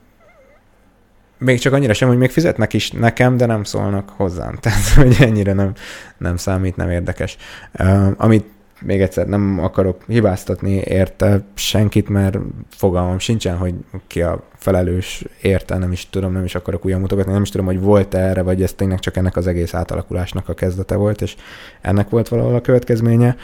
még 1.42 1.60
csak 1.60 1.74
annyira 1.74 1.94
sem, 1.94 2.08
hogy 2.08 2.18
még 2.18 2.30
fizetnek 2.30 2.74
is 2.74 2.92
nekem, 2.92 3.38
de 3.38 3.46
nem 3.46 3.64
szólnak 3.64 4.10
hozzám. 4.10 4.58
Tehát, 4.62 4.88
hogy 4.88 5.16
ennyire 5.20 5.54
nem, 5.54 5.74
nem 6.18 6.38
számít, 6.38 6.76
nem 6.76 6.90
érdekes. 6.90 7.38
Uh, 7.80 8.08
amit 8.18 8.46
még 8.82 9.02
egyszer 9.02 9.28
nem 9.28 9.60
akarok 9.60 10.02
hibáztatni 10.08 10.74
érte 10.74 11.42
senkit, 11.54 12.10
mert 12.10 12.38
fogalmam 12.70 13.20
sincsen, 13.20 13.58
hogy 13.58 13.74
ki 14.08 14.22
a 14.22 14.44
felelős 14.56 15.26
érte, 15.42 15.78
nem 15.78 15.92
is 15.92 16.10
tudom, 16.10 16.32
nem 16.32 16.44
is 16.44 16.56
akarok 16.56 16.86
újra 16.86 16.98
mutogatni, 16.98 17.32
nem 17.32 17.42
is 17.42 17.50
tudom, 17.50 17.66
hogy 17.66 17.80
volt-e 17.80 18.20
erre, 18.20 18.42
vagy 18.42 18.64
ez 18.64 18.74
tényleg 18.74 19.00
csak 19.00 19.18
ennek 19.18 19.36
az 19.36 19.48
egész 19.48 19.74
átalakulásnak 19.74 20.50
a 20.50 20.54
kezdete 20.54 20.96
volt, 20.96 21.22
és 21.22 21.36
ennek 21.82 22.10
volt 22.10 22.28
valahol 22.28 22.56
a 22.56 22.62
következménye, 22.62 23.36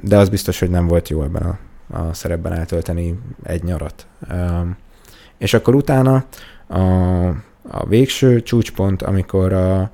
de 0.00 0.16
az 0.16 0.28
biztos, 0.28 0.58
hogy 0.58 0.70
nem 0.70 0.86
volt 0.86 1.08
jó 1.08 1.22
ebben 1.22 1.42
a, 1.42 1.58
a 1.98 2.12
szerepben 2.14 2.52
eltölteni 2.52 3.18
egy 3.42 3.62
nyarat. 3.62 4.06
És 5.38 5.54
akkor 5.54 5.74
utána 5.74 6.24
a, 6.68 7.26
a 7.68 7.86
végső 7.88 8.42
csúcspont, 8.42 9.02
amikor 9.02 9.52
a, 9.52 9.90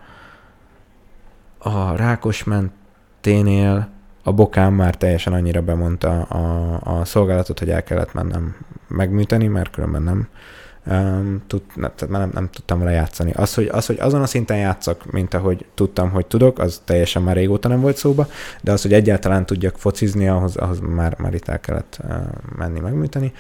a 1.59 1.97
menténél 2.45 3.89
a 4.23 4.33
bokám 4.33 4.75
már 4.75 4.97
teljesen 4.97 5.33
annyira 5.33 5.63
bemondta 5.63 6.23
a, 6.23 6.79
a 6.99 7.05
szolgálatot, 7.05 7.59
hogy 7.59 7.71
el 7.71 7.83
kellett 7.83 8.13
mennem 8.13 8.57
megműteni, 8.89 9.47
mert 9.47 9.71
különben 9.71 10.03
nem, 10.03 10.29
um, 10.87 11.43
tud, 11.47 11.63
ne, 11.75 11.89
tehát 11.89 12.09
már 12.09 12.21
nem, 12.21 12.31
nem 12.35 12.51
tudtam 12.51 12.79
vele 12.79 12.91
játszani. 12.91 13.33
Az 13.33 13.55
hogy, 13.55 13.69
az, 13.73 13.87
hogy 13.87 13.99
azon 14.01 14.23
a 14.23 14.27
szinten 14.27 14.57
játszak, 14.57 15.13
mint 15.13 15.35
ahogy 15.35 15.67
tudtam, 15.75 16.11
hogy 16.11 16.27
tudok, 16.27 16.59
az 16.59 16.81
teljesen 16.85 17.23
már 17.23 17.37
régóta 17.37 17.69
nem 17.69 17.81
volt 17.81 17.97
szóba, 17.97 18.27
de 18.63 18.73
az, 18.73 18.83
hogy 18.83 18.93
egyáltalán 18.93 19.47
tudjak 19.47 19.79
focizni, 19.79 20.29
ahhoz, 20.29 20.57
ahhoz 20.57 20.81
már, 20.81 21.17
már 21.19 21.35
itt 21.35 21.49
el 21.49 21.61
kellett 21.61 21.99
uh, 22.05 22.15
menni 22.57 22.81
megműteni 22.81 23.33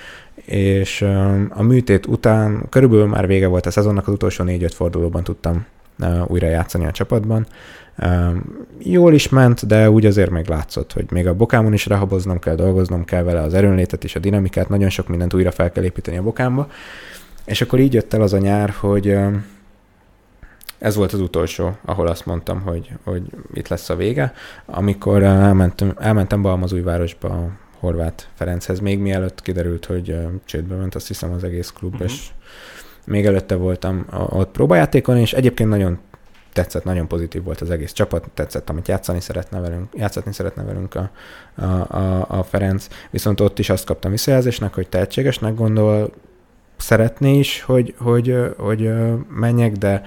és 0.44 1.02
a 1.48 1.62
műtét 1.62 2.06
után 2.06 2.66
körülbelül 2.68 3.06
már 3.06 3.26
vége 3.26 3.46
volt 3.46 3.66
a 3.66 3.70
szezonnak, 3.70 4.06
az 4.06 4.12
utolsó 4.12 4.44
négy-öt 4.44 4.74
fordulóban 4.74 5.24
tudtam 5.24 5.66
újra 6.26 6.46
játszani 6.46 6.86
a 6.86 6.90
csapatban. 6.90 7.46
Jól 8.78 9.14
is 9.14 9.28
ment, 9.28 9.66
de 9.66 9.90
úgy 9.90 10.06
azért 10.06 10.30
még 10.30 10.48
látszott, 10.48 10.92
hogy 10.92 11.06
még 11.10 11.26
a 11.26 11.34
bokámon 11.34 11.72
is 11.72 11.86
rehaboznom 11.86 12.38
kell, 12.38 12.54
dolgoznom 12.54 13.04
kell 13.04 13.22
vele 13.22 13.40
az 13.40 13.54
erőnlétet 13.54 14.04
és 14.04 14.16
a 14.16 14.18
dinamikát, 14.18 14.68
nagyon 14.68 14.88
sok 14.88 15.08
mindent 15.08 15.34
újra 15.34 15.50
fel 15.50 15.72
kell 15.72 15.84
építeni 15.84 16.16
a 16.16 16.22
bokámba. 16.22 16.68
És 17.44 17.60
akkor 17.60 17.78
így 17.78 17.94
jött 17.94 18.12
el 18.14 18.22
az 18.22 18.32
a 18.32 18.38
nyár, 18.38 18.70
hogy 18.70 19.16
ez 20.78 20.96
volt 20.96 21.12
az 21.12 21.20
utolsó, 21.20 21.76
ahol 21.84 22.06
azt 22.06 22.26
mondtam, 22.26 22.60
hogy, 22.60 22.90
hogy 23.04 23.22
itt 23.54 23.68
lesz 23.68 23.90
a 23.90 23.96
vége, 23.96 24.32
amikor 24.66 25.22
elmentem, 25.22 25.94
elmentem 25.98 26.42
Balmazújvárosba 26.42 27.50
Horváth 27.78 28.24
Ferenchez, 28.34 28.80
még 28.80 28.98
mielőtt 28.98 29.42
kiderült, 29.42 29.84
hogy 29.84 30.16
csődbe 30.44 30.74
ment, 30.74 30.94
azt 30.94 31.06
hiszem 31.06 31.32
az 31.32 31.44
egész 31.44 31.70
klub, 31.70 31.92
uh-huh. 31.92 32.10
és 32.10 32.28
még 33.06 33.26
előtte 33.26 33.54
voltam 33.54 34.06
ott 34.28 34.50
próbajátékon, 34.50 35.16
és 35.16 35.32
egyébként 35.32 35.68
nagyon 35.68 35.98
tetszett, 36.52 36.84
nagyon 36.84 37.08
pozitív 37.08 37.42
volt 37.42 37.60
az 37.60 37.70
egész 37.70 37.92
csapat, 37.92 38.30
tetszett, 38.34 38.70
amit 38.70 38.88
játszani 38.88 39.20
szeretne 39.20 39.60
velünk, 39.60 39.92
játszatni 39.94 40.32
szeretne 40.32 40.62
velünk 40.62 40.94
a, 40.94 41.10
a, 41.54 41.64
a, 41.96 42.24
a 42.28 42.42
Ferenc, 42.42 42.88
viszont 43.10 43.40
ott 43.40 43.58
is 43.58 43.70
azt 43.70 43.84
kaptam 43.84 44.10
visszajelzésnek, 44.10 44.74
hogy 44.74 44.88
tehetségesnek 44.88 45.54
gondol, 45.54 46.12
szeretné 46.82 47.38
is, 47.38 47.62
hogy, 47.62 47.94
hogy, 47.98 48.36
hogy, 48.56 48.56
hogy 48.56 48.90
menjek, 49.28 49.72
de 49.72 50.02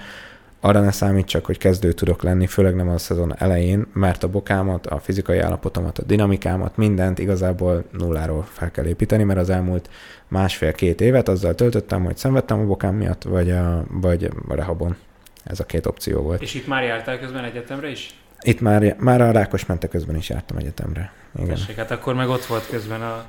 arra 0.60 0.80
ne 0.80 0.90
számít 0.90 1.26
csak, 1.26 1.44
hogy 1.44 1.58
kezdő 1.58 1.92
tudok 1.92 2.22
lenni, 2.22 2.46
főleg 2.46 2.74
nem 2.74 2.88
a 2.88 2.98
szezon 2.98 3.34
elején, 3.38 3.86
mert 3.92 4.22
a 4.22 4.28
bokámat, 4.28 4.86
a 4.86 4.98
fizikai 4.98 5.38
állapotomat, 5.38 5.98
a 5.98 6.02
dinamikámat, 6.02 6.76
mindent 6.76 7.18
igazából 7.18 7.84
nulláról 7.90 8.46
fel 8.52 8.70
kell 8.70 8.84
építeni, 8.84 9.22
mert 9.22 9.38
az 9.38 9.50
elmúlt 9.50 9.90
másfél-két 10.28 11.00
évet 11.00 11.28
azzal 11.28 11.54
töltöttem, 11.54 12.04
hogy 12.04 12.16
szenvedtem 12.16 12.60
a 12.60 12.64
bokám 12.64 12.94
miatt, 12.94 13.22
vagy 13.22 13.50
a, 13.50 13.84
vagy 13.88 14.30
a 14.48 14.54
rehabon. 14.54 14.96
Ez 15.44 15.60
a 15.60 15.64
két 15.64 15.86
opció 15.86 16.20
volt. 16.20 16.42
És 16.42 16.54
itt 16.54 16.66
már 16.66 16.82
jártál 16.82 17.18
közben 17.18 17.44
egyetemre 17.44 17.88
is? 17.88 18.14
Itt 18.40 18.60
már, 18.60 18.96
már 18.98 19.20
a 19.20 19.30
Rákos 19.30 19.66
mente 19.66 19.88
közben 19.88 20.16
is 20.16 20.28
jártam 20.28 20.56
egyetemre. 20.56 21.12
Igen. 21.34 21.48
Tessék, 21.48 21.76
hát 21.76 21.90
akkor 21.90 22.14
meg 22.14 22.28
ott 22.28 22.44
volt 22.44 22.68
közben 22.68 23.02
a, 23.02 23.24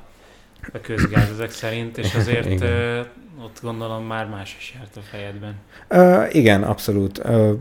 a 0.72 0.80
közgáz 0.80 1.30
ezek 1.30 1.50
szerint, 1.50 1.98
és 1.98 2.14
azért 2.14 2.60
ö, 2.60 3.00
ott 3.42 3.58
gondolom 3.62 4.04
már 4.04 4.28
más 4.28 4.56
is 4.58 4.74
járt 4.78 4.96
a 4.96 5.00
fejedben. 5.00 5.54
Uh, 5.90 6.34
igen, 6.34 6.62
abszolút. 6.62 7.18
Uh, 7.18 7.52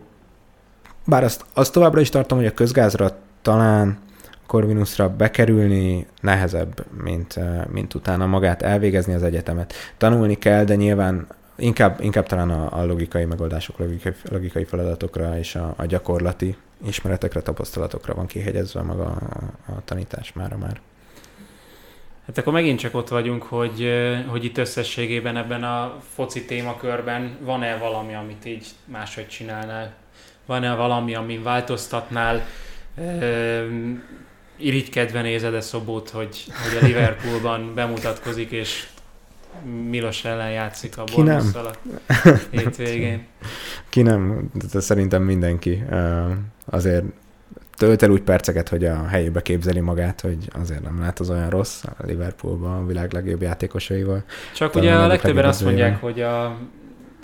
bár 1.06 1.24
azt, 1.24 1.46
azt 1.54 1.74
továbbra 1.74 2.00
is 2.00 2.10
tartom, 2.10 2.38
hogy 2.38 2.48
a 2.48 2.54
közgázra 2.54 3.18
talán 3.42 4.00
Corvinusra 4.48 5.10
bekerülni 5.10 6.08
nehezebb, 6.22 6.86
mint, 7.04 7.40
mint 7.72 7.94
utána 7.94 8.26
magát 8.26 8.62
elvégezni 8.62 9.14
az 9.14 9.24
egyetemet. 9.24 9.74
Tanulni 9.98 10.38
kell, 10.38 10.64
de 10.64 10.76
nyilván 10.76 11.28
inkább, 11.56 12.02
inkább 12.02 12.26
talán 12.26 12.50
a, 12.50 12.80
a 12.80 12.86
logikai 12.86 13.26
megoldások, 13.26 13.78
logikai, 13.78 14.14
logikai 14.32 14.64
feladatokra 14.64 15.38
és 15.38 15.56
a, 15.56 15.74
a 15.78 15.86
gyakorlati 15.86 16.56
ismeretekre, 16.86 17.42
tapasztalatokra 17.42 18.14
van 18.14 18.26
kihegyezve 18.26 18.82
maga 18.82 19.06
a, 19.06 19.72
a 19.72 19.82
tanítás 19.86 20.34
mára 20.34 20.58
már. 20.58 20.82
Hát 22.28 22.38
akkor 22.38 22.54
megint 22.54 22.80
csak 22.80 22.96
ott 22.96 23.08
vagyunk, 23.08 23.44
hogy, 23.44 23.90
hogy 24.28 24.44
itt 24.44 24.58
összességében 24.58 25.38
ebben 25.38 25.64
a 25.64 25.98
foci 26.14 26.46
témakörben 26.46 27.38
van-e 27.42 27.78
valami, 27.78 28.14
amit 28.14 28.46
így 28.46 28.66
máshogy 28.86 29.28
csinálnál? 29.28 29.94
Van-e 30.46 30.76
valami, 30.76 31.16
amin 31.16 31.44
változtatnál? 31.44 32.46
irigykedve 34.56 35.22
nézed-e 35.22 35.62
Szobót, 35.62 36.10
hogy, 36.10 36.44
hogy 36.64 36.78
a 36.82 36.86
Liverpoolban 36.86 37.74
bemutatkozik, 37.76 38.52
és 38.52 38.88
Milos 39.90 40.26
ellen 40.26 40.52
játszik 40.52 40.98
a 40.98 41.04
Bornusszal 41.16 41.66
a 41.66 41.74
hétvégén. 42.52 43.26
Ki 43.90 44.02
nem, 44.02 44.52
de 44.72 44.80
szerintem 44.80 45.24
mindenki 45.24 45.84
azért 46.66 47.04
tölt 47.78 48.04
el 48.04 48.10
úgy 48.10 48.22
perceket, 48.22 48.70
hogy 48.70 48.86
a 48.86 49.08
helyébe 49.08 49.42
képzeli 49.42 49.80
magát, 49.80 50.22
hogy 50.22 50.38
azért 50.62 50.84
nem 50.84 51.00
lehet 51.00 51.20
az 51.20 51.30
olyan 51.30 51.50
rossz 51.50 51.84
a 51.84 52.06
Liverpoolban 52.06 52.84
a 52.84 52.86
világ 52.86 53.14
legjobb 53.14 53.42
játékosaival. 53.42 54.24
Csak 54.56 54.76
ugye 54.76 54.94
a 54.94 55.08
legtöbben 55.08 55.46
azt 55.46 55.64
mondják, 55.64 56.02
hogy 56.02 56.22
a 56.22 56.58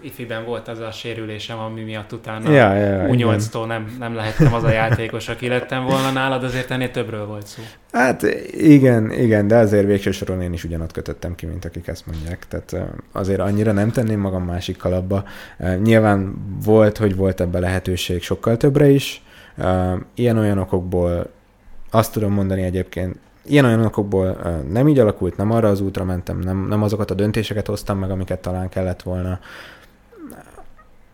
ifiben 0.04 0.46
volt 0.46 0.68
az 0.68 0.80
a 0.80 0.92
sérülésem, 0.92 1.58
ami 1.58 1.82
miatt 1.82 2.14
utána 2.14 2.52
ja, 2.52 2.74
ja, 2.74 3.08
U8-tól 3.10 3.68
nem, 3.68 3.96
nem 4.00 4.16
lehettem 4.16 4.54
az 4.54 4.64
a 4.64 4.72
játékos, 4.72 5.30
aki 5.30 5.48
lettem 5.48 5.84
volna 5.84 6.12
nálad, 6.12 6.44
azért 6.44 6.72
ennél 6.72 6.92
többről 6.92 7.26
volt 7.26 7.48
szó. 7.48 7.62
Hát 7.92 8.22
igen, 8.52 9.12
igen, 9.12 9.48
de 9.48 9.56
azért 9.56 9.86
végső 9.86 10.12
soron 10.12 10.42
én 10.42 10.54
is 10.54 10.64
ugyanott 10.64 10.92
kötöttem 10.92 11.36
ki, 11.36 11.46
mint 11.46 11.66
akik 11.66 11.88
ezt 11.88 12.06
mondják. 12.06 12.48
Tehát 12.48 12.76
azért 13.12 13.40
annyira 13.40 13.72
nem 13.72 13.92
tenném 13.92 14.20
magam 14.20 14.44
másik 14.44 14.78
kalapba. 14.78 15.24
Nyilván 15.84 16.34
volt, 16.64 16.98
hogy 16.98 17.16
volt 17.16 17.42
ebbe 17.42 17.60
lehetőség 17.60 18.22
sokkal 18.22 18.58
többre 18.58 18.90
is. 18.90 19.24
Ilyen-olyan 20.14 20.58
okokból 20.58 21.30
azt 21.92 22.14
tudom 22.14 22.34
mondani 22.34 22.62
egyébként, 22.62 23.20
ilyen 23.46 23.66
olyan 23.66 23.86
okokból 23.86 24.38
nem 24.70 24.88
így 24.88 25.00
alakult, 25.00 25.38
nem 25.38 25.52
arra 25.52 25.68
az 25.68 25.82
útra 25.82 26.04
mentem, 26.04 26.40
nem, 26.40 26.68
nem 26.68 26.84
azokat 26.84 27.12
a 27.12 27.14
döntéseket 27.14 27.68
hoztam 27.68 28.00
meg, 28.00 28.12
amiket 28.12 28.40
talán 28.40 28.70
kellett 28.70 29.02
volna 29.02 29.40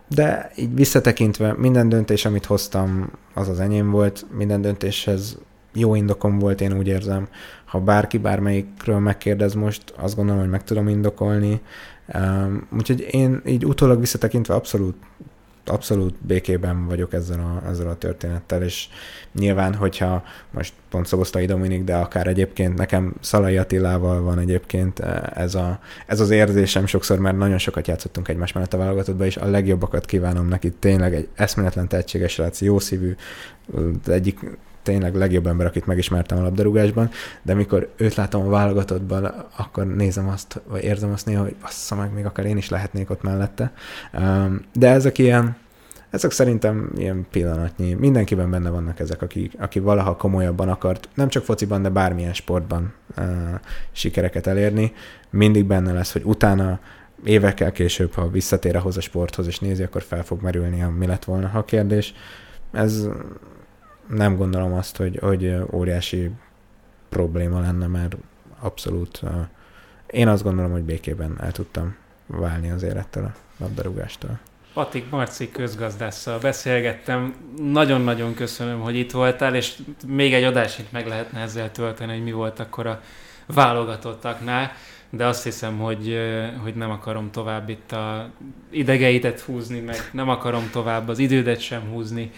de 0.10 0.52
így 0.56 0.76
visszatekintve 0.76 1.54
minden 1.58 1.90
döntés, 1.90 2.26
amit 2.26 2.46
hoztam, 2.46 3.12
az 3.34 3.48
az 3.48 3.60
enyém 3.60 3.90
volt, 3.92 4.26
minden 4.38 4.62
döntéshez 4.62 5.38
jó 5.74 5.96
indokom 5.96 6.40
volt, 6.40 6.62
én 6.62 6.78
úgy 6.78 6.88
érzem. 6.88 7.28
Ha 7.66 7.80
bárki 7.80 8.18
bármelyikről 8.18 9.00
megkérdez 9.00 9.54
most, 9.54 9.94
azt 9.98 10.16
gondolom, 10.16 10.42
hogy 10.42 10.50
meg 10.50 10.64
tudom 10.64 10.88
indokolni. 10.88 11.62
Úgyhogy 12.78 13.08
én 13.12 13.42
így 13.46 13.66
utólag 13.66 14.00
visszatekintve 14.00 14.54
abszolút 14.54 14.96
abszolút 15.70 16.16
békében 16.22 16.88
vagyok 16.88 17.14
ezzel 17.14 17.40
a, 17.40 17.70
ezzel 17.70 17.88
a 17.88 17.98
történettel, 17.98 18.64
és 18.64 18.88
nyilván, 19.34 19.74
hogyha 19.76 20.24
most 20.52 20.74
pont 20.90 21.06
Szobosztai 21.06 21.46
Dominik, 21.46 21.84
de 21.84 21.96
akár 21.96 22.28
egyébként 22.28 22.78
nekem 22.78 23.14
Szalai 23.22 23.58
Attilával 23.58 24.22
van 24.22 24.40
egyébként 24.40 25.00
eh, 25.00 25.22
ez, 25.34 25.56
a, 25.56 25.80
ez 26.08 26.20
az 26.20 26.30
érzésem 26.30 26.86
sokszor, 26.86 27.20
mert 27.20 27.38
nagyon 27.38 27.58
sokat 27.58 27.88
játszottunk 27.88 28.28
egymás 28.28 28.52
mellett 28.52 28.74
a 28.74 28.78
válogatottba, 28.78 29.26
és 29.26 29.38
a 29.38 29.46
legjobbakat 29.46 30.06
kívánom 30.06 30.48
neki, 30.48 30.72
tényleg 30.72 31.14
egy 31.14 31.28
eszméletlen 31.36 31.88
tehetséges 31.88 32.32
srác, 32.32 32.62
jó 32.62 32.80
szívű, 32.80 33.16
egyik 34.08 34.40
tényleg 34.90 35.16
legjobb 35.16 35.48
ember, 35.48 35.66
akit 35.66 35.86
megismertem 35.86 36.38
a 36.38 36.42
labdarúgásban, 36.42 37.10
de 37.42 37.54
mikor 37.54 37.90
őt 37.98 38.16
látom 38.16 38.48
a 38.48 38.50
válogatottban, 38.50 39.34
akkor 39.58 39.86
nézem 39.86 40.28
azt, 40.28 40.62
vagy 40.68 40.84
érzem 40.84 41.12
azt 41.12 41.26
néha, 41.26 41.44
hogy 41.44 41.56
assza 41.62 41.96
meg, 41.96 42.14
még 42.14 42.26
akár 42.26 42.46
én 42.46 42.58
is 42.58 42.70
lehetnék 42.70 43.10
ott 43.10 43.22
mellette. 43.22 43.72
De 44.74 44.90
ezek 44.90 45.18
ilyen, 45.18 45.56
ezek 46.10 46.32
szerintem 46.32 46.92
ilyen 46.96 47.28
pillanatnyi. 47.32 47.94
Mindenkiben 47.94 48.50
benne 48.50 48.70
vannak 48.70 49.00
ezek, 49.00 49.22
aki, 49.22 49.52
aki 49.60 49.80
valaha 49.80 50.16
komolyabban 50.16 50.70
akart, 50.70 51.10
nem 51.14 51.28
csak 51.30 51.44
fociban, 51.44 51.82
de 51.82 51.90
bármilyen 51.90 52.34
sportban 52.34 52.94
uh, 53.18 53.26
sikereket 53.92 54.48
elérni. 54.48 54.94
Mindig 55.30 55.66
benne 55.66 55.94
lesz, 55.94 56.12
hogy 56.12 56.24
utána 56.26 56.80
évekkel 57.24 57.72
később, 57.72 58.14
ha 58.14 58.30
visszatér 58.30 58.76
ahhoz 58.76 58.98
a 58.98 59.02
sporthoz 59.02 59.48
és 59.48 59.60
nézi, 59.60 59.84
akkor 59.84 60.02
fel 60.02 60.24
fog 60.24 60.42
merülni, 60.42 60.86
mi 60.98 61.06
lett 61.06 61.26
volna 61.26 61.52
a 61.54 61.66
kérdés. 61.66 62.14
Ez 62.72 63.08
nem 64.10 64.36
gondolom 64.36 64.74
azt, 64.74 64.98
hogy, 64.98 65.18
hogy 65.22 65.56
óriási 65.72 66.30
probléma 67.10 67.60
lenne, 67.60 67.88
mert 67.88 68.16
abszolút 68.60 69.22
én 70.08 70.28
azt 70.28 70.44
gondolom, 70.44 70.72
hogy 70.72 70.84
békében 70.84 71.38
el 71.42 71.52
tudtam 71.52 71.96
válni 72.26 72.72
az 72.72 72.84
élettel 72.84 73.24
a 73.24 73.34
labdarúgástól. 73.58 74.40
Patik 74.74 75.10
Marci 75.10 75.52
közgazdásszal 75.52 76.40
beszélgettem. 76.40 77.36
Nagyon-nagyon 77.58 78.34
köszönöm, 78.34 78.80
hogy 78.80 78.96
itt 78.96 79.12
voltál, 79.12 79.56
és 79.56 79.78
még 80.08 80.34
egy 80.34 80.44
adásit 80.44 80.92
meg 80.92 81.08
lehetne 81.08 81.40
ezzel 81.40 81.72
tölteni, 81.72 82.12
hogy 82.14 82.24
mi 82.24 82.32
volt 82.32 82.60
akkor 82.60 82.88
a 82.88 83.02
válogatottaknál, 83.46 84.72
de 85.10 85.26
azt 85.26 85.44
hiszem, 85.44 85.78
hogy, 85.78 86.18
hogy 86.64 86.76
nem 86.76 86.92
akarom 86.92 87.32
tovább 87.32 87.70
itt 87.70 87.92
a 87.92 88.30
idegeitet 88.70 89.40
húzni, 89.40 89.80
meg 89.80 90.10
nem 90.12 90.30
akarom 90.30 90.70
tovább 90.72 91.08
az 91.08 91.20
idődet 91.20 91.60
sem 91.60 91.82
húzni 91.82 92.32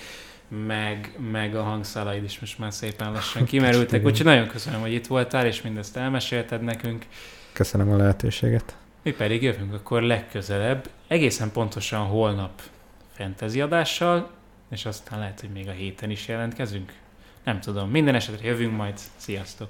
meg, 0.52 1.18
meg 1.32 1.56
a 1.56 1.64
hangszálaid 1.64 2.24
is 2.24 2.40
most 2.40 2.60
már 2.60 2.74
szépen 2.74 3.12
lassan 3.12 3.46
kimerültek. 3.46 4.06
Úgyhogy 4.06 4.26
nagyon 4.26 4.48
köszönöm, 4.48 4.80
hogy 4.80 4.94
itt 4.94 5.08
voltál, 5.08 5.46
és 5.46 5.62
mindezt 5.62 5.98
elmesélted 5.98 6.62
nekünk. 6.62 7.06
Köszönöm 7.54 7.92
a 7.92 7.96
lehetőséget. 7.96 8.76
Mi 9.04 9.12
pedig 9.12 9.44
jövünk 9.44 9.74
akkor 9.74 10.02
legközelebb, 10.02 10.90
egészen 11.08 11.52
pontosan 11.52 12.06
holnap 12.06 12.62
fantasy 13.14 13.62
adással, 13.62 14.32
és 14.70 14.86
aztán 14.86 15.20
lehet, 15.20 15.40
hogy 15.40 15.50
még 15.50 15.68
a 15.68 15.72
héten 15.72 16.10
is 16.10 16.28
jelentkezünk. 16.28 16.94
Nem 17.44 17.60
tudom, 17.60 17.90
minden 17.90 18.16
esetre 18.16 18.48
jövünk 18.48 18.76
majd. 18.76 19.00
Sziasztok! 19.16 19.70